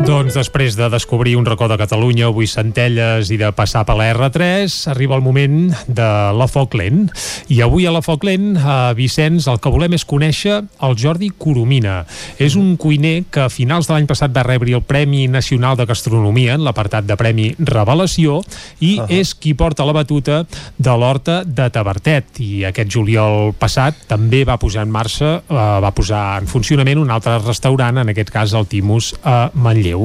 [0.10, 4.08] Doncs després de descobrir un racó de Catalunya, avui Centelles i de passar per la
[4.10, 7.12] R3, arriba el moment de la Foc Lent.
[7.54, 11.30] I avui a la Foc Lent, a Vicenç, el que volem és conèixer el Jordi
[11.38, 12.00] Coromina.
[12.42, 15.86] És un cuiner que a finals de l'any passat va rebre el Premi Nacional de
[15.86, 18.42] Gastronomia en l'apartat de Premi Revelació
[18.80, 19.14] i uh -huh.
[19.14, 20.48] és qui porta la batuta
[20.78, 22.40] de l'Horta de Tabertet.
[22.40, 27.12] I aquest juliol passat també va posar en marxa, eh, va posar en funcionament un
[27.12, 29.99] altre restaurant, en aquest cas el Timus a Manlleu.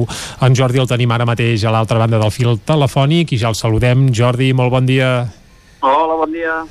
[0.45, 3.57] En Jordi el tenim ara mateix a l'altra banda del fil telefònic i ja el
[3.59, 4.09] saludem.
[4.15, 5.15] Jordi, molt bon dia.
[5.85, 6.63] Hola, bon dia.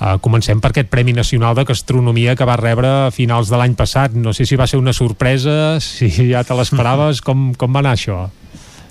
[0.00, 3.74] Uh, comencem per aquest Premi Nacional de Gastronomia que va rebre a finals de l'any
[3.76, 4.14] passat.
[4.16, 7.96] No sé si va ser una sorpresa, si ja te l'esperaves, com, com va anar
[7.98, 8.24] això?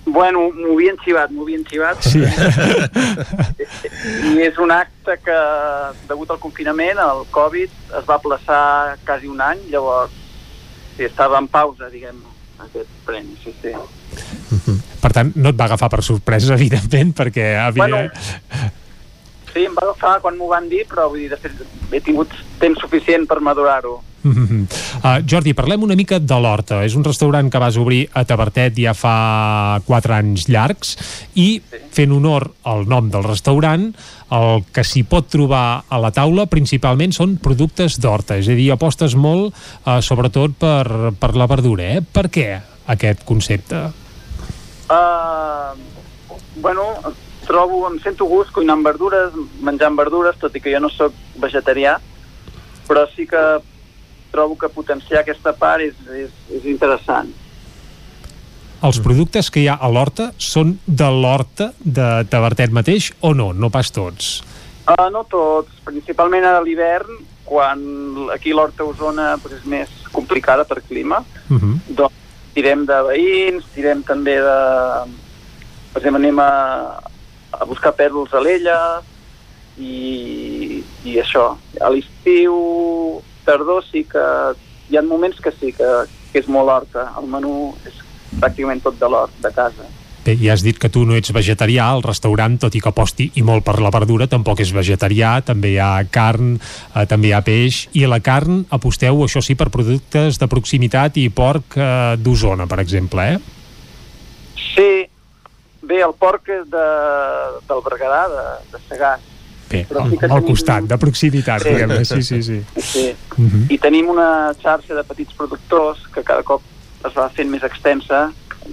[0.06, 2.02] Bueno, m'ho havien xivat, m'ho havien xivat.
[2.06, 2.22] Sí.
[4.32, 5.38] I és un acte que,
[6.10, 8.64] degut al confinament, al Covid, es va plaçar
[9.06, 10.14] quasi un any, llavors
[10.96, 12.18] sí, estava en pausa, diguem
[12.68, 13.74] aquest premi, sí, sí.
[15.02, 17.88] Per tant, no et va agafar per sorpresa, evidentment, perquè havia...
[17.88, 18.04] Bueno,
[19.52, 21.60] Sí, em va agafar quan m'ho van dir, però vull dir, de fet,
[21.92, 22.32] he tingut
[22.62, 24.00] temps suficient per madurar-ho.
[24.22, 24.68] Uh,
[25.30, 26.82] Jordi, parlem una mica de l'Horta.
[26.86, 30.94] És un restaurant que vas obrir a Tabertet ja fa 4 anys llargs
[31.34, 31.82] i sí.
[31.92, 33.90] fent honor al nom del restaurant,
[34.32, 38.70] el que s'hi pot trobar a la taula principalment són productes d'horta, és a dir,
[38.72, 41.90] apostes molt uh, sobretot per, per la verdura.
[41.98, 42.06] Eh?
[42.06, 42.48] Per què
[42.94, 43.90] aquest concepte?
[44.92, 45.76] Uh,
[46.62, 46.88] bueno,
[47.52, 51.98] trobo, em sento gust cuinant verdures, menjant verdures, tot i que jo no sóc vegetarià,
[52.88, 53.44] però sí que
[54.32, 57.32] trobo que potenciar aquesta part és, és, és interessant.
[58.82, 63.52] Els productes que hi ha a l'horta són de l'horta de Tavertet mateix o no?
[63.54, 64.40] No pas tots?
[64.90, 67.84] Uh, no tots, principalment a l'hivern, quan
[68.34, 71.76] aquí l'horta Osona pues, és més complicada per clima, uh -huh.
[72.00, 72.18] doncs
[72.56, 74.58] tirem de veïns, tirem també de...
[75.92, 76.52] Per exemple, anem a,
[77.52, 78.80] a buscar pèrdol a l'ella
[79.78, 81.52] i, i això.
[81.82, 82.56] A l'estiu,
[83.46, 84.26] tardor, sí que
[84.90, 85.90] hi ha moments que sí, que,
[86.32, 87.10] que és molt horta.
[87.20, 87.98] El menú és
[88.40, 89.88] pràcticament tot de l'hort, de casa.
[90.22, 93.32] Bé, ja has dit que tu no ets vegetarià, el restaurant, tot i que aposti
[93.42, 96.60] i molt per la verdura, tampoc és vegetarià, també hi ha carn,
[96.94, 101.18] eh, també hi ha peix, i la carn aposteu, això sí, per productes de proximitat
[101.18, 101.88] i porc eh,
[102.22, 103.40] d'Osona, per exemple, eh?
[104.62, 104.92] Sí,
[105.92, 106.88] bé, el porc és de,
[107.70, 109.28] del Berguedà, de, de Sagàs.
[109.72, 110.48] Bé, sí al tenim...
[110.50, 111.72] costat, de proximitat, sí.
[111.72, 112.60] diguem sí, sí, sí.
[112.76, 113.06] sí.
[113.38, 113.64] Uh -huh.
[113.72, 116.62] I tenim una xarxa de petits productors que cada cop
[117.08, 118.32] es va fent més extensa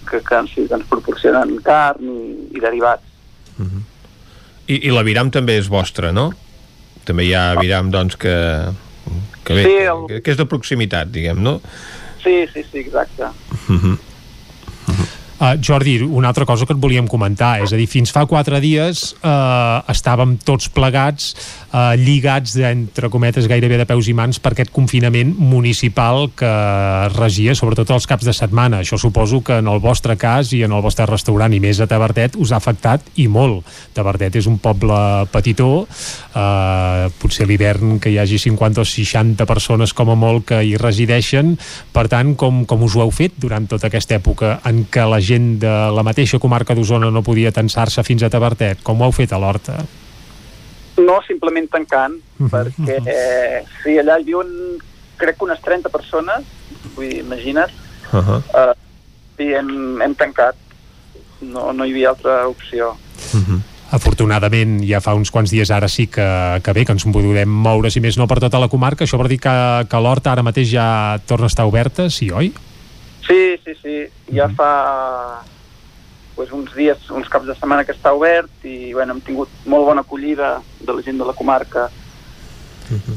[0.09, 3.03] que, que, que ens proporcionen carn i, i derivats.
[3.59, 3.83] Uh -huh.
[4.67, 6.33] I, I l'aviram també és vostre, no?
[7.05, 8.35] També hi ha aviram, doncs, que,
[9.45, 10.07] que bé, sí, el...
[10.09, 11.61] que, que és de proximitat, diguem, no?
[12.23, 13.25] Sí, sí, sí, exacte.
[13.69, 13.99] Uh -huh.
[15.39, 18.59] Uh, Jordi, una altra cosa que et volíem comentar, és a dir, fins fa quatre
[18.59, 21.29] dies uh, estàvem tots plegats,
[21.71, 26.51] uh, lligats, entre cometes, gairebé de peus i mans per aquest confinament municipal que
[27.15, 28.81] regia sobretot els caps de setmana.
[28.83, 31.87] Això suposo que en el vostre cas i en el vostre restaurant, i més a
[31.87, 33.63] Tavertet, us ha afectat i molt.
[33.95, 34.99] Tavertet és un poble
[35.31, 40.65] petitó, uh, potser l'hivern que hi hagi 50 o 60 persones com a molt que
[40.67, 41.55] hi resideixen,
[41.95, 45.23] per tant, com, com us ho heu fet durant tota aquesta època en què la
[45.29, 48.83] gent de la mateixa comarca d'Osona no podia tensar-se fins a Tavertet?
[48.83, 49.79] Com ho heu fet a l'Horta?
[50.99, 52.51] No, simplement tancant, uh -huh.
[52.51, 54.49] perquè eh, sí, allà hi viuen
[55.17, 56.45] crec que unes 30 persones,
[56.95, 57.73] vull dir, imagina't,
[58.13, 58.43] uh -huh.
[58.55, 60.55] eh, i hem, hem tancat.
[61.41, 62.97] No, no hi havia altra opció.
[63.35, 63.61] Uh -huh.
[63.91, 67.91] Afortunadament, ja fa uns quants dies ara sí que, que bé, que ens podem moure,
[67.91, 69.05] si més no, per tota la comarca.
[69.05, 72.53] Això vol dir que, que l'Horta ara mateix ja torna a estar oberta, sí, oi?
[73.27, 74.09] Sí, sí, sí.
[74.35, 74.73] Ja fa
[76.39, 79.89] pues, uns dies, uns caps de setmana que està obert i bueno, hem tingut molt
[79.89, 81.89] bona acollida de la gent de la comarca.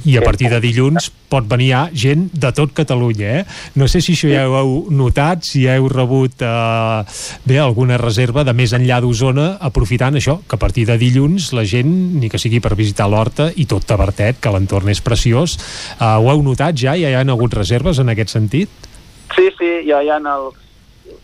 [0.03, 3.43] I a partir de dilluns pot venir ja gent de tot Catalunya, eh?
[3.79, 7.03] No sé si això ja ho heu notat, si heu rebut eh,
[7.47, 11.63] bé, alguna reserva de més enllà d'Osona, aprofitant això, que a partir de dilluns la
[11.63, 15.55] gent, ni que sigui per visitar l'Horta i tot Tabertet, que l'entorn és preciós,
[15.99, 16.97] eh, ho heu notat ja?
[16.99, 18.89] Ja hi ha hagut reserves en aquest sentit?
[19.37, 20.51] Sí, sí, ja hi ha el,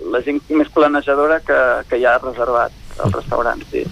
[0.02, 1.58] la gent més planejadora que,
[1.90, 2.72] que ja ha reservat
[3.04, 3.86] el restaurant, sí.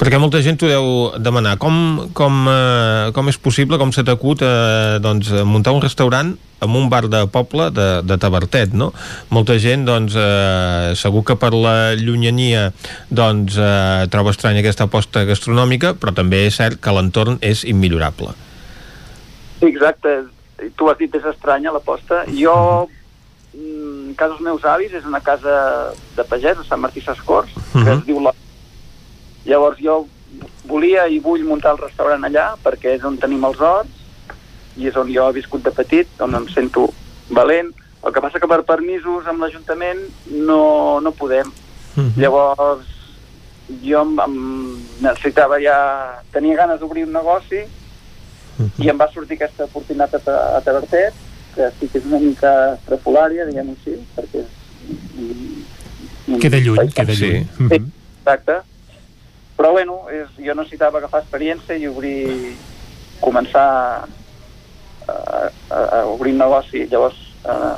[0.00, 0.86] Perquè molta gent t'ho deu
[1.22, 1.56] demanar.
[1.60, 6.32] Com, com, eh, com és possible, com se t'acut eh, doncs, muntar un restaurant
[6.62, 8.92] en un bar de poble de, de Tabertet, no?
[9.34, 12.70] Molta gent, doncs, eh, segur que per la llunyania
[13.10, 18.34] doncs, eh, troba estranya aquesta aposta gastronòmica, però també és cert que l'entorn és immillorable.
[19.62, 20.16] Exacte,
[20.78, 22.24] tu has dit és estranya l'aposta.
[22.38, 22.88] Jo
[23.54, 27.62] mm, casa dels meus avis és una casa de pagès, a Sant Martí Sascors, uh
[27.62, 27.84] -huh.
[27.84, 28.34] que es diu la...
[29.44, 30.06] Llavors jo
[30.64, 33.90] volia i vull muntar el restaurant allà perquè és on tenim els horts
[34.76, 36.88] i és on jo he viscut de petit, on em sento
[37.30, 37.72] valent.
[38.02, 41.46] El que passa que per permisos amb l'Ajuntament no, no podem.
[41.96, 42.16] Uh -huh.
[42.16, 42.86] Llavors
[43.82, 44.34] jo em, em
[45.00, 46.22] necessitava ja...
[46.32, 47.68] Tenia ganes d'obrir un negoci uh
[48.64, 48.84] -huh.
[48.84, 51.14] i em va sortir aquesta oportunitat a, a Tavertet
[51.54, 54.50] que sí que és una mica estrafolària, diguem-ho així, perquè és...
[56.42, 57.42] Queda lluny, queda lluny.
[57.44, 57.80] Sí, sí,
[58.20, 58.60] exacte.
[59.58, 62.54] Però bueno, és, jo necessitava agafar experiència i obrir,
[63.20, 64.06] començar a,
[65.12, 66.86] a, a obrir un negoci.
[66.90, 67.72] Llavors eh,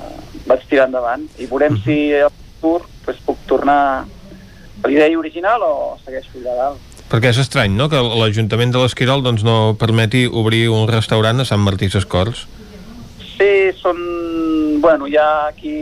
[0.46, 1.84] vaig tirar endavant i veurem uh -huh.
[1.84, 4.06] si el futur pues, puc tornar
[4.82, 6.80] a l'idea original o segueixo allà dalt.
[7.10, 11.44] Perquè és estrany, no?, que l'Ajuntament de l'Esquirol doncs, no permeti obrir un restaurant a
[11.44, 12.46] Sant Martí Sescors.
[13.36, 13.98] Sí, són...
[14.80, 15.74] Bueno, hi ha aquí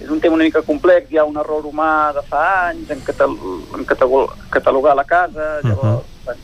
[0.00, 3.02] és un tema una mica complex, hi ha un error humà de fa anys en,
[3.04, 3.34] catal
[3.76, 4.14] en catal
[4.50, 6.04] catalogar la casa, llavors, uh -huh.
[6.24, 6.40] bueno,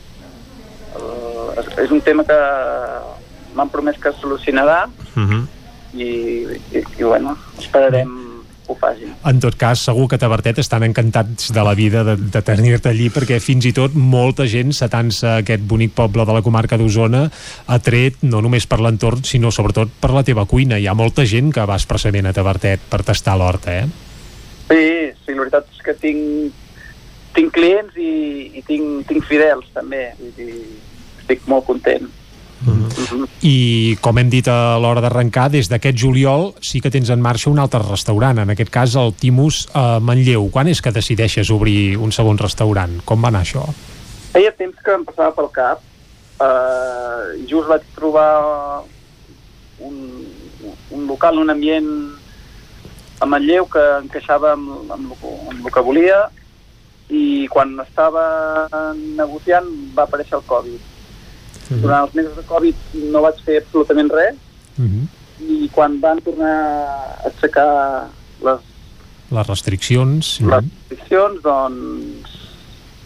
[1.57, 2.37] el, és un tema que
[3.55, 5.47] m'han promès que es solucionarà Uh -huh.
[5.93, 6.09] i,
[6.77, 8.26] i, i bueno, esperarem
[8.67, 9.13] ho facin.
[9.27, 13.09] En tot cas, segur que Tavertet estan encantats de la vida de, de tenir-te allí,
[13.13, 17.25] perquè fins i tot molta gent s'atansa aquest bonic poble de la comarca d'Osona
[17.65, 20.79] ha tret no només per l'entorn, sinó sobretot per la teva cuina.
[20.79, 23.87] Hi ha molta gent que va expressament a Tavertet per tastar l'horta, eh?
[24.67, 24.83] Sí,
[25.23, 26.63] sí, la veritat és que tinc,
[27.37, 28.13] tinc clients i,
[28.59, 30.53] i tinc, tinc fidels també, vull dir,
[31.21, 32.09] estic molt content.
[33.45, 37.51] I com hem dit a l'hora d'arrencar, des d'aquest juliol sí que tens en marxa
[37.51, 40.49] un altre restaurant, en aquest cas el Timus a Manlleu.
[40.53, 42.97] Quan és que decideixes obrir un segon restaurant?
[43.05, 43.67] Com va anar això?
[44.33, 45.83] Feia temps que em passava pel cap,
[46.41, 48.83] eh, just vaig trobar
[49.79, 50.25] un,
[50.91, 51.91] un local, un ambient
[53.19, 56.27] a Manlleu que encaixava amb, amb, amb el que volia
[57.09, 58.25] i quan estava
[59.15, 60.96] negociant va aparèixer el Covid.
[61.69, 61.81] Mhm.
[61.83, 62.75] Durant els mesos de Covid
[63.11, 64.35] no vaig fer absolutament res
[65.39, 68.09] i quan van tornar a aixecar
[68.43, 68.73] les
[69.29, 70.39] Les restriccions...
[70.39, 72.35] les restriccions, doncs,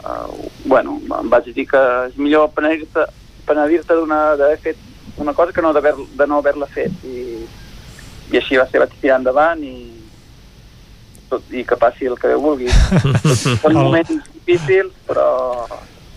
[0.06, 0.30] uh,
[0.66, 3.08] bueno, em vaig dir que és millor penedir-te
[3.48, 4.78] penedir d'haver fet
[5.18, 7.42] una cosa que no d'haver de no haver-la fet i,
[8.32, 9.74] i així va ser, vaig tirar endavant i
[11.32, 12.70] tot, i que passi el que Déu vulgui.
[13.64, 14.12] Són moments
[14.46, 15.28] difícils, però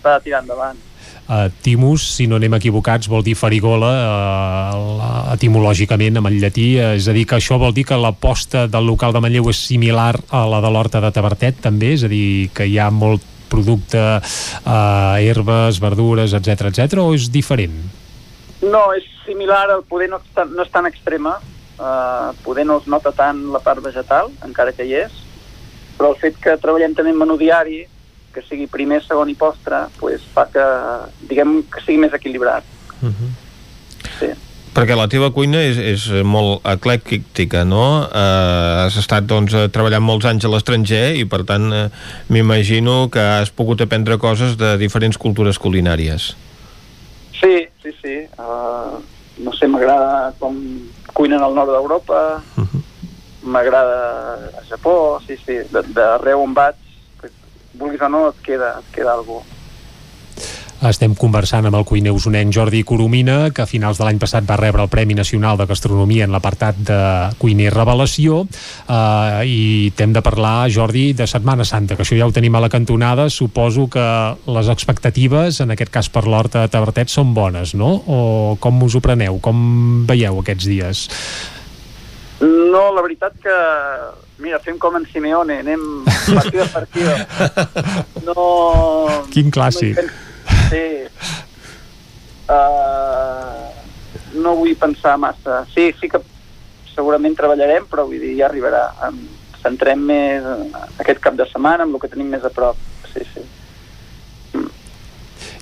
[0.03, 0.77] s'ha de tirar endavant.
[1.25, 6.91] Uh, Timus, si no anem equivocats, vol dir farigola uh, etimològicament amb el llatí, uh,
[6.93, 10.11] és a dir, que això vol dir que l'aposta del local de Manlleu és similar
[10.29, 11.95] a la de l'Horta de Tavertet, també?
[11.97, 17.31] És a dir, que hi ha molt producte, uh, herbes, verdures, etc etc o és
[17.33, 17.73] diferent?
[18.61, 21.39] No, és similar, el poder no, no és tan extrema,
[21.79, 25.19] uh, poder no es nota tant la part vegetal, encara que hi és,
[25.97, 27.81] però el fet que treballem també en menú diari,
[28.35, 30.65] que sigui primer, segon i postre, pues, fa que,
[31.29, 32.67] diguem, que sigui més equilibrat.
[34.19, 34.33] Sí.
[34.75, 37.85] Perquè la teva cuina és, és molt eclèctica, no?
[38.09, 41.85] Eh, has estat doncs, eh, treballant molts anys a l'estranger i, per tant, eh,
[42.27, 46.33] m'imagino que has pogut aprendre coses de diferents cultures culinàries.
[47.39, 48.17] Sí, sí, sí.
[48.35, 48.99] Uh,
[49.47, 50.59] no sé, m'agrada com
[51.15, 52.19] cuinen al nord d'Europa,
[53.47, 55.61] m'agrada a Japó, sí, sí.
[55.71, 56.75] D'arreu on vaig,
[57.79, 59.55] vulguis o no, et queda, et queda alguna cosa.
[60.85, 64.57] Estem conversant amb el cuiner usonenc Jordi Coromina, que a finals de l'any passat va
[64.59, 66.99] rebre el Premi Nacional de Gastronomia en l'apartat de
[67.39, 72.35] cuiner revelació, eh, i t'hem de parlar, Jordi, de Setmana Santa, que això ja ho
[72.35, 73.29] tenim a la cantonada.
[73.29, 74.05] Suposo que
[74.45, 77.95] les expectatives, en aquest cas per l'Horta de Tavertet, són bones, no?
[78.05, 79.39] O com us ho preneu?
[79.39, 81.07] Com veieu aquests dies?
[82.41, 83.57] No, la veritat que...
[84.43, 87.13] Mira, fem com en Simeone, anem partida per partida.
[88.25, 88.43] No...
[89.31, 89.99] Quin clàssic.
[90.01, 90.25] No
[90.69, 90.85] sí.
[92.49, 93.69] Uh,
[94.41, 95.63] no vull pensar massa.
[95.73, 96.21] Sí, sí que
[96.93, 98.87] segurament treballarem, però vull dir, ja arribarà.
[99.07, 99.21] Em
[99.61, 100.45] centrem més
[101.01, 102.79] aquest cap de setmana amb el que tenim més a prop.
[103.13, 103.45] Sí, sí.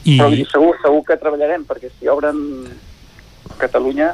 [0.03, 0.17] I...
[0.17, 2.39] Però dir, segur, segur que treballarem, perquè si obren
[3.59, 4.13] Catalunya...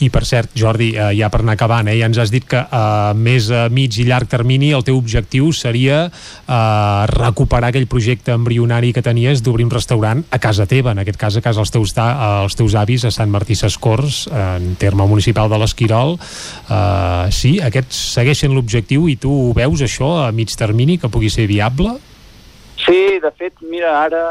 [0.00, 2.56] I per cert, Jordi, eh, ja per anar acabant, eh, ja ens has dit que
[2.56, 8.32] a més a mig i llarg termini el teu objectiu seria eh, recuperar aquell projecte
[8.32, 11.74] embrionari que tenies d'obrir un restaurant a casa teva, en aquest cas a casa dels
[11.74, 12.08] teus, ta,
[12.46, 16.16] els teus avis a Sant Martí Sescors, en terme municipal de l'Esquirol.
[16.16, 21.28] Eh, sí, aquests segueixen l'objectiu i tu ho veus això a mig termini que pugui
[21.28, 21.98] ser viable?
[22.80, 24.24] Sí, de fet, mira, ara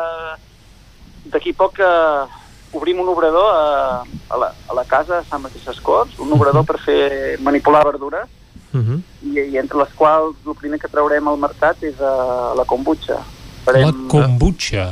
[1.29, 2.38] d'aquí poc eh,
[2.73, 6.65] obrim un obrador a, a, la, a la casa de Sant Martí Sescors, un obrador
[6.65, 8.27] per fer manipular verdures,
[8.69, 12.65] Uh i, i entre les quals el primer que traurem al mercat és uh, la
[12.69, 13.17] kombucha.
[13.65, 14.91] La kombucha.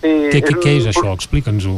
[0.00, 1.12] Sí, Què, què, què és això?
[1.12, 1.74] Explica'ns-ho.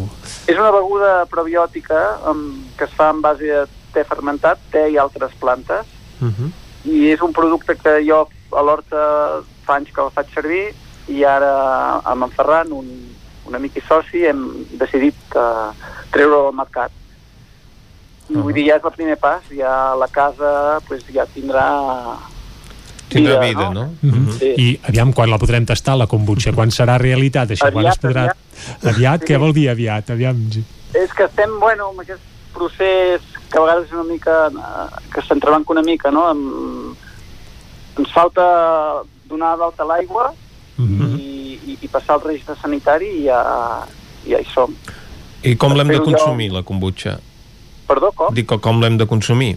[0.46, 4.98] És una beguda probiòtica um, que es fa en base de te fermentat, te i
[4.98, 5.86] altres plantes,
[6.22, 6.50] Uh -huh.
[6.84, 10.74] i és un producte que jo a l'Horta fa anys que el faig servir
[11.08, 12.86] i ara amb en Ferran, un,
[13.52, 14.42] un amic i soci, hem
[14.80, 15.70] decidit uh,
[16.14, 16.92] treure-ho al mercat.
[18.32, 21.66] I vull dir, ja és el primer pas, ja la casa pues, ja tindrà
[23.12, 23.90] Tindrà vida, no?
[24.00, 24.30] Mhm.
[24.38, 24.52] Sí.
[24.56, 28.00] I aviam quan la podrem tastar, la kombucha, quan serà realitat això, quan Aviat, es
[28.00, 28.22] podrà...
[28.88, 30.14] Aviat, què vol dir aviat?
[30.14, 30.38] Aviam...
[30.96, 32.24] És que estem, bueno, amb aquest
[32.54, 33.20] procés
[33.52, 34.36] que a vegades és una mica...
[34.48, 36.24] eh, que s'entrebanca una mica, no?
[36.32, 36.96] Amb...
[38.00, 38.46] Ens falta
[39.28, 40.30] donar d'alta l'aigua
[40.80, 41.18] Mhm.
[41.20, 41.31] i,
[41.72, 43.40] i, i passar el registre sanitari i ja,
[44.28, 44.76] ja hi som.
[45.42, 47.18] I com l'hem de Espero jo- consumir, la kombucha?
[47.88, 48.34] Perdó, com?
[48.34, 49.56] Dic com l'hem de consumir?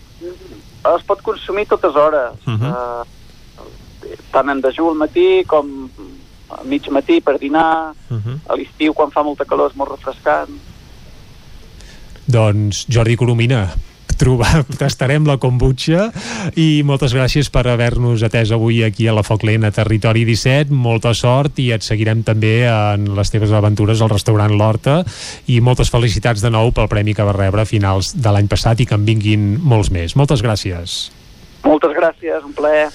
[0.94, 2.34] es pot consumir totes hores.
[2.46, 2.72] Uh -huh.
[2.72, 5.90] uh, tant en dejú al matí com
[6.50, 8.40] a mig matí per dinar, uh -huh.
[8.48, 10.50] a l'estiu quan fa molta calor és molt refrescant.
[12.28, 13.74] Doncs Jordi Coromina,
[14.20, 16.10] trobar, tastarem la kombucha
[16.60, 20.74] i moltes gràcies per haver-nos atès avui aquí a la Foc Lent a Territori 17,
[20.74, 25.02] molta sort i et seguirem també en les teves aventures al restaurant L'Horta
[25.52, 28.82] i moltes felicitats de nou pel premi que va rebre a finals de l'any passat
[28.82, 30.16] i que en vinguin molts més.
[30.16, 30.98] Moltes gràcies.
[31.66, 32.90] Moltes gràcies, un plaer.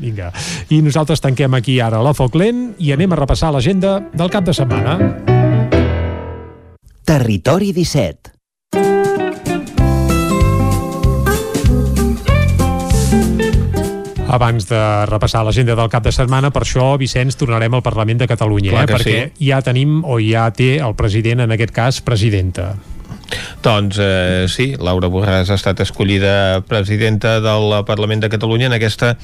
[0.00, 0.30] Vinga,
[0.72, 4.48] i nosaltres tanquem aquí ara la Foc Lent i anem a repassar l'agenda del cap
[4.48, 4.96] de setmana.
[7.04, 8.39] Territori 17
[14.30, 18.30] abans de repassar l'agenda del cap de setmana, per això, Vicenç, tornarem al Parlament de
[18.30, 18.92] Catalunya, Clar eh?
[18.94, 19.50] perquè sí.
[19.50, 22.72] ja tenim, o ja té el president, en aquest cas, presidenta.
[23.62, 29.16] Doncs eh, sí, Laura Borràs ha estat escollida presidenta del Parlament de Catalunya en aquesta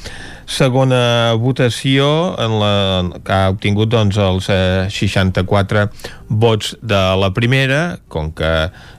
[0.46, 2.74] segona votació en la,
[3.24, 5.86] que ha obtingut doncs, els eh, 64
[6.28, 8.52] vots de la primera, com que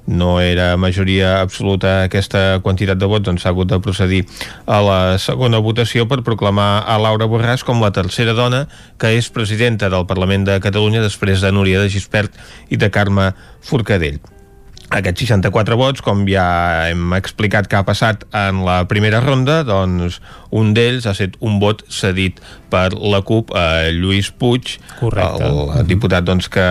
[0.07, 4.23] no era majoria absoluta aquesta quantitat de vots, doncs s'ha hagut de procedir
[4.65, 8.65] a la segona votació per proclamar a Laura Borràs com la tercera dona
[8.97, 12.33] que és presidenta del Parlament de Catalunya després de Núria de Gispert
[12.71, 14.36] i de Carme Forcadell
[14.93, 16.47] aquests 64 vots, com ja
[16.87, 20.21] hem explicat que ha passat en la primera ronda, doncs
[20.55, 22.39] un d'ells ha estat un vot cedit
[22.71, 25.47] per la CUP a Lluís Puig, Correcte.
[25.47, 26.67] el diputat doncs, que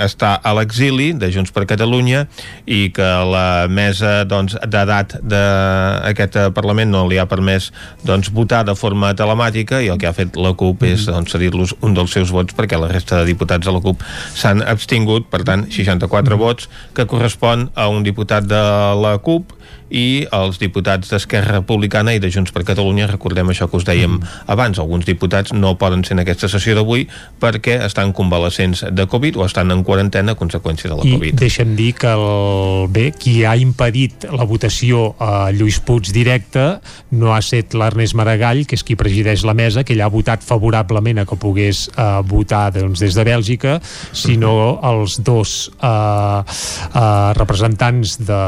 [0.00, 2.26] està a l'exili de Junts per Catalunya
[2.66, 7.70] i que la mesa doncs, d'edat d'aquest Parlament no li ha permès
[8.04, 11.76] doncs, votar de forma telemàtica i el que ha fet la CUP és doncs, cedir-los
[11.80, 14.04] un dels seus vots perquè la resta de diputats de la CUP
[14.36, 18.64] s'han abstingut, per tant 64 vots que correspon a un diputat de
[19.00, 19.57] la CUP
[19.90, 24.18] i els diputats d'Esquerra Republicana i de Junts per Catalunya, recordem això que us dèiem
[24.46, 27.06] abans, alguns diputats no poden ser en aquesta sessió d'avui
[27.40, 31.38] perquè estan convalescents de Covid o estan en quarantena a conseqüència de la I Covid.
[31.40, 36.66] deixa'm dir que el, bé, qui ha impedit la votació a Lluís Puig directe
[37.10, 40.44] no ha estat l'Ernest Maragall, que és qui presideix la mesa, que ell ha votat
[40.44, 43.78] favorablement a que pogués eh, votar doncs, des de Bèlgica,
[44.12, 48.42] sinó els dos eh, eh, representants de,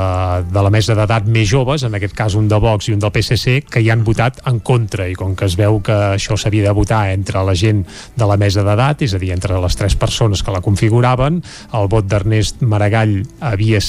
[0.50, 3.12] de la mesa d'edat més joves, en aquest cas un de Vox i un del
[3.15, 5.09] PSC, que hi han votat en contra.
[5.09, 7.84] I com que es veu que això s'havia de votar entre la gent
[8.17, 11.41] de la mesa d'edat, és a dir, entre les tres persones que la configuraven,
[11.78, 13.81] el vot d'Ernest Maragall havia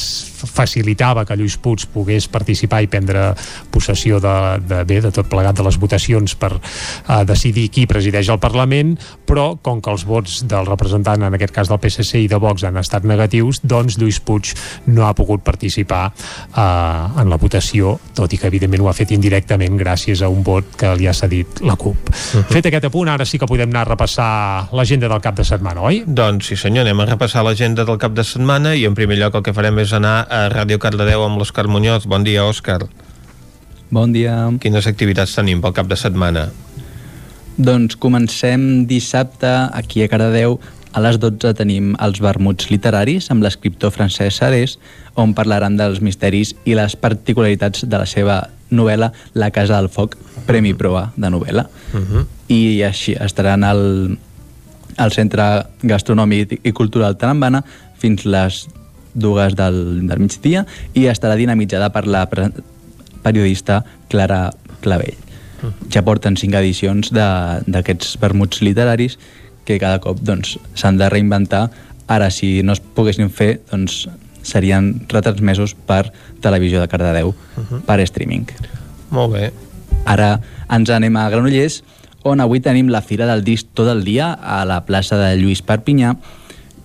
[0.48, 3.32] facilitava que Lluís Puig pogués participar i prendre
[3.74, 8.32] possessió de, de bé, de tot plegat de les votacions per uh, decidir qui presideix
[8.34, 8.96] el Parlament,
[9.28, 12.66] però com que els vots del representant, en aquest cas del PSC i de Vox,
[12.68, 14.54] han estat negatius, doncs Lluís Puig
[14.90, 19.14] no ha pogut participar uh, en la votació, tot i que evidentment ho ha fet
[19.16, 22.10] indirectament gràcies a un vot que li ha cedit la CUP.
[22.10, 22.44] Uh -huh.
[22.52, 25.82] Fet aquest apunt, ara sí que podem anar a repassar l'agenda del cap de setmana,
[25.82, 26.04] oi?
[26.06, 29.36] Doncs sí senyor, anem a repassar l'agenda del cap de setmana i en primer lloc
[29.36, 32.06] el que farem és anar a Ràdio Cardedeu amb l'Òscar Muñoz.
[32.06, 32.88] Bon dia, Òscar.
[33.90, 34.50] Bon dia.
[34.60, 36.50] Quines activitats tenim pel cap de setmana?
[37.58, 40.60] Doncs comencem dissabte aquí a Cardedeu.
[40.92, 44.76] A les 12 tenim els vermuts literaris amb l'escriptor Francesc Sarés,
[45.16, 50.18] on parlaran dels misteris i les particularitats de la seva novel·la La Casa del Foc,
[50.48, 51.68] Premi Proa de novel·la.
[51.94, 52.26] Uh -huh.
[52.48, 54.18] I així estaran al,
[54.98, 57.64] al Centre Gastronòmic i Cultural Tarambana
[57.98, 58.68] fins les
[59.14, 62.28] dues del, del migdia i estarà dinamitzada per la
[63.24, 65.18] periodista Clara Clavell.
[65.94, 69.18] Ja porten cinc edicions d'aquests vermuts literaris
[69.66, 71.70] que cada cop doncs, s'han de reinventar.
[72.08, 74.08] Ara, si no es poguessin fer, doncs,
[74.44, 77.82] serien retransmesos per Televisió de Cardedeu, uh -huh.
[77.86, 78.48] per streaming.
[79.10, 79.52] Molt bé.
[80.06, 81.84] Ara ens anem a Granollers,
[82.24, 85.62] on avui tenim la Fira del Disc tot el dia a la plaça de Lluís
[85.62, 86.16] Perpinyà.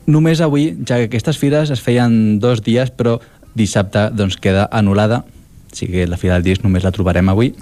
[0.07, 3.21] Només avui, ja que aquestes fires es feien dos dies, però
[3.55, 7.55] dissabte doncs, queda anul·lada, o sigui la Fira del Disc només la trobarem avui.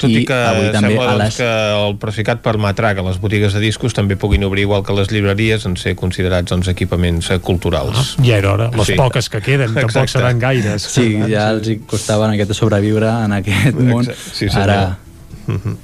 [0.00, 1.48] Tot i, I que avui també sembla a doncs, les- que
[1.88, 5.66] el Procicat permetrà que les botigues de discos també puguin obrir igual que les llibreries
[5.68, 8.16] en ser considerats doncs, equipaments eh, culturals.
[8.24, 8.70] Ja era hora.
[8.76, 10.12] Les poques que queden, tampoc Exacte.
[10.18, 10.82] seran gaires.
[10.82, 14.06] Sí, ja els hi costava una miqueta sobreviure en aquest món.
[14.08, 14.30] Exacte.
[14.32, 14.62] Sí, senyor.
[14.70, 14.98] Ara,
[15.46, 15.76] Mhm.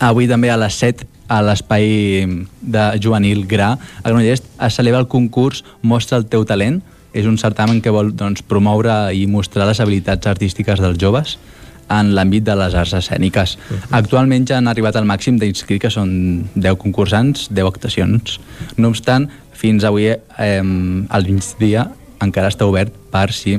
[0.00, 2.24] avui també a les 7 a l'espai
[2.62, 6.80] de juvenil Gra a Granollers es celebra el concurs Mostra el teu talent
[7.12, 11.38] és un certamen que vol doncs, promoure i mostrar les habilitats artístiques dels joves
[11.90, 13.56] en l'àmbit de les arts escèniques.
[13.96, 16.10] Actualment ja han arribat al màxim d'inscrits, que són
[16.54, 18.38] 10 concursants, 10 actuacions.
[18.76, 20.62] No obstant, fins avui, eh,
[21.08, 21.88] al migdia,
[22.20, 23.56] encara està obert per si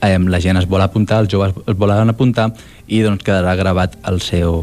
[0.00, 2.50] eh, la gent es vol apuntar, els joves es volen apuntar
[2.86, 4.62] i doncs quedarà gravat el seu,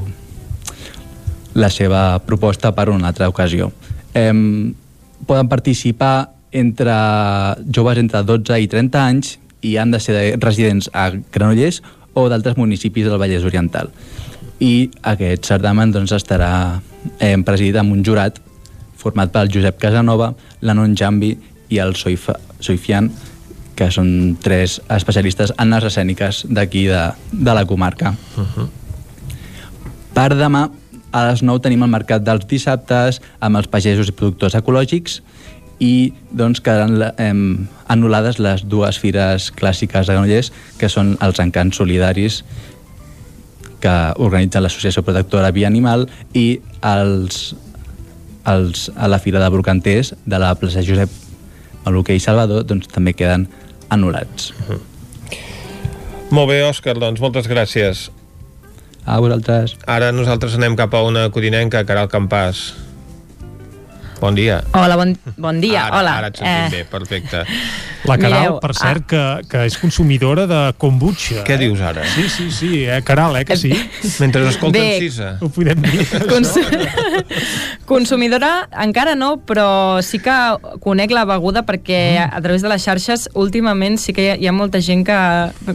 [1.56, 3.72] la seva proposta per una altra ocasió.
[4.14, 4.32] Eh,
[5.26, 6.94] poden participar entre
[7.68, 11.82] joves entre 12 i 30 anys i han de ser residents a Granollers
[12.16, 13.92] o d'altres municipis del Vallès Oriental.
[14.64, 16.80] I aquest certamen doncs, estarà
[17.20, 18.40] eh, presidit amb un jurat
[18.98, 20.32] format pel Josep Casanova,
[20.66, 21.36] l'Anon Jambi
[21.70, 23.12] i el Soifa, Soifian,
[23.76, 28.16] que són tres especialistes en les escèniques d'aquí de, de la comarca.
[28.40, 28.68] Uh -huh.
[30.16, 30.70] Per demà,
[31.12, 35.22] a les 9 tenim el mercat dels dissabtes amb els pagesos i productors ecològics
[35.80, 37.34] i doncs quedaran eh,
[37.92, 42.44] anul·lades les dues fires clàssiques de Granollers que són els encants solidaris
[43.84, 47.54] que organitza l'Associació Protectora Via Animal i els,
[48.48, 51.12] els, a la fira de brocanters de la plaça Josep
[51.86, 53.48] Maluquer i Salvador doncs, també queden
[53.94, 54.54] anul·lats.
[54.56, 54.82] Uh -huh.
[56.32, 58.10] Molt bé, Òscar, doncs moltes gràcies.
[59.06, 59.76] A vosaltres.
[59.86, 62.74] Ara nosaltres anem cap a una codinenca, Caral Campàs.
[64.20, 64.64] Bon dia.
[64.74, 65.86] Hola, bon, bon dia.
[65.88, 66.14] Ara, Hola.
[66.22, 66.70] Ara et sentim eh...
[66.72, 67.44] bé, perfecte.
[68.06, 69.08] La Caral, Mireu, per cert, ah.
[69.10, 71.42] que, que és consumidora de kombucha.
[71.48, 72.04] Què dius ara?
[72.14, 73.72] Sí, sí, sí, eh, Caral, eh, que sí?
[74.22, 75.00] Mentre escolten Bé.
[75.02, 75.32] Sisa.
[75.42, 76.06] Ho podem dir.
[76.32, 76.54] Cons
[77.90, 80.36] Consumidora encara no, però sí que
[80.82, 84.50] conec la beguda perquè a través de les xarxes últimament sí que hi ha, hi
[84.50, 85.18] ha molta gent que,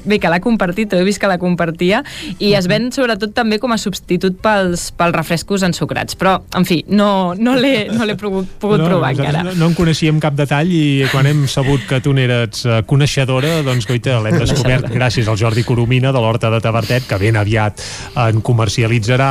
[0.06, 2.02] bé, que l'ha compartit, he vist que la compartia
[2.38, 6.80] i es ven sobretot també com a substitut pels, pels refrescos ensucrats, però en fi,
[6.90, 9.44] no, no l'he no l'he pogut, pogut provar nosaltres encara.
[9.50, 13.60] No, no en coneixíem cap detall i quan hem sabut que tu n'eres eh, coneixedora,
[13.66, 17.82] doncs goita, l'hem descobert gràcies al Jordi Coromina de l'Horta de Tavertet, que ben aviat
[18.28, 19.30] en comercialitzarà,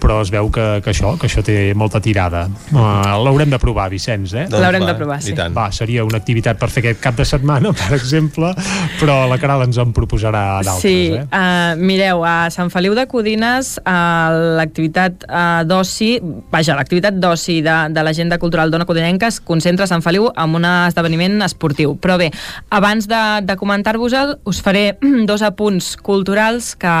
[0.00, 2.46] però es veu que, que això que això té molta tirada.
[2.72, 4.46] Uh, L'haurem de provar, Vicenç, eh?
[4.50, 5.34] Doncs L'haurem de provar, sí.
[5.54, 8.52] Va, seria una activitat per fer aquest cap de setmana, per exemple,
[9.00, 11.24] però la Caral ens en proposarà d'altres, Sí, eh?
[11.28, 16.14] uh, mireu, a Sant Feliu de Codines uh, l'activitat uh, d'oci,
[16.52, 20.56] vaja, l'activitat d'oci de, de l'agenda cultural d'Ona Codinenca es concentra a Sant Feliu en
[20.58, 21.96] un esdeveniment esportiu.
[22.00, 22.30] Però bé,
[22.74, 24.96] abans de, de comentar-vos-el, us faré
[25.30, 26.96] dos apunts culturals que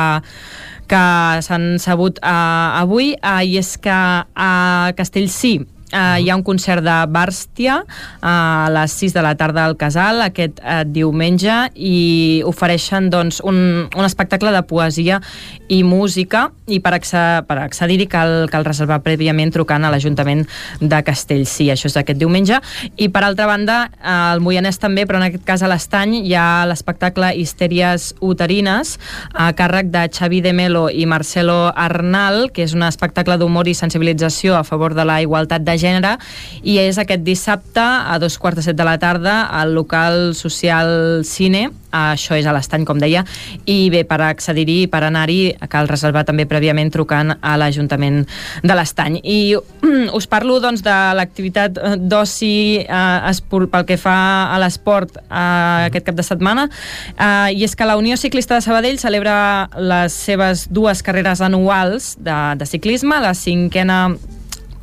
[0.90, 1.00] que
[1.46, 4.50] s'han sabut uh, avui, uh, i és que a
[4.98, 5.60] Castellcí
[5.90, 7.88] Uh, hi ha un concert de Bàrstia uh,
[8.22, 13.58] a les 6 de la tarda al Casal aquest uh, diumenge i ofereixen doncs, un,
[13.90, 15.18] un espectacle de poesia
[15.66, 20.44] i música i per, acce per accedir-hi cal, cal reservar prèviament trucant a l'Ajuntament
[20.78, 22.60] de Castellcí, això és aquest diumenge.
[22.94, 26.36] I per altra banda uh, el Moianès també, però en aquest cas a l'Estany hi
[26.38, 28.94] ha l'espectacle Histèries uterines
[29.34, 33.74] a càrrec de Xavi de Melo i Marcelo Arnal que és un espectacle d'humor i
[33.74, 36.16] sensibilització a favor de la igualtat de gènere
[36.62, 41.24] i és aquest dissabte a dos quarts de set de la tarda al local social
[41.24, 41.70] Cine.
[41.90, 43.24] Això és a l'estany, com deia,
[43.66, 48.20] i bé, per accedir-hi, per anar-hi, cal reservar també prèviament trucant a l'Ajuntament
[48.62, 49.18] de l'estany.
[49.26, 49.56] I
[50.18, 52.52] us parlo, doncs, de l'activitat d'oci
[52.84, 54.18] eh, pel que fa
[54.54, 56.68] a l'esport eh, aquest cap de setmana,
[57.16, 62.14] eh, i és que la Unió Ciclista de Sabadell celebra les seves dues carreres anuals
[62.22, 64.04] de, de ciclisme, la cinquena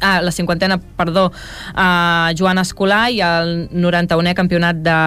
[0.01, 1.31] ah, la cinquantena, perdó,
[1.73, 4.97] a Joan Escolar i el 91è campionat de,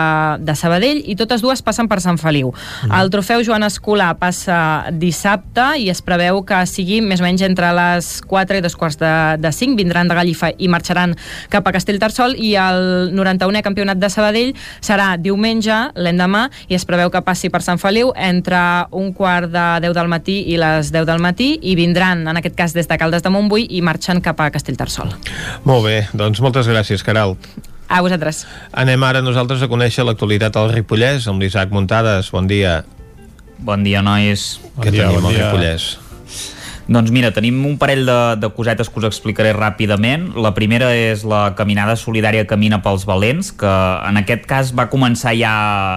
[0.45, 2.53] de Sabadell i totes dues passen per Sant Feliu.
[2.87, 2.95] Mm.
[3.01, 7.73] El trofeu Joan Escolar passa dissabte i es preveu que sigui més o menys entre
[7.77, 11.15] les 4 i dos quarts de, de 5, vindran de Gallifa i marxaran
[11.53, 17.13] cap a Castellterçol i el 91è campionat de Sabadell serà diumenge, l'endemà, i es preveu
[17.13, 18.61] que passi per Sant Feliu entre
[18.97, 22.57] un quart de 10 del matí i les 10 del matí i vindran, en aquest
[22.59, 24.80] cas, des de Caldes de Montbui i marxen cap a Castellterçol.
[25.69, 27.37] Molt bé, doncs moltes gràcies, Caral.
[27.91, 28.45] A vosaltres.
[28.73, 32.31] Anem ara nosaltres a conèixer l'actualitat al Ripollès amb l'Isaac Muntades.
[32.31, 32.85] Bon dia.
[33.59, 34.61] Bon dia, nois.
[34.77, 35.91] Bon Què dia, tenim bon al Ripollès?
[36.91, 40.25] Doncs mira, tenim un parell de, de cosetes que us explicaré ràpidament.
[40.43, 43.75] La primera és la caminada solidària Camina pels Valents, que
[44.09, 45.53] en aquest cas va començar ja,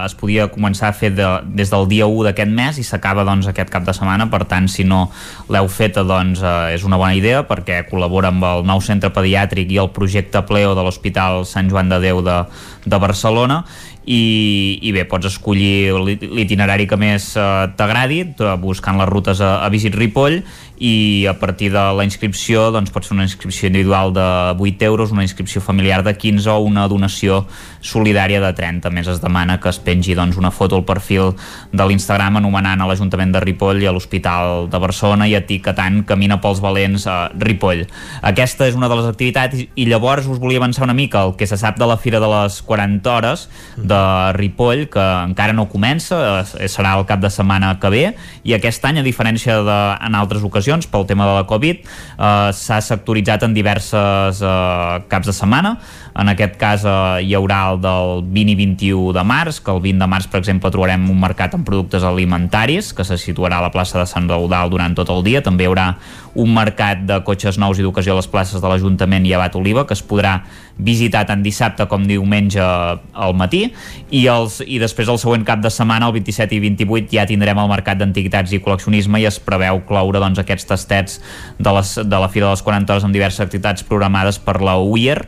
[0.06, 3.48] es podia començar a fer de, des del dia 1 d'aquest mes i s'acaba doncs,
[3.50, 5.08] aquest cap de setmana, per tant, si no
[5.50, 9.74] l'heu feta, doncs eh, és una bona idea perquè col·labora amb el nou centre pediàtric
[9.74, 12.38] i el projecte Pleo de l'Hospital Sant Joan de Déu de,
[12.86, 13.64] de Barcelona
[14.04, 17.44] i, i bé, pots escollir l'itinerari que més eh,
[17.78, 18.20] t'agradi
[18.60, 20.42] buscant les rutes a, a Visit Ripoll
[20.78, 24.26] i a partir de la inscripció doncs pots fer una inscripció individual de
[24.58, 27.44] 8 euros, una inscripció familiar de 15 o una donació
[27.80, 28.88] solidària de 30.
[28.88, 31.34] A més es demana que es pengi doncs, una foto al perfil
[31.72, 36.40] de l'Instagram anomenant a l'Ajuntament de Ripoll i a l'Hospital de Barcelona i etiquetant Camina
[36.42, 37.84] pels Valents a Ripoll.
[38.22, 41.46] Aquesta és una de les activitats i llavors us volia avançar una mica el que
[41.46, 44.02] se sap de la Fira de les 40 Hores de
[44.34, 48.04] Ripoll, que encara no comença, serà el cap de setmana que ve,
[48.42, 52.50] i aquest any, a diferència de en altres ocasions, pel tema de la Covid, eh,
[52.52, 55.76] s'ha sectoritzat en diverses eh, caps de setmana.
[56.14, 59.80] En aquest cas eh, hi haurà el del 20 i 21 de març, que el
[59.82, 63.66] 20 de març, per exemple, trobarem un mercat amb productes alimentaris, que se situarà a
[63.66, 65.42] la plaça de Sant Raudal durant tot el dia.
[65.42, 65.88] També hi haurà
[66.34, 69.86] un mercat de cotxes nous i d'ocasió a les places de l'Ajuntament i Abat Oliva,
[69.86, 70.40] que es podrà
[70.76, 73.68] visitar tant dissabte com diumenge al matí
[74.10, 77.60] i, els, i després el següent cap de setmana, el 27 i 28, ja tindrem
[77.62, 81.20] el mercat d'antiguitats i col·leccionisme i es preveu cloure doncs, aquests tastets
[81.58, 84.76] de, les, de la Fira de les 40 hores amb diverses activitats programades per la
[84.82, 85.22] UIR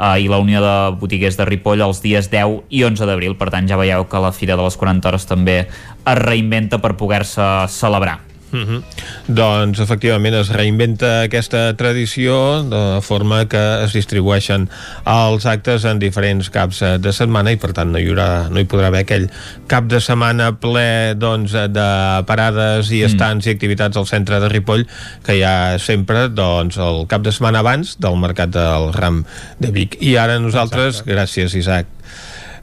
[0.00, 3.36] eh, i la Unió de Botiguers de Ripoll els dies 10 i 11 d'abril.
[3.36, 6.96] Per tant, ja veieu que la Fira de les 40 hores també es reinventa per
[6.96, 8.29] poder-se celebrar.
[8.50, 8.82] Mm -hmm.
[9.26, 14.68] Doncs efectivament es reinventa aquesta tradició de forma que es distribueixen
[15.06, 18.64] els actes en diferents caps de setmana i per tant no hi, haurà, no hi
[18.64, 19.30] podrà haver aquell
[19.66, 21.90] cap de setmana ple doncs, de
[22.26, 23.48] parades i estants mm.
[23.48, 24.86] i activitats al centre de Ripoll
[25.24, 29.24] que hi ha sempre doncs, el cap de setmana abans del Mercat del Ram
[29.58, 29.96] de Vic.
[30.00, 31.12] I ara nosaltres, Exacte.
[31.14, 31.86] gràcies Isaac,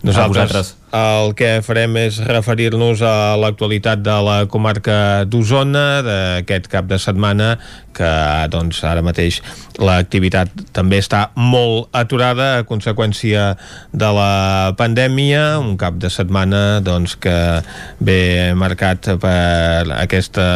[0.03, 7.00] nosaltres el que farem és referir-nos a l'actualitat de la comarca d'Osona d'aquest cap de
[7.01, 7.56] setmana
[7.98, 8.09] que
[8.53, 9.40] doncs, ara mateix
[9.82, 13.50] l'activitat també està molt aturada a conseqüència
[13.93, 17.35] de la pandèmia, un cap de setmana doncs, que
[18.00, 20.48] ve marcat per aquesta,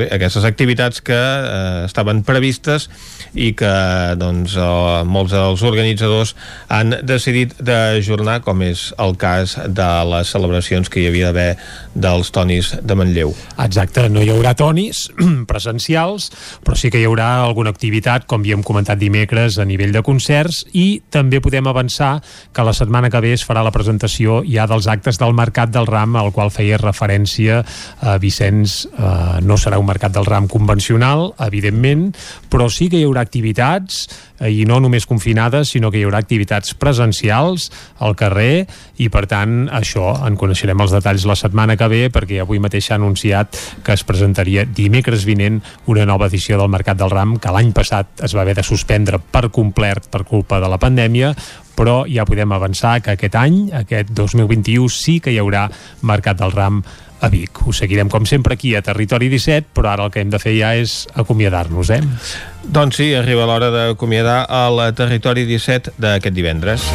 [0.00, 2.88] bé, aquestes activitats que eh, estaven previstes
[3.32, 3.72] i que
[4.20, 6.34] doncs, eh, molts dels organitzadors
[6.72, 11.56] han decidit d'ajornar, com és el cas de les celebracions que hi havia d'haver
[11.94, 13.34] dels tonis de Manlleu.
[13.62, 15.04] Exacte, no hi haurà tonis
[15.50, 16.30] presencials,
[16.64, 20.62] però sí que hi haurà alguna activitat, com havíem comentat dimecres, a nivell de concerts,
[20.72, 22.16] i també podem avançar
[22.52, 25.86] que la setmana que ve es farà la presentació ja dels actes del Mercat del
[25.86, 27.62] Ram, al qual feia referència
[28.00, 28.82] a Vicenç.
[28.92, 32.10] Eh, no serà un Mercat del Ram convencional, evidentment,
[32.50, 36.22] però sí que hi haurà activitats eh, i no només confinades, sinó que hi haurà
[36.22, 37.68] activitats presencials
[38.02, 38.66] al carrer
[39.02, 42.88] i per tant això en coneixerem els detalls la setmana que ve perquè avui mateix
[42.88, 47.52] s'ha anunciat que es presentaria dimecres vinent una nova edició del Mercat del Ram que
[47.54, 51.34] l'any passat es va haver de suspendre per complet per culpa de la pandèmia
[51.76, 55.68] però ja podem avançar que aquest any, aquest 2021, sí que hi haurà
[56.06, 56.82] Mercat del Ram
[57.22, 57.62] a Vic.
[57.64, 60.56] Ho seguirem com sempre aquí a Territori 17, però ara el que hem de fer
[60.58, 62.02] ja és acomiadar-nos, eh?
[62.62, 66.90] Doncs sí, arriba l'hora d'acomiadar al Territori 17 d'aquest divendres.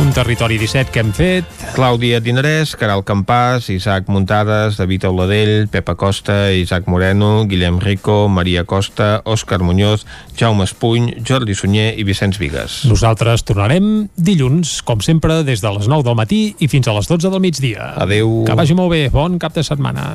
[0.00, 1.48] Un territori 17 que hem fet.
[1.76, 8.64] Clàudia Dinarès, Caral Campàs, Isaac Muntades, David Auladell, Pepa Costa, Isaac Moreno, Guillem Rico, Maria
[8.64, 10.06] Costa, Òscar Muñoz,
[10.38, 12.82] Jaume Espuny, Jordi Sunyer i Vicenç Vigues.
[12.90, 17.08] Nosaltres tornarem dilluns, com sempre, des de les 9 del matí i fins a les
[17.08, 17.94] 12 del migdia.
[17.96, 18.42] Adeu.
[18.48, 19.08] Que vagi molt bé.
[19.12, 20.14] Bon cap de setmana.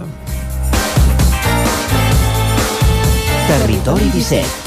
[3.48, 4.67] Territori 17